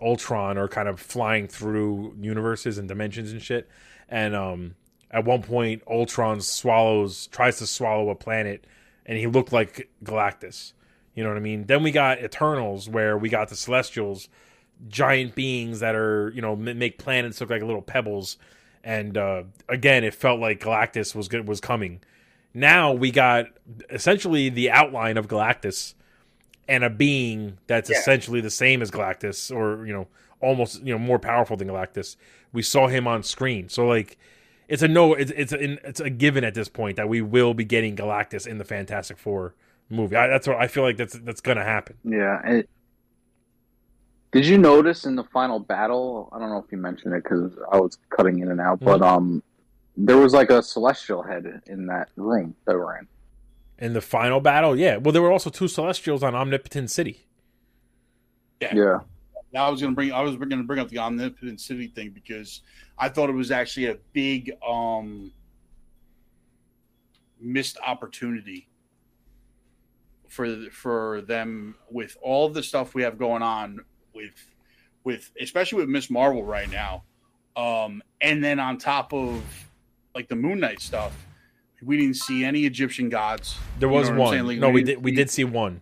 Ultron 0.00 0.56
are 0.58 0.68
kind 0.68 0.88
of 0.88 1.00
flying 1.00 1.48
through 1.48 2.14
universes 2.20 2.78
and 2.78 2.88
dimensions 2.88 3.30
and 3.32 3.42
shit. 3.42 3.68
And 4.08 4.34
um 4.34 4.74
at 5.10 5.24
one 5.24 5.42
point 5.42 5.82
Ultron 5.88 6.40
swallows 6.40 7.26
tries 7.28 7.58
to 7.58 7.66
swallow 7.66 8.10
a 8.10 8.14
planet 8.14 8.64
and 9.06 9.18
he 9.18 9.26
looked 9.26 9.52
like 9.52 9.88
Galactus. 10.04 10.72
You 11.14 11.24
know 11.24 11.30
what 11.30 11.36
I 11.38 11.40
mean? 11.40 11.64
Then 11.66 11.82
we 11.82 11.90
got 11.90 12.18
Eternals 12.22 12.88
where 12.88 13.16
we 13.18 13.28
got 13.28 13.48
the 13.48 13.56
Celestials, 13.56 14.28
giant 14.88 15.34
beings 15.34 15.80
that 15.80 15.94
are, 15.94 16.30
you 16.34 16.40
know, 16.42 16.54
make 16.54 16.98
planets 16.98 17.40
look 17.40 17.50
like 17.50 17.62
little 17.62 17.82
pebbles 17.82 18.36
and 18.84 19.18
uh, 19.18 19.42
again, 19.68 20.04
it 20.04 20.14
felt 20.14 20.40
like 20.40 20.60
Galactus 20.60 21.14
was 21.14 21.26
good, 21.28 21.48
was 21.48 21.60
coming. 21.60 22.00
Now 22.54 22.92
we 22.92 23.10
got 23.10 23.46
essentially 23.90 24.48
the 24.48 24.70
outline 24.70 25.16
of 25.16 25.26
Galactus 25.28 25.94
and 26.68 26.84
a 26.84 26.90
being 26.90 27.58
that's 27.66 27.90
Yeah. 27.90 27.98
essentially 27.98 28.40
the 28.40 28.50
same 28.50 28.82
as 28.82 28.90
Galactus, 28.90 29.54
or 29.54 29.86
you 29.86 29.92
know, 29.92 30.06
almost 30.40 30.82
you 30.82 30.92
know 30.92 30.98
more 30.98 31.18
powerful 31.18 31.56
than 31.56 31.68
Galactus. 31.68 32.16
We 32.52 32.62
saw 32.62 32.86
him 32.88 33.06
on 33.06 33.22
screen, 33.22 33.68
so 33.68 33.86
like 33.86 34.16
it's 34.68 34.82
a 34.82 34.88
no, 34.88 35.14
it's 35.14 35.30
it's 35.30 35.52
a, 35.52 35.88
it's 35.88 36.00
a 36.00 36.10
given 36.10 36.44
at 36.44 36.54
this 36.54 36.68
point 36.68 36.96
that 36.96 37.08
we 37.08 37.22
will 37.22 37.54
be 37.54 37.64
getting 37.64 37.96
Galactus 37.96 38.46
in 38.46 38.58
the 38.58 38.64
Fantastic 38.64 39.18
Four 39.18 39.54
movie. 39.88 40.14
I, 40.14 40.28
that's 40.28 40.46
what 40.46 40.58
I 40.58 40.68
feel 40.68 40.82
like 40.82 40.98
that's 40.98 41.14
that's 41.20 41.40
gonna 41.40 41.64
happen. 41.64 41.96
Yeah. 42.04 42.40
And 42.44 42.64
did 44.30 44.46
you 44.46 44.58
notice 44.58 45.06
in 45.06 45.16
the 45.16 45.24
final 45.24 45.58
battle? 45.58 46.28
I 46.32 46.38
don't 46.38 46.50
know 46.50 46.58
if 46.58 46.70
you 46.70 46.76
mentioned 46.76 47.14
it 47.14 47.24
because 47.24 47.52
I 47.72 47.80
was 47.80 47.98
cutting 48.10 48.40
in 48.40 48.50
and 48.50 48.60
out, 48.60 48.80
but 48.80 49.00
um, 49.00 49.42
there 49.96 50.18
was 50.18 50.34
like 50.34 50.50
a 50.50 50.62
celestial 50.62 51.22
head 51.22 51.62
in 51.66 51.86
that 51.86 52.10
room 52.16 52.54
that 52.66 52.76
we're 52.76 52.98
in. 52.98 53.08
In 53.78 53.94
the 53.94 54.02
final 54.02 54.40
battle, 54.40 54.78
yeah. 54.78 54.98
Well, 54.98 55.12
there 55.12 55.22
were 55.22 55.32
also 55.32 55.48
two 55.50 55.68
Celestials 55.68 56.22
on 56.22 56.34
Omnipotent 56.34 56.90
City. 56.90 57.26
Yeah. 58.60 58.74
Now 58.74 59.04
I 59.56 59.68
was 59.68 59.80
going 59.80 59.92
to 59.92 59.94
bring 59.94 60.12
I 60.12 60.20
was 60.20 60.36
going 60.36 60.50
to 60.50 60.62
bring 60.62 60.78
up 60.80 60.88
the 60.88 60.98
omnipotent 60.98 61.60
city 61.60 61.88
thing 61.88 62.10
because 62.10 62.62
I 62.98 63.08
thought 63.08 63.30
it 63.30 63.34
was 63.34 63.50
actually 63.50 63.86
a 63.86 63.96
big 64.12 64.52
um 64.66 65.32
missed 67.40 67.78
opportunity 67.86 68.68
for 70.28 70.68
for 70.70 71.22
them 71.22 71.74
with 71.90 72.16
all 72.22 72.48
the 72.48 72.62
stuff 72.62 72.94
we 72.94 73.02
have 73.02 73.18
going 73.18 73.42
on 73.42 73.80
with 74.14 74.32
with 75.04 75.30
especially 75.40 75.78
with 75.80 75.88
Miss 75.88 76.10
Marvel 76.10 76.42
right 76.44 76.70
now. 76.70 77.04
Um 77.56 78.02
and 78.20 78.42
then 78.44 78.58
on 78.60 78.76
top 78.78 79.12
of 79.14 79.42
like 80.14 80.28
the 80.28 80.36
Moon 80.36 80.60
Knight 80.60 80.80
stuff, 80.80 81.12
we 81.82 81.96
didn't 81.96 82.16
see 82.16 82.44
any 82.44 82.64
Egyptian 82.66 83.08
gods. 83.08 83.56
There 83.78 83.88
You 83.88 83.94
was 83.94 84.10
know 84.10 84.18
one. 84.18 84.46
Like, 84.46 84.58
no, 84.58 84.68
we 84.68 84.74
we- 84.80 84.82
did 84.84 85.02
we- 85.04 85.12
did 85.12 85.30
see 85.30 85.44
one. 85.44 85.80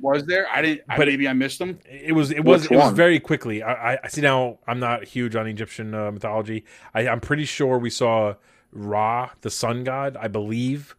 Was 0.00 0.24
there? 0.26 0.46
I 0.48 0.62
didn't 0.62 0.82
I, 0.88 0.96
But- 0.96 1.08
maybe 1.08 1.28
I 1.28 1.32
missed 1.32 1.58
them. 1.58 1.78
It 1.86 2.12
was 2.12 2.30
it 2.30 2.44
was 2.44 2.62
Which 2.62 2.72
it 2.72 2.76
was 2.76 2.92
very 2.92 3.20
quickly. 3.20 3.62
I, 3.62 3.94
I- 3.94 3.98
I 4.04 4.08
see 4.08 4.20
now. 4.20 4.58
I'm 4.66 4.78
not 4.80 5.04
huge 5.04 5.34
on 5.36 5.46
Egyptian 5.46 5.94
uh, 5.94 6.10
mythology. 6.12 6.64
I, 6.94 7.08
I'm 7.08 7.20
pretty 7.20 7.44
sure 7.44 7.78
we 7.78 7.90
saw 7.90 8.34
Ra, 8.72 9.30
the 9.40 9.50
sun 9.50 9.84
god. 9.84 10.16
I 10.20 10.28
believe. 10.28 10.94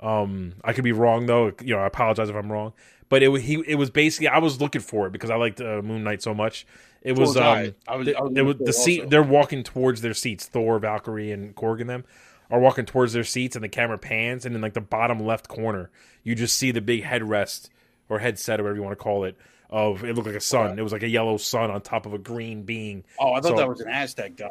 Um, 0.00 0.54
I 0.64 0.72
could 0.72 0.84
be 0.84 0.92
wrong 0.92 1.26
though. 1.26 1.52
You 1.62 1.74
know, 1.76 1.80
I 1.80 1.86
apologize 1.86 2.28
if 2.28 2.36
I'm 2.36 2.50
wrong. 2.50 2.72
But 3.08 3.22
it 3.22 3.28
wa- 3.28 3.38
he 3.38 3.62
it 3.66 3.74
was 3.76 3.90
basically 3.90 4.28
I 4.28 4.38
was 4.38 4.60
looking 4.60 4.80
for 4.80 5.06
it 5.06 5.12
because 5.12 5.30
I 5.30 5.36
liked 5.36 5.60
uh, 5.60 5.82
Moon 5.82 6.02
Knight 6.04 6.22
so 6.22 6.32
much. 6.34 6.66
It 7.02 7.12
was 7.18 7.30
was 7.30 7.36
I. 7.36 7.66
um 7.66 7.74
I 7.88 7.96
was- 7.96 8.06
the, 8.06 8.16
I 8.16 8.20
was 8.22 8.32
there 8.34 8.44
was 8.44 8.56
the 8.58 8.72
seat. 8.72 9.00
also. 9.00 9.10
They're 9.10 9.22
walking 9.22 9.62
towards 9.62 10.00
their 10.00 10.14
seats. 10.14 10.46
Thor, 10.46 10.78
Valkyrie, 10.78 11.30
and 11.32 11.54
Korg 11.54 11.80
and 11.80 11.90
them 11.90 12.04
are 12.50 12.58
walking 12.60 12.84
towards 12.84 13.12
their 13.12 13.24
seats, 13.24 13.56
and 13.56 13.62
the 13.64 13.68
camera 13.68 13.96
pans, 13.98 14.44
and 14.44 14.54
in 14.54 14.60
like 14.60 14.74
the 14.74 14.80
bottom 14.80 15.18
left 15.20 15.48
corner, 15.48 15.90
you 16.22 16.34
just 16.34 16.56
see 16.56 16.70
the 16.70 16.80
big 16.82 17.02
headrest 17.04 17.68
or 18.08 18.18
headset 18.18 18.60
or 18.60 18.64
whatever 18.64 18.76
you 18.76 18.82
want 18.82 18.98
to 18.98 19.02
call 19.02 19.24
it. 19.24 19.36
Of 19.70 20.04
it 20.04 20.14
looked 20.14 20.26
like 20.26 20.36
a 20.36 20.40
sun. 20.40 20.78
It 20.78 20.82
was 20.82 20.92
like 20.92 21.02
a 21.02 21.08
yellow 21.08 21.38
sun 21.38 21.70
on 21.70 21.80
top 21.80 22.04
of 22.04 22.12
a 22.12 22.18
green 22.18 22.62
being. 22.64 23.04
Oh, 23.18 23.32
I 23.32 23.40
thought 23.40 23.52
So- 23.52 23.56
that 23.56 23.68
was 23.68 23.80
an 23.80 23.88
Aztec 23.88 24.36
god. 24.36 24.50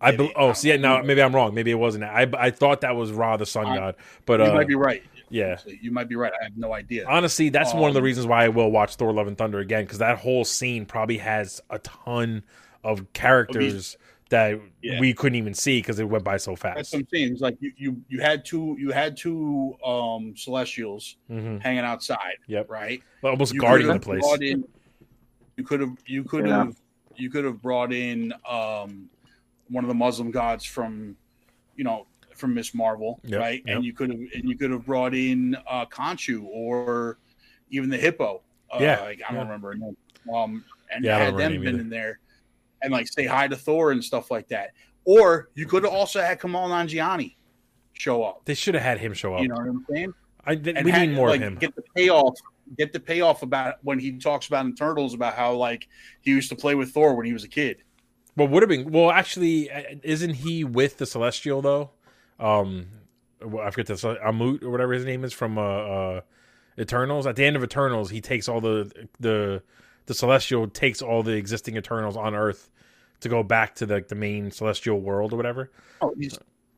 I 0.00 0.16
be, 0.16 0.32
oh, 0.36 0.52
see, 0.52 0.68
yeah, 0.70 0.76
now 0.76 1.00
maybe 1.02 1.22
I'm 1.22 1.34
wrong. 1.34 1.54
Maybe 1.54 1.70
it 1.70 1.74
wasn't. 1.78 2.04
I 2.04 2.26
I 2.36 2.50
thought 2.50 2.80
that 2.82 2.96
was 2.96 3.12
Ra, 3.12 3.36
the 3.36 3.46
sun 3.46 3.66
I- 3.66 3.76
god. 3.76 3.94
But 4.26 4.40
you 4.40 4.46
uh, 4.46 4.54
might 4.54 4.66
be 4.68 4.74
right. 4.74 5.02
yeah, 5.30 5.58
You 5.66 5.90
might 5.92 6.08
be 6.08 6.16
right. 6.16 6.32
I 6.38 6.44
have 6.44 6.56
no 6.56 6.72
idea. 6.74 7.04
honestly, 7.06 7.48
that's 7.50 7.72
one 7.72 7.88
of 7.88 7.94
the 7.94 8.00
Um, 8.00 8.04
reasons 8.04 8.26
why 8.26 8.44
I 8.44 8.48
will 8.48 8.70
watch 8.70 8.96
Thor: 8.96 9.12
Love 9.12 9.28
and 9.28 9.36
Thunder 9.38 9.58
again 9.60 9.84
because 9.84 9.98
that 9.98 10.18
whole 10.18 10.44
scene 10.44 10.84
probably 10.86 11.18
has 11.18 11.62
a 11.70 11.78
ton 11.78 12.42
of 12.82 13.12
characters 13.12 13.96
that 14.34 14.60
Yeah. 14.82 14.98
we 14.98 15.14
couldn't 15.14 15.36
even 15.36 15.54
see 15.54 15.78
because 15.78 16.00
it 16.00 16.08
went 16.08 16.24
by 16.24 16.36
so 16.38 16.52
That's 16.52 16.62
fast. 16.62 16.92
what 16.92 16.98
I'm 17.00 17.08
saying. 17.12 17.32
It's 17.32 17.40
like 17.40 17.56
you, 17.60 17.72
you, 17.76 18.02
you 18.08 18.20
had 18.20 18.44
two 18.44 18.76
you 18.78 18.90
had 18.90 19.16
two 19.16 19.76
um 19.84 20.34
celestials 20.36 21.16
hmm 21.28 21.58
hanging 21.58 21.84
outside. 21.84 22.36
Yep. 22.48 22.68
Right. 22.68 23.00
Almost 23.22 23.54
You 23.54 23.60
guarding 23.60 23.86
the 23.86 24.00
place. 24.00 24.24
in- 24.40 24.64
you 25.56 25.62
could 25.64 25.80
have 25.80 25.96
you 26.06 26.24
could 26.24 26.46
Yeah. 26.48 26.64
have 26.64 26.76
you 27.16 27.30
could 27.30 27.44
have 27.44 27.62
brought 27.62 27.92
in 27.92 28.32
um 28.48 29.08
one 29.68 29.84
of 29.84 29.88
the 29.88 29.94
Muslim 29.94 30.30
gods 30.32 30.64
from 30.64 31.16
you 31.76 31.84
know 31.84 32.06
from 32.34 32.52
Miss 32.54 32.74
Marvel, 32.74 33.20
Yep, 33.24 33.40
right? 33.40 33.62
yep. 33.64 33.76
And 33.76 33.84
you 33.84 33.92
could 33.92 34.10
have 34.10 34.18
and 34.18 34.48
you 34.50 34.56
could 34.58 34.72
have 34.72 34.84
brought 34.84 35.14
in 35.14 35.56
uh 35.68 35.86
Khonshu 35.86 36.42
or 36.46 37.18
even 37.70 37.88
the 37.88 37.96
hippo. 37.98 38.42
Uh, 38.72 38.78
Yeah, 38.80 39.00
like, 39.02 39.20
I 39.28 39.32
don't 39.32 39.46
yeah. 39.46 39.52
remember. 39.52 39.76
Um, 40.34 40.64
and 40.92 41.04
Yeah, 41.04 41.16
I 41.16 41.18
had 41.20 41.34
remember 41.34 41.38
them 41.42 41.52
her 41.52 41.58
been 41.60 41.68
either. 41.74 41.80
in 41.82 41.88
there 41.88 42.18
and 42.84 42.92
like 42.92 43.08
say 43.08 43.26
hi 43.26 43.48
to 43.48 43.56
Thor 43.56 43.90
and 43.90 44.04
stuff 44.04 44.30
like 44.30 44.48
that. 44.48 44.70
Or 45.04 45.50
you 45.54 45.66
could 45.66 45.84
have 45.84 45.92
also 45.92 46.20
had 46.20 46.40
Kumail 46.40 46.68
Nanjiani 46.68 47.36
show 47.92 48.22
up. 48.22 48.42
They 48.44 48.54
should 48.54 48.74
have 48.74 48.82
had 48.82 48.98
him 48.98 49.12
show 49.12 49.34
up. 49.34 49.42
You 49.42 49.48
know 49.48 49.56
what 49.56 49.66
I'm 49.66 49.86
saying? 49.90 50.14
I, 50.46 50.56
th- 50.56 50.84
we 50.84 50.90
had- 50.90 51.08
need 51.08 51.16
more 51.16 51.28
like, 51.28 51.40
of 51.40 51.48
him. 51.48 51.54
Get 51.56 51.74
the 51.74 51.82
payoff. 51.94 52.38
Get 52.78 52.94
the 52.94 53.00
payoff 53.00 53.42
about 53.42 53.74
when 53.82 53.98
he 53.98 54.12
talks 54.12 54.46
about 54.46 54.64
in 54.64 54.72
Eternals 54.72 55.12
about 55.12 55.34
how 55.34 55.54
like 55.54 55.86
he 56.22 56.30
used 56.30 56.48
to 56.48 56.56
play 56.56 56.74
with 56.74 56.92
Thor 56.92 57.14
when 57.14 57.26
he 57.26 57.32
was 57.32 57.44
a 57.44 57.48
kid. 57.48 57.82
Well, 58.36 58.48
would 58.48 58.62
have 58.62 58.70
been. 58.70 58.90
Well, 58.90 59.10
actually, 59.10 59.70
uh, 59.70 59.82
isn't 60.02 60.34
he 60.34 60.64
with 60.64 60.96
the 60.96 61.06
Celestial 61.06 61.60
though? 61.60 61.90
Um, 62.40 62.86
I 63.42 63.70
forget 63.70 63.86
this 63.86 64.02
Amut 64.02 64.62
or 64.62 64.70
whatever 64.70 64.94
his 64.94 65.04
name 65.04 65.24
is 65.24 65.32
from 65.32 65.58
uh, 65.58 65.62
uh, 65.62 66.20
Eternals. 66.78 67.26
At 67.26 67.36
the 67.36 67.44
end 67.44 67.56
of 67.56 67.62
Eternals, 67.62 68.10
he 68.10 68.20
takes 68.22 68.48
all 68.48 68.62
the 68.62 68.90
the 69.20 69.62
the 70.06 70.14
Celestial 70.14 70.66
takes 70.68 71.02
all 71.02 71.22
the 71.22 71.32
existing 71.32 71.76
Eternals 71.76 72.16
on 72.16 72.34
Earth 72.34 72.70
to 73.20 73.28
go 73.28 73.42
back 73.42 73.74
to 73.76 73.86
the 73.86 74.04
the 74.08 74.14
main 74.14 74.50
Celestial 74.50 75.00
world 75.00 75.32
or 75.32 75.36
whatever. 75.36 75.70
Oh. 76.00 76.14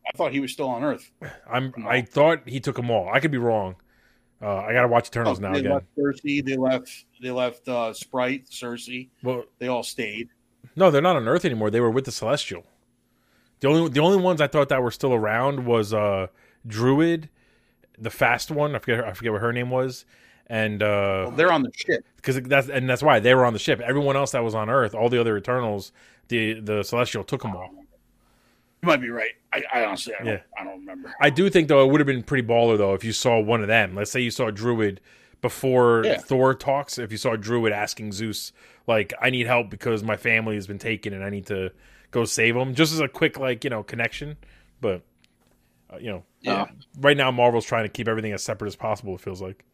I 0.09 0.17
thought 0.17 0.31
he 0.33 0.39
was 0.41 0.53
still 0.53 0.69
on 0.69 0.85
Earth. 0.85 1.11
I'm. 1.51 1.75
I 1.87 2.01
thought 2.03 2.49
he 2.49 2.61
took 2.61 2.77
them 2.77 2.91
all. 2.91 3.09
I 3.13 3.19
could 3.19 3.33
be 3.33 3.39
wrong. 3.39 3.75
Uh, 4.41 4.59
I 4.59 4.73
gotta 4.73 4.87
watch 4.89 5.09
Eternals 5.09 5.41
now 5.41 5.51
Oh, 5.51 5.53
they 5.55 5.61
again. 5.61 5.73
left 5.73 5.87
Cersei. 5.99 6.45
They 6.45 6.57
left. 6.57 7.05
They 7.21 7.31
left 7.31 7.67
uh, 7.69 7.93
Sprite, 7.93 8.47
Cersei. 8.51 9.09
Well, 9.23 9.45
They 9.59 9.67
all 9.69 9.83
stayed. 9.83 10.29
No, 10.77 10.91
they're 10.91 11.03
not 11.03 11.17
on 11.17 11.27
Earth 11.27 11.45
anymore. 11.45 11.71
They 11.71 11.81
were 11.81 11.91
with 11.91 12.05
the 12.05 12.13
Celestial. 12.13 12.65
The 13.61 13.69
only 13.69 13.89
the 13.91 14.01
only 14.01 14.19
ones 14.19 14.41
I 14.41 14.47
thought 14.47 14.69
that 14.69 14.83
were 14.83 14.91
still 14.91 15.15
around 15.15 15.65
was 15.67 15.93
uh 15.95 16.27
Druig, 16.69 17.29
the 17.99 18.11
fast 18.11 18.51
one. 18.51 18.77
I 18.77 18.79
forget 18.79 18.99
her, 18.99 19.07
I 19.07 19.13
forget 19.15 19.33
what 19.33 19.41
her 19.41 19.53
name 19.53 19.71
was, 19.71 20.05
and 20.47 20.81
Well, 20.83 21.29
uh 21.29 21.31
they're 21.31 21.51
on 21.53 21.63
the 21.63 21.73
ship. 21.75 22.05
because 22.17 22.41
that's 22.43 22.69
and 22.69 22.89
that's 22.89 23.03
why 23.03 23.19
they 23.21 23.35
were 23.35 23.45
on 23.47 23.55
the 23.55 23.59
ship. 23.59 23.81
Everyone 23.81 24.15
else 24.17 24.33
that 24.33 24.45
was 24.45 24.55
on 24.55 24.69
Earth, 24.69 24.95
all 24.95 25.09
the 25.09 25.19
other 25.21 25.37
Eternals, 25.39 25.93
the 26.29 26.61
the 26.61 26.83
Celestial 26.83 27.25
took 27.25 27.43
them 27.43 27.55
all. 27.57 27.71
You 28.83 28.89
might 28.89 29.01
be 29.01 29.09
right. 29.11 29.31
I, 29.53 29.63
I 29.73 29.85
honestly, 29.87 30.15
I 30.15 30.19
don't, 30.25 30.27
Yeah. 30.35 30.41
I 30.59 30.65
don't 30.65 30.79
remember. 30.81 31.15
I 31.21 31.31
do 31.31 31.49
think 31.51 31.69
though 31.69 31.85
it 31.87 31.91
would 31.91 32.01
have 32.01 32.07
been 32.07 32.23
pretty 32.23 32.47
baller 32.47 32.77
though 32.77 32.95
if 32.95 33.05
you 33.05 33.13
saw 33.13 33.41
one 33.41 33.63
of 33.63 33.69
them. 33.69 33.95
Let's 33.95 34.11
say 34.11 34.21
you 34.21 34.31
saw 34.31 34.51
Druig 34.51 34.99
before 35.41 36.03
Yeah. 36.05 36.19
Thor 36.19 36.55
talks. 36.55 36.99
If 36.99 37.11
you 37.11 37.19
saw 37.19 37.37
Druig 37.37 37.71
asking 37.73 38.13
Zeus 38.13 38.53
like, 38.87 39.13
"I 39.21 39.31
need 39.31 39.47
help 39.47 39.71
because 39.71 40.03
my 40.03 40.17
family 40.17 40.55
has 40.57 40.67
been 40.67 40.79
taken 40.79 41.13
and 41.13 41.25
I 41.25 41.31
need 41.31 41.47
to 41.47 41.73
go 42.11 42.25
save 42.25 42.55
them," 42.55 42.75
just 42.75 42.93
as 42.93 43.01
a 43.01 43.09
quick 43.09 43.39
like 43.39 43.65
you 43.65 43.71
know 43.71 43.83
connection. 43.83 44.37
But 44.81 45.03
uh, 45.93 45.99
you 45.99 46.11
know, 46.11 46.25
Yeah, 46.43 46.67
right 47.01 47.17
now 47.17 47.31
Marvel's 47.31 47.65
trying 47.67 47.85
to 47.85 47.89
keep 47.89 48.09
everything 48.09 48.33
as 48.33 48.43
separate 48.43 48.69
as 48.69 48.77
possible. 48.77 49.15
It 49.15 49.21
feels 49.21 49.41
like. 49.41 49.65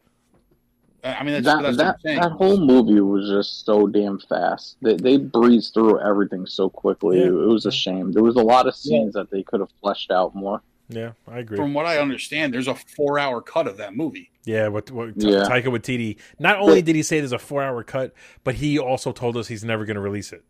I 1.03 1.13
I 1.15 1.23
mean 1.23 1.33
that's, 1.33 1.45
that 1.45 1.61
that's 1.61 1.77
what 1.77 1.77
that, 1.77 1.95
I'm 1.95 1.99
saying. 2.01 2.19
that 2.21 2.31
whole 2.31 2.57
movie 2.57 2.99
was 3.01 3.29
just 3.29 3.65
so 3.65 3.87
damn 3.87 4.19
fast. 4.19 4.77
They, 4.81 4.95
they 4.95 5.17
breezed 5.17 5.73
through 5.73 5.99
everything 5.99 6.45
so 6.45 6.69
quickly. 6.69 7.19
Yeah. 7.19 7.27
It, 7.27 7.31
was 7.31 7.65
a 7.65 7.71
shame. 7.71 8.11
There 8.11 8.23
was 8.23 8.35
a 8.35 8.41
lot 8.41 8.67
of 8.67 8.75
scenes 8.75 9.13
that 9.13 9.29
they 9.29 9.43
could 9.43 9.59
have 9.59 9.69
fleshed 9.81 10.11
out 10.11 10.35
more. 10.35 10.61
Yeah, 10.89 11.13
I 11.27 11.39
agree. 11.39 11.57
From 11.57 11.73
what 11.73 11.85
I 11.85 11.97
understand, 11.97 12.53
there's 12.53 12.67
a 12.67 12.75
four-hour 12.75 13.41
cut 13.41 13.67
of 13.67 13.77
that 13.77 13.95
movie. 13.95 14.29
Yeah, 14.45 14.67
what, 14.67 14.91
what 14.91 15.19
Ta- 15.19 15.27
Yeah. 15.27 15.43
Taika 15.43 15.65
Waititi. 15.65 16.17
Not 16.39 16.59
only 16.59 16.81
did 16.81 16.95
he 16.95 17.03
say 17.03 17.19
there's 17.19 17.31
a 17.31 17.39
four 17.39 17.63
hour 17.63 17.83
cut, 17.83 18.13
but 18.43 18.55
he 18.55 18.77
also 18.77 19.11
told 19.11 19.37
us 19.37 19.47
he's 19.47 19.63
never 19.63 19.85
going 19.85 19.95
to 19.95 20.01
release 20.01 20.33
it. 20.33 20.43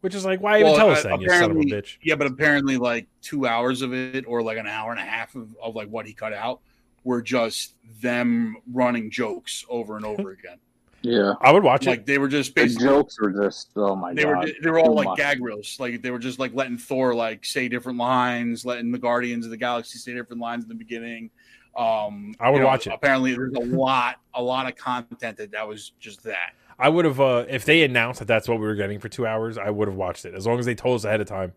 Which 0.00 0.14
is 0.14 0.24
like, 0.24 0.40
why 0.40 0.58
even 0.58 0.72
Well, 0.72 0.76
tell 0.76 0.90
us 0.90 1.04
uh, 1.04 1.08
then, 1.08 1.20
you 1.20 1.28
son 1.28 1.50
of 1.50 1.56
a 1.56 1.60
bitch? 1.60 1.96
Yeah, 2.02 2.14
but 2.14 2.26
apparently, 2.28 2.76
like 2.76 3.08
two 3.20 3.46
hours 3.46 3.82
of 3.82 3.92
it, 3.92 4.24
or 4.28 4.42
like 4.42 4.58
an 4.58 4.66
hour 4.66 4.90
and 4.92 5.00
a 5.00 5.04
half 5.04 5.34
of, 5.34 5.56
of 5.60 5.74
like 5.74 5.88
what 5.88 6.06
he 6.06 6.12
cut 6.12 6.32
out, 6.32 6.60
were 7.04 7.22
just 7.22 7.74
them 8.00 8.56
running 8.72 9.10
jokes 9.10 9.64
over 9.68 9.96
and 9.96 10.04
over 10.04 10.30
again. 10.38 10.58
Yeah. 11.02 11.34
I 11.40 11.52
would 11.52 11.62
watch 11.62 11.86
it. 11.86 11.90
Like 11.90 12.06
they 12.06 12.18
were 12.18 12.28
just 12.28 12.54
The 12.54 12.62
basically 12.62 12.86
jokes 12.88 13.20
were 13.20 13.30
just 13.30 13.70
oh 13.76 13.94
my 13.94 14.12
they 14.14 14.24
god. 14.24 14.46
were 14.46 14.52
they 14.62 14.70
were 14.70 14.80
all 14.80 14.86
too 14.86 14.92
like 14.94 15.08
much. 15.08 15.18
gag 15.18 15.42
reels. 15.42 15.76
Like 15.78 16.02
they 16.02 16.10
were 16.10 16.18
just 16.18 16.38
like 16.38 16.52
letting 16.54 16.76
Thor 16.76 17.14
like 17.14 17.44
say 17.44 17.68
different 17.68 17.98
lines, 17.98 18.64
letting 18.64 18.90
the 18.90 18.98
Guardians 18.98 19.44
of 19.44 19.50
the 19.50 19.56
Galaxy 19.56 19.98
say 19.98 20.12
different 20.12 20.42
lines 20.42 20.64
in 20.64 20.68
the 20.68 20.74
beginning. 20.74 21.30
Um, 21.76 22.34
I 22.40 22.50
would 22.50 22.56
you 22.56 22.62
know, 22.62 22.66
watch 22.66 22.88
it. 22.88 22.92
Apparently, 22.92 23.32
there's 23.32 23.54
a 23.54 23.60
lot 23.60 24.16
a 24.34 24.42
lot 24.42 24.66
of 24.66 24.74
content 24.74 25.36
that 25.36 25.52
that 25.52 25.68
was 25.68 25.92
just 26.00 26.24
that. 26.24 26.54
I 26.80 26.88
would 26.88 27.04
have 27.04 27.20
uh, 27.20 27.44
if 27.48 27.64
they 27.64 27.84
announced 27.84 28.18
that 28.18 28.26
that's 28.26 28.48
what 28.48 28.58
we 28.58 28.66
were 28.66 28.74
getting 28.74 28.98
for 28.98 29.08
two 29.08 29.26
hours. 29.26 29.56
I 29.56 29.70
would 29.70 29.86
have 29.86 29.96
watched 29.96 30.24
it 30.24 30.34
as 30.34 30.46
long 30.46 30.58
as 30.58 30.66
they 30.66 30.74
told 30.74 30.96
us 30.96 31.04
ahead 31.04 31.20
of 31.20 31.28
time 31.28 31.52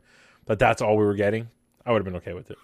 that 0.46 0.60
that's 0.60 0.82
all 0.84 0.98
we 0.98 1.06
were 1.06 1.16
getting. 1.16 1.50
I 1.84 1.92
would 1.92 2.00
have 2.00 2.06
been 2.06 2.16
okay 2.18 2.34
with 2.34 2.52
it. 2.52 2.60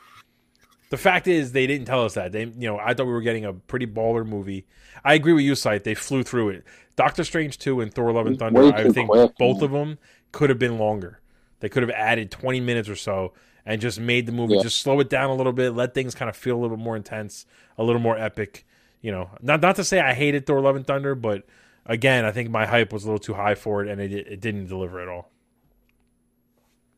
The 0.89 0.97
fact 0.97 1.27
is, 1.27 1.51
they 1.51 1.67
didn't 1.67 1.85
tell 1.85 2.05
us 2.05 2.13
that. 2.13 2.31
They, 2.31 2.45
you 2.45 2.67
know, 2.67 2.77
I 2.79 2.93
thought 2.93 3.07
we 3.07 3.11
were 3.11 3.21
getting 3.21 3.45
a 3.45 3.53
pretty 3.53 3.87
baller 3.87 4.25
movie. 4.25 4.65
I 5.03 5.13
agree 5.15 5.33
with 5.33 5.43
you, 5.43 5.55
Scythe. 5.55 5.83
They 5.83 5.95
flew 5.95 6.23
through 6.23 6.49
it. 6.49 6.63
Doctor 6.95 7.23
Strange 7.23 7.57
two 7.57 7.81
and 7.81 7.93
Thor: 7.93 8.11
Love 8.11 8.25
and 8.27 8.39
Thunder. 8.39 8.73
I 8.73 8.89
think 8.89 9.09
quick, 9.09 9.37
both 9.37 9.57
man. 9.57 9.63
of 9.65 9.71
them 9.71 9.97
could 10.31 10.49
have 10.49 10.59
been 10.59 10.77
longer. 10.77 11.19
They 11.59 11.69
could 11.69 11.83
have 11.83 11.91
added 11.91 12.31
twenty 12.31 12.59
minutes 12.59 12.89
or 12.89 12.95
so 12.95 13.33
and 13.65 13.81
just 13.81 13.99
made 13.99 14.25
the 14.25 14.31
movie 14.31 14.55
Yeah. 14.55 14.63
just 14.63 14.79
slow 14.79 14.99
it 15.01 15.09
down 15.09 15.29
a 15.29 15.35
little 15.35 15.51
bit, 15.51 15.71
let 15.71 15.93
things 15.93 16.15
kind 16.15 16.29
of 16.29 16.37
feel 16.37 16.55
a 16.55 16.59
little 16.59 16.77
bit 16.77 16.83
more 16.83 16.95
intense, 16.95 17.45
a 17.77 17.83
little 17.83 18.01
more 18.01 18.17
epic. 18.17 18.65
You 19.01 19.11
know, 19.11 19.29
not 19.41 19.61
not 19.61 19.75
to 19.75 19.83
say 19.83 19.99
I 19.99 20.13
hated 20.13 20.45
Thor: 20.45 20.61
Love 20.61 20.75
and 20.77 20.87
Thunder, 20.87 21.13
but 21.15 21.43
again, 21.85 22.25
I 22.25 22.31
think 22.31 22.49
my 22.49 22.65
hype 22.65 22.91
was 22.93 23.03
a 23.03 23.07
little 23.07 23.19
too 23.19 23.33
high 23.33 23.55
for 23.55 23.83
it, 23.83 23.89
and 23.89 23.99
it 24.01 24.11
it 24.13 24.39
didn't 24.39 24.67
deliver 24.67 24.99
at 25.01 25.07
all. 25.09 25.29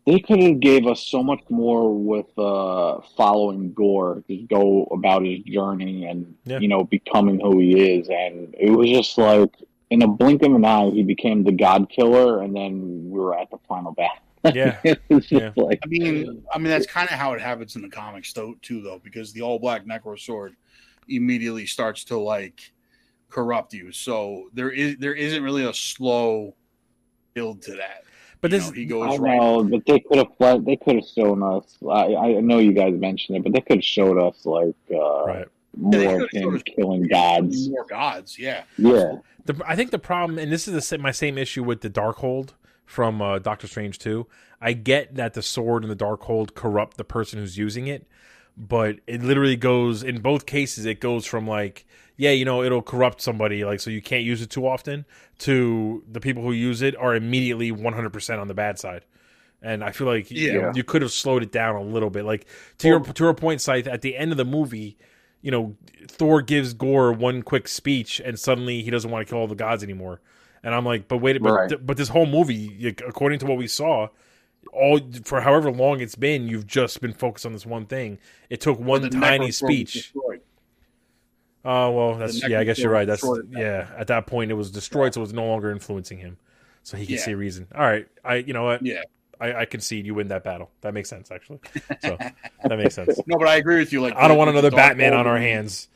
They 0.09 0.19
could 0.19 0.41
have 0.41 0.59
gave 0.59 0.87
us 0.87 1.03
so 1.05 1.21
much 1.21 1.41
more 1.49 1.93
with 1.95 2.25
uh, 2.35 2.99
following 3.15 3.73
Gorr, 3.73 4.23
just 4.27 4.47
go 4.47 4.85
about 4.85 5.23
his 5.23 5.41
journey 5.43 6.05
and 6.05 6.33
Yeah. 6.45 6.57
you 6.57 6.67
know 6.67 6.83
becoming 6.83 7.39
who 7.39 7.59
he 7.59 7.97
is, 7.99 8.09
and 8.09 8.55
it 8.59 8.71
was 8.71 8.89
just 8.89 9.19
like 9.19 9.51
in 9.91 10.01
a 10.01 10.07
blink 10.07 10.41
of 10.41 10.51
an 10.55 10.65
eye, 10.65 10.89
he 10.89 11.03
became 11.03 11.43
the 11.43 11.51
God 11.51 11.91
Killer, 11.91 12.41
and 12.41 12.55
then 12.55 13.11
we 13.11 13.19
were 13.19 13.37
at 13.37 13.51
the 13.51 13.59
final 13.67 13.91
battle. 13.91 14.17
Yeah. 14.55 14.79
it 14.83 14.99
was 15.09 15.27
just 15.27 15.55
Yeah. 15.55 15.63
like 15.63 15.79
I 15.83 15.87
mean, 15.87 16.43
I 16.51 16.57
mean 16.57 16.69
that's 16.69 16.87
kind 16.87 17.07
of 17.07 17.15
how 17.15 17.33
it 17.33 17.41
happens 17.41 17.75
in 17.75 17.83
the 17.83 17.89
comics, 17.89 18.33
though, 18.33 18.55
too, 18.63 18.81
though, 18.81 18.99
because 19.03 19.31
the 19.31 19.43
all 19.43 19.59
black 19.59 19.85
Necro 19.85 20.17
Sword 20.19 20.55
immediately 21.07 21.67
starts 21.67 22.03
to 22.05 22.17
like 22.17 22.71
corrupt 23.29 23.75
you. 23.75 23.91
So 23.91 24.49
there 24.53 24.71
is 24.71 24.97
there 24.97 25.13
isn't 25.13 25.43
really 25.43 25.65
a 25.65 25.73
slow 25.73 26.55
build 27.35 27.61
to 27.63 27.73
that. 27.73 28.05
But 28.41 28.51
this, 28.51 28.67
know, 28.67 28.71
he 28.73 28.83
I 28.83 28.85
goes 28.85 29.19
right. 29.19 29.37
know, 29.37 29.63
but 29.65 29.85
they 29.85 29.99
could 29.99 30.17
have 30.17 30.35
fled, 30.37 30.65
they 30.65 30.77
could 30.77 30.95
have 30.95 31.05
shown 31.07 31.43
us. 31.43 31.77
I, 31.83 32.15
I 32.15 32.31
know 32.39 32.59
you 32.59 32.71
guys 32.71 32.93
mentioned 32.93 33.37
it, 33.37 33.43
but 33.43 33.53
they 33.53 33.61
could 33.61 33.77
have 33.77 33.83
showed 33.83 34.17
us 34.17 34.45
like 34.45 34.75
uh, 34.93 35.25
right? 35.25 35.47
they 35.75 36.05
more 36.05 36.23
of 36.23 36.29
could've 36.29 36.43
him 36.43 36.55
us- 36.55 36.63
killing 36.63 37.07
gods. 37.07 37.69
More 37.69 37.85
gods, 37.85 38.39
yeah. 38.39 38.63
Yeah, 38.77 39.17
The, 39.45 39.61
I 39.65 39.75
think 39.75 39.91
the 39.91 39.99
problem, 39.99 40.39
and 40.39 40.51
this 40.51 40.67
is 40.67 40.73
the, 40.73 40.81
sa- 40.81 40.97
my 40.97 41.11
same 41.11 41.37
issue 41.37 41.63
with 41.63 41.81
the 41.81 41.89
Darkhold 41.89 42.51
from 42.85 43.21
uh, 43.21 43.39
Doctor 43.39 43.67
Strange 43.67 43.99
2. 43.99 44.25
I 44.61 44.73
get 44.73 45.15
that 45.15 45.33
the 45.33 45.41
sword 45.41 45.83
and 45.83 45.91
the 45.91 45.95
Darkhold 46.05 46.53
corrupt 46.55 46.97
the 46.97 47.03
person 47.03 47.39
who's 47.39 47.57
using 47.57 47.87
it, 47.87 48.07
but 48.57 48.99
it 49.07 49.21
literally 49.21 49.55
goes, 49.55 50.01
in 50.03 50.21
both 50.21 50.45
cases, 50.45 50.85
it 50.85 50.99
goes 50.99 51.25
from 51.25 51.45
like, 51.47 51.85
yeah, 52.19 52.31
you 52.31 52.43
know, 52.43 52.61
it'll 52.63 52.81
corrupt 52.81 53.21
somebody, 53.21 53.63
like, 53.63 53.79
so 53.79 53.89
you 53.89 54.01
can't 54.01 54.25
use 54.25 54.41
it 54.41 54.49
too 54.49 54.67
often, 54.67 55.05
to 55.39 56.03
the 56.11 56.19
people 56.19 56.43
who 56.43 56.51
use 56.51 56.81
it 56.81 56.95
are 56.97 57.15
immediately 57.15 57.71
100% 57.71 58.39
on 58.41 58.47
the 58.49 58.53
bad 58.53 58.77
side. 58.77 59.05
And 59.61 59.83
I 59.83 59.91
feel 59.91 60.05
like 60.05 60.29
you, 60.29 60.51
Yeah. 60.51 60.71
you 60.75 60.83
could 60.83 61.01
have 61.01 61.11
slowed 61.13 61.43
it 61.43 61.51
down 61.53 61.75
a 61.77 61.81
little 61.81 62.09
bit. 62.09 62.25
Like, 62.25 62.45
to 62.79 62.87
your, 62.89 62.99
to 62.99 63.23
your 63.23 63.33
point, 63.33 63.61
Scythe, 63.61 63.87
at 63.87 64.01
the 64.01 64.17
end 64.17 64.31
of 64.31 64.37
the 64.37 64.43
movie, 64.43 64.97
you 65.41 65.49
know, 65.49 65.77
Thor 66.09 66.41
gives 66.41 66.73
Gorr 66.73 67.13
one 67.13 67.41
quick 67.41 67.69
speech, 67.69 68.19
and 68.19 68.37
suddenly 68.37 68.81
he 68.83 68.89
doesn't 68.91 69.09
want 69.09 69.25
to 69.25 69.31
kill 69.31 69.39
all 69.39 69.47
the 69.47 69.55
gods 69.55 69.81
anymore. 69.81 70.19
And 70.61 70.75
I'm 70.75 70.83
like, 70.85 71.07
but 71.07 71.19
wait, 71.19 71.41
but 71.41 71.51
Right. 71.53 71.85
but 71.85 71.95
this 71.95 72.09
whole 72.09 72.25
movie, 72.25 72.75
like, 72.81 73.01
according 73.07 73.39
to 73.39 73.45
what 73.45 73.57
we 73.57 73.67
saw, 73.67 74.09
all 74.73 74.99
for 75.23 75.39
however 75.39 75.71
long 75.71 76.01
it's 76.01 76.15
been, 76.15 76.49
you've 76.49 76.67
just 76.67 76.99
been 76.99 77.13
focused 77.13 77.45
on 77.45 77.53
this 77.53 77.65
one 77.65 77.85
thing. 77.85 78.19
It 78.49 78.59
took 78.59 78.77
one 78.77 79.09
tiny 79.09 79.19
Necro 79.19 79.21
Sword 79.21 79.39
was 79.41 79.55
speech. 79.57 79.93
destroyed. 79.93 80.41
Oh 81.65 81.91
well, 81.91 82.15
that's 82.15 82.47
yeah. 82.47 82.59
I 82.59 82.63
guess 82.63 82.79
you're 82.79 82.91
right. 82.91 83.05
That's 83.07 83.23
yeah. 83.49 83.87
At 83.97 84.07
that 84.07 84.27
point, 84.27 84.51
it 84.51 84.53
was 84.55 84.71
destroyed, 84.71 85.13
so 85.13 85.21
it 85.21 85.23
was 85.23 85.33
no 85.33 85.45
longer 85.45 85.71
influencing 85.71 86.17
him, 86.17 86.37
so 86.83 86.95
he 86.97 87.05
can 87.05 87.15
Yeah. 87.15 87.21
see 87.21 87.33
reason. 87.33 87.67
All 87.75 87.81
right, 87.81 88.07
I 88.23 88.35
you 88.35 88.53
know 88.53 88.63
what? 88.63 88.85
Yeah. 88.85 89.01
I, 89.41 89.61
I 89.61 89.65
concede 89.65 90.05
you 90.05 90.13
win 90.15 90.27
that 90.29 90.43
battle. 90.43 90.69
That 90.81 90.93
makes 90.93 91.09
sense 91.09 91.31
actually. 91.31 91.59
So 92.01 92.17
that 92.17 92.77
makes 92.77 92.93
sense. 92.95 93.17
No, 93.27 93.37
but 93.37 93.47
I 93.47 93.55
agree 93.55 93.77
with 93.77 93.93
you. 93.93 94.01
Like 94.01 94.15
I 94.15 94.27
don't 94.27 94.37
want 94.37 94.49
another 94.49 94.71
Batman 94.71 95.13
on 95.13 95.27
our 95.27 95.37
hands. 95.37 95.87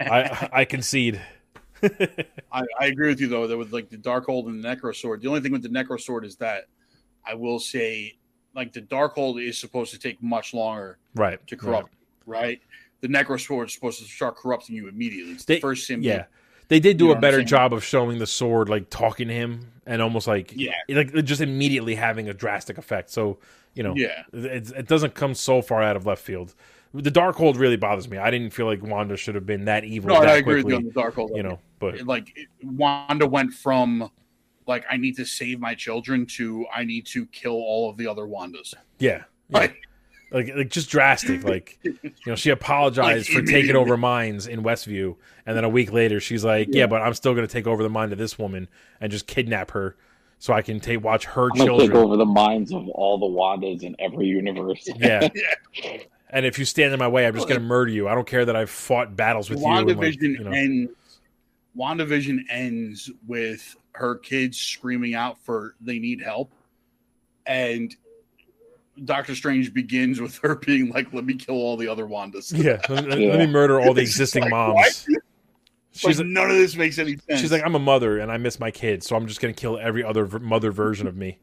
I 0.00 0.48
I 0.52 0.64
concede. 0.64 1.20
I, 1.82 2.64
I 2.80 2.86
agree 2.86 3.08
with 3.08 3.20
you 3.20 3.28
though 3.28 3.46
that 3.46 3.56
with 3.56 3.72
like 3.72 3.88
the 3.90 3.96
Darkhold 3.98 4.46
and 4.46 4.62
the 4.64 4.68
Necro 4.68 4.94
Sword. 4.96 5.20
The 5.22 5.28
only 5.28 5.40
thing 5.40 5.52
with 5.52 5.62
the 5.62 5.68
Necro 5.68 6.00
Sword 6.00 6.24
is 6.24 6.36
that 6.36 6.64
I 7.26 7.34
will 7.34 7.58
say, 7.60 8.16
like 8.54 8.72
the 8.72 8.80
Darkhold 8.82 9.42
is 9.46 9.58
supposed 9.58 9.92
to 9.92 9.98
take 9.98 10.22
much 10.22 10.54
longer 10.54 10.98
right 11.14 11.44
to 11.46 11.56
corrupt, 11.56 11.92
right? 12.26 12.60
The 13.00 13.08
Necro 13.08 13.40
Sword 13.40 13.68
is 13.68 13.74
supposed 13.74 13.98
to 14.00 14.04
start 14.06 14.36
corrupting 14.36 14.74
you 14.76 14.88
immediately. 14.88 15.32
It's 15.32 15.44
They- 15.44 15.56
the 15.56 15.60
first 15.60 15.88
symbiote. 15.88 16.02
Yeah, 16.04 16.24
they 16.68 16.80
did 16.80 16.96
do 16.96 17.04
You 17.06 17.12
know 17.12 17.18
a 17.18 17.20
better 17.20 17.42
job 17.42 17.72
of 17.72 17.84
showing 17.84 18.18
the 18.18 18.26
sword 18.26 18.68
like 18.68 18.90
talking 18.90 19.28
to 19.28 19.34
him 19.34 19.72
and 19.86 20.02
almost 20.02 20.26
like 20.26 20.52
Yeah. 20.54 20.72
like 20.88 21.12
just 21.24 21.40
immediately 21.40 21.94
having 21.94 22.28
a 22.28 22.34
drastic 22.34 22.76
effect. 22.78 23.10
So 23.10 23.38
you 23.74 23.82
know, 23.84 23.94
Yeah. 23.94 24.22
it, 24.32 24.72
it 24.76 24.88
doesn't 24.88 25.14
come 25.14 25.34
so 25.34 25.62
far 25.62 25.82
out 25.82 25.94
of 25.94 26.04
left 26.06 26.22
field. 26.22 26.54
The 26.92 27.10
Darkhold 27.12 27.58
really 27.58 27.76
bothers 27.76 28.08
me. 28.08 28.16
I 28.16 28.30
didn't 28.30 28.50
feel 28.50 28.66
like 28.66 28.82
Wanda 28.82 29.16
should 29.16 29.34
have 29.36 29.46
been 29.46 29.66
that 29.66 29.84
evil 29.84 30.08
No, 30.08 30.20
that 30.20 30.28
I 30.30 30.36
agree 30.38 30.62
quickly. 30.62 30.74
with 30.74 30.94
you 30.96 31.02
on 31.02 31.12
the 31.12 31.12
Darkhold. 31.12 31.36
you 31.36 31.42
know, 31.44 31.60
but 31.78 32.00
like 32.02 32.32
it- 32.34 32.48
Wanda 32.62 33.26
went 33.26 33.52
from 33.52 34.10
like 34.66 34.84
I 34.90 34.96
need 34.96 35.14
to 35.16 35.24
save 35.24 35.60
my 35.60 35.74
children 35.74 36.26
to 36.36 36.66
I 36.74 36.82
need 36.84 37.06
to 37.06 37.26
kill 37.26 37.52
all 37.52 37.88
of 37.88 37.96
the 37.98 38.06
other 38.08 38.22
Wandas. 38.22 38.74
yeah, 38.98 39.10
yeah. 39.10 39.22
Like, 39.50 39.76
like 40.30 40.54
like 40.54 40.68
just 40.70 40.90
drastic. 40.90 41.44
Like 41.44 41.78
you 41.82 42.12
know, 42.26 42.34
she 42.34 42.50
apologized 42.50 43.32
Like, 43.32 43.44
for 43.44 43.50
taking 43.50 43.76
over 43.76 43.96
minds 43.96 44.46
in 44.46 44.62
Westview, 44.62 45.16
and 45.46 45.56
then 45.56 45.64
a 45.64 45.68
week 45.68 45.92
later, 45.92 46.20
she's 46.20 46.44
like, 46.44 46.68
"Yeah, 46.70 46.86
but 46.86 47.00
I'm 47.00 47.14
still 47.14 47.34
going 47.34 47.46
to 47.46 47.52
take 47.52 47.66
over 47.66 47.82
the 47.82 47.88
mind 47.88 48.12
of 48.12 48.18
this 48.18 48.38
woman 48.38 48.68
and 49.00 49.10
just 49.10 49.26
kidnap 49.26 49.70
her, 49.70 49.96
so 50.38 50.52
I 50.52 50.62
can 50.62 50.80
take 50.80 51.02
watch 51.02 51.24
her 51.24 51.44
I'm 51.44 51.48
gonna 51.50 51.60
take 51.60 51.66
children." 51.66 51.96
over 51.96 52.16
the 52.16 52.26
minds 52.26 52.72
of 52.72 52.88
all 52.90 53.18
the 53.18 53.26
Wandas 53.26 53.82
in 53.82 53.96
every 53.98 54.26
universe. 54.26 54.86
Yeah, 54.96 55.28
yeah. 55.82 55.98
and 56.30 56.44
if 56.44 56.58
you 56.58 56.64
stand 56.64 56.92
in 56.92 56.98
my 56.98 57.08
way, 57.08 57.26
I'm 57.26 57.34
just 57.34 57.48
going 57.48 57.60
to 57.60 57.66
murder 57.66 57.90
you. 57.90 58.08
I 58.08 58.14
don't 58.14 58.26
care 58.26 58.44
that 58.44 58.56
I've 58.56 58.70
fought 58.70 59.16
battles 59.16 59.48
with 59.48 59.60
you. 59.60 59.66
And 59.66 59.88
WandaVision 59.88 59.98
like, 59.98 60.20
you 60.20 60.44
know, 60.44 60.50
ends. 60.50 60.92
WandaVision 61.76 62.40
ends 62.50 63.10
with 63.26 63.76
her 63.92 64.16
kids 64.16 64.58
screaming 64.58 65.14
out 65.14 65.38
for 65.38 65.74
they 65.80 65.98
need 65.98 66.20
help, 66.20 66.52
and 67.46 67.94
Doctor 69.04 69.34
Strange 69.34 69.72
begins 69.74 70.20
with 70.20 70.38
her 70.38 70.54
being 70.66 70.90
like, 70.90 71.12
"Let 71.12 71.24
me 71.24 71.34
kill 71.34 71.54
all 71.56 71.76
the 71.76 71.88
other 71.88 72.06
Wandas." 72.06 72.52
yeah, 72.56 72.80
let, 72.88 73.08
let- 73.08 73.18
Yeah. 73.20 73.30
let 73.30 73.38
me 73.40 73.46
murder 73.46 73.80
all 73.80 73.94
the 73.94 74.02
existing 74.02 74.42
like, 74.42 74.50
moms. 74.50 75.06
what? 75.08 75.22
She's 75.92 76.18
like, 76.18 76.28
none 76.28 76.48
of 76.50 76.56
this 76.56 76.76
makes 76.76 76.98
any 76.98 77.16
sense. 77.16 77.40
She's 77.40 77.50
like, 77.50 77.64
I'm 77.64 77.74
a 77.74 77.78
mother 77.80 78.18
and 78.18 78.30
I 78.30 78.36
miss 78.36 78.60
my 78.60 78.70
kids, 78.70 79.06
so 79.06 79.16
I'm 79.16 79.26
just 79.26 79.40
going 79.40 79.52
to 79.52 79.60
kill 79.60 79.78
every 79.78 80.04
other 80.04 80.26
v- 80.26 80.38
mother 80.38 80.70
version 80.70 81.08
of 81.08 81.16
me, 81.16 81.38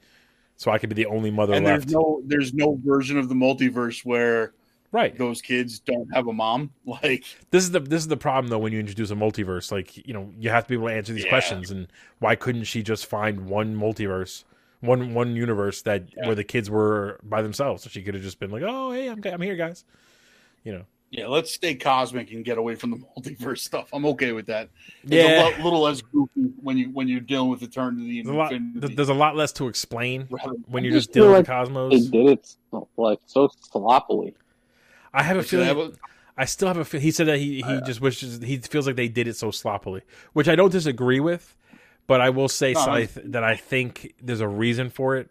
so 0.55 0.71
I 0.71 0.77
can 0.77 0.87
be 0.87 0.93
the 0.95 1.07
only 1.07 1.29
mother 1.29 1.53
and 1.53 1.65
left. 1.65 1.87
there's 1.87 1.93
no, 1.93 2.21
there's 2.25 2.53
no 2.53 2.79
version 2.85 3.17
of 3.17 3.27
the 3.27 3.35
multiverse 3.35 4.05
where 4.05 4.53
right. 4.93 5.17
those 5.17 5.41
kids 5.41 5.79
don't 5.79 6.07
have 6.13 6.27
a 6.27 6.33
mom. 6.33 6.71
Like, 6.85 7.25
This 7.51 7.63
is 7.65 7.71
the 7.71 7.81
this 7.81 7.99
is 8.01 8.07
the 8.07 8.15
problem 8.15 8.47
though 8.49 8.59
when 8.59 8.71
you 8.71 8.79
introduce 8.79 9.11
a 9.11 9.15
multiverse. 9.15 9.73
Like 9.73 10.07
you 10.07 10.13
know 10.13 10.31
you 10.39 10.49
have 10.51 10.63
to 10.65 10.69
be 10.69 10.75
able 10.75 10.87
to 10.87 10.93
answer 10.93 11.11
these 11.11 11.25
Yeah. 11.25 11.31
questions, 11.31 11.69
and 11.71 11.87
why 12.19 12.35
couldn't 12.35 12.63
she 12.63 12.81
just 12.81 13.07
find 13.07 13.47
one 13.47 13.75
multiverse, 13.75 14.45
one 14.85 15.13
one 15.13 15.35
universe 15.35 15.81
that 15.83 16.09
Yeah. 16.15 16.27
where 16.27 16.35
the 16.35 16.43
kids 16.43 16.69
were 16.69 17.19
by 17.23 17.41
themselves? 17.41 17.83
So 17.83 17.89
she 17.89 18.01
could 18.03 18.13
have 18.13 18.23
just 18.23 18.39
been 18.39 18.51
like, 18.51 18.63
oh 18.65 18.91
hey, 18.91 19.07
I'm 19.09 19.21
I'm 19.25 19.41
here, 19.41 19.55
guys. 19.55 19.83
You 20.63 20.73
know. 20.73 20.85
yeah, 21.11 21.27
let's 21.27 21.53
stay 21.53 21.75
cosmic 21.75 22.31
and 22.31 22.43
get 22.43 22.57
away 22.57 22.75
from 22.75 22.89
the 22.91 22.97
multiverse 23.17 23.59
stuff. 23.59 23.89
I'm 23.93 24.05
okay 24.07 24.31
with 24.31 24.47
that. 24.47 24.69
It's 25.03 25.11
Yeah. 25.13 25.49
a 25.49 25.57
lo- 25.57 25.63
little 25.63 25.81
less 25.81 26.01
goofy 26.01 26.51
when 26.61 26.77
you 26.77 26.89
when 26.89 27.07
you're 27.07 27.19
dealing 27.21 27.49
with 27.49 27.61
eternity 27.61 28.19
and 28.19 28.27
There's 28.27 28.35
a 28.35 28.37
lot. 28.37 28.95
There's 28.95 29.09
a 29.09 29.13
lot 29.13 29.35
less 29.35 29.51
to 29.53 29.67
explain 29.67 30.27
rather- 30.29 30.55
when 30.67 30.83
I 30.83 30.87
you're 30.87 30.95
just 30.95 31.07
just 31.09 31.13
dealing 31.13 31.29
feel 31.29 31.37
with 31.37 31.47
They 31.47 31.53
cosmos. 31.53 32.05
did 32.07 32.27
it 32.29 32.55
so- 32.71 32.87
like 32.97 33.19
so 33.25 33.49
sloppily. 33.71 34.35
I 35.13 35.23
have 35.23 35.37
a 35.37 35.39
Which 35.39 35.47
I 35.47 35.49
feeling. 35.49 35.67
have 35.67 35.77
a- 35.77 35.91
I 36.37 36.43
still 36.45 36.67
have 36.67 36.77
a 36.77 36.83
feel. 36.83 36.99
He 36.99 37.11
said 37.11 37.27
that 37.27 37.37
he, 37.37 37.57
he 37.57 37.63
uh, 37.63 37.79
just 37.85 38.01
wishes 38.01 38.41
he 38.41 38.57
feels 38.57 38.85
like 38.87 38.97
they 38.97 39.07
did 39.07 39.25
it 39.27 39.37
so 39.37 39.51
sloppily, 39.51 40.01
which 40.33 40.49
I 40.49 40.55
don't 40.55 40.71
disagree 40.71 41.21
with. 41.21 41.55
But 42.07 42.21
I 42.21 42.29
will 42.29 42.49
say, 42.49 42.73
No, 42.73 42.81
Scythe, 42.85 43.17
that 43.23 43.43
I 43.43 43.55
think 43.55 44.13
there's 44.21 44.41
a 44.41 44.47
reason 44.47 44.89
for 44.89 45.15
it. 45.17 45.29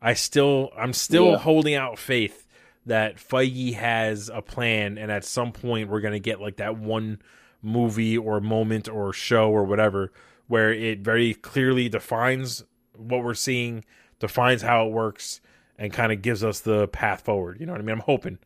I 0.00 0.14
still, 0.14 0.70
I'm 0.76 0.92
still 0.92 1.32
Yeah. 1.32 1.38
holding 1.38 1.74
out 1.74 1.98
faith 1.98 2.46
that 2.86 3.16
Feige 3.16 3.74
has 3.74 4.28
a 4.32 4.42
plan, 4.42 4.98
and 4.98 5.10
at 5.10 5.24
some 5.24 5.50
point 5.52 5.88
we're 5.88 6.00
gonna 6.02 6.18
get 6.18 6.40
like 6.40 6.56
that 6.56 6.76
one 6.76 7.20
movie 7.62 8.16
or 8.18 8.40
moment 8.40 8.88
or 8.88 9.12
show 9.12 9.50
or 9.50 9.64
whatever 9.64 10.12
where 10.46 10.70
it 10.72 10.98
very 11.00 11.32
clearly 11.32 11.88
defines 11.88 12.62
what 12.94 13.24
we're 13.24 13.32
seeing, 13.32 13.82
defines 14.20 14.60
how 14.60 14.86
it 14.86 14.92
works, 14.92 15.40
and 15.78 15.90
kind 15.90 16.12
of 16.12 16.20
gives 16.20 16.44
us 16.44 16.60
the 16.60 16.86
path 16.88 17.22
forward. 17.24 17.58
You 17.58 17.64
know 17.64 17.72
what 17.72 17.80
I 17.80 17.84
mean? 17.84 17.94
I'm 17.94 18.00
hoping, 18.00 18.38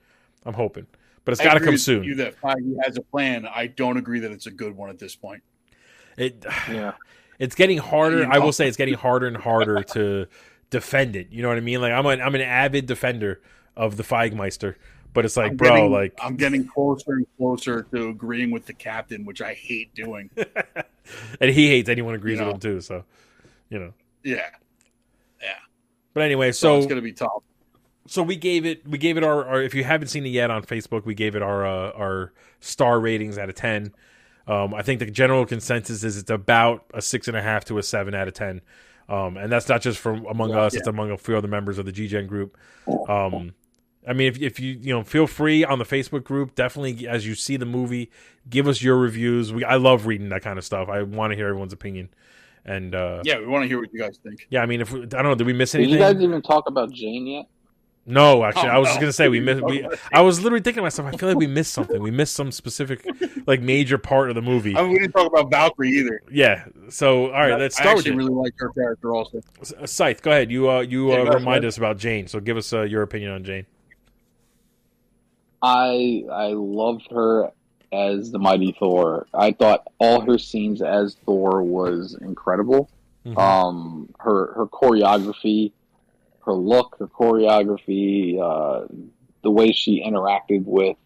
I'm 0.46 0.54
hoping, 0.54 0.86
but 1.24 1.32
it's 1.32 1.42
got 1.42 1.54
to 1.54 1.60
come 1.60 1.74
with 1.74 1.80
soon. 1.82 2.04
You 2.04 2.14
that 2.14 2.40
Feige 2.40 2.76
has 2.84 2.96
a 2.96 3.02
plan. 3.02 3.44
I 3.46 3.66
don't 3.66 3.96
agree 3.96 4.20
that 4.20 4.30
it's 4.30 4.46
a 4.46 4.52
good 4.52 4.76
one 4.76 4.88
at 4.90 5.00
this 5.00 5.16
point. 5.16 5.42
It 6.16 6.44
Yeah. 6.70 6.92
It's 7.38 7.54
getting 7.54 7.78
harder. 7.78 8.18
You 8.20 8.26
know? 8.26 8.32
I 8.32 8.38
will 8.38 8.52
say 8.52 8.66
it's 8.68 8.76
getting 8.76 8.94
harder 8.94 9.26
and 9.26 9.36
harder 9.36 9.82
to 9.94 10.26
defend 10.70 11.16
it. 11.16 11.28
You 11.30 11.42
know 11.42 11.48
what 11.48 11.56
I 11.56 11.60
mean? 11.60 11.80
Like 11.80 11.92
I'm 11.92 12.06
an 12.06 12.20
I'm 12.20 12.34
an 12.34 12.40
avid 12.42 12.86
defender 12.86 13.40
of 13.76 13.96
the 13.96 14.02
Feigmeister, 14.02 14.74
but 15.14 15.24
it's 15.24 15.36
like, 15.36 15.52
I'm 15.52 15.56
bro, 15.56 15.68
getting- 15.70 15.92
like, 15.92 16.18
I'm 16.22 16.36
getting 16.36 16.66
closer 16.66 17.12
and 17.12 17.26
closer 17.36 17.82
to 17.94 18.08
agreeing 18.08 18.50
with 18.50 18.66
the 18.66 18.72
captain, 18.72 19.24
which 19.24 19.40
I 19.40 19.54
hate 19.54 19.94
doing. 19.94 20.30
and 21.40 21.50
he 21.50 21.68
hates 21.68 21.88
anyone 21.88 22.14
agrees 22.14 22.38
You 22.40 22.46
with 22.46 22.54
him 22.54 22.60
too. 22.60 22.80
So, 22.80 23.04
you 23.68 23.78
know. 23.78 23.92
Yeah. 24.24 24.42
Yeah, 25.40 25.54
But 26.12 26.24
anyway, 26.24 26.50
so, 26.50 26.74
so 26.74 26.78
it's 26.78 26.86
gonna 26.88 27.00
be 27.00 27.12
tough. 27.12 27.42
so 28.08 28.24
we 28.24 28.34
gave 28.34 28.66
it 28.66 28.84
we 28.88 28.98
gave 28.98 29.16
it 29.16 29.22
our, 29.22 29.46
our 29.46 29.62
if 29.62 29.72
you 29.74 29.84
haven't 29.84 30.08
seen 30.08 30.26
it 30.26 30.30
yet 30.30 30.50
on 30.50 30.64
Facebook, 30.64 31.04
we 31.06 31.14
gave 31.14 31.36
it 31.36 31.42
our 31.42 31.64
uh, 31.64 31.92
our 31.92 32.32
star 32.58 32.98
ratings 32.98 33.38
out 33.38 33.48
of 33.48 33.54
ten. 33.54 33.94
Um, 34.48 34.74
I 34.74 34.82
think 34.82 34.98
the 34.98 35.10
general 35.10 35.44
consensus 35.44 36.02
is 36.02 36.16
it's 36.16 36.30
about 36.30 36.86
a 36.94 37.02
six 37.02 37.28
and 37.28 37.36
a 37.36 37.42
half 37.42 37.66
to 37.66 37.76
a 37.76 37.82
seven 37.82 38.14
out 38.14 38.28
of 38.28 38.34
ten, 38.34 38.62
um, 39.08 39.36
and 39.36 39.52
that's 39.52 39.68
not 39.68 39.82
just 39.82 39.98
from 39.98 40.24
among 40.24 40.54
us; 40.54 40.74
it's 40.74 40.88
among 40.88 41.10
a 41.10 41.18
few 41.18 41.36
other 41.36 41.48
members 41.48 41.78
of 41.78 41.84
the 41.84 41.92
GGen 41.92 42.26
group. 42.26 42.56
Um, 43.08 43.52
I 44.08 44.14
mean, 44.14 44.28
if 44.28 44.40
if 44.40 44.58
you 44.58 44.72
you 44.80 44.94
know 44.94 45.04
feel 45.04 45.26
free 45.26 45.64
on 45.64 45.78
the 45.78 45.84
Facebook 45.84 46.24
group, 46.24 46.54
definitely 46.54 47.06
as 47.06 47.26
you 47.26 47.34
see 47.34 47.58
the 47.58 47.66
movie, 47.66 48.10
give 48.48 48.66
us 48.66 48.82
your 48.82 48.96
reviews. 48.96 49.52
We 49.52 49.64
I 49.64 49.76
love 49.76 50.06
reading 50.06 50.30
that 50.30 50.42
kind 50.42 50.58
of 50.58 50.64
stuff. 50.64 50.88
I 50.88 51.02
want 51.02 51.32
to 51.32 51.36
hear 51.36 51.48
everyone's 51.48 51.74
opinion, 51.74 52.08
and 52.64 52.94
uh, 52.94 53.20
yeah. 53.24 53.34
Yeah, 53.34 53.40
we 53.40 53.46
want 53.48 53.64
to 53.64 53.68
hear 53.68 53.78
what 53.78 53.92
you 53.92 54.00
guys 54.00 54.18
think. 54.22 54.46
Yeah, 54.48 54.62
I 54.62 54.66
mean, 54.66 54.80
if 54.80 54.90
we, 54.90 55.02
I 55.02 55.06
don't 55.06 55.24
know, 55.24 55.34
did 55.34 55.46
we 55.46 55.52
miss 55.52 55.74
anything? 55.74 55.92
Did 55.92 56.00
you 56.00 56.14
guys 56.14 56.22
even 56.22 56.40
talk 56.40 56.68
about 56.68 56.90
Jane 56.90 57.26
yet? 57.26 57.46
No, 58.10 58.42
actually, 58.42 58.70
Oh, 58.70 58.72
I 58.72 58.78
was 58.78 58.88
just 58.88 59.00
gonna 59.00 59.12
say 59.12 59.28
we 59.28 59.38
missed. 59.38 59.62
We, 59.62 59.86
I 60.12 60.22
was 60.22 60.40
literally 60.40 60.62
thinking 60.62 60.78
to 60.78 60.82
myself, 60.82 61.12
I 61.12 61.16
feel 61.16 61.28
like 61.28 61.38
we 61.38 61.46
missed 61.46 61.74
something. 61.74 62.02
We 62.02 62.10
missed 62.10 62.34
some 62.34 62.50
specific, 62.50 63.06
like 63.46 63.60
major 63.60 63.98
part 63.98 64.30
of 64.30 64.34
the 64.34 64.40
movie. 64.42 64.74
I 64.74 64.82
mean, 64.82 64.92
we 64.92 64.98
didn't 64.98 65.12
talk 65.12 65.30
about 65.30 65.50
Valkyrie 65.50 65.90
either. 65.90 66.22
Yeah. 66.30 66.64
So, 66.88 67.26
all 67.26 67.32
right, 67.32 67.58
let's 67.58 67.76
start 67.76 67.96
with 67.96 68.06
actually 68.06 68.14
it. 68.14 68.16
really 68.16 68.34
like 68.34 68.54
her 68.58 68.70
character 68.70 69.14
also. 69.14 69.42
Uh, 69.78 69.86
Scythe, 69.86 70.22
go 70.22 70.30
ahead. 70.30 70.50
You 70.50 70.70
uh, 70.70 70.80
you 70.80 71.10
uh, 71.12 71.16
go 71.16 71.22
ahead, 71.22 71.34
remind 71.34 71.64
us 71.66 71.76
about 71.76 71.98
Jane. 71.98 72.26
So, 72.28 72.40
give 72.40 72.56
us 72.56 72.72
uh, 72.72 72.82
your 72.82 73.02
opinion 73.02 73.32
on 73.32 73.44
Jane. 73.44 73.66
I 75.62 76.24
I 76.32 76.48
loved 76.54 77.08
her 77.10 77.50
as 77.92 78.30
the 78.30 78.38
mighty 78.38 78.74
Thor. 78.78 79.26
I 79.34 79.52
thought 79.52 79.86
all 79.98 80.20
her 80.22 80.38
scenes 80.38 80.82
as 80.82 81.16
Thor 81.26 81.62
was 81.62 82.16
incredible. 82.20 82.88
Mhm. 83.26 83.38
Um, 83.38 84.08
her 84.20 84.52
her 84.54 84.66
choreography, 84.66 85.72
her 86.48 86.54
look, 86.54 86.96
her 86.98 87.06
choreography, 87.06 88.38
uh, 88.40 88.86
the 89.42 89.50
way 89.50 89.70
she 89.72 90.02
interacted 90.04 90.64
with 90.64 90.96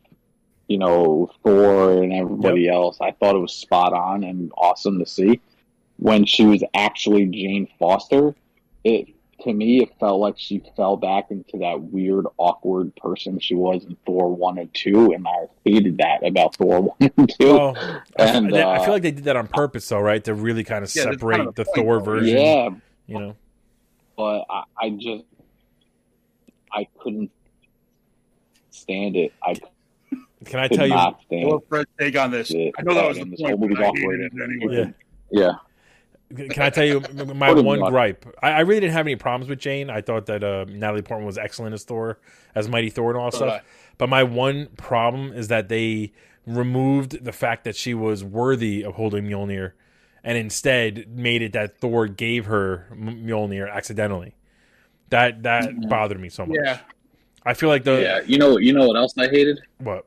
you 0.69 0.79
know 0.79 1.31
Thor 1.43 2.03
and 2.03 2.13
everybody 2.13 2.69
else. 2.69 2.99
I 3.01 3.11
thought 3.11 3.35
it 3.37 3.41
was 3.41 3.53
spot 3.53 3.93
on 3.93 4.25
and 4.25 4.51
awesome 4.57 4.99
to 5.01 5.07
see. 5.07 5.41
When 5.99 6.25
she 6.25 6.47
was 6.47 6.65
actually 6.75 7.27
Jane 7.27 7.69
Foster, 7.79 8.35
it 8.85 9.09
to 9.43 9.53
me 9.53 9.83
it 9.83 9.91
felt 9.99 10.21
like 10.21 10.37
she 10.39 10.63
fell 10.77 10.97
back 10.97 11.31
into 11.31 11.59
that 11.59 11.81
weird, 11.81 12.27
awkward 12.39 12.95
person 12.97 13.39
she 13.41 13.55
was 13.55 13.85
in 13.85 13.97
Thor 14.07 14.35
one 14.35 14.57
and 14.59 14.73
two, 14.73 15.13
and 15.13 15.27
I 15.29 15.47
hated 15.65 15.99
that 15.99 16.25
about 16.27 16.55
Thor 16.57 16.81
one 16.99 17.13
and 17.19 17.29
two. 17.39 17.53
Well, 17.53 17.77
I, 18.19 18.25
and, 18.29 18.55
I- 18.57 18.61
I 18.61 18.77
uh, 18.79 18.85
feel 18.85 18.95
like 18.95 19.03
they 19.03 19.11
did 19.11 19.25
that 19.25 19.37
on 19.37 19.49
purpose, 19.49 19.89
though, 19.89 20.01
right? 20.01 20.23
To 20.25 20.35
really 20.35 20.65
kind 20.65 20.85
of 20.85 20.95
Yeah, 20.95 21.03
separate 21.11 21.37
kind 21.37 21.49
of 21.49 21.55
the 21.57 21.65
the 21.65 21.71
point, 21.75 21.87
Thor 21.87 21.99
though, 21.99 22.05
version. 22.05 22.39
yeah, 22.39 22.69
You 23.07 23.19
know. 23.19 23.37
but 24.17 24.45
I, 24.49 24.63
I 24.81 24.91
just 24.91 25.25
I 26.73 26.87
couldn't 26.99 27.31
stand 28.71 29.17
it. 29.17 29.33
I 29.43 29.55
Can 30.45 30.61
I 30.61 30.69
tell 30.69 30.87
you? 30.87 30.95
not 30.95 31.21
stand 31.27 31.51
take 31.99 32.17
on 32.17 32.31
this? 32.31 32.51
it. 32.51 32.73
I 32.79 32.83
know 32.83 32.95
that 32.95 33.07
was 33.09 33.17
the 33.17 33.23
And 33.23 33.33
this 33.33 33.41
point. 33.41 33.53
whole 33.53 33.61
movie's 33.61 33.77
but 33.79 33.85
I 33.85 33.89
hated 33.89 34.05
operated. 34.05 34.33
it 34.35 34.43
anyway. 34.43 34.95
Yeah. 35.31 35.53
Yeah, 36.35 36.49
Can 36.49 36.63
I 36.63 36.71
tell 36.71 36.85
you 36.85 37.01
my 37.35 37.53
one 37.53 37.81
gripe? 37.81 38.27
I, 38.43 38.51
I 38.53 38.61
really 38.61 38.81
didn't 38.81 38.93
have 38.95 39.07
any 39.07 39.17
problems 39.17 39.49
with 39.49 39.59
Jane. 39.59 39.89
I 39.91 40.01
thought 40.01 40.27
that 40.27 40.43
uh, 40.45 40.65
Natalie 40.69 41.03
Portman 41.03 41.27
was 41.27 41.39
excellent 41.39 41.75
as 41.75 41.85
Thor, 41.85 42.19
as 42.55 42.69
Mighty 42.69 42.91
Thor, 42.91 43.11
and 43.11 43.19
all 43.19 43.31
that 43.31 43.37
So 43.37 43.45
did 43.47 43.51
stuff. 43.53 43.65
But 43.99 44.09
my 44.09 44.23
one 44.25 44.67
problem 44.77 45.33
is 45.33 45.49
that 45.49 45.69
they 45.69 46.13
removed 46.47 47.25
the 47.25 47.33
fact 47.33 47.65
that 47.65 47.77
she 47.77 47.95
was 47.95 48.25
worthy 48.25 48.83
of 48.83 48.95
holding 48.95 49.25
Mjolnir, 49.25 49.73
and 50.25 50.37
instead 50.39 51.09
made 51.17 51.41
it 51.43 51.53
that 51.53 51.79
Thor 51.79 52.07
gave 52.09 52.47
her 52.47 52.89
M- 52.91 53.25
Mjolnir 53.27 53.71
accidentally. 53.73 54.35
That 55.13 55.43
that 55.43 55.65
Mhm. 55.65 55.89
bothered 55.89 56.19
me 56.21 56.29
so 56.31 56.47
much. 56.47 56.57
Yeah, 56.65 56.79
I 57.45 57.53
feel 57.55 57.69
like 57.69 57.85
the 57.85 58.01
yeah. 58.01 58.21
You 58.27 58.39
know, 58.39 58.57
you 58.59 58.73
know 58.73 58.87
what 58.89 58.97
else 58.97 59.13
I 59.19 59.29
hated? 59.29 59.61
what 59.79 60.07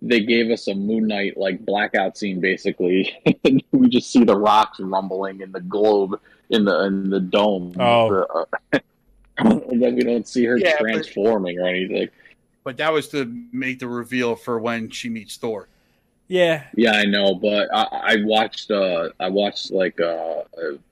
They 0.00 0.20
gave 0.20 0.50
us 0.50 0.68
a 0.68 0.74
Moon 0.74 1.06
Knight 1.08 1.36
like 1.36 1.64
blackout 1.66 2.16
scene, 2.16 2.40
basically. 2.40 3.12
we 3.72 3.88
just 3.88 4.10
see 4.12 4.22
the 4.24 4.36
rocks 4.36 4.78
rumbling 4.78 5.40
in 5.40 5.50
the 5.52 5.60
globe 5.60 6.20
in 6.50 6.64
the 6.64 6.84
in 6.84 7.10
the 7.10 7.18
dome. 7.20 7.74
Oh. 7.80 8.08
The, 8.10 8.26
uh, 8.72 8.78
and 9.38 9.82
then 9.82 9.96
we 9.96 10.02
don't 10.04 10.28
see 10.28 10.44
her 10.44 10.56
Yeah, 10.58 10.76
but- 10.78 10.82
transforming 10.84 11.58
or 11.58 11.66
anything. 11.66 12.08
but 12.62 12.76
that 12.76 12.92
was 12.92 13.08
to 13.08 13.24
make 13.52 13.80
the 13.80 13.88
reveal 13.88 14.36
for 14.36 14.58
when 14.60 14.90
she 14.90 15.08
meets 15.08 15.36
Thor. 15.36 15.68
Yeah 16.28 16.64
Yeah, 16.74 16.92
I 16.92 17.04
know, 17.04 17.34
but 17.34 17.68
I, 17.74 17.86
I 17.92 18.16
watched 18.24 18.70
uh 18.70 19.10
I 19.20 19.28
watched 19.28 19.70
like 19.70 20.00
uh, 20.00 20.42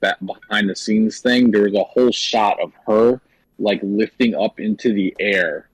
a 0.01 0.15
behind 0.23 0.69
the 0.69 0.75
scenes 0.75 1.19
thing. 1.19 1.51
There 1.51 1.63
was 1.63 1.73
a 1.73 1.83
whole 1.83 2.11
shot 2.11 2.59
of 2.59 2.71
her 2.87 3.21
like 3.59 3.79
lifting 3.83 4.35
up 4.35 4.59
into 4.59 4.93
the 4.93 5.15
air 5.19 5.69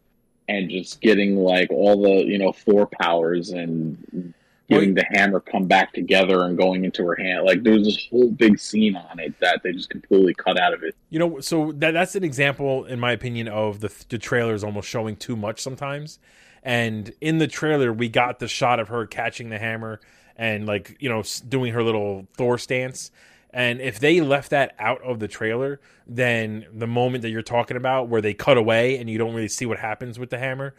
and 0.47 0.69
just 0.69 1.01
getting 1.01 1.37
like 1.37 1.71
all 1.71 2.01
the 2.01 2.25
you 2.25 2.37
know 2.37 2.51
four 2.51 2.87
powers 2.99 3.51
and 3.51 4.33
getting 4.71 4.93
the 4.93 5.05
hammer 5.11 5.39
come 5.39 5.65
back 5.65 5.93
together 5.93 6.43
and 6.43 6.57
going 6.57 6.85
into 6.85 7.03
her 7.05 7.15
hand. 7.15 7.45
Like 7.45 7.63
there 7.63 7.73
was 7.73 7.83
this 7.83 8.07
whole 8.09 8.29
big 8.29 8.59
scene 8.59 8.95
on 8.95 9.19
it 9.19 9.37
that 9.39 9.61
they 9.63 9.73
just 9.73 9.89
completely 9.89 10.33
cut 10.33 10.59
out 10.59 10.73
of 10.73 10.83
it. 10.83 10.95
You 11.09 11.19
know, 11.19 11.39
so 11.39 11.71
that 11.73 11.91
that's 11.91 12.15
an 12.15 12.23
example, 12.23 12.85
in 12.85 12.99
my 12.99 13.11
opinion, 13.11 13.47
of 13.47 13.81
the 13.81 13.93
the 14.09 14.17
trailers 14.17 14.63
almost 14.63 14.87
showing 14.87 15.15
too 15.15 15.35
much 15.35 15.61
sometimes. 15.61 16.19
And 16.63 17.11
in 17.21 17.39
the 17.39 17.47
trailer, 17.47 17.91
we 17.91 18.07
got 18.09 18.39
the 18.39 18.47
shot 18.47 18.79
of 18.79 18.89
her 18.89 19.05
catching 19.07 19.49
the 19.49 19.57
hammer 19.57 19.99
and 20.37 20.65
like 20.65 20.95
you 20.99 21.09
know 21.09 21.23
doing 21.47 21.73
her 21.73 21.83
little 21.83 22.27
Thor 22.37 22.57
stance. 22.57 23.11
And 23.53 23.81
if 23.81 23.99
they 23.99 24.21
left 24.21 24.51
that 24.51 24.75
out 24.79 25.01
of 25.01 25.19
the 25.19 25.27
trailer, 25.27 25.81
then 26.07 26.65
the 26.73 26.87
moment 26.87 27.23
that 27.23 27.29
you're 27.31 27.41
talking 27.41 27.75
about, 27.75 28.07
where 28.07 28.21
they 28.21 28.33
cut 28.33 28.55
away 28.57 28.97
and 28.97 29.09
you 29.09 29.17
don't 29.17 29.33
really 29.33 29.49
see 29.49 29.65
what 29.65 29.77
happens 29.77 30.17
with 30.17 30.29
the 30.29 30.37
hammer, 30.37 30.73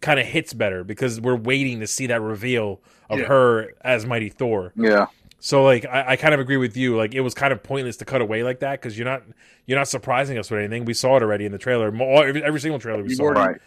kind 0.00 0.18
of 0.18 0.24
hits 0.24 0.54
better 0.54 0.84
because 0.84 1.20
we're 1.20 1.36
waiting 1.36 1.80
to 1.80 1.86
see 1.86 2.06
that 2.06 2.22
reveal 2.22 2.80
of 3.10 3.18
Yeah. 3.18 3.26
her 3.26 3.74
as 3.82 4.06
Mighty 4.06 4.30
Thor. 4.30 4.72
Yeah. 4.74 5.06
So 5.38 5.62
like 5.62 5.84
I, 5.84 6.12
I 6.12 6.16
kind 6.16 6.32
of 6.32 6.40
agree 6.40 6.56
with 6.56 6.74
you. 6.78 6.96
Like 6.96 7.14
it 7.14 7.20
was 7.20 7.34
kind 7.34 7.52
of 7.52 7.62
pointless 7.62 7.98
to 7.98 8.06
cut 8.06 8.22
away 8.22 8.42
like 8.42 8.60
that 8.60 8.80
because 8.80 8.96
you're 8.96 9.04
not 9.04 9.22
you're 9.66 9.78
not 9.78 9.88
surprising 9.88 10.38
us 10.38 10.50
with 10.50 10.60
anything. 10.60 10.86
We 10.86 10.94
saw 10.94 11.16
it 11.18 11.22
already 11.22 11.44
in 11.44 11.52
the 11.52 11.58
trailer. 11.58 11.88
Every, 11.88 12.42
every 12.42 12.60
single 12.60 12.78
trailer 12.78 13.02
we 13.02 13.14
saw. 13.14 13.26
Right. 13.26 13.60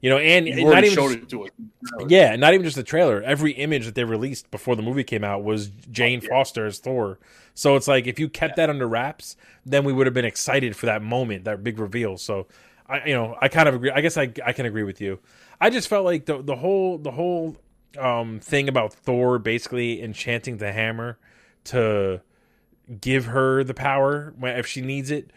You 0.00 0.10
know, 0.10 0.18
and 0.18 0.46
You've 0.46 0.68
not 0.68 0.84
even 0.84 0.94
showed 0.96 1.08
just, 1.08 1.22
it 1.24 1.28
to 1.30 1.44
us. 1.44 1.50
yeah, 2.08 2.36
not 2.36 2.54
even 2.54 2.64
just 2.64 2.76
the 2.76 2.84
trailer. 2.84 3.20
Every 3.22 3.52
image 3.52 3.84
that 3.86 3.94
they 3.96 4.04
released 4.04 4.50
before 4.50 4.76
the 4.76 4.82
movie 4.82 5.02
came 5.02 5.24
out 5.24 5.42
was 5.42 5.68
Jane 5.90 6.20
Oh, 6.22 6.24
yeah. 6.24 6.28
Foster 6.30 6.66
as 6.66 6.78
Thor. 6.78 7.18
So 7.54 7.74
it's 7.74 7.88
like 7.88 8.06
if 8.06 8.20
you 8.20 8.28
kept 8.28 8.56
that 8.56 8.70
under 8.70 8.86
wraps, 8.86 9.36
then 9.66 9.84
we 9.84 9.92
would 9.92 10.06
have 10.06 10.14
been 10.14 10.24
excited 10.24 10.76
for 10.76 10.86
that 10.86 11.02
moment, 11.02 11.44
that 11.44 11.64
big 11.64 11.80
reveal. 11.80 12.16
So 12.16 12.46
I, 12.88 13.06
you 13.06 13.14
know, 13.14 13.36
I 13.40 13.48
kind 13.48 13.68
of 13.68 13.74
agree. 13.74 13.90
I 13.90 14.00
guess 14.00 14.16
I 14.16 14.32
I 14.46 14.52
can 14.52 14.66
agree 14.66 14.84
with 14.84 15.00
you. 15.00 15.18
I 15.60 15.68
just 15.70 15.88
felt 15.88 16.04
like 16.04 16.26
the 16.26 16.42
the 16.42 16.56
whole 16.56 16.98
the 16.98 17.10
whole 17.10 17.56
um 17.98 18.38
thing 18.38 18.68
about 18.68 18.92
Thor 18.92 19.38
basically 19.40 20.00
enchanting 20.00 20.58
the 20.58 20.70
hammer 20.72 21.18
to 21.64 22.20
give 23.00 23.26
her 23.26 23.64
the 23.64 23.74
power 23.74 24.32
if 24.42 24.66
she 24.66 24.80
needs 24.80 25.10
it 25.10 25.30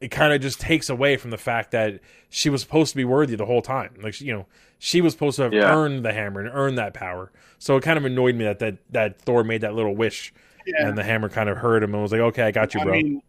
it 0.00 0.08
kind 0.10 0.32
of 0.32 0.40
just 0.40 0.60
takes 0.60 0.88
away 0.88 1.16
from 1.16 1.30
the 1.30 1.36
fact 1.38 1.70
that 1.72 2.00
she 2.30 2.48
was 2.48 2.62
supposed 2.62 2.90
to 2.92 2.96
be 2.96 3.04
worthy 3.04 3.36
the 3.36 3.46
whole 3.46 3.62
time 3.62 3.92
like 4.02 4.14
she- 4.14 4.24
you 4.26 4.32
know 4.32 4.46
she 4.78 5.00
was 5.00 5.12
supposed 5.12 5.36
to 5.36 5.42
have 5.42 5.52
Yeah. 5.52 5.74
earned 5.74 6.04
the 6.04 6.12
hammer 6.12 6.40
and 6.40 6.50
earned 6.52 6.78
that 6.78 6.94
power 6.94 7.30
so 7.58 7.76
it 7.76 7.82
kind 7.82 7.98
of 7.98 8.04
annoyed 8.04 8.34
me 8.34 8.44
that 8.44 8.58
that, 8.60 8.76
that 8.90 9.20
thor 9.20 9.44
made 9.44 9.60
that 9.60 9.74
little 9.74 9.94
wish 9.94 10.32
Yeah. 10.66 10.88
and 10.88 10.96
the 10.98 11.02
hammer 11.04 11.28
kind 11.28 11.48
of 11.48 11.56
hurt 11.58 11.82
him 11.82 11.92
and 11.94 12.02
was 12.02 12.12
like 12.12 12.20
okay 12.22 12.44
i 12.44 12.50
got 12.50 12.74
you 12.74 12.80
I 12.80 12.84
bro 12.84 12.92
mean, 12.94 13.22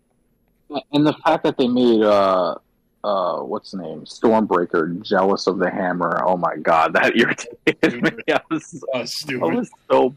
And 0.94 1.06
the 1.06 1.14
fact 1.26 1.44
that 1.44 1.58
they 1.58 1.68
made 1.68 2.02
uh 2.02 2.56
uh 3.04 3.40
what's 3.42 3.72
the 3.72 3.78
name 3.80 4.02
Stormbreaker 4.06 5.02
jealous 5.02 5.48
of 5.48 5.58
the 5.58 5.70
hammer. 5.70 6.22
Oh 6.24 6.38
my 6.38 6.56
god, 6.56 6.94
that 6.94 7.16
irritated 7.18 8.04
me. 8.04 8.12
I 8.34 8.40
was 8.52 8.84
uh, 8.94 9.04
stupid. 9.06 9.44
I 9.52 9.56
was 9.56 9.70
so 9.90 10.16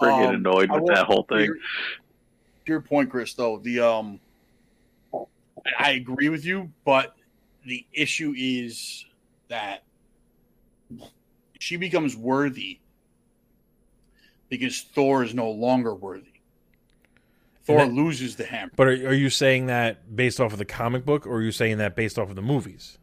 friggin' 0.00 0.28
Um, 0.30 0.34
annoyed 0.36 0.70
I 0.70 0.74
with 0.74 0.82
will- 0.84 0.94
that 0.94 1.04
whole 1.06 1.24
thing. 1.28 1.44
your- 1.44 1.56
your 2.66 2.80
point, 2.80 3.10
Chris, 3.10 3.34
though, 3.34 3.58
the 3.58 3.78
um, 3.80 4.18
I- 5.78 5.90
agree 5.92 6.28
with 6.28 6.44
you, 6.44 6.72
but 6.84 7.16
the 7.64 7.86
issue 7.92 8.34
is 8.36 9.04
that 9.48 9.82
she 11.58 11.76
becomes 11.76 12.16
worthy 12.16 12.80
because 14.48 14.82
Thor 14.82 15.22
is 15.24 15.34
no 15.34 15.50
longer 15.50 15.94
worthy. 15.94 16.26
Thor 17.64 17.78
that- 17.78 17.92
loses 17.92 18.36
the 18.36 18.44
hammer. 18.44 18.70
But 18.76 18.86
are, 18.88 19.08
are 19.08 19.14
you 19.14 19.30
saying 19.30 19.66
that 19.66 20.14
based 20.14 20.40
off 20.40 20.52
of 20.52 20.58
the 20.58 20.64
comic 20.64 21.04
book, 21.04 21.26
or 21.26 21.36
are 21.36 21.42
you 21.42 21.50
saying 21.52 21.78
that 21.78 21.96
based 21.96 22.18
off 22.18 22.30
of 22.30 22.36
the 22.36 22.42
movies? 22.42 22.98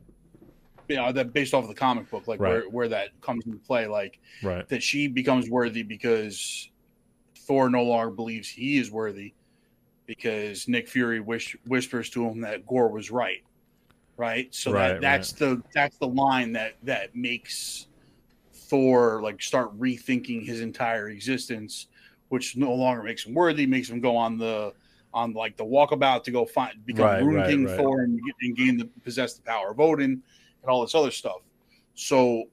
You 0.88 0.98
know, 0.98 1.11
that 1.11 1.34
based 1.34 1.53
off 1.53 1.64
of 1.64 1.69
the 1.69 1.76
comic 1.76 2.10
book, 2.10 2.27
like 2.27 2.40
Right. 2.40 2.49
where, 2.52 2.69
where 2.69 2.88
that 2.90 3.10
comes 3.22 3.45
into 3.45 3.57
play, 3.57 3.88
like 3.88 4.19
Right. 4.41 4.68
that 4.69 4.84
she 4.84 5.07
becomes 5.07 5.49
worthy 5.49 5.84
because 5.84 6.69
Thor 7.35 7.69
no 7.69 7.84
longer 7.84 8.11
believes 8.11 8.48
he 8.48 8.77
is 8.77 8.90
worthy 8.91 9.34
because 10.05 10.67
Nick 10.67 10.88
Fury 10.88 11.19
wish, 11.19 11.55
whispers 11.65 12.09
to 12.11 12.27
him 12.27 12.41
that 12.41 12.65
Gorr 12.65 12.89
was 12.89 13.11
right. 13.11 13.43
Right. 14.17 14.53
So 14.53 14.71
Right, 14.71 14.89
that, 14.89 15.01
that's 15.01 15.31
the 15.31 15.61
that's 15.73 15.97
the 15.97 16.07
line 16.07 16.53
that 16.53 16.75
that 16.84 17.15
makes 17.15 17.88
Thor 18.53 19.21
like 19.21 19.41
start 19.41 19.77
rethinking 19.80 20.45
his 20.45 20.61
entire 20.61 21.09
existence, 21.09 21.88
which 22.30 22.55
no 22.55 22.73
longer 22.73 23.01
makes 23.01 23.25
him 23.25 23.34
worthy, 23.34 23.65
makes 23.65 23.89
him 23.89 23.99
go 23.99 24.15
on 24.15 24.38
the 24.38 24.73
on 25.13 25.34
like 25.34 25.57
the 25.57 25.65
walkabout 25.65 26.23
to 26.23 26.31
go 26.31 26.45
find 26.45 26.85
become 26.85 27.05
Right, 27.05 27.23
Rune 27.23 27.35
right, 27.35 27.49
King 27.49 27.65
right. 27.65 27.77
Thor 27.77 28.01
and, 28.01 28.19
and 28.41 28.55
gain 28.55 28.77
the 28.77 28.85
possess 29.03 29.34
the 29.34 29.41
power 29.41 29.71
of 29.71 29.80
Odin 29.80 30.21
and 30.61 30.69
all 30.69 30.81
this 30.81 30.95
other 30.95 31.11
stuff. 31.11 31.41
So 31.95 32.43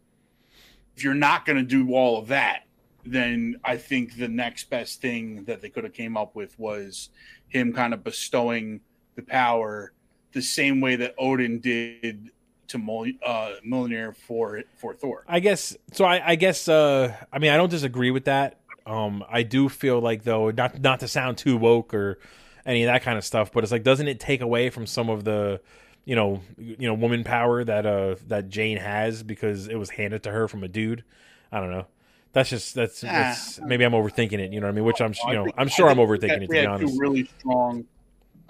if 0.97 1.05
you're 1.05 1.15
not 1.15 1.47
going 1.47 1.57
to 1.57 1.65
do 1.65 1.95
all 1.95 2.19
of 2.19 2.29
that, 2.29 2.65
then 3.05 3.57
I 3.65 3.77
think 3.77 4.17
the 4.17 4.29
next 4.29 4.69
best 4.69 5.01
thing 5.01 5.45
that 5.45 5.63
they 5.63 5.71
could 5.71 5.85
have 5.85 5.95
came 5.95 6.17
up 6.17 6.35
with 6.35 6.59
was 6.59 7.11
him 7.51 7.73
kind 7.73 7.93
of 7.93 8.03
bestowing 8.03 8.81
the 9.17 9.23
power 9.23 9.93
the 10.33 10.41
same 10.41 10.81
way 10.81 10.97
that 10.97 11.15
Odin 11.19 11.61
did 11.61 12.31
to 12.69 12.79
Mol- 12.79 13.13
uh, 13.25 13.53
Mjolnir 13.67 14.17
for 14.17 14.63
for 14.77 14.95
Thor. 14.95 15.25
I 15.29 15.41
guess 15.41 15.77
so. 15.93 16.05
I, 16.05 16.31
I 16.31 16.35
guess. 16.37 16.69
Uh, 16.69 17.15
I 17.33 17.39
mean, 17.39 17.51
I 17.51 17.57
don't 17.57 17.71
disagree 17.71 18.11
with 18.11 18.25
that. 18.25 18.61
Um, 18.87 19.25
I 19.29 19.43
do 19.43 19.69
feel 19.69 20.01
like 20.01 20.23
though, 20.23 20.51
not 20.51 20.81
not 20.81 21.01
to 21.01 21.09
sound 21.09 21.37
too 21.37 21.57
woke 21.57 21.93
or 21.93 22.19
any 22.65 22.85
of 22.85 22.87
that 22.87 23.03
kind 23.03 23.19
of 23.19 23.25
stuff, 23.25 23.53
but 23.53 23.65
it's 23.65 23.73
like, 23.73 23.83
doesn't 23.83 24.09
it 24.09 24.21
take 24.21 24.41
away 24.41 24.71
from 24.71 24.87
some 24.87 25.11
of 25.11 25.25
the, 25.25 25.61
you 26.05 26.15
know, 26.15 26.41
you 26.59 26.87
know, 26.87 26.95
woman 26.95 27.25
power 27.25 27.65
that 27.65 27.87
uh 27.87 28.17
that 28.29 28.49
Jane 28.49 28.79
has 28.79 29.23
because 29.23 29.67
it 29.67 29.77
was 29.77 29.91
handed 29.91 30.23
to 30.23 30.31
her 30.31 30.47
from 30.49 30.63
a 30.63 30.69
dude? 30.69 31.05
I 31.51 31.61
don't 31.61 31.71
know. 31.71 31.87
That's 32.33 32.49
just 32.51 32.75
that's, 32.75 33.03
Nah. 33.03 33.11
that's 33.11 33.61
maybe 33.61 33.85
I'm 33.85 33.93
overthinking 33.93 34.39
it. 34.39 34.53
You 34.53 34.61
know 34.61 34.67
what 34.67 34.73
I 34.73 34.77
mean? 34.77 34.85
Which 34.85 35.01
I'm 35.01 35.13
I 35.27 35.31
you 35.31 35.37
know 35.37 35.45
think- 35.45 35.57
I'm 35.59 35.69
sure 35.69 35.89
I'm 35.89 35.97
overthinking 35.99 36.37
it 36.43 36.47
to 36.47 36.49
be 36.49 36.67
honest. 36.67 36.95
Two 36.95 37.01
really 37.01 37.25
strong. 37.39 37.85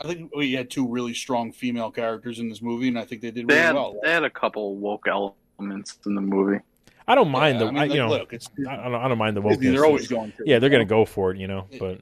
I 0.03 0.07
think 0.09 0.35
we 0.35 0.53
had 0.55 0.71
two 0.71 0.87
really 0.89 1.13
strong 1.15 1.53
female 1.53 1.91
characters 1.91 2.39
in 2.39 2.49
this 2.49 2.63
movie, 2.63 2.89
and 2.89 2.99
I 2.99 3.05
think 3.05 3.21
they 3.21 3.31
did 3.31 3.47
They 3.47 3.55
really 3.55 3.67
had, 3.67 3.75
well. 3.75 3.97
they 4.03 4.11
had 4.11 4.25
a 4.25 4.31
couple 4.31 4.77
woke 4.77 5.07
elements 5.09 5.99
in 6.07 6.15
the 6.15 6.21
movie. 6.23 6.61
I 7.07 7.15
don't 7.15 7.29
mind 7.31 7.59
Yeah, 7.59 7.65
the 7.65 7.67
I 7.67 7.71
mean, 7.73 7.79
I, 7.79 7.85
you 7.85 7.91
like, 7.91 7.99
know 7.99 8.09
look, 8.09 8.33
it's 8.33 8.49
I, 8.69 8.73
I 8.73 8.85
don't, 8.85 8.95
I 8.95 9.09
don't 9.09 9.19
mind 9.19 9.37
the 9.37 9.43
Disney, 9.43 9.67
wokeness. 9.67 9.73
they're 9.75 9.85
always 9.85 10.09
going 10.09 10.33
to. 10.33 10.45
yeah, 10.47 10.59
they're 10.59 10.71
gonna 10.71 10.85
go 10.85 11.05
for 11.05 11.33
it, 11.33 11.39
you 11.39 11.49
know. 11.49 11.67
But 11.79 12.01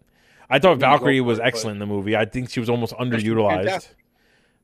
I 0.50 0.58
thought 0.58 0.60
They're 0.60 0.60
gonna 0.60 0.76
go 0.76 0.78
Valkyrie 0.98 1.20
was 1.22 1.40
excellent 1.40 1.76
in 1.76 1.78
the 1.80 1.86
movie. 1.86 2.14
I 2.16 2.24
think 2.24 2.50
she 2.50 2.60
was 2.60 2.68
almost 2.70 2.92
underutilized. 2.94 3.56
fantastic. 3.64 3.96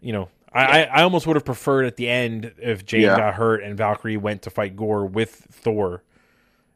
You 0.01 0.13
know, 0.13 0.29
I, 0.53 0.65
I, 0.65 0.81
I 0.83 1.03
almost 1.03 1.27
would 1.27 1.35
have 1.37 1.45
preferred 1.45 1.87
at 1.87 1.97
the 1.97 2.09
end 2.09 2.53
if 2.59 2.85
Jane 2.85 3.03
Yeah. 3.03 3.17
got 3.17 3.35
hurt 3.35 3.63
and 3.65 3.77
Valkyrie 3.77 4.17
went 4.17 4.43
to 4.43 4.51
fight 4.51 4.77
Gorr 4.77 5.07
with 5.07 5.31
Thor, 5.51 6.03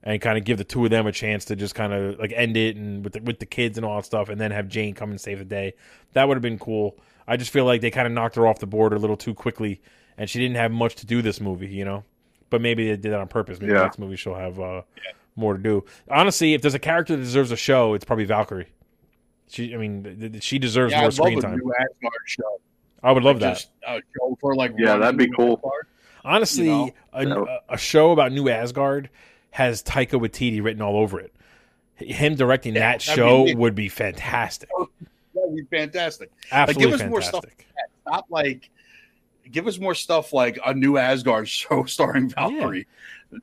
and 0.08 0.22
kind 0.22 0.38
of 0.38 0.44
give 0.44 0.56
the 0.56 0.64
two 0.64 0.82
of 0.86 0.90
them 0.90 1.06
a 1.06 1.12
chance 1.12 1.44
to 1.44 1.54
just 1.54 1.74
kind 1.74 1.92
of 1.92 2.18
like 2.18 2.32
end 2.34 2.56
it 2.56 2.76
and 2.76 3.04
with 3.04 3.12
the, 3.12 3.20
with 3.20 3.38
the 3.40 3.44
kids 3.46 3.76
and 3.76 3.84
all 3.84 3.96
that 3.96 4.06
stuff, 4.06 4.30
and 4.30 4.40
then 4.40 4.50
have 4.50 4.66
Jane 4.66 4.94
come 4.94 5.10
and 5.10 5.20
save 5.20 5.38
the 5.38 5.44
day. 5.44 5.74
That 6.14 6.26
would 6.26 6.34
have 6.36 6.42
been 6.42 6.58
cool. 6.58 6.96
I 7.26 7.36
just 7.36 7.50
feel 7.50 7.66
like 7.66 7.82
they 7.82 7.90
kind 7.90 8.06
of 8.06 8.12
knocked 8.14 8.36
her 8.36 8.46
off 8.46 8.58
the 8.58 8.66
board 8.66 8.94
a 8.94 8.98
little 8.98 9.18
too 9.18 9.34
quickly, 9.34 9.82
and 10.16 10.30
she 10.30 10.38
didn't 10.38 10.56
have 10.56 10.72
much 10.72 10.94
to 10.96 11.06
do 11.06 11.20
this 11.20 11.40
movie. 11.42 11.66
You 11.68 11.84
know, 11.84 12.04
but 12.48 12.62
maybe 12.62 12.86
they 12.88 12.96
did 12.96 13.12
that 13.12 13.20
on 13.20 13.28
purpose. 13.28 13.60
Maybe 13.60 13.72
Yeah. 13.74 13.82
next 13.82 13.98
movie 13.98 14.16
she'll 14.16 14.34
have 14.34 14.58
uh, 14.58 14.80
more 15.36 15.54
to 15.58 15.62
do. 15.62 15.84
Honestly, 16.10 16.54
if 16.54 16.62
there's 16.62 16.74
a 16.74 16.78
character 16.78 17.14
that 17.14 17.22
deserves 17.22 17.50
a 17.52 17.56
show, 17.56 17.92
it's 17.92 18.04
probably 18.06 18.24
Valkyrie. 18.24 18.68
She, 19.50 19.74
I 19.74 19.78
mean, 19.78 20.04
th- 20.04 20.32
th- 20.32 20.42
she 20.42 20.58
deserves 20.58 20.92
Yeah, 20.92 21.00
more 21.00 21.06
I'd 21.08 21.18
love 21.18 21.26
screen 21.26 21.38
a 21.38 21.42
time. 21.42 21.58
new 21.58 21.72
Asgard 21.78 22.12
show. 22.26 22.60
I 23.02 23.12
would 23.12 23.22
love 23.22 23.40
that. 23.40 23.54
Just 23.54 23.70
a 23.86 24.00
show 24.16 24.36
for 24.40 24.54
like 24.54 24.72
Yeah, 24.78 24.96
that'd 24.96 25.16
be 25.18 25.30
cool. 25.30 25.54
Asgard. 25.56 25.86
Honestly, 26.24 26.66
you 26.66 26.92
know? 27.26 27.46
a, 27.68 27.74
a 27.74 27.78
show 27.78 28.10
about 28.12 28.32
New 28.32 28.48
Asgard 28.48 29.08
has 29.50 29.82
Taika 29.82 30.20
Waititi 30.20 30.62
written 30.62 30.82
all 30.82 30.96
over 30.96 31.20
it. 31.20 31.32
Him 31.96 32.34
directing 32.36 32.74
Yeah, 32.74 32.92
that 32.92 33.02
show 33.02 33.44
be- 33.44 33.54
would 33.54 33.74
be 33.74 33.88
fantastic. 33.88 34.68
That'd 35.34 35.56
be 35.56 35.64
fantastic. 35.64 36.30
Absolutely 36.52 36.94
us 37.04 37.10
more 37.10 37.22
stuff. 37.22 37.44
fantastic. 37.44 37.66
Not 38.06 38.24
like 38.30 38.70
give 39.50 39.66
us 39.66 39.78
more 39.78 39.94
stuff 39.94 40.32
like 40.32 40.58
a 40.64 40.74
new 40.74 40.96
Asgard 40.96 41.48
show 41.48 41.84
starring 41.84 42.28
Valkyrie. 42.30 42.86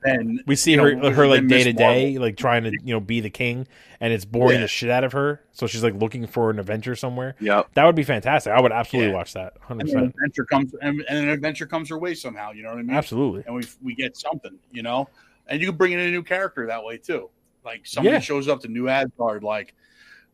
Then 0.02 0.40
We 0.46 0.56
see 0.56 0.76
her 0.76 0.94
know, 0.96 1.10
her 1.12 1.28
like 1.28 1.46
day 1.46 1.62
to 1.64 1.72
day, 1.72 2.18
like 2.18 2.36
trying 2.36 2.64
to 2.64 2.70
you 2.82 2.92
know 2.94 2.98
be 3.00 3.20
the 3.20 3.30
king, 3.30 3.68
and 4.00 4.12
it's 4.12 4.24
boring 4.24 4.56
Yeah. 4.56 4.62
the 4.62 4.68
shit 4.68 4.90
out 4.90 5.04
of 5.04 5.12
her. 5.12 5.40
So 5.52 5.68
she's 5.68 5.84
like 5.84 5.94
looking 5.94 6.26
for 6.26 6.50
an 6.50 6.58
adventure 6.58 6.96
somewhere. 6.96 7.36
Yep. 7.38 7.68
That 7.74 7.84
would 7.84 7.94
be 7.94 8.02
fantastic. 8.02 8.52
I 8.52 8.60
would 8.60 8.72
absolutely 8.72 9.10
Yeah. 9.12 9.16
watch 9.16 9.34
that. 9.34 9.52
Hundred 9.60 9.82
And 9.82 9.88
an 9.90 9.94
percent. 9.94 10.14
adventure 10.16 10.44
comes 10.44 10.74
and, 10.82 11.04
and 11.08 11.18
an 11.18 11.28
adventure 11.28 11.66
comes 11.66 11.88
her 11.90 11.98
way 11.98 12.14
somehow. 12.14 12.50
You 12.50 12.64
know 12.64 12.70
what 12.70 12.78
I 12.78 12.82
mean? 12.82 12.96
Absolutely. 12.96 13.44
And 13.46 13.54
we 13.54 13.62
we 13.82 13.94
get 13.94 14.16
something. 14.16 14.58
You 14.72 14.82
know, 14.82 15.08
and 15.46 15.60
you 15.60 15.66
can 15.68 15.76
bring 15.76 15.92
in 15.92 16.00
a 16.00 16.10
new 16.10 16.22
character 16.22 16.66
that 16.66 16.84
way 16.84 16.98
too. 16.98 17.30
Like 17.64 17.86
somebody 17.86 18.14
Yeah. 18.14 18.20
shows 18.20 18.48
up 18.48 18.60
to 18.62 18.68
New 18.68 18.88
Asgard, 18.88 19.42
like 19.42 19.74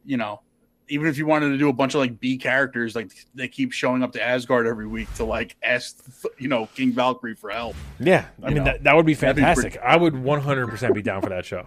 you 0.04 0.16
know. 0.16 0.40
Even 0.88 1.06
if 1.06 1.16
you 1.16 1.24
wanted 1.24 1.50
to 1.50 1.56
do 1.58 1.70
a 1.70 1.72
bunch 1.72 1.94
of 1.94 2.00
like 2.00 2.20
B 2.20 2.36
characters, 2.36 2.94
like 2.94 3.12
they 3.34 3.48
keep 3.48 3.72
showing 3.72 4.02
up 4.02 4.12
to 4.12 4.22
Asgard 4.22 4.66
every 4.66 4.86
week 4.86 5.10
to 5.14 5.24
like 5.24 5.56
ask, 5.62 6.04
you 6.36 6.48
know, 6.48 6.66
King 6.74 6.92
Valkyrie 6.92 7.36
for 7.36 7.48
help. 7.48 7.76
Yeah, 7.98 8.26
I 8.42 8.48
You 8.48 8.56
mean 8.56 8.64
that, 8.64 8.82
that 8.82 8.94
would 8.96 9.06
be 9.06 9.14
that'd 9.14 9.36
be 9.36 9.42
fantastic. 9.42 9.78
I 9.78 9.96
would 9.96 10.14
one 10.22 10.40
hundred 10.40 10.66
percent 10.68 10.92
be 10.94 11.00
down 11.00 11.22
for 11.22 11.30
that 11.30 11.46
show. 11.46 11.66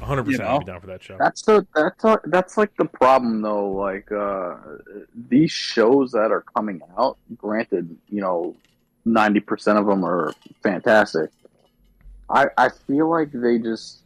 One 0.00 0.08
hundred 0.08 0.24
percent 0.24 0.58
be 0.60 0.66
down 0.66 0.80
for 0.80 0.88
that 0.88 1.02
show. 1.02 1.16
That's 1.18 1.40
the 1.42 1.66
that's 1.74 2.04
a, 2.04 2.20
that's 2.24 2.58
like 2.58 2.76
the 2.76 2.84
problem 2.84 3.40
though. 3.40 3.70
Like 3.70 4.12
uh, 4.12 4.56
these 5.14 5.52
shows 5.52 6.10
that 6.12 6.30
are 6.30 6.44
coming 6.54 6.82
out, 6.98 7.16
granted, 7.38 7.96
you 8.10 8.20
know, 8.20 8.56
ninety 9.06 9.40
percent 9.40 9.78
of 9.78 9.86
them 9.86 10.04
are 10.04 10.34
fantastic. 10.62 11.30
I 12.28 12.48
I 12.56 12.68
feel 12.68 13.08
like 13.08 13.30
they 13.32 13.58
just 13.58 14.00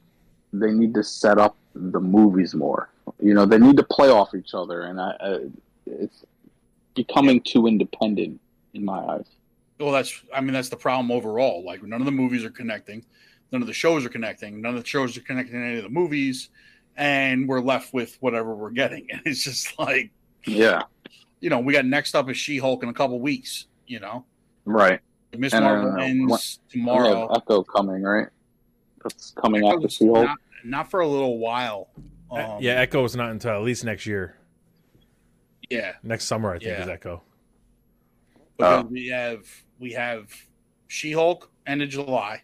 they 0.52 0.70
need 0.72 0.94
to 0.94 1.04
set 1.04 1.38
up 1.38 1.56
the 1.74 2.00
movies 2.00 2.54
more. 2.54 2.90
You 3.20 3.34
know, 3.34 3.46
they 3.46 3.58
need 3.58 3.76
to 3.76 3.82
play 3.82 4.08
off 4.08 4.34
each 4.34 4.54
other, 4.54 4.82
and 4.82 5.00
I, 5.00 5.16
I 5.20 5.38
it's 5.86 6.24
becoming 6.94 7.40
too 7.40 7.66
independent 7.66 8.40
in 8.74 8.84
my 8.84 8.98
eyes. 8.98 9.26
Well, 9.78 9.92
that's 9.92 10.22
I 10.34 10.40
mean 10.40 10.52
that's 10.52 10.68
the 10.68 10.76
problem 10.76 11.10
overall. 11.10 11.64
Like 11.64 11.82
none 11.82 12.00
of 12.00 12.06
the 12.06 12.12
movies 12.12 12.44
are 12.44 12.50
connecting, 12.50 13.04
none 13.52 13.62
of 13.62 13.68
the 13.68 13.74
shows 13.74 14.04
are 14.04 14.10
connecting, 14.10 14.60
none 14.60 14.74
of 14.74 14.82
the 14.82 14.88
shows 14.88 15.16
are 15.16 15.22
connecting 15.22 15.54
to 15.54 15.66
any 15.66 15.78
of 15.78 15.84
the 15.84 15.90
movies, 15.90 16.50
and 16.96 17.48
we're 17.48 17.60
left 17.60 17.94
with 17.94 18.16
whatever 18.20 18.54
we're 18.54 18.70
getting. 18.70 19.06
And 19.10 19.22
it's 19.26 19.44
just 19.44 19.78
like 19.78 20.10
Yeah, 20.44 20.82
you 21.40 21.50
know 21.50 21.60
we 21.60 21.72
got 21.72 21.86
next 21.86 22.14
up 22.14 22.28
is 22.28 22.36
She 22.36 22.58
Hulk 22.58 22.82
in 22.82 22.88
a 22.88 22.94
couple 22.94 23.18
weeks. 23.20 23.66
You 23.86 24.00
know, 24.00 24.24
right. 24.64 25.00
Miss 25.36 25.52
Marvel 25.52 25.92
uh, 25.92 25.96
ends 26.04 26.30
what- 26.30 26.58
tomorrow. 26.70 27.08
We 27.14 27.20
have 27.20 27.30
Echo 27.36 27.62
coming, 27.62 28.02
right? 28.02 28.28
That's 29.02 29.32
coming 29.40 29.64
after 29.66 29.78
Echo's 29.78 29.92
She-Hulk. 29.94 30.24
Not, 30.26 30.38
not 30.64 30.90
for 30.90 31.00
a 31.00 31.06
little 31.08 31.38
while. 31.38 31.88
Um, 32.30 32.38
Uh, 32.38 32.58
yeah, 32.60 32.72
Echo 32.74 33.04
is 33.04 33.16
not 33.16 33.30
until 33.30 33.52
at 33.52 33.62
least 33.62 33.84
next 33.84 34.06
year. 34.06 34.36
yeah. 35.70 35.92
Next 36.02 36.24
summer, 36.26 36.50
I 36.50 36.58
think 36.58 36.64
Yeah. 36.70 36.82
is 36.82 36.88
Echo. 36.88 37.22
Because 38.56 38.84
Oh. 38.84 38.88
we 38.90 39.06
have 39.08 39.46
we 39.78 39.92
have 39.92 40.30
She 40.88 41.12
Hulk 41.12 41.50
end 41.66 41.80
of 41.80 41.88
July, 41.88 42.42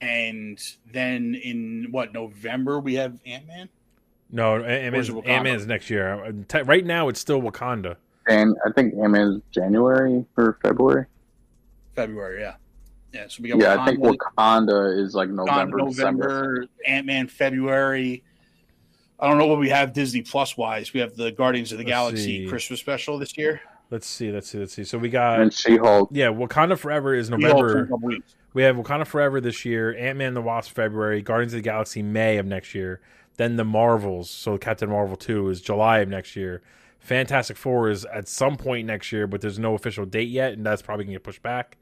and 0.00 0.58
then 0.90 1.34
in 1.34 1.88
what 1.90 2.12
November 2.12 2.78
we 2.80 2.94
have 2.94 3.20
Ant 3.26 3.46
Man. 3.46 3.68
No, 4.30 4.62
Ant-Man's, 4.64 5.08
it 5.10 5.14
Wakanda? 5.14 5.28
Ant-Man's 5.28 5.66
next 5.66 5.90
year. 5.90 6.24
Uh, 6.24 6.64
Right 6.64 6.84
now, 6.86 7.08
it's 7.08 7.20
still 7.20 7.40
Wakanda. 7.42 7.96
And 8.26 8.56
I 8.66 8.70
think 8.72 8.94
Ant-Man's 8.94 9.42
January 9.50 10.24
or 10.36 10.58
February. 10.62 11.06
February, 11.94 12.40
yeah, 12.40 12.54
yeah. 13.12 13.26
So 13.28 13.42
we 13.42 13.48
got 13.50 13.58
Yeah, 13.58 13.82
I 13.82 13.86
think 13.86 14.00
Wakanda, 14.00 14.16
Wakanda 14.36 14.98
is 14.98 15.14
like 15.14 15.30
November, 15.30 15.78
December. 15.88 16.28
November, 16.28 16.66
Ant 16.86 17.06
Man, 17.06 17.28
February. 17.28 18.22
I 19.20 19.28
don't 19.28 19.38
know 19.38 19.46
what 19.46 19.58
we 19.58 19.68
have 19.70 19.92
Disney 19.92 20.22
Plus 20.22 20.56
wise. 20.56 20.92
We 20.92 21.00
have 21.00 21.14
the 21.16 21.30
Guardians 21.32 21.72
of 21.72 21.78
the 21.78 21.84
Let's 21.84 21.90
Galaxy 21.92 22.44
see. 22.44 22.48
Christmas 22.48 22.80
special 22.80 23.18
this 23.18 23.38
year. 23.38 23.60
Let's 23.90 24.06
see, 24.06 24.32
let's 24.32 24.48
see, 24.48 24.58
let's 24.58 24.72
see. 24.72 24.82
So 24.84 24.98
we 24.98 25.08
got 25.08 25.40
And 25.40 25.52
She-Hulk. 25.52 26.08
yeah, 26.12 26.26
Wakanda 26.26 26.76
Forever 26.76 27.14
is 27.14 27.28
She-Hulk's 27.28 27.44
in 27.72 27.78
a 27.78 27.86
November. 27.86 28.18
We 28.52 28.62
have 28.62 28.76
Wakanda 28.76 29.06
Forever 29.06 29.40
this 29.40 29.64
year, 29.64 29.94
Ant 29.96 30.18
Man 30.18 30.34
the 30.34 30.42
Wasp 30.42 30.74
February, 30.74 31.22
Guardians 31.22 31.52
of 31.52 31.58
the 31.58 31.62
Galaxy 31.62 32.02
May 32.02 32.38
of 32.38 32.46
next 32.46 32.74
year. 32.74 33.00
Then 33.36 33.56
the 33.56 33.64
Marvels, 33.64 34.30
so 34.30 34.56
Captain 34.58 34.88
Marvel 34.88 35.16
2 35.16 35.48
is 35.50 35.60
July 35.60 35.98
of 35.98 36.08
next 36.08 36.34
year. 36.36 36.62
Fantastic 37.04 37.56
Four 37.58 37.90
is 37.90 38.04
at 38.06 38.28
some 38.28 38.56
point 38.56 38.86
next 38.86 39.12
year, 39.12 39.26
but 39.26 39.40
there's 39.42 39.58
no 39.58 39.74
official 39.74 40.06
date 40.06 40.28
yet, 40.30 40.54
and 40.54 40.64
that's 40.64 40.80
probably 40.82 41.04
going 41.04 41.12
to 41.12 41.18
get 41.18 41.22
pushed 41.24 41.42
back. 41.42 41.76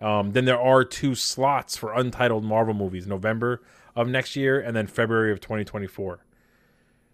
Um, 0.00 0.30
then 0.30 0.44
there 0.44 0.60
are 0.60 0.84
two 0.84 1.14
slots 1.14 1.76
for 1.76 1.92
untitled 1.92 2.44
Marvel 2.44 2.72
movies 2.72 3.06
November 3.06 3.62
of 3.96 4.08
next 4.08 4.36
year 4.36 4.58
and 4.60 4.74
then 4.74 4.86
February 4.86 5.32
of 5.32 5.40
2024. 5.40 6.20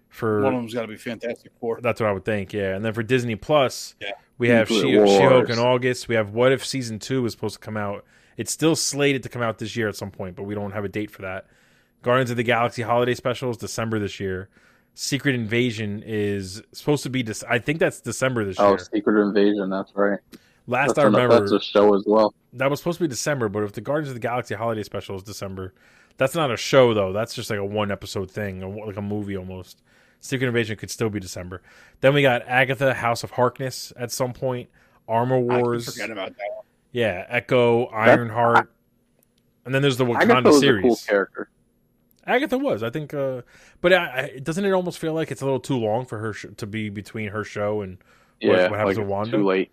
For 0.09 0.43
One 0.43 0.55
of 0.55 0.61
them's 0.61 0.75
got 0.75 0.83
to 0.83 0.89
be 0.89 0.97
Fantastic 0.97 1.51
Four. 1.59 1.81
that's 1.83 2.01
what 2.01 2.09
I 2.09 2.13
would 2.13 2.25
think, 2.25 2.53
yeah. 2.53 2.77
And 2.77 2.85
then 2.85 2.93
for 2.93 3.03
Disney 3.03 3.37
Plus, 3.37 3.95
Yeah. 4.01 4.13
we 4.39 4.51
have 4.51 4.69
She 4.69 4.95
Hulk 4.97 5.51
in 5.51 5.59
August. 5.59 6.09
We 6.09 6.15
have 6.15 6.31
What 6.31 6.53
If 6.53 6.65
season 6.65 6.99
two 6.99 7.25
is 7.27 7.33
supposed 7.33 7.55
to 7.55 7.61
come 7.61 7.77
out. 7.77 8.05
It's 8.37 8.53
still 8.53 8.77
slated 8.77 9.23
to 9.23 9.29
come 9.31 9.43
out 9.43 9.59
this 9.59 9.77
year 9.77 9.89
at 9.89 9.97
some 9.97 10.11
point, 10.11 10.37
but 10.37 10.43
we 10.45 10.55
don't 10.55 10.73
have 10.73 10.85
a 10.85 10.89
date 10.89 11.11
for 11.11 11.23
that. 11.23 11.47
Guardians 12.03 12.31
of 12.31 12.37
the 12.37 12.43
Galaxy 12.45 12.83
holiday 12.83 13.15
special 13.15 13.51
is 13.51 13.57
December 13.57 13.99
this 13.99 14.21
year. 14.21 14.49
Secret 14.99 15.35
Invasion 15.35 16.03
is 16.07 16.63
supposed 16.73 17.03
to 17.03 17.11
be. 17.11 17.23
Dec- 17.23 17.45
I 17.49 17.59
think 17.59 17.79
that's 17.81 18.01
December 18.01 18.45
this 18.47 18.59
Oh, 18.59 18.69
year. 18.71 18.79
Oh, 18.81 18.83
Secret 18.83 19.21
Invasion. 19.23 19.69
That's 19.69 19.93
right. 19.95 20.19
Last 20.67 20.89
that's 20.89 20.99
I 20.99 21.03
a- 21.03 21.05
remember, 21.05 21.39
that's 21.39 21.53
a 21.53 21.61
show 21.61 21.95
as 21.95 22.05
well. 22.07 22.35
that 22.55 22.71
was 22.71 22.81
supposed 22.81 22.97
to 22.99 23.05
be 23.05 23.09
December. 23.09 23.51
But 23.51 23.63
if 23.63 23.73
the 23.73 23.83
Guardians 23.83 24.09
of 24.09 24.15
the 24.15 24.21
Galaxy 24.21 24.55
Holiday 24.55 24.83
Special 24.83 25.15
is 25.15 25.23
December, 25.23 25.75
that's 26.17 26.35
not 26.35 26.51
a 26.51 26.57
show 26.57 26.95
though. 26.95 27.13
That's 27.13 27.35
just 27.35 27.51
like 27.51 27.59
a 27.59 27.65
one 27.65 27.91
episode 27.93 28.31
thing, 28.31 28.61
like 28.87 28.97
a 28.97 29.03
movie 29.03 29.37
almost. 29.37 29.83
Secret 30.21 30.49
Invasion 30.49 30.77
could 30.79 30.91
still 30.91 31.11
be 31.11 31.21
December. 31.21 31.61
Then 32.01 32.15
we 32.15 32.23
got 32.23 32.43
Agatha, 32.49 32.95
House 32.95 33.23
of 33.23 33.33
Harkness 33.33 33.93
at 33.99 34.11
some 34.11 34.33
point. 34.33 34.71
Armor 35.07 35.37
I 35.37 35.41
keep 35.41 35.49
Wars, 35.67 36.01
about 36.01 36.17
that. 36.17 36.37
one. 36.55 36.65
yeah, 36.93 37.27
Echo, 37.29 37.85
Ironheart, 37.87 38.73
and 39.67 39.73
then 39.75 39.83
there's 39.83 39.99
the 39.99 40.07
Agatha 40.07 40.27
Wakanda 40.33 40.45
was 40.47 40.59
series. 40.59 40.85
a 40.85 40.89
cool 40.89 40.97
character. 41.07 41.49
Agatha 42.27 42.59
was, 42.59 42.83
I 42.83 42.91
think, 42.91 43.15
uh, 43.15 43.43
but 43.81 43.93
I, 43.93 44.31
I, 44.35 44.39
doesn't 44.41 44.65
it 44.65 44.73
almost 44.73 44.99
feel 44.99 45.13
like 45.15 45.31
it's 45.31 45.43
a 45.43 45.45
little 45.45 45.61
too 45.61 45.77
long 45.79 46.05
for 46.07 46.19
her 46.19 46.33
sh- 46.33 46.47
to 46.57 46.67
be 46.67 46.89
between 46.91 47.29
her 47.31 47.45
show 47.45 47.83
and 47.83 47.99
What- 48.43 48.57
Yeah, 48.59 48.69
what 48.71 48.79
happens 48.79 48.99
like 48.99 49.07
to 49.07 49.11
Wanda? 49.11 49.37
too 49.39 49.45
late. 49.45 49.71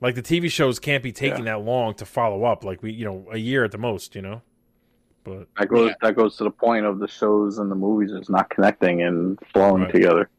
like 0.00 0.14
the 0.14 0.22
TV 0.22 0.48
shows 0.50 0.78
can't 0.78 1.02
be 1.02 1.10
taking 1.12 1.44
that 1.46 1.62
long 1.62 1.94
to 1.94 2.04
follow 2.06 2.44
up, 2.44 2.64
like 2.64 2.82
we, 2.82 2.92
you 2.92 3.04
know, 3.04 3.26
a 3.32 3.36
year 3.38 3.64
at 3.64 3.72
the 3.72 3.78
most, 3.78 4.14
you 4.14 4.22
know. 4.22 4.42
But 5.24 5.48
That 5.58 5.68
goes 5.68 5.88
Yeah. 5.88 5.94
that 6.02 6.14
goes 6.16 6.36
to 6.36 6.44
the 6.44 6.50
point 6.52 6.86
of 6.86 7.00
the 7.00 7.08
shows 7.08 7.58
and 7.58 7.68
the 7.70 7.74
movies 7.74 8.12
is 8.12 8.30
not 8.30 8.48
connecting 8.48 9.02
and 9.02 9.38
flowing 9.52 9.82
Right. 9.82 9.92
together. 9.92 10.30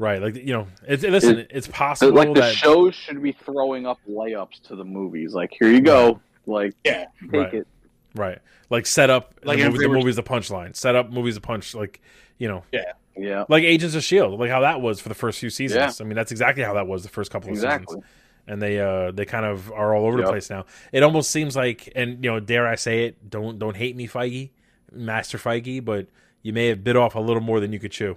right, 0.00 0.22
like 0.22 0.36
you 0.36 0.52
know, 0.52 0.68
it's 0.86 1.02
listen, 1.02 1.46
it's 1.50 1.66
So, 1.66 1.72
possible 1.72 2.12
like 2.14 2.32
the 2.34 2.42
that 2.42 2.54
shows 2.54 2.94
should 2.94 3.20
be 3.22 3.32
throwing 3.32 3.86
up 3.86 3.98
layups 4.08 4.60
to 4.68 4.76
the 4.76 4.84
movies. 4.84 5.34
Like 5.34 5.52
here 5.58 5.70
you 5.72 5.80
go, 5.80 6.20
like 6.46 6.74
Yeah. 6.84 7.06
take 7.22 7.32
Right. 7.32 7.54
it. 7.54 7.66
Right, 8.14 8.38
like 8.70 8.86
set 8.86 9.10
up 9.10 9.34
Like 9.44 9.58
the, 9.58 9.64
movie, 9.66 9.78
they 9.78 9.84
the 9.84 9.90
movie's 9.90 10.16
the 10.16 10.22
punchline, 10.22 10.74
set 10.76 10.94
up 10.96 11.10
movies 11.10 11.34
the 11.34 11.40
punch, 11.40 11.74
like 11.74 12.00
you 12.38 12.48
know, 12.48 12.64
Yeah, 12.72 12.92
Yeah. 13.16 13.44
like 13.48 13.64
Agents 13.64 13.94
of 13.94 14.02
Shield, 14.04 14.38
like 14.38 14.50
how 14.50 14.60
that 14.60 14.80
was 14.80 15.00
for 15.00 15.08
the 15.08 15.14
first 15.14 15.38
few 15.40 15.50
seasons. 15.50 15.98
Yeah. 16.00 16.04
I 16.04 16.08
mean, 16.08 16.16
that's 16.16 16.30
exactly 16.30 16.62
how 16.62 16.74
that 16.74 16.86
was 16.86 17.02
the 17.02 17.08
first 17.08 17.30
couple 17.30 17.48
of 17.50 17.54
exactly. 17.54 17.86
seasons. 17.86 18.04
and 18.46 18.62
they 18.62 18.78
uh 18.80 19.10
they 19.10 19.24
kind 19.24 19.44
of 19.44 19.70
are 19.72 19.94
all 19.94 20.06
over 20.06 20.16
the 20.22 20.26
place 20.28 20.48
now. 20.50 20.64
It 20.92 21.02
almost 21.02 21.30
seems 21.30 21.54
like, 21.56 21.92
and 21.94 22.22
you 22.24 22.30
know, 22.30 22.40
dare 22.40 22.66
I 22.66 22.76
say 22.76 23.04
it, 23.06 23.28
don't 23.30 23.58
don't 23.58 23.76
hate 23.76 23.94
me, 23.96 24.06
Feige, 24.08 24.50
Master 24.92 25.36
Feige, 25.38 25.84
but 25.84 26.06
you 26.42 26.52
may 26.52 26.68
have 26.68 26.82
bit 26.84 26.96
off 26.96 27.14
a 27.14 27.20
little 27.20 27.42
more 27.42 27.60
than 27.60 27.72
you 27.72 27.78
could 27.78 27.92
chew 27.92 28.16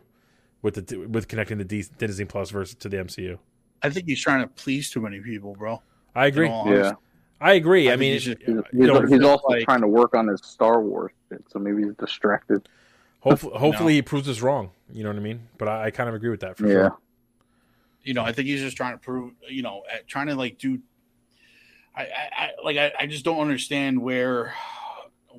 with 0.62 0.86
the 0.88 0.98
with 1.08 1.28
connecting 1.28 1.58
the 1.58 1.66
D- 1.66 1.84
Disney 1.98 2.26
Plus 2.26 2.50
versus 2.52 2.76
to 2.76 2.88
the 2.90 2.98
MCU. 2.98 3.38
I 3.84 3.90
think 3.90 4.06
he's 4.06 4.22
trying 4.22 4.42
to 4.44 4.48
please 4.48 4.92
too 4.92 5.02
many 5.02 5.20
people, 5.20 5.56
bro. 5.56 5.82
I 6.14 6.28
agree. 6.28 6.48
Yeah, 6.48 6.54
honesty. 6.54 6.96
I 7.42 7.54
agree. 7.54 7.90
I, 7.90 7.94
I 7.94 7.96
mean, 7.96 8.14
he's 8.14 8.24
just- 8.26 8.38
he's, 8.40 8.48
you 8.50 8.64
he's, 8.72 8.88
know, 8.88 9.02
he's 9.06 9.24
also 9.24 9.48
like- 9.50 9.64
trying 9.66 9.82
to 9.82 9.88
work 9.88 10.16
on 10.16 10.28
his 10.28 10.42
Star 10.44 10.82
Wars 10.82 11.12
shit, 11.30 11.44
so 11.50 11.60
maybe 11.60 11.84
he's 11.84 11.96
distracted. 11.96 12.70
hopefully, 13.20 13.54
hopefully 13.58 13.94
he 13.96 14.02
proves 14.02 14.30
us 14.30 14.42
wrong. 14.42 14.70
You 14.94 15.04
know 15.04 15.10
what 15.10 15.16
I 15.18 15.22
mean? 15.22 15.48
But 15.58 15.68
I, 15.68 15.86
I 15.86 15.92
kind 15.92 16.08
of 16.10 16.16
agree 16.16 16.30
with 16.30 16.42
that 16.42 16.58
for 16.58 16.68
Yeah, 16.68 16.74
sure. 16.74 16.98
You 18.04 18.14
know, 18.14 18.24
I 18.24 18.32
think 18.32 18.48
he's 18.48 18.62
just 18.62 18.78
trying 18.78 18.94
to 18.94 18.98
prove, 19.00 19.34
you 19.48 19.62
know, 19.64 19.84
trying 20.08 20.28
to 20.28 20.36
like 20.36 20.58
do. 20.58 20.80
I, 21.96 22.04
I, 22.04 22.30
I 22.38 22.50
like 22.64 22.78
I, 22.78 22.92
I 23.00 23.06
just 23.06 23.26
don't 23.26 23.40
understand 23.40 24.02
where, 24.02 24.54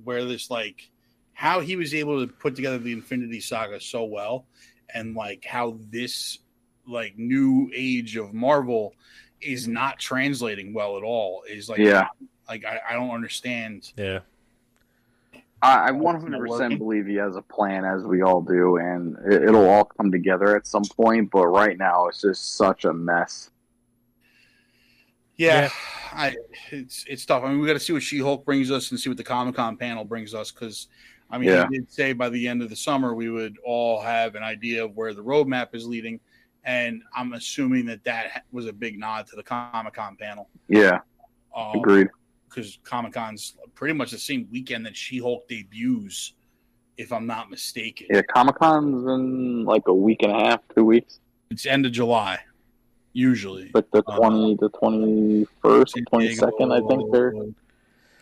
where 0.05 0.24
this 0.24 0.51
like, 0.51 0.91
how 1.33 1.61
he 1.61 1.77
was 1.77 1.93
able 1.95 2.24
to 2.27 2.33
put 2.33 2.55
together 2.57 2.79
the 2.79 2.93
Infinity 2.93 3.41
Saga 3.41 3.81
so 3.81 4.05
well, 4.05 4.47
and 4.95 5.15
like 5.16 5.45
how 5.45 5.79
this 5.91 6.39
like 6.87 7.16
new 7.19 7.70
age 7.74 8.16
of 8.16 8.33
Marvel 8.35 8.95
is 9.43 9.69
not 9.69 9.98
translating 9.98 10.73
well 10.73 10.97
at 10.97 11.02
all. 11.02 11.43
Is 11.48 11.69
like, 11.69 11.78
Yeah. 11.78 12.09
like 12.48 12.64
I, 12.64 12.81
I 12.90 12.93
don't 12.94 13.10
understand. 13.10 13.93
Yeah, 13.97 14.20
I, 15.62 15.74
I 15.74 15.89
It's 15.90 15.97
100 15.98 16.31
not 16.31 16.40
percent 16.40 16.60
working. 16.60 16.78
believe 16.78 17.06
he 17.06 17.14
has 17.16 17.36
a 17.36 17.43
plan, 17.43 17.85
as 17.85 18.02
we 18.05 18.23
all 18.23 18.40
do, 18.43 18.77
and 18.77 19.16
it, 19.31 19.43
it'll 19.44 19.69
all 19.69 19.85
come 19.85 20.10
together 20.10 20.56
at 20.56 20.66
some 20.66 20.85
point. 20.85 21.31
But 21.31 21.47
right 21.48 21.77
now, 21.78 22.06
it's 22.09 22.20
just 22.20 22.56
such 22.56 22.85
a 22.85 22.93
mess. 22.93 23.51
Yeah, 25.36 25.62
Yeah. 25.62 25.69
I 26.14 26.36
it's 26.70 27.05
it's 27.09 27.24
tough. 27.24 27.43
I 27.43 27.48
mean, 27.48 27.60
we 27.60 27.66
got 27.66 27.73
to 27.73 27.81
see 27.81 27.93
what 27.94 28.02
She 28.02 28.19
Hulk 28.19 28.44
brings 28.44 28.70
us 28.70 28.90
and 28.90 29.01
see 29.01 29.09
what 29.09 29.16
the 29.16 29.24
Comic 29.24 29.55
Con 29.55 29.77
panel 29.78 30.05
brings 30.05 30.35
us 30.35 30.51
because, 30.52 30.89
I 31.31 31.39
mean, 31.39 31.48
Yeah. 31.48 31.66
he 31.70 31.78
did 31.78 31.90
say 31.90 32.12
by 32.12 32.28
the 32.28 32.47
end 32.47 32.60
of 32.62 32.69
the 32.69 32.77
summer 32.77 33.14
we 33.14 33.31
would 33.31 33.56
all 33.64 34.01
have 34.02 34.35
an 34.35 34.43
idea 34.43 34.85
of 34.85 34.94
where 34.94 35.14
the 35.14 35.24
roadmap 35.24 35.74
is 35.74 35.86
leading, 35.86 36.20
and 36.65 37.03
I'm 37.15 37.33
assuming 37.33 37.87
that 37.87 38.05
that 38.05 38.45
was 38.53 38.67
a 38.67 38.73
big 38.73 38.99
nod 38.99 39.27
to 39.29 39.37
the 39.37 39.43
Comic 39.43 39.95
Con 39.95 40.17
panel. 40.17 40.49
Yeah, 40.69 41.01
Um, 41.57 41.77
agreed. 41.77 42.09
Because 42.49 42.79
Comic 42.85 43.13
Con's 43.15 43.57
pretty 43.75 43.95
much 43.95 44.11
the 44.11 44.19
same 44.19 44.47
weekend 44.53 44.85
that 44.87 44.97
She 44.97 45.19
Hulk 45.19 45.49
debuts, 45.49 46.35
if 46.99 47.13
I'm 47.13 47.27
not 47.27 47.51
mistaken. 47.51 48.07
Yeah, 48.11 48.23
Comic 48.35 48.57
Con's 48.57 49.07
in 49.07 49.65
like 49.65 49.89
a 49.89 49.95
week 49.95 50.23
and 50.23 50.33
a 50.33 50.39
half, 50.39 50.61
two 50.77 50.85
weeks. 50.85 51.19
It's 51.51 51.65
end 51.67 51.87
of 51.87 51.93
July, 51.93 52.39
usually. 53.15 53.71
Like 53.75 53.91
the 53.91 54.03
Uh, 54.07 54.17
twenty, 54.17 54.57
the 54.61 54.69
twenty 54.69 55.47
first, 55.63 55.99
twenty 56.09 56.35
second. 56.35 56.73
I 56.73 56.81
think 56.87 57.11
they're. 57.13 57.33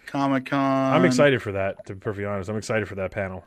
Comic 0.07 0.47
Con. 0.47 0.95
I'm 0.95 1.05
excited 1.05 1.41
for 1.43 1.53
that. 1.53 1.85
To 1.87 1.95
be 1.95 2.01
perfectly 2.01 2.25
honest, 2.25 2.49
I'm 2.51 2.57
excited 2.57 2.89
for 2.89 2.97
that 2.97 3.11
panel. 3.13 3.45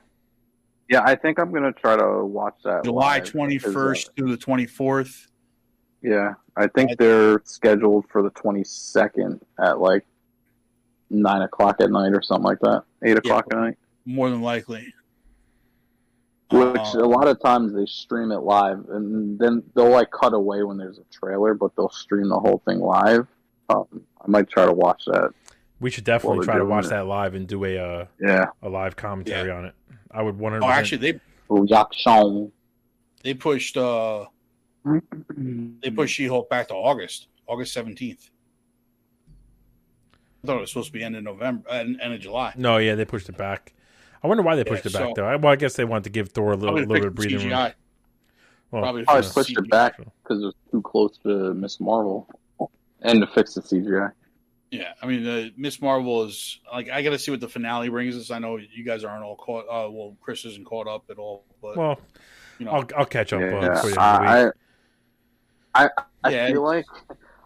Yeah, 0.89 1.01
I 1.05 1.15
think 1.15 1.39
I'm 1.39 1.51
gonna 1.51 1.71
try 1.71 1.95
to 1.95 2.23
watch 2.25 2.55
that. 2.63 2.83
July 2.83 3.15
live, 3.19 3.25
twenty 3.31 3.57
'cause, 3.59 3.75
uh, 3.75 4.11
through 4.17 4.31
the 4.31 4.37
twenty 4.37 4.65
fourth. 4.65 5.31
Yeah, 6.01 6.33
I 6.57 6.67
think 6.67 6.91
I- 6.91 6.95
they're 6.99 7.41
scheduled 7.45 8.05
for 8.09 8.21
the 8.21 8.29
twenty 8.31 8.63
second 8.63 9.41
at 9.59 9.79
like 9.79 10.05
nine 11.09 11.41
o'clock 11.41 11.77
at 11.79 11.89
night 11.91 12.13
or 12.13 12.21
something 12.21 12.43
like 12.43 12.59
that. 12.59 12.83
Eight 13.03 13.17
o'clock 13.17 13.45
at 13.51 13.57
night. 13.57 13.77
more 14.05 14.29
than 14.29 14.41
likely. 14.41 14.93
Which 16.51 16.75
Uh, 16.77 16.99
a 16.99 17.07
lot 17.07 17.27
of 17.27 17.39
times 17.39 17.73
they 17.73 17.85
stream 17.85 18.31
it 18.31 18.39
live, 18.39 18.87
and 18.89 19.39
then 19.39 19.63
they'll 19.73 19.89
like 19.89 20.11
cut 20.11 20.33
away 20.33 20.61
when 20.63 20.77
there's 20.77 20.99
a 20.99 21.03
trailer, 21.05 21.53
but 21.53 21.75
they'll 21.75 21.89
stream 21.89 22.27
the 22.29 22.37
whole 22.39 22.61
thing 22.67 22.79
live. 22.79 23.27
Um, 23.69 23.85
I 24.21 24.27
might 24.27 24.49
try 24.49 24.65
to 24.65 24.73
watch 24.73 25.05
that. 25.05 25.31
We 25.83 25.89
should 25.91 26.05
definitely 26.05 26.45
try 26.45 26.57
to 26.57 26.63
watch 26.65 26.85
it. 26.85 26.89
that 26.91 27.07
live 27.07 27.33
and 27.35 27.45
do 27.45 27.65
a 27.65 27.77
uh, 27.77 28.05
Yeah. 28.19 28.45
a 28.61 28.69
live 28.69 28.95
commentary 28.95 29.51
on 29.51 29.65
it. 29.65 29.73
I 30.09 30.21
would 30.21 30.39
100. 30.39 30.65
oh, 30.65 30.69
actually, 30.69 30.97
they 30.99 31.19
Reaction. 31.49 32.51
they 33.21 33.33
pushed 33.33 33.75
uh 33.75 34.25
they 34.85 35.89
pushed 35.91 36.15
She 36.15 36.25
Hulk 36.27 36.49
back 36.49 36.69
to 36.69 36.73
August, 36.73 37.27
August 37.47 37.73
seventeenth. 37.73 38.29
I 40.43 40.47
thought 40.47 40.57
it 40.57 40.61
was 40.61 40.69
supposed 40.69 40.87
to 40.87 40.93
be 40.93 41.03
end 41.03 41.15
of 41.17 41.23
November, 41.23 41.69
uh, 41.69 41.73
end 41.75 42.01
of 42.13 42.19
July. 42.21 42.53
No, 42.57 42.77
yeah, 42.77 42.95
they 42.95 43.03
pushed 43.05 43.27
it 43.27 43.37
back. 43.37 43.73
I 44.23 44.27
wonder 44.27 44.41
why 44.43 44.55
they 44.55 44.63
pushed 44.63 44.85
Yeah, 44.85 44.89
it 44.91 44.93
back 44.93 45.01
so- 45.09 45.13
though. 45.17 45.25
I, 45.27 45.35
well, 45.35 45.51
I 45.51 45.57
guess 45.57 45.75
they 45.75 45.83
wanted 45.85 46.05
to 46.05 46.09
give 46.11 46.29
Thor 46.29 46.53
a 46.53 46.55
little, 46.55 46.75
little 46.75 46.93
bit 46.93 47.03
of 47.05 47.13
fixed 47.13 47.29
breathing 47.29 47.49
room. 47.49 47.71
Well, 48.71 48.81
Probably 48.81 49.03
Probably 49.03 49.21
fixed 49.23 49.33
pushed 49.35 49.49
CGI. 49.55 49.63
it 49.65 49.69
back 49.69 49.97
because 49.97 50.41
it 50.41 50.45
was 50.45 50.55
too 50.71 50.81
close 50.81 51.17
to 51.23 51.53
Miss 51.53 51.79
Marvel, 51.81 52.27
and 53.01 53.19
to 53.21 53.27
fix 53.27 53.53
the 53.55 53.61
CGI. 53.61 54.11
Yeah, 54.73 54.93
I 55.03 55.05
mean, 55.05 55.27
uh, 55.27 55.49
Miss 55.55 55.79
Marvel 55.79 56.23
is 56.23 56.59
like 56.73 56.89
I 56.89 57.03
got 57.03 57.11
to 57.11 57.19
see 57.19 57.29
what 57.29 57.39
the 57.39 57.47
finale 57.47 57.89
brings 57.89 58.17
us. 58.17 58.31
I 58.31 58.39
know 58.39 58.57
you 58.57 58.83
guys 58.83 59.03
aren't 59.03 59.23
all 59.23 59.35
caught. 59.35 59.65
Uh, 59.65 59.89
well, 59.91 60.17
Chris 60.19 60.45
isn't 60.45 60.65
caught 60.65 60.87
up 60.87 61.03
at 61.11 61.19
all, 61.19 61.45
but 61.61 61.77
well, 61.77 62.01
you 62.57 62.65
know, 62.65 62.71
I'll 62.71 62.87
I'll 62.97 63.05
catch 63.05 63.33
up 63.33 63.41
uh, 63.41 63.59
Yeah, 63.61 63.69
before 63.69 63.89
the 63.91 63.95
end 63.97 64.15
of 64.15 64.19
the 64.21 64.51
I. 65.75 65.85
I, 65.85 65.89
I 66.23 66.31
Yeah, 66.31 66.47
feel 66.47 66.63
like 66.63 66.85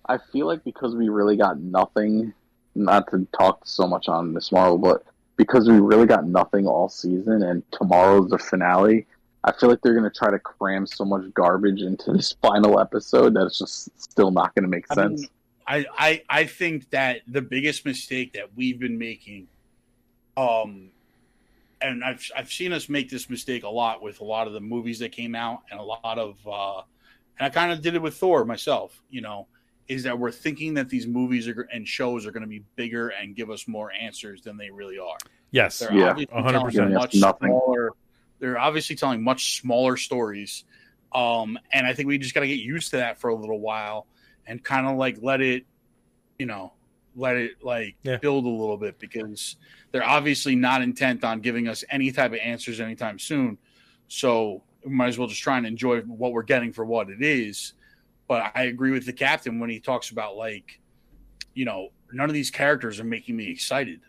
I 0.08 0.18
feel 0.32 0.48
like 0.48 0.64
because 0.64 0.96
we 0.96 1.10
really 1.10 1.36
got 1.36 1.60
nothing. 1.60 2.34
Not 2.76 3.10
to 3.12 3.28
talk 3.38 3.62
so 3.66 3.88
much 3.88 4.08
on 4.08 4.34
Miss 4.34 4.52
Marvel, 4.52 4.78
but 4.78 5.04
because 5.36 5.68
we 5.68 5.80
really 5.80 6.06
got 6.06 6.26
nothing 6.28 6.66
all 6.68 6.88
season, 6.90 7.42
and 7.44 7.64
tomorrow's 7.72 8.30
the 8.30 8.38
finale. 8.38 9.06
I 9.44 9.52
feel 9.52 9.70
like 9.70 9.80
they're 9.82 9.96
gonna 9.96 10.12
try 10.12 10.32
to 10.32 10.40
cram 10.40 10.86
so 10.88 11.04
much 11.04 11.34
garbage 11.34 11.82
into 11.82 12.14
this 12.14 12.34
final 12.42 12.80
episode 12.80 13.34
that 13.34 13.48
it's 13.48 13.60
just 13.60 13.90
still 14.00 14.32
not 14.32 14.54
gonna 14.56 14.68
make 14.68 14.86
I 14.92 14.96
sense. 14.96 15.22
mean, 15.24 15.30
I, 15.68 15.86
I 15.98 16.22
I 16.30 16.44
think 16.46 16.90
that 16.92 17.22
the 17.28 17.42
biggest 17.42 17.86
mistake 17.86 18.34
that 18.34 18.56
we've 18.56 18.80
been 18.80 18.98
making, 18.98 19.48
um, 20.38 20.90
and 21.82 22.04
I've 22.04 22.26
I've 22.36 22.52
seen 22.52 22.72
us 22.74 22.88
make 22.88 23.10
this 23.10 23.30
mistake 23.30 23.64
a 23.64 23.70
lot 23.70 24.02
with 24.02 24.22
a 24.22 24.24
lot 24.24 24.48
of 24.48 24.54
the 24.54 24.62
movies 24.62 25.00
that 25.00 25.12
came 25.12 25.36
out 25.36 25.64
and 25.70 25.80
a 25.80 25.84
lot 25.84 26.18
of, 26.18 26.38
uh, 26.48 26.82
and 27.38 27.46
I 27.48 27.50
kind 27.50 27.72
of 27.72 27.82
did 27.82 27.96
it 27.96 28.02
with 28.02 28.16
Thor 28.16 28.46
myself. 28.46 29.02
You 29.10 29.22
know, 29.22 29.48
is 29.90 30.04
that 30.04 30.18
we're 30.18 30.32
thinking 30.32 30.76
that 30.76 30.88
these 30.90 31.06
movies 31.06 31.48
are, 31.50 31.68
and 31.74 31.86
shows 31.88 32.26
are 32.26 32.32
going 32.32 32.44
to 32.44 32.48
be 32.50 32.64
bigger 32.76 33.10
and 33.10 33.36
give 33.36 33.50
us 33.50 33.68
more 33.68 33.92
answers 33.92 34.42
than 34.42 34.56
they 34.58 34.70
really 34.70 34.98
are. 35.00 35.18
Yes, 35.52 35.80
They're 35.80 35.94
Yeah, 35.94 36.10
obviously 36.12 36.36
100%. 36.36 36.72
telling 36.74 36.94
much 36.94 37.16
nothing. 37.16 37.48
smaller. 37.50 37.92
They're 38.40 38.60
obviously 38.60 38.96
telling 38.96 39.24
much 39.24 39.60
smaller 39.60 39.98
stories, 39.98 40.64
um, 41.14 41.58
and 41.74 41.86
I 41.88 41.94
think 41.94 42.08
we 42.08 42.18
just 42.18 42.34
got 42.36 42.42
to 42.42 42.48
get 42.48 42.60
used 42.60 42.92
to 42.92 42.98
that 42.98 43.18
for 43.20 43.30
a 43.30 43.36
little 43.36 43.60
while 43.60 44.08
and 44.48 44.64
kind 44.64 44.88
of 44.88 44.98
like 44.98 45.18
let 45.22 45.42
it, 45.42 45.66
you 46.40 46.46
know, 46.46 46.74
let 47.16 47.36
it 47.36 47.64
like 47.64 47.96
Yeah. 48.04 48.18
build 48.18 48.46
a 48.46 48.50
little 48.50 48.78
bit 48.78 48.98
because 49.00 49.58
they're 49.92 50.04
obviously 50.08 50.56
not 50.56 50.82
intent 50.82 51.24
on 51.24 51.40
giving 51.42 51.68
us 51.68 51.84
any 51.90 52.12
type 52.12 52.32
of 52.32 52.40
answers 52.40 52.80
anytime 52.80 53.20
soon. 53.20 53.58
So 54.08 54.64
we 54.86 54.92
might 54.92 55.08
as 55.08 55.18
well 55.18 55.28
just 55.28 55.42
try 55.42 55.58
and 55.58 55.66
enjoy 55.68 56.02
what 56.02 56.32
we're 56.32 56.44
getting 56.44 56.72
for 56.72 56.86
what 56.86 57.10
it 57.10 57.22
is. 57.22 57.74
But 58.28 58.52
I 58.56 58.64
agree 58.64 58.92
with 58.92 59.06
the 59.06 59.14
captain 59.14 59.60
when 59.60 59.70
he 59.70 59.80
talks 59.80 60.10
about 60.12 60.36
like, 60.36 60.80
you 61.54 61.66
know, 61.66 61.90
none 62.12 62.30
of 62.30 62.34
these 62.34 62.52
characters 62.52 63.00
are 63.00 63.04
making 63.06 63.36
me 63.36 63.50
excited. 63.50 64.00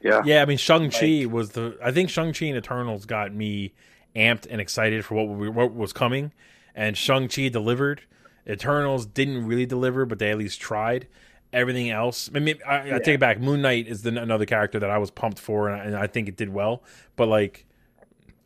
yeah, 0.00 0.22
yeah. 0.24 0.42
I 0.42 0.44
mean, 0.44 0.58
Shang 0.58 0.90
Chi 0.90 1.26
was 1.26 1.50
the. 1.50 1.76
I 1.82 1.90
think 1.92 2.08
Shang 2.10 2.32
Chi 2.32 2.46
and 2.46 2.56
Eternals 2.56 3.04
got 3.04 3.34
me 3.34 3.74
amped 4.14 4.46
and 4.48 4.60
excited 4.60 5.04
for 5.04 5.14
what 5.14 5.28
we, 5.28 5.48
what 5.48 5.74
was 5.74 5.92
coming, 5.92 6.32
and 6.74 6.96
Shang 6.96 7.28
Chi 7.28 7.48
delivered. 7.48 8.02
Eternals 8.48 9.06
didn't 9.06 9.46
really 9.46 9.66
deliver, 9.66 10.04
but 10.06 10.18
they 10.18 10.30
at 10.30 10.38
least 10.38 10.60
tried. 10.60 11.06
Everything 11.52 11.90
else, 11.90 12.28
I 12.34 12.40
mean, 12.40 12.58
I, 12.66 12.96
I 12.96 12.98
take 12.98 13.14
it 13.14 13.20
back. 13.20 13.40
Moon 13.40 13.62
Knight 13.62 13.86
is 13.86 14.02
the, 14.02 14.10
another 14.20 14.44
character 14.44 14.78
that 14.80 14.90
I 14.90 14.98
was 14.98 15.10
pumped 15.10 15.38
for, 15.38 15.68
and 15.70 15.80
I, 15.80 15.84
and 15.84 15.96
I 15.96 16.06
think 16.06 16.28
it 16.28 16.36
did 16.36 16.52
well. 16.52 16.82
But 17.14 17.28
like, 17.28 17.64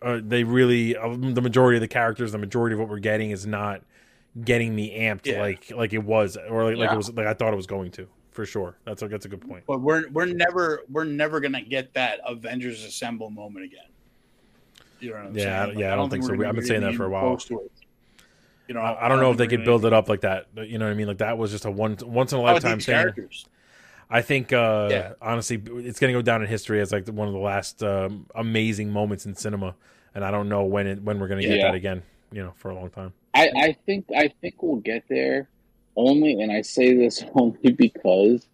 uh, 0.03 0.21
they 0.23 0.45
really, 0.45 0.97
uh, 0.97 1.17
the 1.19 1.41
majority 1.41 1.77
of 1.77 1.81
the 1.81 1.89
characters, 1.89 2.33
the 2.33 2.39
majority 2.39 2.75
of 2.75 2.81
what 2.81 2.89
we're 2.89 2.99
getting 3.01 3.31
is 3.31 3.47
not 3.47 3.83
getting 4.45 4.75
me 4.77 4.97
amped 4.97 5.27
Yeah. 5.27 5.41
like 5.41 5.73
like 5.75 5.93
it 5.93 6.05
was, 6.05 6.37
or 6.49 6.65
like, 6.67 6.77
like 6.77 6.93
it 6.93 6.97
was 6.97 7.11
like 7.13 7.27
I 7.27 7.35
thought 7.35 7.53
it 7.53 7.57
was 7.57 7.67
going 7.67 7.91
to. 7.93 8.07
For 8.31 8.47
sure, 8.47 8.77
that's 8.85 9.03
a 9.03 9.09
that's 9.09 9.25
a 9.25 9.29
good 9.29 9.41
point. 9.41 9.65
But 9.67 9.81
we're 9.81 10.09
we're 10.11 10.27
never 10.27 10.83
we're 10.89 11.05
never 11.05 11.41
gonna 11.41 11.63
get 11.63 11.93
that 11.95 12.21
Avengers 12.25 12.85
Assemble 12.85 13.29
moment 13.31 13.65
again. 13.65 13.81
You 15.01 15.11
know 15.11 15.31
Yeah, 15.33 15.65
saying? 15.67 15.79
yeah, 15.81 15.93
I 15.93 15.97
don't 15.97 16.11
think 16.11 16.23
so. 16.23 16.31
we're 16.31 16.37
We- 16.37 16.47
I've 16.47 16.55
been 16.55 16.65
saying 16.65 16.83
that 16.83 16.95
for 16.95 17.07
a 17.07 17.11
while. 17.11 17.35
it. 17.35 17.51
You 18.71 18.75
know, 18.75 18.83
I, 18.83 19.07
I 19.07 19.09
don't 19.09 19.19
know 19.19 19.33
if 19.33 19.37
they 19.37 19.49
could 19.49 19.65
build 19.65 19.85
it 19.85 19.93
up 19.93 20.09
like 20.09 20.21
that. 20.21 20.47
You 20.55 20.79
know 20.79 20.85
what 20.85 20.93
I 20.93 20.95
mean? 20.95 21.09
Like 21.09 21.19
that 21.19 21.37
was 21.37 21.51
just 21.51 21.65
a 21.65 21.71
one 21.73 21.97
once 22.05 22.31
in 22.33 22.39
a 22.39 22.41
Oh, 22.41 22.45
lifetime 22.45 22.79
thing. 22.79 22.95
characters. 22.95 23.45
I 24.09 24.23
think 24.23 24.53
uh, 24.53 24.87
Yeah. 24.89 25.13
honestly, 25.21 25.57
it's 25.57 25.99
going 25.99 26.13
to 26.15 26.17
go 26.17 26.23
down 26.23 26.41
in 26.41 26.47
history 26.47 26.81
as 26.81 26.93
like 26.93 27.09
one 27.09 27.27
of 27.27 27.35
the 27.35 27.41
last 27.41 27.83
um, 27.83 28.27
amazing 28.33 28.93
moments 28.93 29.27
in 29.27 29.35
cinema, 29.35 29.75
and 30.15 30.25
I 30.25 30.31
don't 30.31 30.49
know 30.49 30.63
when 30.67 30.87
it, 30.87 31.03
when 31.03 31.19
we're 31.19 31.27
going 31.27 31.43
to 31.43 31.49
get 31.49 31.57
Yeah. 31.57 31.67
that 31.67 31.75
again. 31.75 32.05
You 32.31 32.45
know, 32.45 32.53
for 32.59 32.71
a 32.71 32.77
long 32.77 32.91
time. 32.91 33.13
I, 33.35 33.51
I 33.57 33.77
think 33.87 34.07
I 34.17 34.29
think 34.41 34.63
we'll 34.63 34.77
get 34.77 35.03
there 35.09 35.49
only, 35.97 36.41
and 36.41 36.53
I 36.53 36.63
say 36.63 36.95
this 36.95 37.25
only 37.35 37.73
because 37.73 38.47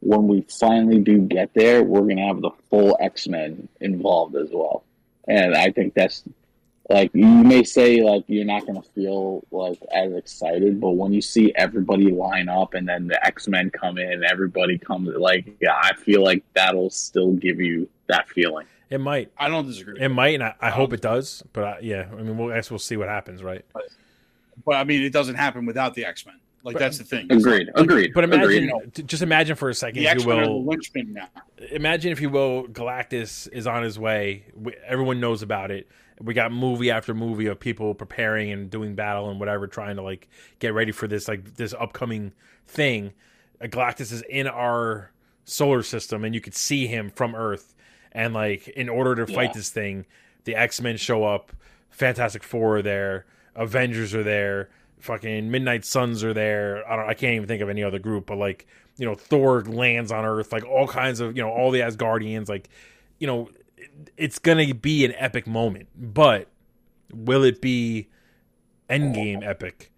when 0.00 0.26
we 0.26 0.44
finally 0.58 0.98
do 0.98 1.18
get 1.18 1.54
there, 1.54 1.84
we're 1.84 2.00
gonna 2.00 2.26
have 2.26 2.40
the 2.40 2.50
full 2.70 2.96
X 3.00 3.28
Men 3.28 3.68
involved 3.80 4.34
as 4.34 4.48
well, 4.52 4.82
and 5.28 5.54
I 5.54 5.70
think 5.70 5.94
that's 5.94 6.24
like 6.90 7.10
you 7.14 7.26
may 7.26 7.62
say 7.64 8.02
like 8.02 8.24
you're 8.26 8.44
not 8.44 8.66
gonna 8.66 8.82
feel 8.82 9.42
like 9.50 9.78
as 9.92 10.12
excited, 10.12 10.80
but 10.80 10.90
when 10.90 11.12
you 11.12 11.22
see 11.22 11.52
everybody 11.56 12.10
line 12.10 12.48
up 12.48 12.74
and 12.74 12.86
then 12.88 13.06
the 13.06 13.24
X 13.26 13.48
Men 13.48 13.70
come 13.70 13.96
in, 13.98 14.22
everybody 14.24 14.76
comes 14.78 15.08
like 15.16 15.46
yeah, 15.60 15.74
I 15.80 15.94
feel 15.94 16.22
like 16.22 16.44
that'll 16.54 16.90
still 16.90 17.32
give 17.32 17.60
you 17.60 17.88
that 18.08 18.28
feeling. 18.28 18.66
It 18.90 18.98
might, 19.00 19.32
I 19.38 19.48
don't 19.48 19.66
disagree. 19.66 19.98
it 19.98 20.10
might, 20.10 20.34
and 20.34 20.42
I, 20.44 20.54
I 20.60 20.66
Um, 20.68 20.74
hope 20.74 20.92
it 20.92 21.00
does. 21.00 21.42
But 21.54 21.64
I, 21.64 21.78
yeah, 21.80 22.06
I 22.12 22.22
mean, 22.22 22.36
we'll, 22.36 22.52
I 22.52 22.56
guess 22.56 22.70
we'll 22.70 22.78
see 22.78 22.96
what 22.98 23.08
happens, 23.08 23.42
right? 23.42 23.64
but 24.64 24.76
I 24.76 24.84
mean, 24.84 25.02
it 25.02 25.12
doesn't 25.12 25.34
happen 25.36 25.64
without 25.66 25.94
the 25.94 26.04
X 26.04 26.26
Men. 26.26 26.36
Like 26.62 26.74
But- 26.74 26.80
that's 26.80 26.98
the 26.98 27.04
thing. 27.04 27.26
Agreed, 27.30 27.70
agreed. 27.74 28.12
But 28.14 28.24
imagine, 28.24 28.70
agreed. 28.70 29.08
just 29.08 29.22
imagine 29.22 29.56
for 29.56 29.68
a 29.70 29.74
second, 29.74 30.00
The 30.02 30.06
if 30.06 30.12
X 30.12 30.22
you 30.22 30.28
Men 30.28 30.38
are 30.38 30.44
the 30.46 30.52
will, 30.52 30.76
now. 31.06 31.28
imagine 31.72 32.12
if 32.12 32.20
you 32.20 32.28
will, 32.30 32.64
Galactus 32.68 33.48
is 33.52 33.66
on 33.66 33.82
his 33.82 33.98
way. 33.98 34.44
Everyone 34.86 35.18
knows 35.18 35.42
about 35.42 35.70
it. 35.70 35.88
We 36.20 36.32
got 36.34 36.52
movie 36.52 36.90
after 36.90 37.12
movie 37.14 37.46
of 37.46 37.58
people 37.58 37.94
preparing 37.94 38.50
and 38.52 38.70
doing 38.70 38.94
battle 38.94 39.30
and 39.30 39.40
whatever, 39.40 39.66
trying 39.66 39.96
to 39.96 40.02
like 40.02 40.28
get 40.60 40.72
ready 40.74 40.92
for 40.92 41.08
this 41.08 41.26
like 41.28 41.56
this 41.56 41.74
upcoming 41.74 42.32
thing. 42.66 43.12
Uh, 43.60 43.66
Galactus 43.66 44.12
is 44.12 44.22
in 44.22 44.46
our 44.46 45.10
solar 45.44 45.82
system, 45.82 46.24
and 46.24 46.34
you 46.34 46.40
could 46.40 46.54
see 46.54 46.86
him 46.86 47.10
from 47.10 47.34
Earth. 47.34 47.74
And 48.12 48.32
like, 48.32 48.68
in 48.68 48.88
order 48.88 49.14
to 49.16 49.26
fight 49.26 49.48
Yeah. 49.50 49.52
this 49.54 49.70
thing, 49.70 50.06
the 50.44 50.54
X 50.54 50.80
Men 50.80 50.96
show 50.96 51.24
up. 51.24 51.52
Fantastic 51.90 52.42
Four 52.42 52.78
are 52.78 52.82
there. 52.82 53.24
Avengers 53.56 54.14
are 54.14 54.22
there. 54.24 54.68
Fucking 55.00 55.50
Midnight 55.50 55.84
Suns 55.84 56.24
are 56.24 56.32
there. 56.32 56.88
I 56.90 56.96
don't. 56.96 57.08
I 57.08 57.14
can't 57.14 57.34
even 57.34 57.48
think 57.48 57.60
of 57.62 57.68
any 57.68 57.82
other 57.82 57.98
group, 57.98 58.26
but 58.26 58.38
like 58.38 58.66
you 58.96 59.04
know, 59.04 59.14
Thor 59.14 59.62
lands 59.64 60.12
on 60.12 60.24
Earth. 60.24 60.52
Like 60.52 60.64
all 60.64 60.86
kinds 60.86 61.18
of 61.20 61.36
you 61.36 61.42
know, 61.42 61.50
all 61.50 61.70
the 61.72 61.80
Asgardians. 61.80 62.48
Like 62.48 62.68
you 63.18 63.26
know, 63.26 63.48
it- 63.76 64.10
it's 64.16 64.38
gonna 64.38 64.74
be 64.74 65.04
an 65.04 65.12
epic 65.16 65.46
moment, 65.46 65.88
but 65.96 66.48
will 67.12 67.44
it 67.44 67.60
be 67.60 68.08
Endgame 68.88 69.44
epic? 69.46 69.90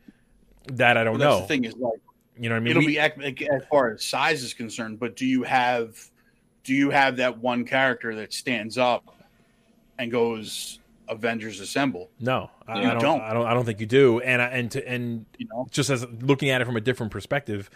That 0.72 0.96
I 0.96 1.04
don't 1.04 1.18
that's 1.18 1.28
know. 1.30 1.40
the 1.40 1.46
thing 1.46 1.64
is 1.64 1.74
like 1.76 1.92
You 2.38 2.48
know 2.48 2.54
what 2.56 2.60
I 2.60 2.60
mean? 2.64 2.70
it'll 2.72 2.80
We- 2.80 2.86
be 2.94 2.98
as 3.48 3.62
far 3.70 3.92
as 3.92 4.04
size 4.04 4.42
is 4.42 4.52
concerned. 4.54 4.98
But 4.98 5.16
do 5.16 5.24
you 5.26 5.42
have 5.44 5.96
do 6.64 6.74
you 6.74 6.90
have 6.90 7.16
that 7.18 7.38
one 7.38 7.64
character 7.64 8.16
that 8.16 8.32
stands 8.32 8.76
up 8.76 9.04
and 9.98 10.10
goes 10.10 10.80
Avengers 11.08 11.60
Assemble? 11.60 12.10
no, 12.18 12.50
I, 12.66 12.80
I 12.80 12.82
don't, 12.82 13.00
don't. 13.00 13.20
I 13.20 13.32
don't. 13.32 13.46
I 13.46 13.54
don't 13.54 13.64
think 13.64 13.78
you 13.80 13.86
do. 13.86 14.20
And 14.20 14.42
I- 14.42 14.48
and 14.48 14.70
to, 14.72 14.88
and 14.88 15.24
You 15.38 15.46
know, 15.52 15.66
just 15.70 15.88
as 15.90 16.04
looking 16.20 16.50
at 16.50 16.60
it 16.60 16.64
from 16.64 16.76
a 16.76 16.80
different 16.80 17.12
perspective, 17.12 17.70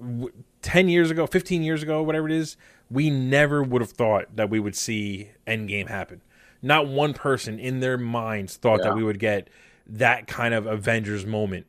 w- 0.00 0.32
10 0.62 0.88
years 0.88 1.10
ago, 1.10 1.26
15 1.26 1.62
years 1.62 1.82
ago, 1.82 2.02
whatever 2.02 2.26
it 2.26 2.32
is, 2.34 2.56
we 2.90 3.08
never 3.10 3.62
would 3.62 3.80
have 3.82 3.92
thought 3.92 4.34
that 4.36 4.50
we 4.50 4.58
would 4.60 4.74
see 4.76 5.30
Endgame 5.46 5.88
happen. 5.88 6.20
Not 6.62 6.88
one 6.88 7.14
person 7.14 7.58
in 7.58 7.80
their 7.80 7.96
minds 7.96 8.56
thought 8.56 8.80
Yeah. 8.80 8.88
that 8.90 8.96
we 8.96 9.02
would 9.02 9.18
get 9.18 9.48
that 9.86 10.26
kind 10.26 10.52
of 10.54 10.66
Avengers 10.66 11.24
moment. 11.24 11.66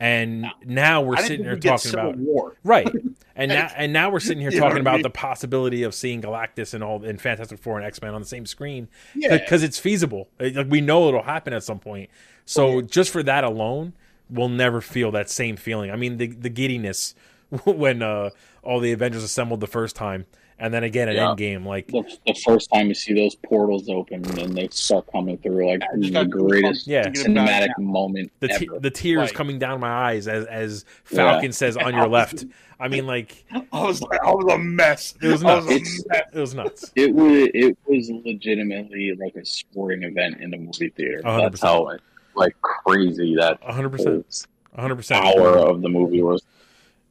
And 0.00 0.46
now 0.64 1.00
we're 1.00 1.16
sitting 1.16 1.44
here 1.44 1.56
talking 1.58 1.92
about 1.92 2.16
War. 2.18 2.54
right, 2.62 2.86
and 3.34 3.48
now 3.48 3.68
and 3.76 3.92
now 3.92 4.10
we're 4.10 4.20
sitting 4.20 4.40
here 4.40 4.52
talking 4.52 4.62
what 4.68 4.76
I 4.76 4.80
about 4.80 4.92
mean? 4.98 5.02
the 5.02 5.10
possibility 5.10 5.82
of 5.82 5.92
seeing 5.92 6.22
Galactus 6.22 6.72
and 6.72 6.84
all 6.84 7.02
and 7.04 7.20
Fantastic 7.20 7.58
Four 7.58 7.78
and 7.78 7.84
X 7.84 8.00
Men 8.00 8.14
on 8.14 8.20
the 8.20 8.26
same 8.28 8.46
screen 8.46 8.86
Yeah. 9.16 9.36
because 9.36 9.64
it's 9.64 9.80
feasible. 9.80 10.28
Like 10.38 10.68
we 10.68 10.80
know 10.80 11.08
it'll 11.08 11.22
happen 11.24 11.52
at 11.52 11.64
some 11.64 11.80
point. 11.80 12.10
So 12.44 12.80
just 12.80 13.10
for 13.10 13.24
that 13.24 13.42
alone, 13.42 13.92
we'll 14.30 14.48
never 14.48 14.80
feel 14.80 15.10
that 15.10 15.28
same 15.30 15.56
feeling. 15.56 15.90
I 15.90 15.96
mean, 15.96 16.18
the 16.18 16.28
the 16.28 16.48
giddiness 16.50 17.16
when 17.64 18.02
uh, 18.02 18.30
all 18.62 18.80
the 18.80 18.92
Avengers 18.92 19.22
assembled 19.22 19.60
the 19.60 19.66
first 19.66 19.96
time, 19.96 20.26
and 20.58 20.74
then 20.74 20.82
again 20.84 21.08
at 21.08 21.14
Yeah. 21.14 21.26
Endgame, 21.28 21.64
like 21.64 21.86
the, 21.86 22.02
the 22.26 22.34
first 22.34 22.68
time 22.72 22.88
you 22.88 22.94
see 22.94 23.14
those 23.14 23.34
portals 23.36 23.88
open 23.88 24.24
and 24.38 24.54
they 24.56 24.68
start 24.70 25.06
coming 25.12 25.38
through, 25.38 25.68
like 25.70 25.82
the 25.94 26.24
greatest 26.24 26.86
Yeah. 26.86 27.04
thinking 27.04 27.32
about 27.38 27.48
it 27.48 27.70
cinematic 27.70 27.78
now. 27.78 27.84
moment 27.84 28.32
the 28.40 28.48
te- 28.48 28.68
ever. 28.70 28.80
the 28.80 28.90
tears 28.90 29.18
Like- 29.28 29.34
coming 29.34 29.58
down 29.58 29.80
my 29.80 29.88
eyes 30.10 30.26
as 30.28 30.44
as 30.46 30.84
Yeah. 31.10 31.16
Falcon 31.16 31.52
says 31.52 31.76
on 31.76 31.94
your 31.94 32.08
left. 32.18 32.44
I 32.80 32.88
mean, 32.88 33.06
like 33.06 33.44
I 33.72 33.82
was 33.82 34.02
like, 34.02 34.20
I 34.22 34.30
was 34.30 34.52
a 34.52 34.58
mess. 34.58 35.14
It 35.22 35.28
was 35.28 35.42
I 35.42 35.56
was 35.56 35.66
a 35.66 35.70
nuts. 35.70 36.04
mess. 36.08 36.22
it 36.32 36.38
was 36.40 36.54
nuts. 36.54 36.92
it 36.96 37.14
was 37.14 37.48
it 37.54 37.78
was 37.86 38.10
legitimately 38.24 39.14
like 39.18 39.34
a 39.36 39.44
sporting 39.44 40.02
event 40.04 40.40
in 40.40 40.50
the 40.50 40.58
movie 40.58 40.90
theater. 40.90 41.22
A 41.24 41.32
hundred 41.32 41.52
That's 41.52 41.62
how 41.62 41.96
like 42.34 42.54
crazy 42.62 43.34
that 43.36 43.58
hundred 43.62 43.90
percent, 43.90 44.46
hundred 44.76 44.96
percent. 44.96 45.24
hour 45.24 45.56
of 45.58 45.82
the 45.82 45.88
movie 45.88 46.20
was. 46.22 46.42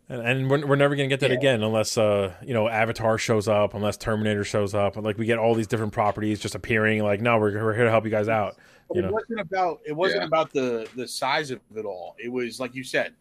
And, 0.10 0.22
and 0.22 0.50
we're, 0.50 0.66
we're 0.66 0.76
never 0.78 0.96
gonna 0.96 1.10
get 1.10 1.20
that 1.20 1.32
Yeah. 1.32 1.38
again 1.38 1.64
unless 1.64 1.98
uh 1.98 2.34
you 2.42 2.54
know 2.54 2.68
Avatar 2.68 3.18
shows 3.18 3.48
up, 3.48 3.74
unless 3.74 3.98
Terminator 3.98 4.44
shows 4.44 4.74
up, 4.74 4.96
and 4.96 5.06
like 5.06 5.18
we 5.18 5.26
get 5.26 5.38
all 5.38 5.54
these 5.54 5.68
different 5.68 5.92
properties 5.94 6.40
just 6.40 6.56
appearing. 6.56 7.04
Like, 7.04 7.22
no, 7.22 7.38
we're, 7.38 7.52
we're 7.64 7.74
here 7.74 7.84
to 7.86 7.92
help 7.92 8.06
you 8.06 8.12
guys 8.12 8.30
out. 8.30 8.56
You 8.94 9.00
it 9.02 9.06
know. 9.06 9.12
wasn't 9.12 9.40
about 9.42 9.80
it 9.86 9.92
wasn't 9.94 10.22
Yeah. 10.22 10.28
about 10.28 10.54
the 10.54 10.88
the 10.96 11.08
size 11.08 11.52
of 11.52 11.60
it 11.76 11.84
all. 11.86 12.16
It 12.24 12.32
was 12.32 12.60
like 12.60 12.74
you 12.74 12.84
said, 12.84 13.14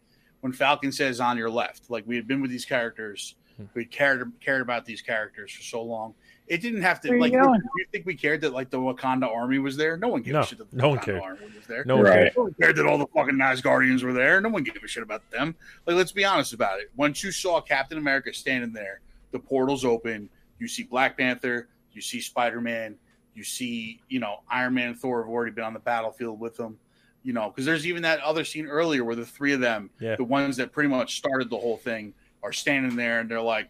when 0.42 0.52
Falcon 0.52 0.92
says 0.92 1.18
on 1.20 1.36
your 1.36 1.50
left, 1.50 1.90
like 1.90 2.04
we 2.06 2.14
had 2.14 2.28
been 2.28 2.40
with 2.40 2.50
these 2.50 2.64
characters, 2.64 3.34
Hmm. 3.56 3.64
we 3.74 3.82
had 3.82 3.90
cared 3.90 4.32
cared 4.40 4.62
about 4.62 4.84
these 4.84 5.02
characters 5.02 5.50
for 5.52 5.62
so 5.62 5.82
long. 5.82 6.14
It 6.48 6.62
didn't 6.62 6.82
have 6.82 7.01
to 7.01 7.09
Where 7.09 7.16
you 7.16 7.23
like. 7.23 7.32
going? 7.32 7.60
Do 7.60 7.66
you 7.78 7.86
think 7.90 8.06
we 8.06 8.14
cared 8.14 8.40
that 8.43 8.52
like 8.52 8.70
the 8.70 8.78
Wakanda 8.78 9.27
army 9.27 9.59
was 9.59 9.77
there? 9.77 9.97
No 9.97 10.09
one 10.09 10.23
gave 10.23 10.35
No, 10.35 10.40
a 10.40 10.47
shit 10.47 10.59
that 10.59 10.70
the 10.70 10.77
no 10.77 10.90
one 10.90 10.98
Wakanda 10.98 11.05
cared. 11.05 11.23
army 11.23 11.40
was 11.56 11.66
there. 11.66 11.85
No 11.85 11.97
one 11.97 12.05
Right. 12.05 12.12
cares. 12.14 12.32
No 12.36 12.43
one 12.44 12.55
cared 12.60 12.77
that 12.77 12.86
all 12.86 12.98
the 12.98 13.06
fucking 13.09 13.35
Asgardians 13.36 14.02
were 14.05 14.12
there. 14.12 14.40
No 14.40 14.48
one 14.51 14.62
gave 14.62 14.77
a 14.82 14.86
shit 14.86 15.02
about 15.02 15.28
them. 15.31 15.56
Like, 15.86 15.97
let's 15.97 16.12
be 16.12 16.24
honest 16.24 16.52
about 16.52 16.78
it. 16.81 16.90
Once 16.97 17.24
you 17.24 17.32
saw 17.32 17.60
Captain 17.60 17.98
America 17.98 18.32
standing 18.32 18.73
there, 18.73 19.01
the 19.32 19.39
portals 19.40 19.85
open. 19.85 20.28
You 20.59 20.68
see 20.68 20.85
Black 20.85 21.18
Panther. 21.18 21.68
You 21.93 22.01
see 22.01 22.20
Spider 22.20 22.60
Man. 22.60 22.97
You 23.35 23.43
see, 23.44 24.01
you 24.09 24.20
know, 24.20 24.43
Iron 24.48 24.74
Man 24.74 24.89
and 24.90 24.98
Thor 24.98 25.23
have 25.23 25.28
already 25.31 25.51
been 25.52 25.64
on 25.64 25.74
the 25.74 25.81
battlefield 25.81 26.39
with 26.40 26.56
them. 26.56 26.78
You 27.24 27.32
know, 27.32 27.51
because 27.51 27.64
there's 27.66 27.86
even 27.89 28.02
that 28.02 28.20
other 28.20 28.44
scene 28.44 28.66
earlier 28.68 29.05
where 29.05 29.16
the 29.16 29.27
three 29.27 29.52
of 29.52 29.59
them, 29.60 29.90
Yeah. 29.98 30.14
the 30.14 30.23
ones 30.24 30.56
that 30.59 30.70
pretty 30.70 30.89
much 30.89 31.16
started 31.16 31.51
the 31.51 31.59
whole 31.59 31.77
thing, 31.77 32.14
are 32.44 32.52
standing 32.52 32.94
there 32.94 33.18
and 33.18 33.28
they're 33.28 33.40
like, 33.40 33.68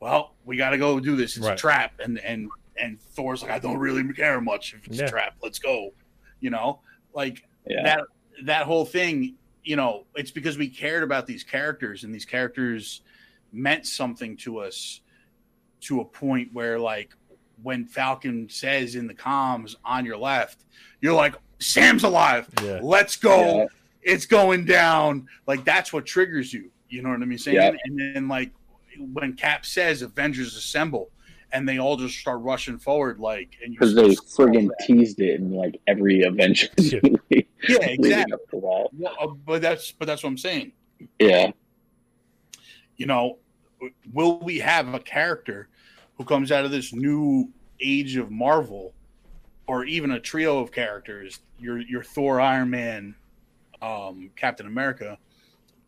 "Well, 0.00 0.34
we 0.44 0.56
got 0.56 0.70
to 0.70 0.78
go 0.78 1.00
do 1.00 1.16
this. 1.16 1.36
It's 1.36 1.46
Right. 1.46 1.54
a 1.54 1.56
trap." 1.56 2.00
And 2.00 2.18
and 2.18 2.48
and 2.80 3.00
Thor's 3.00 3.42
like, 3.42 3.50
"I 3.52 3.58
don't 3.58 3.78
really 3.78 4.12
care 4.12 4.40
much 4.40 4.74
if 4.74 4.86
it's 4.86 4.98
Yeah. 4.98 5.06
a 5.06 5.08
trap. 5.10 5.36
Let's 5.42 5.58
go." 5.58 5.92
You 6.40 6.50
know, 6.50 6.80
like 7.14 7.44
Yeah, 7.66 7.82
that 7.82 8.00
that 8.44 8.66
whole 8.66 8.84
thing 8.84 9.36
you 9.64 9.74
know 9.74 10.04
it's 10.14 10.30
because 10.30 10.56
we 10.58 10.68
cared 10.68 11.02
about 11.02 11.26
these 11.26 11.42
characters 11.42 12.04
and 12.04 12.14
these 12.14 12.24
characters 12.26 13.00
meant 13.52 13.86
something 13.86 14.36
to 14.36 14.58
us 14.58 15.00
to 15.80 16.00
a 16.00 16.04
point 16.04 16.52
where 16.52 16.78
like 16.78 17.14
when 17.62 17.84
falcon 17.86 18.48
says 18.50 18.94
in 18.94 19.06
the 19.08 19.14
comms 19.14 19.74
on 19.84 20.04
your 20.04 20.16
left 20.18 20.64
you're 21.00 21.14
like 21.14 21.34
sam's 21.58 22.04
alive 22.04 22.46
Yeah. 22.62 22.78
let's 22.82 23.16
go 23.16 23.56
Yeah. 23.62 23.66
it's 24.02 24.26
going 24.26 24.66
down 24.66 25.26
like 25.46 25.64
that's 25.64 25.92
what 25.92 26.04
triggers 26.06 26.52
you 26.52 26.70
you 26.90 27.02
know 27.02 27.08
what 27.08 27.22
i 27.22 27.24
mean 27.24 27.38
saying 27.38 27.56
Yeah. 27.56 27.72
and 27.84 27.98
then 27.98 28.28
like 28.28 28.52
when 28.98 29.32
cap 29.34 29.64
says 29.66 30.02
avengers 30.02 30.56
assemble 30.56 31.10
and 31.52 31.68
they 31.68 31.78
all 31.78 31.96
just 31.96 32.18
start 32.18 32.40
rushing 32.40 32.78
forward 32.78 33.18
like 33.18 33.56
because 33.68 33.94
they 33.94 34.08
just- 34.10 34.36
friggin' 34.36 34.68
teased 34.86 35.20
it 35.20 35.40
in 35.40 35.52
like 35.52 35.80
every 35.86 36.22
Avengers 36.22 36.70
Yeah. 36.78 37.00
movie. 37.02 37.48
yeah 37.68 37.76
exactly 37.86 38.36
that. 38.36 38.50
well, 38.52 38.90
uh, 39.20 39.26
but 39.28 39.62
that's 39.62 39.92
but 39.92 40.06
that's 40.06 40.22
what 40.22 40.30
i'm 40.30 40.38
saying 40.38 40.72
Yeah, 41.18 41.50
you 42.96 43.06
know, 43.06 43.38
will 44.12 44.38
we 44.40 44.58
have 44.58 44.92
a 44.94 44.98
character 45.00 45.68
who 46.16 46.24
comes 46.24 46.50
out 46.50 46.64
of 46.64 46.70
this 46.70 46.92
new 46.94 47.50
age 47.80 48.16
of 48.16 48.30
Marvel 48.30 48.94
or 49.66 49.84
even 49.84 50.12
a 50.12 50.20
trio 50.20 50.58
of 50.60 50.72
characters, 50.72 51.40
your 51.58 51.78
your 51.78 52.02
Thor, 52.02 52.40
Iron 52.40 52.70
Man, 52.70 53.14
um, 53.82 54.30
Captain 54.36 54.66
America, 54.66 55.18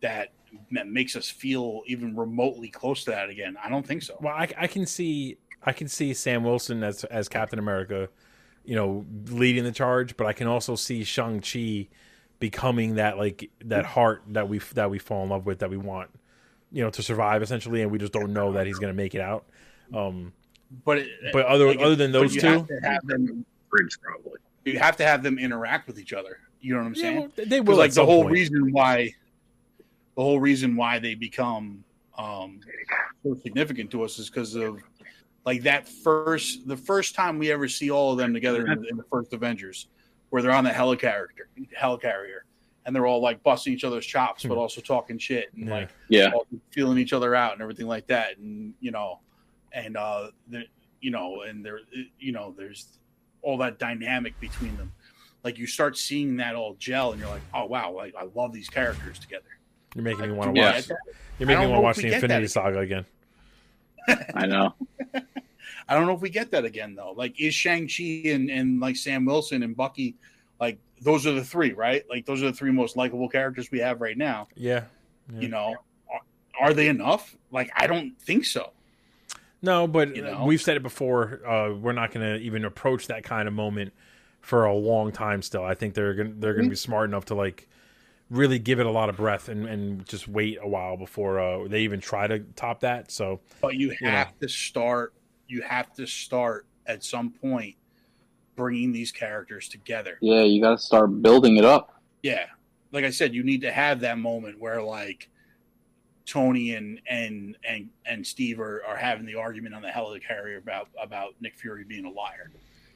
that 0.01 0.29
that 0.71 0.87
makes 0.87 1.15
us 1.15 1.29
feel 1.29 1.81
even 1.85 2.15
remotely 2.15 2.69
close 2.69 3.03
to 3.03 3.11
that 3.11 3.29
again. 3.29 3.55
I 3.63 3.69
don't 3.69 3.85
think 3.85 4.01
so. 4.01 4.17
Well, 4.21 4.33
I, 4.33 4.47
I 4.57 4.67
can 4.67 4.85
see 4.85 5.37
I 5.63 5.73
can 5.73 5.87
see 5.87 6.13
Sam 6.13 6.43
Wilson 6.43 6.83
as 6.83 7.03
as 7.05 7.27
Captain 7.29 7.59
America, 7.59 8.09
you 8.63 8.75
know, 8.75 9.05
leading 9.27 9.63
the 9.63 9.71
charge, 9.71 10.17
but 10.17 10.25
I 10.27 10.33
can 10.33 10.47
also 10.47 10.75
see 10.75 11.03
Shang 11.03 11.41
Chi 11.41 11.87
becoming 12.39 12.95
that 12.95 13.17
like 13.17 13.49
that 13.65 13.85
heart 13.85 14.23
that 14.29 14.47
we 14.49 14.59
that 14.73 14.89
we 14.89 14.97
fall 14.99 15.23
in 15.23 15.29
love 15.29 15.45
with 15.45 15.59
that 15.59 15.69
we 15.69 15.77
want, 15.77 16.09
you 16.71 16.83
know, 16.83 16.89
to 16.89 17.03
survive 17.03 17.41
essentially, 17.43 17.81
and 17.81 17.91
we 17.91 17.97
just 17.97 18.13
don't 18.13 18.33
know 18.33 18.53
that 18.53 18.65
he's 18.65 18.79
going 18.79 18.93
to 18.93 18.97
make 18.97 19.13
it 19.13 19.21
out. 19.21 19.45
Um, 19.93 20.33
But 20.85 20.99
it, 20.99 21.09
but 21.33 21.45
other 21.45 21.67
like, 21.67 21.79
other 21.79 21.95
than 21.95 22.11
but 22.11 22.19
those 22.21 22.35
you 22.35 22.41
two, 22.41 22.47
have 22.47 22.67
to 22.67 22.79
have 22.83 23.05
them. 23.07 23.45
Bridge 23.69 23.97
probably. 24.01 24.39
You 24.65 24.79
have 24.79 24.97
to 24.97 25.05
have 25.05 25.21
them 25.23 25.37
interact 25.37 25.87
with 25.87 25.99
each 25.99 26.13
other. 26.13 26.39
You 26.61 26.73
know 26.73 26.79
what 26.81 26.87
I'm 26.87 26.95
saying? 26.95 27.17
well, 27.19 27.29
they 27.37 27.45
Because 27.45 27.65
will 27.67 27.75
like 27.77 27.85
at 27.85 27.91
the 27.91 27.95
some 27.95 28.05
whole 28.05 28.23
point. 28.23 28.33
reason 28.33 28.71
why, 28.71 29.13
the 30.19 30.25
whole 30.25 30.41
reason 30.41 30.75
why 30.75 30.99
they 30.99 31.15
become 31.15 31.81
um, 32.17 32.59
so 33.23 33.33
significant 33.41 33.89
to 33.89 34.03
us 34.03 34.19
is 34.19 34.29
because 34.29 34.53
of 34.53 34.77
like 35.45 35.63
that 35.63 35.87
first 35.87 36.67
the 36.67 36.75
first 36.75 37.15
time 37.15 37.39
we 37.39 37.49
ever 37.53 37.69
see 37.69 37.89
all 37.89 38.11
of 38.11 38.17
them 38.17 38.33
together 38.33 38.65
in, 38.65 38.85
in 38.89 38.97
the 38.97 39.05
first 39.09 39.31
Avengers, 39.31 39.87
where 40.29 40.41
they're 40.41 40.51
on 40.51 40.65
the 40.65 40.71
helicarrier, 40.71 41.27
helicarrier, 41.81 42.39
and 42.85 42.93
they're 42.93 43.07
all 43.07 43.21
like 43.21 43.41
busting 43.43 43.71
each 43.71 43.85
other's 43.85 44.05
chops, 44.05 44.43
but 44.43 44.55
Hmm. 44.55 44.59
also 44.59 44.81
talking 44.81 45.17
shit 45.17 45.53
and 45.53 45.69
Yeah. 45.69 45.73
like 45.73 45.89
Yeah. 46.09 46.31
all 46.33 46.45
feeling 46.71 46.97
each 46.97 47.13
other 47.13 47.33
out 47.33 47.53
and 47.53 47.61
everything 47.61 47.87
like 47.87 48.05
that, 48.07 48.37
and 48.37 48.73
you 48.81 48.91
know, 48.91 49.21
and 49.71 49.95
uh, 49.95 50.31
the, 50.49 50.63
you 50.99 51.11
know, 51.11 51.43
and 51.43 51.65
there, 51.65 51.79
you 52.17 52.33
know, 52.33 52.53
there's 52.57 52.99
all 53.41 53.57
that 53.59 53.79
dynamic 53.79 54.37
between 54.41 54.75
them. 54.75 54.91
Like 55.45 55.57
you 55.57 55.65
start 55.65 55.97
seeing 55.97 56.35
that 56.37 56.55
all 56.55 56.75
gel, 56.75 57.13
and 57.13 57.21
you're 57.21 57.29
like, 57.29 57.45
oh 57.53 57.67
wow, 57.67 57.93
like 57.93 58.15
I 58.19 58.25
love 58.35 58.51
these 58.51 58.67
characters 58.67 59.17
together. 59.17 59.45
You're 59.95 60.03
making 60.03 60.27
me 60.27 60.31
want 60.31 60.55
to 60.55 60.61
watch. 60.61 60.87
get? 60.87 60.97
You're 61.39 61.47
making 61.47 61.61
me 61.63 61.67
want 61.67 61.77
to 61.77 61.81
watch 61.81 61.97
the 61.97 62.13
Infinity 62.13 62.47
Saga 62.47 62.79
again. 62.79 63.05
I 64.35 64.45
know. 64.45 64.73
I 65.87 65.95
don't 65.95 66.05
know 66.05 66.13
if 66.13 66.21
we 66.21 66.29
get 66.29 66.51
that 66.51 66.65
again 66.65 66.95
though. 66.95 67.13
Like, 67.15 67.39
is 67.39 67.53
Shang 67.53 67.87
Chi 67.87 68.21
and 68.29 68.49
and 68.49 68.79
like 68.79 68.95
Sam 68.95 69.25
Wilson 69.25 69.63
and 69.63 69.75
Bucky, 69.75 70.15
like 70.59 70.77
those 71.01 71.25
are 71.25 71.31
the 71.31 71.43
three, 71.43 71.73
right? 71.73 72.03
Like 72.09 72.25
those 72.25 72.43
are 72.43 72.47
the 72.47 72.53
three 72.53 72.71
most 72.71 72.95
likable 72.95 73.29
characters 73.29 73.71
we 73.71 73.79
have 73.79 74.01
right 74.01 74.17
now. 74.17 74.47
Yeah. 74.55 74.83
Yeah. 75.33 75.39
You 75.39 75.47
know, 75.49 75.75
are, 76.11 76.21
are 76.59 76.73
they 76.73 76.87
enough? 76.89 77.35
Like, 77.51 77.71
I 77.75 77.87
don't 77.87 78.19
think 78.21 78.45
so. 78.45 78.71
No, 79.61 79.87
but 79.87 80.15
You 80.15 80.23
know? 80.23 80.45
we've 80.45 80.61
said 80.61 80.77
it 80.77 80.83
before. 80.83 81.45
Uh, 81.45 81.73
we're 81.73 81.91
not 81.93 82.11
going 82.11 82.25
to 82.25 82.43
even 82.43 82.65
approach 82.65 83.07
that 83.07 83.23
kind 83.23 83.47
of 83.47 83.53
moment 83.53 83.93
for 84.41 84.65
a 84.65 84.73
long 84.73 85.11
time. 85.11 85.41
Still, 85.41 85.63
I 85.63 85.73
think 85.73 85.93
they're 85.93 86.13
gonna, 86.13 86.33
they're 86.37 86.53
going 86.53 86.65
to 86.65 86.69
be 86.69 86.75
smart 86.75 87.09
enough 87.09 87.25
to 87.25 87.35
like 87.35 87.67
really 88.29 88.59
give 88.59 88.79
it 88.79 88.85
a 88.85 88.91
lot 88.91 89.09
of 89.09 89.17
breath 89.17 89.49
and, 89.49 89.65
and 89.65 90.05
just 90.05 90.27
wait 90.27 90.57
a 90.61 90.67
while 90.67 90.97
before 90.97 91.39
uh, 91.39 91.67
they 91.67 91.81
even 91.81 91.99
try 91.99 92.27
to 92.27 92.39
top 92.55 92.81
that. 92.81 93.11
So 93.11 93.41
But 93.61 93.75
you 93.75 93.95
know. 94.01 94.09
have 94.09 94.37
to 94.39 94.47
start. 94.47 95.13
You 95.47 95.61
have 95.61 95.93
to 95.95 96.05
start 96.05 96.65
at 96.85 97.03
some 97.03 97.31
point 97.31 97.75
bringing 98.55 98.91
these 98.91 99.11
characters 99.11 99.67
together. 99.69 100.17
Yeah, 100.21 100.43
you 100.43 100.61
got 100.61 100.71
to 100.71 100.77
start 100.77 101.21
building 101.21 101.57
it 101.57 101.65
up. 101.65 102.01
Yeah, 102.21 102.45
like 102.91 103.05
I 103.05 103.09
said, 103.09 103.33
you 103.33 103.43
need 103.43 103.61
to 103.61 103.71
have 103.71 104.01
that 104.01 104.17
moment 104.17 104.59
where 104.59 104.81
like 104.83 105.29
Tony 106.25 106.75
and 106.75 107.01
and 107.07 107.57
and 107.67 107.89
and 108.05 108.25
Steve 108.25 108.59
are, 108.59 108.83
are 108.85 108.97
having 108.97 109.25
the 109.25 109.35
argument 109.35 109.73
on 109.73 109.81
the 109.81 109.87
helicarrier 109.87 110.57
about 110.57 110.89
about 111.01 111.33
Nick 111.39 111.57
Fury 111.57 111.83
being 111.83 112.05
a 112.05 112.11
liar. 112.11 112.51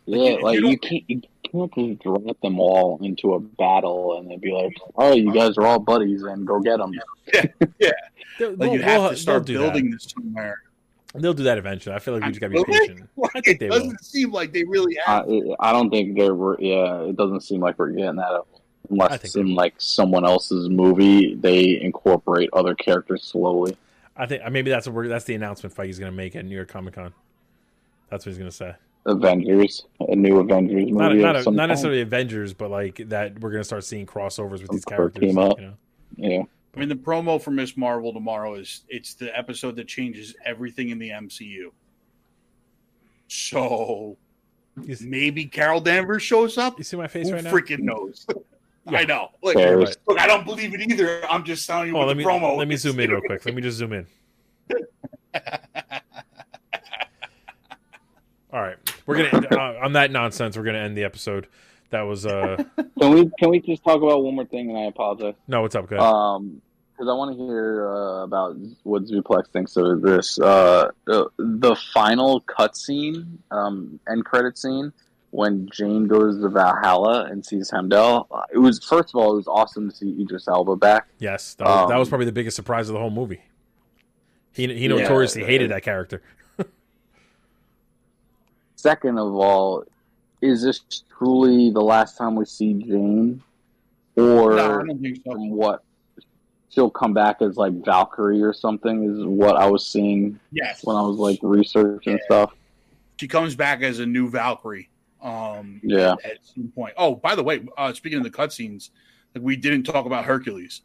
Yeah, 0.05 0.29
you- 0.31 0.41
like 0.41 0.59
you 0.59 0.67
you 0.69 0.77
can't 0.77 1.03
you 1.09 1.21
can't 1.21 1.73
just 1.75 2.03
drop 2.03 2.41
them 2.41 2.59
all 2.59 2.99
into 3.03 3.33
a 3.35 3.39
battle 3.39 4.17
and 4.17 4.29
then 4.29 4.39
be 4.39 4.51
like, 4.51 4.75
"Oh, 4.95 5.13
you 5.13 5.31
guys 5.33 5.57
are 5.57 5.65
all 5.65 5.79
buddies 5.79 6.23
and 6.23 6.45
go 6.47 6.59
get 6.59 6.77
them." 6.77 6.91
they'll, 7.31 7.41
Like 8.49 8.57
they'll- 8.57 8.73
you 8.73 8.81
have 8.81 9.01
they'll- 9.01 9.09
to 9.11 9.15
start 9.17 9.45
they'll 9.45 9.55
do 9.55 9.59
building 9.59 9.91
this 9.91 10.13
somewhere. 10.15 10.61
They'll 11.15 11.35
do 11.35 11.43
that 11.43 11.59
eventually. 11.59 11.95
I 11.95 11.99
feel 11.99 12.15
like 12.15 12.23
we 12.23 12.29
just 12.29 12.41
got 12.41 12.47
to 12.47 12.53
be 12.53 12.57
Will 12.57 12.65
they? 12.65 12.79
patient. 12.87 13.09
I 13.35 13.41
think 13.41 13.59
they 13.59 13.67
it 13.67 13.69
will. 13.69 13.79
doesn't 13.81 14.03
seem 14.03 14.31
like 14.31 14.51
they 14.51 14.63
really 14.63 14.97
I, 15.05 15.11
have. 15.17 15.29
I 15.59 15.71
don't 15.71 15.91
think 15.91 16.17
they're. 16.17 16.35
Yeah, 16.59 17.01
it 17.03 17.15
doesn't 17.15 17.41
seem 17.41 17.61
like 17.61 17.77
we're 17.77 17.91
getting 17.91 18.15
that 18.15 18.31
I 18.31 18.39
unless 18.89 19.09
think 19.11 19.23
it's 19.25 19.35
in 19.35 19.49
will. 19.49 19.53
like 19.55 19.75
someone 19.77 20.25
else's 20.25 20.69
movie. 20.69 21.35
They 21.35 21.79
incorporate 21.79 22.49
other 22.51 22.73
characters 22.73 23.23
slowly. 23.23 23.77
I 24.17 24.25
think 24.25 24.41
uh, 24.43 24.49
maybe 24.49 24.71
that's 24.71 24.87
what 24.87 25.07
that's 25.07 25.25
the 25.25 25.35
announcement 25.35 25.75
Feige's 25.75 25.99
going 25.99 26.11
to 26.11 26.15
make 26.17 26.35
at 26.35 26.45
New 26.45 26.55
York 26.55 26.69
Comic 26.69 26.95
Con. 26.95 27.13
That's 28.09 28.25
what 28.25 28.31
he's 28.31 28.39
going 28.39 28.49
to 28.49 28.55
say. 28.55 28.73
Avengers, 29.05 29.85
a 29.99 30.15
new 30.15 30.39
Avengers 30.39 30.91
movie. 30.91 30.91
Not 30.91 31.15
not, 31.15 31.35
a, 31.47 31.51
not 31.51 31.67
necessarily 31.67 32.01
Avengers, 32.01 32.53
but 32.53 32.71
like 32.71 32.97
that 33.09 33.37
we're 33.39 33.49
going 33.51 33.59
to 33.61 33.65
start 33.65 33.83
seeing 33.83 34.05
crossovers 34.05 34.61
with 34.61 34.69
these 34.71 34.85
characters. 34.85 35.21
team 35.21 35.37
up. 35.37 35.59
You 35.59 35.65
know? 35.67 35.73
Yeah, 36.15 36.43
I 36.75 36.79
mean, 36.79 36.89
the 36.89 36.95
promo 36.95 37.41
for 37.41 37.51
Miss 37.51 37.75
Marvel 37.75 38.13
tomorrow 38.13 38.55
is 38.55 38.83
it's 38.87 39.13
the 39.15 39.35
episode 39.37 39.75
that 39.77 39.87
changes 39.87 40.35
everything 40.45 40.89
in 40.89 40.99
the 40.99 41.09
MCU. 41.09 41.71
So 43.27 44.15
You, 44.81 44.95
see- 44.95 45.07
maybe 45.09 45.45
Carol 45.45 45.81
Danvers 45.81 46.23
shows 46.23 46.57
up. 46.57 46.77
you 46.77 46.83
see 46.83 46.97
my 46.97 47.07
face 47.07 47.27
Who 47.29 47.35
right 47.35 47.43
now? 47.43 47.51
freaking 47.51 47.79
knows? 47.79 48.25
Yeah. 48.91 48.97
I 48.99 49.05
know. 49.05 49.29
Look, 49.41 49.55
Right. 49.55 49.77
look, 50.07 50.19
I 50.19 50.27
don't 50.27 50.43
believe 50.43 50.73
it 50.73 50.81
either. 50.81 51.25
I'm 51.31 51.45
just 51.45 51.65
telling 51.65 51.87
you 51.87 51.95
Oh, 51.95 51.99
what 51.99 52.07
let 52.09 52.15
the 52.15 52.17
me 52.17 52.25
promo. 52.25 52.57
let 52.57 52.67
me 52.67 52.75
zoom 52.75 52.99
in 52.99 53.11
real 53.11 53.21
quick. 53.25 53.45
Let 53.45 53.55
me 53.55 53.61
just 53.61 53.77
zoom 53.77 53.93
in. 53.93 54.05
All 58.51 58.61
right, 58.61 58.75
we're 59.05 59.29
gonna 59.29 59.47
uh, 59.51 59.79
on 59.83 59.93
that 59.93 60.11
nonsense. 60.11 60.57
We're 60.57 60.63
gonna 60.63 60.79
end 60.79 60.97
the 60.97 61.03
episode. 61.03 61.47
That 61.89 62.01
was 62.01 62.25
uh 62.25 62.57
can 62.99 63.11
we 63.13 63.29
can 63.39 63.49
we 63.49 63.59
just 63.59 63.83
talk 63.83 64.01
about 64.01 64.23
one 64.23 64.35
more 64.35 64.45
thing? 64.45 64.69
And 64.69 64.77
I 64.79 64.83
apologize. 64.83 65.35
no. 65.47 65.61
What's 65.61 65.75
up, 65.75 65.89
guys? 65.89 66.01
Um, 66.01 66.61
because 66.91 67.09
I 67.09 67.13
want 67.13 67.35
to 67.35 67.43
hear 67.43 67.87
uh, 67.91 68.23
about 68.23 68.55
what 68.83 69.03
Zuplex 69.05 69.47
thinks 69.47 69.75
of 69.77 70.03
this. 70.03 70.39
Uh, 70.39 70.91
the, 71.05 71.27
the 71.39 71.75
final 71.91 72.41
cutscene, 72.41 73.25
um, 73.49 73.99
end 74.07 74.25
credit 74.25 74.59
scene, 74.59 74.93
when 75.31 75.67
Jane 75.73 76.05
goes 76.07 76.39
to 76.41 76.49
Valhalla 76.49 77.25
and 77.25 77.43
sees 77.43 77.71
Heimdall. 77.71 78.27
uh, 78.29 78.43
It 78.53 78.59
was 78.59 78.77
first 78.85 79.09
of 79.09 79.15
all, 79.15 79.33
it 79.33 79.37
was 79.37 79.47
awesome 79.47 79.89
to 79.89 79.95
see 79.95 80.15
Idris 80.21 80.47
Elba 80.47 80.75
back. 80.75 81.07
yes, 81.17 81.55
that 81.55 81.65
was, 81.65 81.89
that 81.89 81.97
was 81.97 82.07
um, 82.07 82.09
probably 82.09 82.25
the 82.27 82.31
biggest 82.31 82.55
surprise 82.55 82.89
of 82.89 82.93
the 82.93 82.99
whole 82.99 83.09
movie. 83.09 83.41
He 84.53 84.71
he 84.71 84.87
notoriously 84.87 85.41
uh, 85.43 85.47
hated 85.47 85.71
that 85.71 85.81
character. 85.81 86.21
Second 88.83 89.17
of 89.17 89.33
all, 89.33 89.85
is 90.41 90.61
this 90.61 90.81
truly 91.17 91.71
the 91.71 91.79
last 91.79 92.17
time 92.17 92.35
we 92.35 92.43
see 92.43 92.73
Jane, 92.73 93.41
or 94.17 94.55
No, 94.57 94.81
I 94.81 94.85
don't 94.85 94.99
think 95.01 95.21
so. 95.25 95.31
from 95.31 95.51
what? 95.51 95.85
She'll 96.67 96.89
come 96.89 97.13
back 97.13 97.41
as 97.41 97.55
like 97.55 97.71
Valkyrie 97.85 98.41
or 98.43 98.51
something. 98.51 99.05
Is 99.05 99.23
what 99.25 99.55
I 99.55 99.69
was 99.69 99.89
seeing 99.89 100.37
Yes, 100.51 100.83
when 100.83 100.97
I 100.97 101.01
was 101.01 101.15
like 101.15 101.39
researching 101.41 102.17
Yeah. 102.17 102.25
stuff. 102.25 102.53
she 103.21 103.29
comes 103.29 103.55
back 103.55 103.83
as 103.83 103.99
a 103.99 104.05
new 104.05 104.27
Valkyrie. 104.29 104.89
Um, 105.21 105.79
Yeah. 105.81 106.15
at 106.25 106.43
some 106.43 106.69
point. 106.75 106.93
Oh, 106.97 107.15
by 107.15 107.35
the 107.35 107.43
way, 107.43 107.65
uh, 107.77 107.93
speaking 107.93 108.17
of 108.17 108.25
the 108.25 108.31
cutscenes, 108.31 108.89
like 109.33 109.45
we 109.45 109.55
didn't 109.55 109.83
talk 109.83 110.05
about 110.05 110.25
Hercules. 110.25 110.81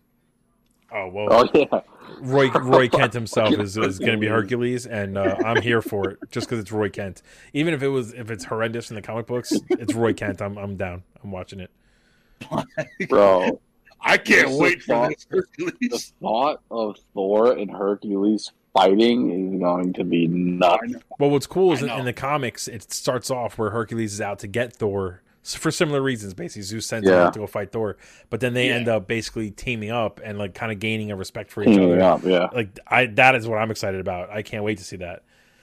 Oh 0.92 1.08
well, 1.08 1.28
Oh 1.30 1.48
yeah. 1.54 1.80
Roy 2.20 2.50
Roy 2.50 2.88
Kent 2.90 3.12
himself 3.12 3.52
is, 3.58 3.76
is 3.76 3.98
going 3.98 4.12
to 4.12 4.18
be 4.18 4.26
Hercules, 4.26 4.86
and 4.86 5.18
uh, 5.18 5.36
I'm 5.44 5.60
here 5.60 5.82
for 5.82 6.10
it 6.10 6.18
just 6.30 6.46
because 6.48 6.58
it's 6.60 6.72
Roy 6.72 6.88
Kent. 6.88 7.22
Even 7.52 7.74
if 7.74 7.82
it 7.82 7.88
was 7.88 8.12
if 8.14 8.30
it's 8.30 8.44
horrendous 8.44 8.90
in 8.90 8.96
the 8.96 9.02
comic 9.02 9.26
books, 9.26 9.52
it's 9.70 9.94
Roy 9.94 10.14
Kent. 10.14 10.40
I'm 10.40 10.56
I'm 10.56 10.76
down. 10.76 11.02
I'm 11.22 11.30
watching 11.30 11.60
it. 11.60 11.70
Bro, 13.08 13.60
I 14.00 14.16
can't 14.16 14.50
wait 14.52 14.78
the 14.78 14.84
for 14.84 14.92
thought- 14.94 15.08
this 15.58 15.74
the 15.80 16.12
thought 16.20 16.60
of 16.70 16.96
Thor 17.14 17.52
and 17.52 17.70
Hercules 17.70 18.52
fighting 18.72 19.54
is 19.54 19.60
going 19.60 19.92
to 19.94 20.04
be 20.04 20.26
nuts. 20.28 20.94
Well, 21.18 21.30
what's 21.30 21.46
cool 21.46 21.72
is 21.72 21.82
in, 21.82 21.90
in 21.90 22.04
the 22.04 22.12
comics, 22.12 22.68
it 22.68 22.92
starts 22.92 23.30
off 23.30 23.58
where 23.58 23.70
Hercules 23.70 24.14
is 24.14 24.20
out 24.20 24.38
to 24.40 24.46
get 24.46 24.72
Thor 24.72 25.22
s- 25.24 25.27
for 25.54 25.70
similar 25.70 26.00
reasons. 26.02 26.34
Basically, 26.34 26.62
Zeus 26.62 26.86
sends 26.86 27.06
him 27.08 27.14
Yeah. 27.14 27.24
out 27.26 27.32
to 27.34 27.38
go 27.40 27.46
fight 27.46 27.72
Thor, 27.72 27.96
but 28.30 28.40
then 28.40 28.54
they 28.54 28.68
Yeah. 28.68 28.74
end 28.76 28.88
up 28.88 29.06
basically 29.06 29.50
teaming 29.50 29.90
up 29.90 30.20
and 30.24 30.38
like 30.38 30.54
kind 30.54 30.72
of 30.72 30.78
gaining 30.78 31.10
a 31.10 31.16
respect 31.16 31.50
for 31.50 31.62
each 31.62 31.68
Teaming 31.68 31.92
other. 32.00 32.02
up, 32.02 32.24
yeah. 32.24 32.48
Like 32.52 32.78
I, 32.86 33.06
that 33.06 33.34
is 33.34 33.46
what 33.48 33.56
I'm 33.58 33.70
excited 33.70 34.00
about. 34.00 34.30
I 34.30 34.42
can't 34.42 34.64
wait 34.64 34.78
to 34.78 34.84
see 34.84 34.96
that. 34.96 35.22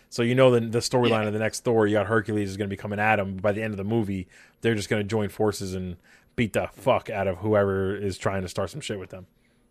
So 0.09 0.21
you 0.23 0.35
know 0.35 0.51
the 0.51 0.61
the 0.61 0.79
storyline 0.79 1.21
Yeah. 1.23 1.27
of 1.27 1.33
the 1.33 1.39
next 1.39 1.63
Thor, 1.63 1.87
you 1.87 1.93
got 1.95 2.07
Hercules 2.07 2.49
is 2.49 2.57
going 2.57 2.69
to 2.69 2.73
be 2.73 2.77
coming 2.79 2.99
at 2.99 3.19
him. 3.19 3.37
By 3.37 3.51
the 3.51 3.61
end 3.61 3.73
of 3.73 3.77
the 3.77 3.83
movie, 3.83 4.27
they're 4.61 4.75
just 4.75 4.89
going 4.89 5.01
to 5.03 5.07
join 5.07 5.29
forces 5.29 5.73
and 5.73 5.97
beat 6.35 6.53
the 6.53 6.67
fuck 6.73 7.09
out 7.09 7.27
of 7.27 7.37
whoever 7.37 7.95
is 7.95 8.17
trying 8.17 8.41
to 8.41 8.47
start 8.49 8.69
some 8.69 8.81
shit 8.81 8.99
with 8.99 9.09
them. 9.09 9.25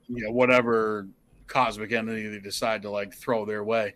you 0.08 0.22
know, 0.24 0.30
whatever 0.32 1.06
cosmic 1.46 1.92
entity 1.92 2.26
they 2.28 2.38
decide 2.38 2.82
to 2.82 2.90
like 2.90 3.14
throw 3.14 3.44
their 3.46 3.64
way. 3.64 3.94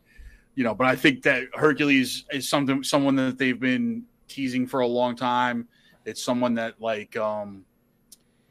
You 0.54 0.64
know, 0.64 0.74
but 0.74 0.86
I 0.86 0.96
think 0.96 1.22
that 1.22 1.44
Hercules 1.54 2.24
is 2.32 2.48
something 2.48 2.82
someone 2.82 3.14
that 3.16 3.36
they've 3.38 3.60
been 3.60 4.02
teasing 4.26 4.66
for 4.66 4.80
a 4.80 4.86
long 4.86 5.14
time. 5.16 5.68
It's 6.08 6.22
someone 6.22 6.54
that 6.54 6.80
like 6.80 7.16
um 7.16 7.64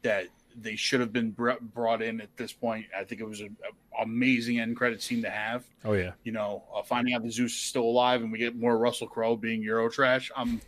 that 0.02 0.26
they 0.60 0.76
should 0.76 1.00
have 1.00 1.12
been 1.12 1.30
br- 1.32 1.52
brought 1.74 2.02
in 2.02 2.20
at 2.20 2.34
this 2.36 2.52
point. 2.52 2.86
I 2.96 3.04
think 3.04 3.20
it 3.20 3.28
was 3.28 3.40
an 3.40 3.56
amazing 4.00 4.60
end 4.60 4.76
credit 4.76 5.02
scene 5.02 5.22
to 5.22 5.30
have. 5.30 5.64
Oh 5.84 5.92
yeah, 5.92 6.12
You 6.24 6.32
know, 6.32 6.62
uh, 6.74 6.82
finding 6.82 7.14
out 7.14 7.22
that 7.24 7.32
Zeus 7.32 7.52
is 7.52 7.58
still 7.58 7.82
alive 7.84 8.22
and 8.22 8.30
we 8.32 8.38
get 8.38 8.56
more 8.56 8.78
Russell 8.78 9.08
Crowe 9.08 9.36
being 9.36 9.62
Eurotrash. 9.62 10.30
I'm 10.36 10.60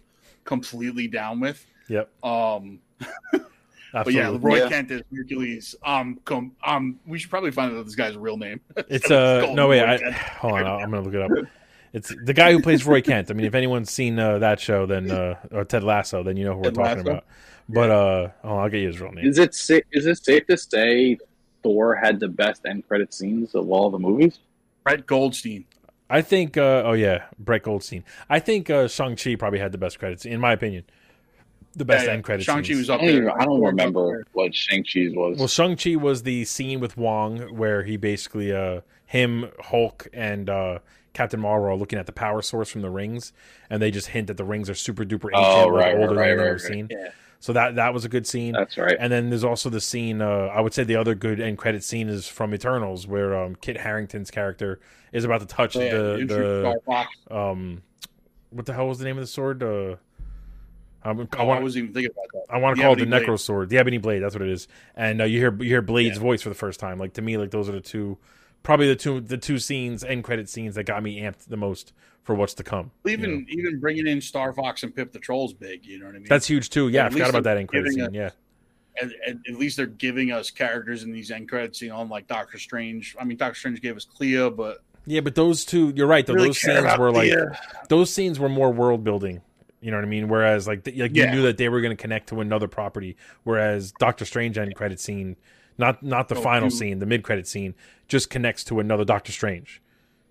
completely 0.44 1.06
down 1.08 1.40
with. 1.40 1.64
Yep. 1.88 2.08
Um, 2.24 2.80
but 3.92 4.12
yeah, 4.12 4.36
Roy 4.40 4.58
Yeah. 4.58 4.68
Kent 4.68 4.90
is 4.90 5.02
Hercules. 5.14 5.74
Um, 5.84 6.20
com- 6.24 6.54
um, 6.64 6.98
we 7.06 7.18
should 7.18 7.30
probably 7.30 7.50
find 7.50 7.76
out 7.76 7.84
this 7.84 7.94
guy's 7.96 8.16
real 8.16 8.36
name. 8.36 8.60
It's 8.88 9.10
uh 9.10 9.52
no 9.54 9.68
way. 9.68 9.80
I, 9.82 9.98
hold 10.12 10.54
on, 10.54 10.66
I'm 10.82 10.90
gonna 10.90 11.02
look 11.02 11.14
it 11.14 11.22
up. 11.22 11.30
It's 11.92 12.14
the 12.24 12.32
guy 12.34 12.52
who 12.52 12.60
plays 12.60 12.86
Roy 12.86 13.02
Kent. 13.02 13.30
I 13.30 13.34
mean, 13.34 13.46
if 13.46 13.54
anyone's 13.54 13.90
seen 13.90 14.18
uh, 14.18 14.38
that 14.38 14.60
show, 14.60 14.86
then 14.86 15.10
uh, 15.10 15.36
or 15.50 15.64
Ted 15.64 15.82
Lasso, 15.82 16.22
then 16.22 16.36
you 16.36 16.44
know 16.44 16.54
who 16.56 16.62
Ted 16.62 16.76
we're 16.76 16.84
talking 16.84 16.98
Lasso? 17.04 17.10
about. 17.10 17.24
But 17.68 17.90
uh, 17.90 18.28
oh, 18.44 18.56
I'll 18.58 18.68
get 18.68 18.80
you 18.80 18.86
his 18.88 19.00
real 19.00 19.12
name. 19.12 19.26
Is 19.26 19.38
it 19.38 19.54
sa- 19.54 19.80
is 19.92 20.06
it 20.06 20.24
safe 20.24 20.46
to 20.46 20.56
say 20.56 21.18
Thor 21.62 21.94
had 21.94 22.20
the 22.20 22.28
best 22.28 22.62
end 22.66 22.86
credit 22.86 23.12
scenes 23.12 23.54
of 23.54 23.70
all 23.70 23.90
the 23.90 23.98
movies? 23.98 24.38
Brett 24.84 25.06
Goldstein. 25.06 25.64
I 26.08 26.22
think. 26.22 26.56
Uh, 26.56 26.82
oh 26.84 26.92
yeah, 26.92 27.24
Brett 27.38 27.62
Goldstein. 27.64 28.04
I 28.28 28.38
think 28.38 28.70
uh, 28.70 28.88
Shang 28.88 29.16
Chi 29.16 29.34
probably 29.36 29.58
had 29.58 29.72
the 29.72 29.78
best 29.78 29.98
credits, 29.98 30.24
in 30.24 30.40
my 30.40 30.52
opinion. 30.52 30.84
The 31.76 31.84
best 31.84 32.02
Yeah, 32.02 32.08
yeah. 32.10 32.14
end 32.14 32.24
credits. 32.24 32.46
Shang-Chi 32.46 32.74
was 32.74 32.90
I 32.90 32.94
up 32.94 33.00
don't, 33.00 33.10
even, 33.10 33.24
there. 33.26 33.40
I 33.40 33.44
don't 33.44 33.62
remember 33.62 34.26
what 34.32 34.52
Shang 34.52 34.82
Chi's 34.82 35.14
was. 35.14 35.38
Well, 35.38 35.46
Shang 35.46 35.76
Chi 35.76 35.94
was 35.94 36.24
the 36.24 36.44
scene 36.44 36.80
with 36.80 36.96
Wong 36.96 37.38
where 37.56 37.84
he 37.84 37.96
basically, 37.96 38.52
uh, 38.52 38.80
him, 39.06 39.48
Hulk, 39.60 40.08
and 40.12 40.50
uh, 40.50 40.80
Captain 41.12 41.40
Marvel 41.40 41.68
are 41.68 41.76
looking 41.76 41.98
at 41.98 42.06
the 42.06 42.12
power 42.12 42.42
source 42.42 42.68
from 42.70 42.82
the 42.82 42.90
rings, 42.90 43.32
and 43.68 43.82
they 43.82 43.90
just 43.90 44.08
hint 44.08 44.28
that 44.28 44.36
the 44.36 44.44
rings 44.44 44.70
are 44.70 44.74
super 44.74 45.04
duper 45.04 45.30
ancient, 45.34 45.46
Oh, 45.66 45.68
right, 45.68 45.94
older 45.96 46.14
right, 46.14 46.28
than 46.28 46.36
they've 46.38 46.46
ever 46.46 46.52
right. 46.52 46.60
seen. 46.60 46.88
Yeah. 46.90 47.10
So 47.42 47.54
that 47.54 47.76
that 47.76 47.94
was 47.94 48.04
a 48.04 48.08
good 48.10 48.26
scene. 48.26 48.52
That's 48.52 48.76
right. 48.76 48.96
And 49.00 49.10
then 49.10 49.30
there's 49.30 49.44
also 49.44 49.70
the 49.70 49.80
scene. 49.80 50.20
Uh, 50.20 50.50
I 50.54 50.60
would 50.60 50.74
say 50.74 50.84
the 50.84 50.96
other 50.96 51.14
good 51.14 51.40
end 51.40 51.56
credit 51.56 51.82
scene 51.82 52.08
is 52.10 52.28
from 52.28 52.52
Eternals, 52.54 53.06
where 53.06 53.34
um, 53.34 53.54
Kit 53.56 53.78
Harington's 53.78 54.30
character 54.30 54.78
is 55.12 55.24
about 55.24 55.40
to 55.40 55.46
touch 55.46 55.74
Yeah, 55.74 55.90
the 55.90 56.80
the 57.28 57.34
um, 57.34 57.82
what 58.50 58.66
the 58.66 58.74
hell 58.74 58.88
was 58.88 58.98
the 58.98 59.04
name 59.06 59.16
of 59.16 59.22
the 59.22 59.26
sword? 59.26 59.62
Uh, 59.62 59.96
I, 61.02 61.12
I 61.12 61.12
Oh, 61.12 61.26
I 61.38 61.42
want 61.44 61.62
wasn't 61.62 61.84
even 61.84 61.94
thinking 61.94 62.10
about 62.12 62.26
that. 62.34 62.54
I 62.54 62.58
want 62.58 62.76
to 62.76 62.80
The 62.80 62.84
call 62.84 62.92
it 62.92 62.96
the 63.00 63.06
Blade. 63.06 63.22
Necro 63.26 63.38
Sword, 63.40 63.70
the 63.70 63.78
Ebony 63.78 63.96
Blade. 63.96 64.18
That's 64.20 64.34
what 64.34 64.42
it 64.42 64.50
is. 64.50 64.68
And 64.94 65.22
uh, 65.22 65.24
you 65.24 65.38
hear 65.38 65.54
you 65.54 65.68
hear 65.68 65.80
Blade's 65.82 66.16
Yeah. 66.18 66.22
voice 66.22 66.42
for 66.42 66.50
the 66.50 66.54
first 66.54 66.78
time. 66.78 66.98
Like 66.98 67.14
to 67.14 67.22
me, 67.22 67.38
like 67.38 67.50
those 67.50 67.70
are 67.70 67.72
the 67.72 67.80
two, 67.80 68.18
probably 68.62 68.88
the 68.88 68.96
two 68.96 69.20
the 69.20 69.38
two 69.38 69.58
scenes 69.58 70.04
end 70.04 70.24
credit 70.24 70.48
scenes 70.48 70.74
that 70.74 70.84
got 70.84 71.02
me 71.02 71.20
amped 71.20 71.46
the 71.48 71.56
most 71.56 71.92
for 72.22 72.34
what's 72.34 72.54
to 72.54 72.62
come. 72.62 72.90
you 73.04 73.12
Even 73.12 73.38
know? 73.38 73.44
even 73.48 73.80
bringing 73.80 74.06
in 74.06 74.18
Starfox 74.18 74.82
and 74.82 74.94
Pip 74.94 75.12
the 75.12 75.18
Troll's 75.18 75.52
big. 75.52 75.84
You 75.84 75.98
know 75.98 76.06
what 76.06 76.14
I 76.14 76.18
mean? 76.18 76.28
That's 76.28 76.46
huge 76.46 76.70
too. 76.70 76.88
Yeah, 76.88 77.02
Yeah, 77.02 77.06
I 77.06 77.10
forgot 77.10 77.30
about 77.30 77.42
that 77.44 77.56
end 77.56 77.68
credit 77.68 77.92
scene. 77.92 78.12
Yeah, 78.12 78.30
and, 79.00 79.12
and 79.26 79.44
at 79.48 79.54
least 79.54 79.76
they're 79.76 79.86
giving 79.86 80.32
us 80.32 80.50
characters 80.50 81.02
in 81.02 81.12
these 81.12 81.30
end 81.30 81.48
credits. 81.48 81.80
You 81.80 81.90
know, 81.90 82.02
like 82.02 82.26
Doctor 82.26 82.58
Strange. 82.58 83.16
I 83.18 83.24
mean, 83.24 83.36
Doctor 83.36 83.58
Strange 83.58 83.80
gave 83.80 83.96
us 83.96 84.04
Clea, 84.04 84.50
but 84.50 84.82
yeah, 85.06 85.20
but 85.20 85.34
those 85.34 85.64
two, 85.64 85.92
you're 85.96 86.06
right. 86.06 86.26
Though 86.26 86.34
really 86.34 86.48
those 86.48 86.60
scenes 86.60 86.98
were 86.98 87.10
like 87.10 87.32
those 87.88 88.12
scenes 88.12 88.38
were 88.38 88.48
more 88.48 88.70
world 88.70 89.04
building. 89.04 89.40
You 89.80 89.90
know 89.90 89.96
what 89.96 90.04
I 90.04 90.08
mean? 90.08 90.28
Whereas 90.28 90.68
like, 90.68 90.86
like 90.86 91.16
you 91.16 91.26
knew 91.30 91.42
that 91.42 91.56
they 91.56 91.70
were 91.70 91.80
going 91.80 91.96
to 91.96 92.00
connect 92.00 92.28
to 92.28 92.40
another 92.40 92.68
property. 92.68 93.16
Whereas 93.44 93.92
Doctor 93.92 94.26
Strange 94.26 94.58
end 94.58 94.74
credit 94.74 95.00
scene, 95.00 95.36
not 95.80 96.02
not 96.02 96.28
the 96.28 96.36
Oh, 96.36 96.40
final 96.40 96.68
dude. 96.68 96.78
scene, 96.78 96.98
the 97.00 97.06
mid 97.06 97.24
credit 97.24 97.48
scene, 97.48 97.74
just 98.06 98.30
connects 98.30 98.62
to 98.64 98.78
another 98.78 99.04
Doctor 99.04 99.32
Strange. 99.32 99.82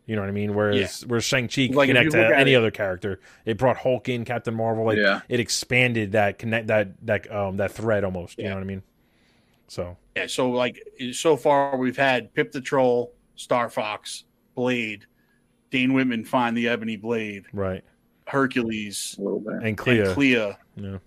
You 0.05 0.15
know 0.15 0.21
what 0.23 0.29
I 0.29 0.31
mean? 0.31 0.55
Whereas 0.55 1.03
whereas 1.05 1.23
Shang 1.25 1.47
Chi 1.49 1.69
Like, 1.71 1.87
connect 1.89 2.11
to 2.11 2.35
any 2.37 2.53
it- 2.53 2.55
other 2.55 2.71
character. 2.71 3.19
It 3.45 3.57
brought 3.57 3.77
Hulk 3.77 4.09
in, 4.09 4.25
Captain 4.25 4.55
Marvel. 4.55 4.85
Like 4.85 4.97
Yeah. 4.97 5.21
it 5.29 5.39
expanded 5.39 6.13
that 6.13 6.39
connect 6.39 6.67
that 6.67 7.05
that 7.05 7.31
um 7.31 7.57
that 7.57 7.71
thread 7.73 8.03
almost. 8.03 8.37
You 8.39 8.45
know 8.45 8.55
what 8.55 8.61
I 8.61 8.65
mean? 8.65 8.81
So 9.67 9.97
yeah. 10.15 10.25
So 10.27 10.49
like 10.49 10.81
so 11.11 11.35
far, 11.37 11.77
we've 11.77 11.97
had 11.97 12.33
Pip 12.33 12.51
the 12.51 12.61
Troll, 12.61 13.13
Starfox, 13.37 14.23
Blade, 14.55 15.05
Dane 15.69 15.93
Whitman 15.93 16.23
find 16.25 16.57
the 16.57 16.67
Ebony 16.69 16.95
Blade, 16.95 17.45
right 17.53 17.83
Hercules, 18.25 19.15
a 19.19 19.21
little 19.21 19.39
bit. 19.39 19.61
and 19.63 19.77
Clea. 19.77 19.99
and 20.01 20.13
Clea, 20.13 20.53
yeah. 20.75 20.97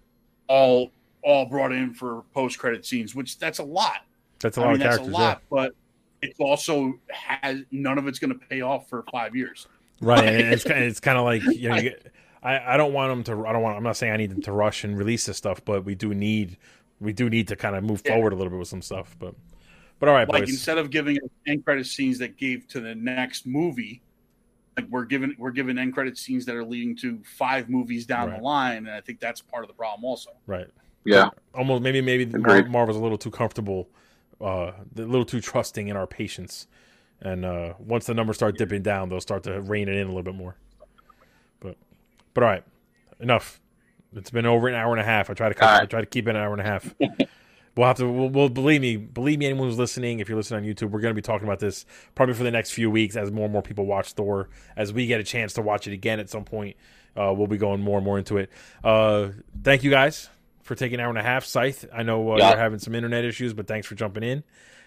all 0.47 0.91
all 1.25 1.47
brought 1.47 1.73
in 1.73 1.93
for 1.93 2.23
post 2.35 2.59
credit 2.61 2.85
scenes, 2.87 3.15
which 3.17 3.39
that's 3.39 3.59
a 3.59 3.65
lot. 3.65 4.05
That's 4.43 4.59
a 4.59 4.61
I 4.61 4.65
lot 4.65 4.73
mean, 4.73 4.83
of 4.83 4.91
that's 4.97 4.99
a 5.09 5.11
lot, 5.11 5.43
but 5.51 5.75
it 6.21 6.35
also 6.39 6.95
has 7.11 7.63
none 7.71 7.99
of 7.99 8.07
it's 8.07 8.19
going 8.19 8.33
to 8.39 8.47
pay 8.47 8.61
off 8.61 8.89
for 8.89 9.05
five 9.11 9.35
years. 9.35 9.67
Right, 10.01 10.25
and 10.25 10.53
it's 10.53 10.65
kind 10.65 10.83
of, 10.83 10.89
it's 10.89 11.01
kind 11.01 11.17
of 11.19 11.25
like 11.25 11.43
you 11.45 11.69
know, 11.69 11.77
you 11.77 11.83
get, 11.91 12.13
I 12.43 12.75
I 12.75 12.77
don't 12.77 12.93
want 12.93 13.11
them 13.11 13.25
to. 13.37 13.47
I 13.47 13.53
don't 13.53 13.63
want. 13.63 13.77
I'm 13.77 13.83
not 13.85 13.97
saying 13.97 14.13
I 14.13 14.17
need 14.17 14.31
them 14.31 14.43
to 14.43 14.53
rush 14.53 14.85
and 14.85 14.99
release 14.99 15.27
this 15.27 15.37
stuff, 15.37 15.65
but 15.65 15.85
we 15.85 15.95
do 15.95 16.13
need 16.13 16.59
we 17.01 17.13
do 17.13 17.31
need 17.31 17.49
to 17.49 17.57
kind 17.57 17.77
of 17.77 17.85
move 17.85 18.03
Yeah. 18.05 18.15
forward 18.15 18.33
a 18.33 18.37
little 18.37 18.51
bit 18.51 18.59
with 18.59 18.69
some 18.69 18.83
stuff. 18.83 19.17
But 19.19 19.35
but 19.99 20.09
all 20.09 20.15
right, 20.15 20.29
Like 20.29 20.43
boys. 20.43 20.51
instead 20.51 20.79
of 20.79 20.91
giving 20.91 21.17
us 21.19 21.29
end 21.47 21.65
credit 21.65 21.87
scenes 21.87 22.19
that 22.19 22.37
gave 22.37 22.67
to 22.69 22.81
the 22.81 22.95
next 22.97 23.47
movie, 23.47 24.03
like 24.77 24.89
we're 24.89 25.05
given 25.05 25.37
we're 25.39 25.51
given 25.53 25.79
end 25.79 25.95
credit 25.95 26.19
scenes 26.19 26.45
that 26.47 26.57
are 26.57 26.65
leading 26.65 26.97
to 26.97 27.21
five 27.25 27.69
movies 27.69 28.07
down 28.07 28.29
Right. 28.31 28.39
the 28.39 28.45
line, 28.45 28.77
and 28.79 28.91
I 28.91 29.01
think 29.01 29.21
that's 29.21 29.41
part 29.41 29.63
of 29.63 29.69
the 29.69 29.75
problem 29.75 30.05
also. 30.05 30.31
right. 30.47 30.67
Yeah. 31.05 31.31
almost 31.55 31.83
maybe 31.83 32.01
maybe 32.01 32.27
Mar- 32.27 32.59
Agreed. 32.59 32.71
Marvel's 32.73 32.97
a 32.97 33.01
little 33.01 33.19
too 33.19 33.31
comfortable, 33.33 33.89
uh, 34.43 34.73
a 34.97 35.01
little 35.01 35.25
too 35.25 35.41
trusting 35.41 35.89
in 35.89 35.97
our 35.97 36.07
patience, 36.07 36.67
and 37.21 37.45
uh, 37.45 37.75
once 37.79 38.07
the 38.07 38.15
numbers 38.15 38.37
start 38.37 38.59
dipping 38.59 38.83
down, 38.83 39.09
they'll 39.09 39.21
start 39.21 39.45
to 39.45 39.61
rein 39.61 39.89
it 39.89 39.97
in 39.97 40.07
a 40.07 40.11
little 40.11 40.23
bit 40.23 40.35
more. 40.35 40.57
But 41.61 41.77
but 42.35 42.45
all 42.45 42.51
right, 42.51 42.65
enough. 43.21 43.61
It's 44.15 44.31
been 44.31 44.45
over 44.45 44.69
an 44.69 44.75
hour 44.75 44.93
and 44.93 45.01
a 45.01 45.05
half. 45.05 45.31
I 45.31 45.35
try 45.35 45.49
to 45.49 45.55
cut, 45.55 45.67
right. 45.67 45.83
I 45.83 45.87
try 45.87 46.01
to 46.01 46.07
keep 46.07 46.27
it 46.29 46.31
an 46.31 46.37
hour 46.37 46.53
and 46.53 46.61
a 46.61 46.65
half. 46.65 46.95
We'll 47.75 47.87
have 47.87 47.97
to. 47.97 48.07
We'll, 48.07 48.29
we'll 48.29 48.49
believe 48.51 48.83
me. 48.83 48.97
Believe 48.97 49.39
me, 49.39 49.47
anyone 49.47 49.67
who's 49.67 49.79
listening. 49.79 50.21
If 50.21 50.29
you're 50.29 50.37
listening 50.37 50.63
on 50.63 50.71
YouTube, 50.71 50.91
we're 50.91 51.01
going 51.01 51.13
to 51.13 51.19
be 51.19 51.23
talking 51.23 51.49
about 51.49 51.59
this 51.59 51.87
probably 52.15 52.35
for 52.35 52.43
the 52.43 52.51
next 52.51 52.73
few 52.73 52.91
weeks 52.91 53.17
as 53.17 53.31
more 53.31 53.45
and 53.45 53.53
more 53.53 53.63
people 53.63 53.87
watch 53.87 54.13
Thor. 54.13 54.51
As 54.77 54.93
we 54.93 55.07
get 55.07 55.21
a 55.21 55.25
chance 55.25 55.55
to 55.55 55.63
watch 55.63 55.87
it 55.87 55.95
again 55.95 56.21
at 56.21 56.29
some 56.29 56.45
point, 56.45 56.77
uh, 57.17 57.33
we'll 57.35 57.47
be 57.47 57.57
going 57.57 57.81
more 57.81 57.97
and 57.97 58.05
more 58.05 58.19
into 58.19 58.37
it. 58.37 58.51
Uh, 58.85 59.29
thank 59.63 59.85
you 59.85 59.91
guys 59.91 60.29
for 60.63 60.75
taking 60.75 60.95
an 60.99 61.01
hour 61.05 61.09
and 61.11 61.19
a 61.19 61.23
half. 61.23 61.45
Scythe, 61.45 61.85
I 61.93 62.03
know 62.03 62.33
uh, 62.33 62.39
Yeah. 62.39 62.51
you're 62.51 62.59
having 62.59 62.79
some 62.79 62.95
internet 62.95 63.25
issues, 63.25 63.53
but 63.53 63.67
thanks 63.67 63.87
for 63.87 63.95
jumping 63.95 64.23
in. 64.23 64.45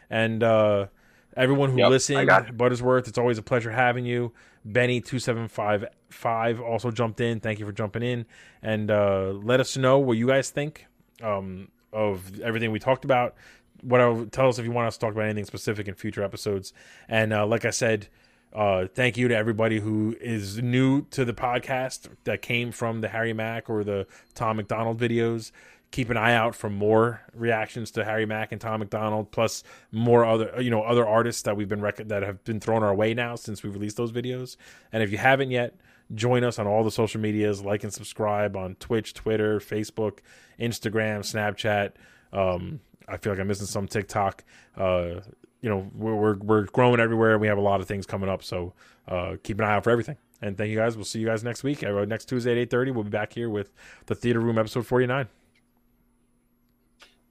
And 0.10 0.42
uh, 0.44 0.88
everyone 1.36 1.70
who 1.72 1.80
Yep, 1.80 1.90
listened. 1.90 2.30
Buttersworth, 2.30 3.08
it's 3.08 3.18
always 3.18 3.38
a 3.38 3.42
pleasure 3.44 3.72
having 3.72 4.06
you. 4.06 4.34
Benny 4.64 5.00
two 5.02 5.20
seven 5.20 5.48
five 5.48 5.86
five 6.10 6.60
also 6.60 6.90
jumped 6.92 7.22
in. 7.22 7.40
Thank 7.40 7.60
you 7.60 7.66
for 7.66 7.72
jumping 7.72 8.02
in, 8.04 8.26
and 8.64 8.90
uh, 8.90 9.32
let 9.44 9.60
us 9.60 9.78
know 9.78 10.00
what 10.00 10.18
you 10.18 10.28
guys 10.28 10.50
think 10.50 10.88
um, 11.22 11.70
of 11.94 12.40
everything 12.42 12.72
we 12.72 12.80
talked 12.80 13.06
about. 13.06 13.36
What 13.82 14.02
I'll 14.02 14.26
tell 14.26 14.48
us 14.48 14.58
if 14.58 14.66
you 14.66 14.72
want 14.72 14.88
us 14.88 14.96
to 14.98 15.02
talk 15.02 15.12
about 15.14 15.26
anything 15.26 15.46
specific 15.46 15.88
in 15.88 15.94
future 15.94 16.24
episodes. 16.24 16.74
And 17.08 17.32
uh, 17.32 17.46
like 17.46 17.66
I 17.66 17.70
said, 17.70 18.08
uh, 18.56 18.88
thank 18.88 19.18
you 19.18 19.28
to 19.28 19.36
everybody 19.36 19.80
who 19.80 20.16
is 20.22 20.62
new 20.62 21.02
to 21.08 21.26
the 21.26 21.34
podcast 21.34 22.08
that 22.24 22.42
came 22.42 22.72
from 22.72 23.02
the 23.02 23.10
Harry 23.10 23.34
Mack 23.34 23.70
or 23.70 23.84
the 23.84 24.08
Tom 24.34 24.56
MacDonald 24.56 24.98
videos. 24.98 25.52
Keep 25.92 26.10
an 26.10 26.16
eye 26.16 26.34
out 26.34 26.56
for 26.56 26.70
more 26.70 27.22
reactions 27.34 27.92
to 27.92 28.06
Harry 28.06 28.26
Mack 28.26 28.54
and 28.54 28.62
Tom 28.62 28.80
MacDonald, 28.80 29.30
plus 29.32 29.64
more 29.92 30.24
other 30.24 30.54
you 30.62 30.70
know 30.70 30.84
other 30.84 31.06
artists 31.06 31.42
that 31.42 31.58
we've 31.58 31.68
been 31.68 31.82
rec- 31.82 32.08
that 32.08 32.24
have 32.24 32.44
been 32.46 32.62
thrown 32.62 32.82
our 32.82 32.96
way 32.96 33.14
now 33.14 33.36
since 33.36 33.62
we 33.62 33.70
released 33.70 33.98
those 33.98 34.14
videos. 34.14 34.56
And 34.94 35.04
if 35.04 35.12
you 35.12 35.18
haven't 35.18 35.52
yet, 35.52 35.76
join 36.14 36.46
us 36.46 36.58
on 36.58 36.66
all 36.66 36.86
the 36.86 36.92
social 36.92 37.20
medias, 37.20 37.62
like 37.62 37.84
and 37.84 37.94
subscribe 37.94 38.56
on 38.56 38.76
Twitch, 38.76 39.14
Twitter, 39.14 39.60
Facebook, 39.60 40.20
Instagram, 40.60 41.20
Snapchat. 41.20 41.92
Um, 42.32 42.80
I 43.06 43.18
feel 43.18 43.34
like 43.34 43.40
I'm 43.40 43.48
missing 43.48 43.68
some 43.68 43.88
TikTok. 43.88 44.46
Uh, 44.78 45.22
you 45.66 45.72
know, 45.72 45.90
we're, 45.96 46.14
we're 46.14 46.36
we're 46.36 46.62
growing 46.66 47.00
everywhere. 47.00 47.40
We 47.40 47.48
have 47.48 47.58
a 47.58 47.62
lot 47.62 47.82
of 47.82 47.88
things 47.88 48.06
coming 48.06 48.30
up, 48.30 48.44
so 48.44 48.74
uh, 49.08 49.38
keep 49.42 49.58
an 49.58 49.66
eye 49.66 49.74
out 49.74 49.84
for 49.84 49.90
everything. 49.90 50.16
And 50.40 50.56
thank 50.56 50.70
you 50.70 50.76
guys. 50.76 50.96
We'll 50.96 51.06
see 51.06 51.18
you 51.18 51.26
guys 51.26 51.44
next 51.44 51.64
week. 51.64 51.84
Uh, 51.84 52.06
next 52.06 52.26
Tuesday 52.26 52.52
at 52.52 52.58
eight 52.60 52.70
thirty. 52.70 52.92
We'll 52.92 53.04
be 53.04 53.10
back 53.10 53.34
here 53.34 53.50
with 53.50 53.74
the 54.06 54.14
Theater 54.14 54.42
Room 54.42 54.60
episode 54.60 54.86
forty 54.86 55.08
nine. 55.08 55.28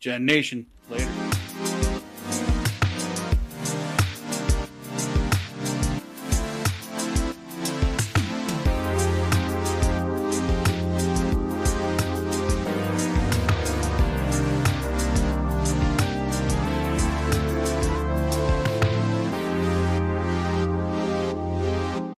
Gen 0.00 0.26
Nation, 0.26 0.66
later. 0.90 1.13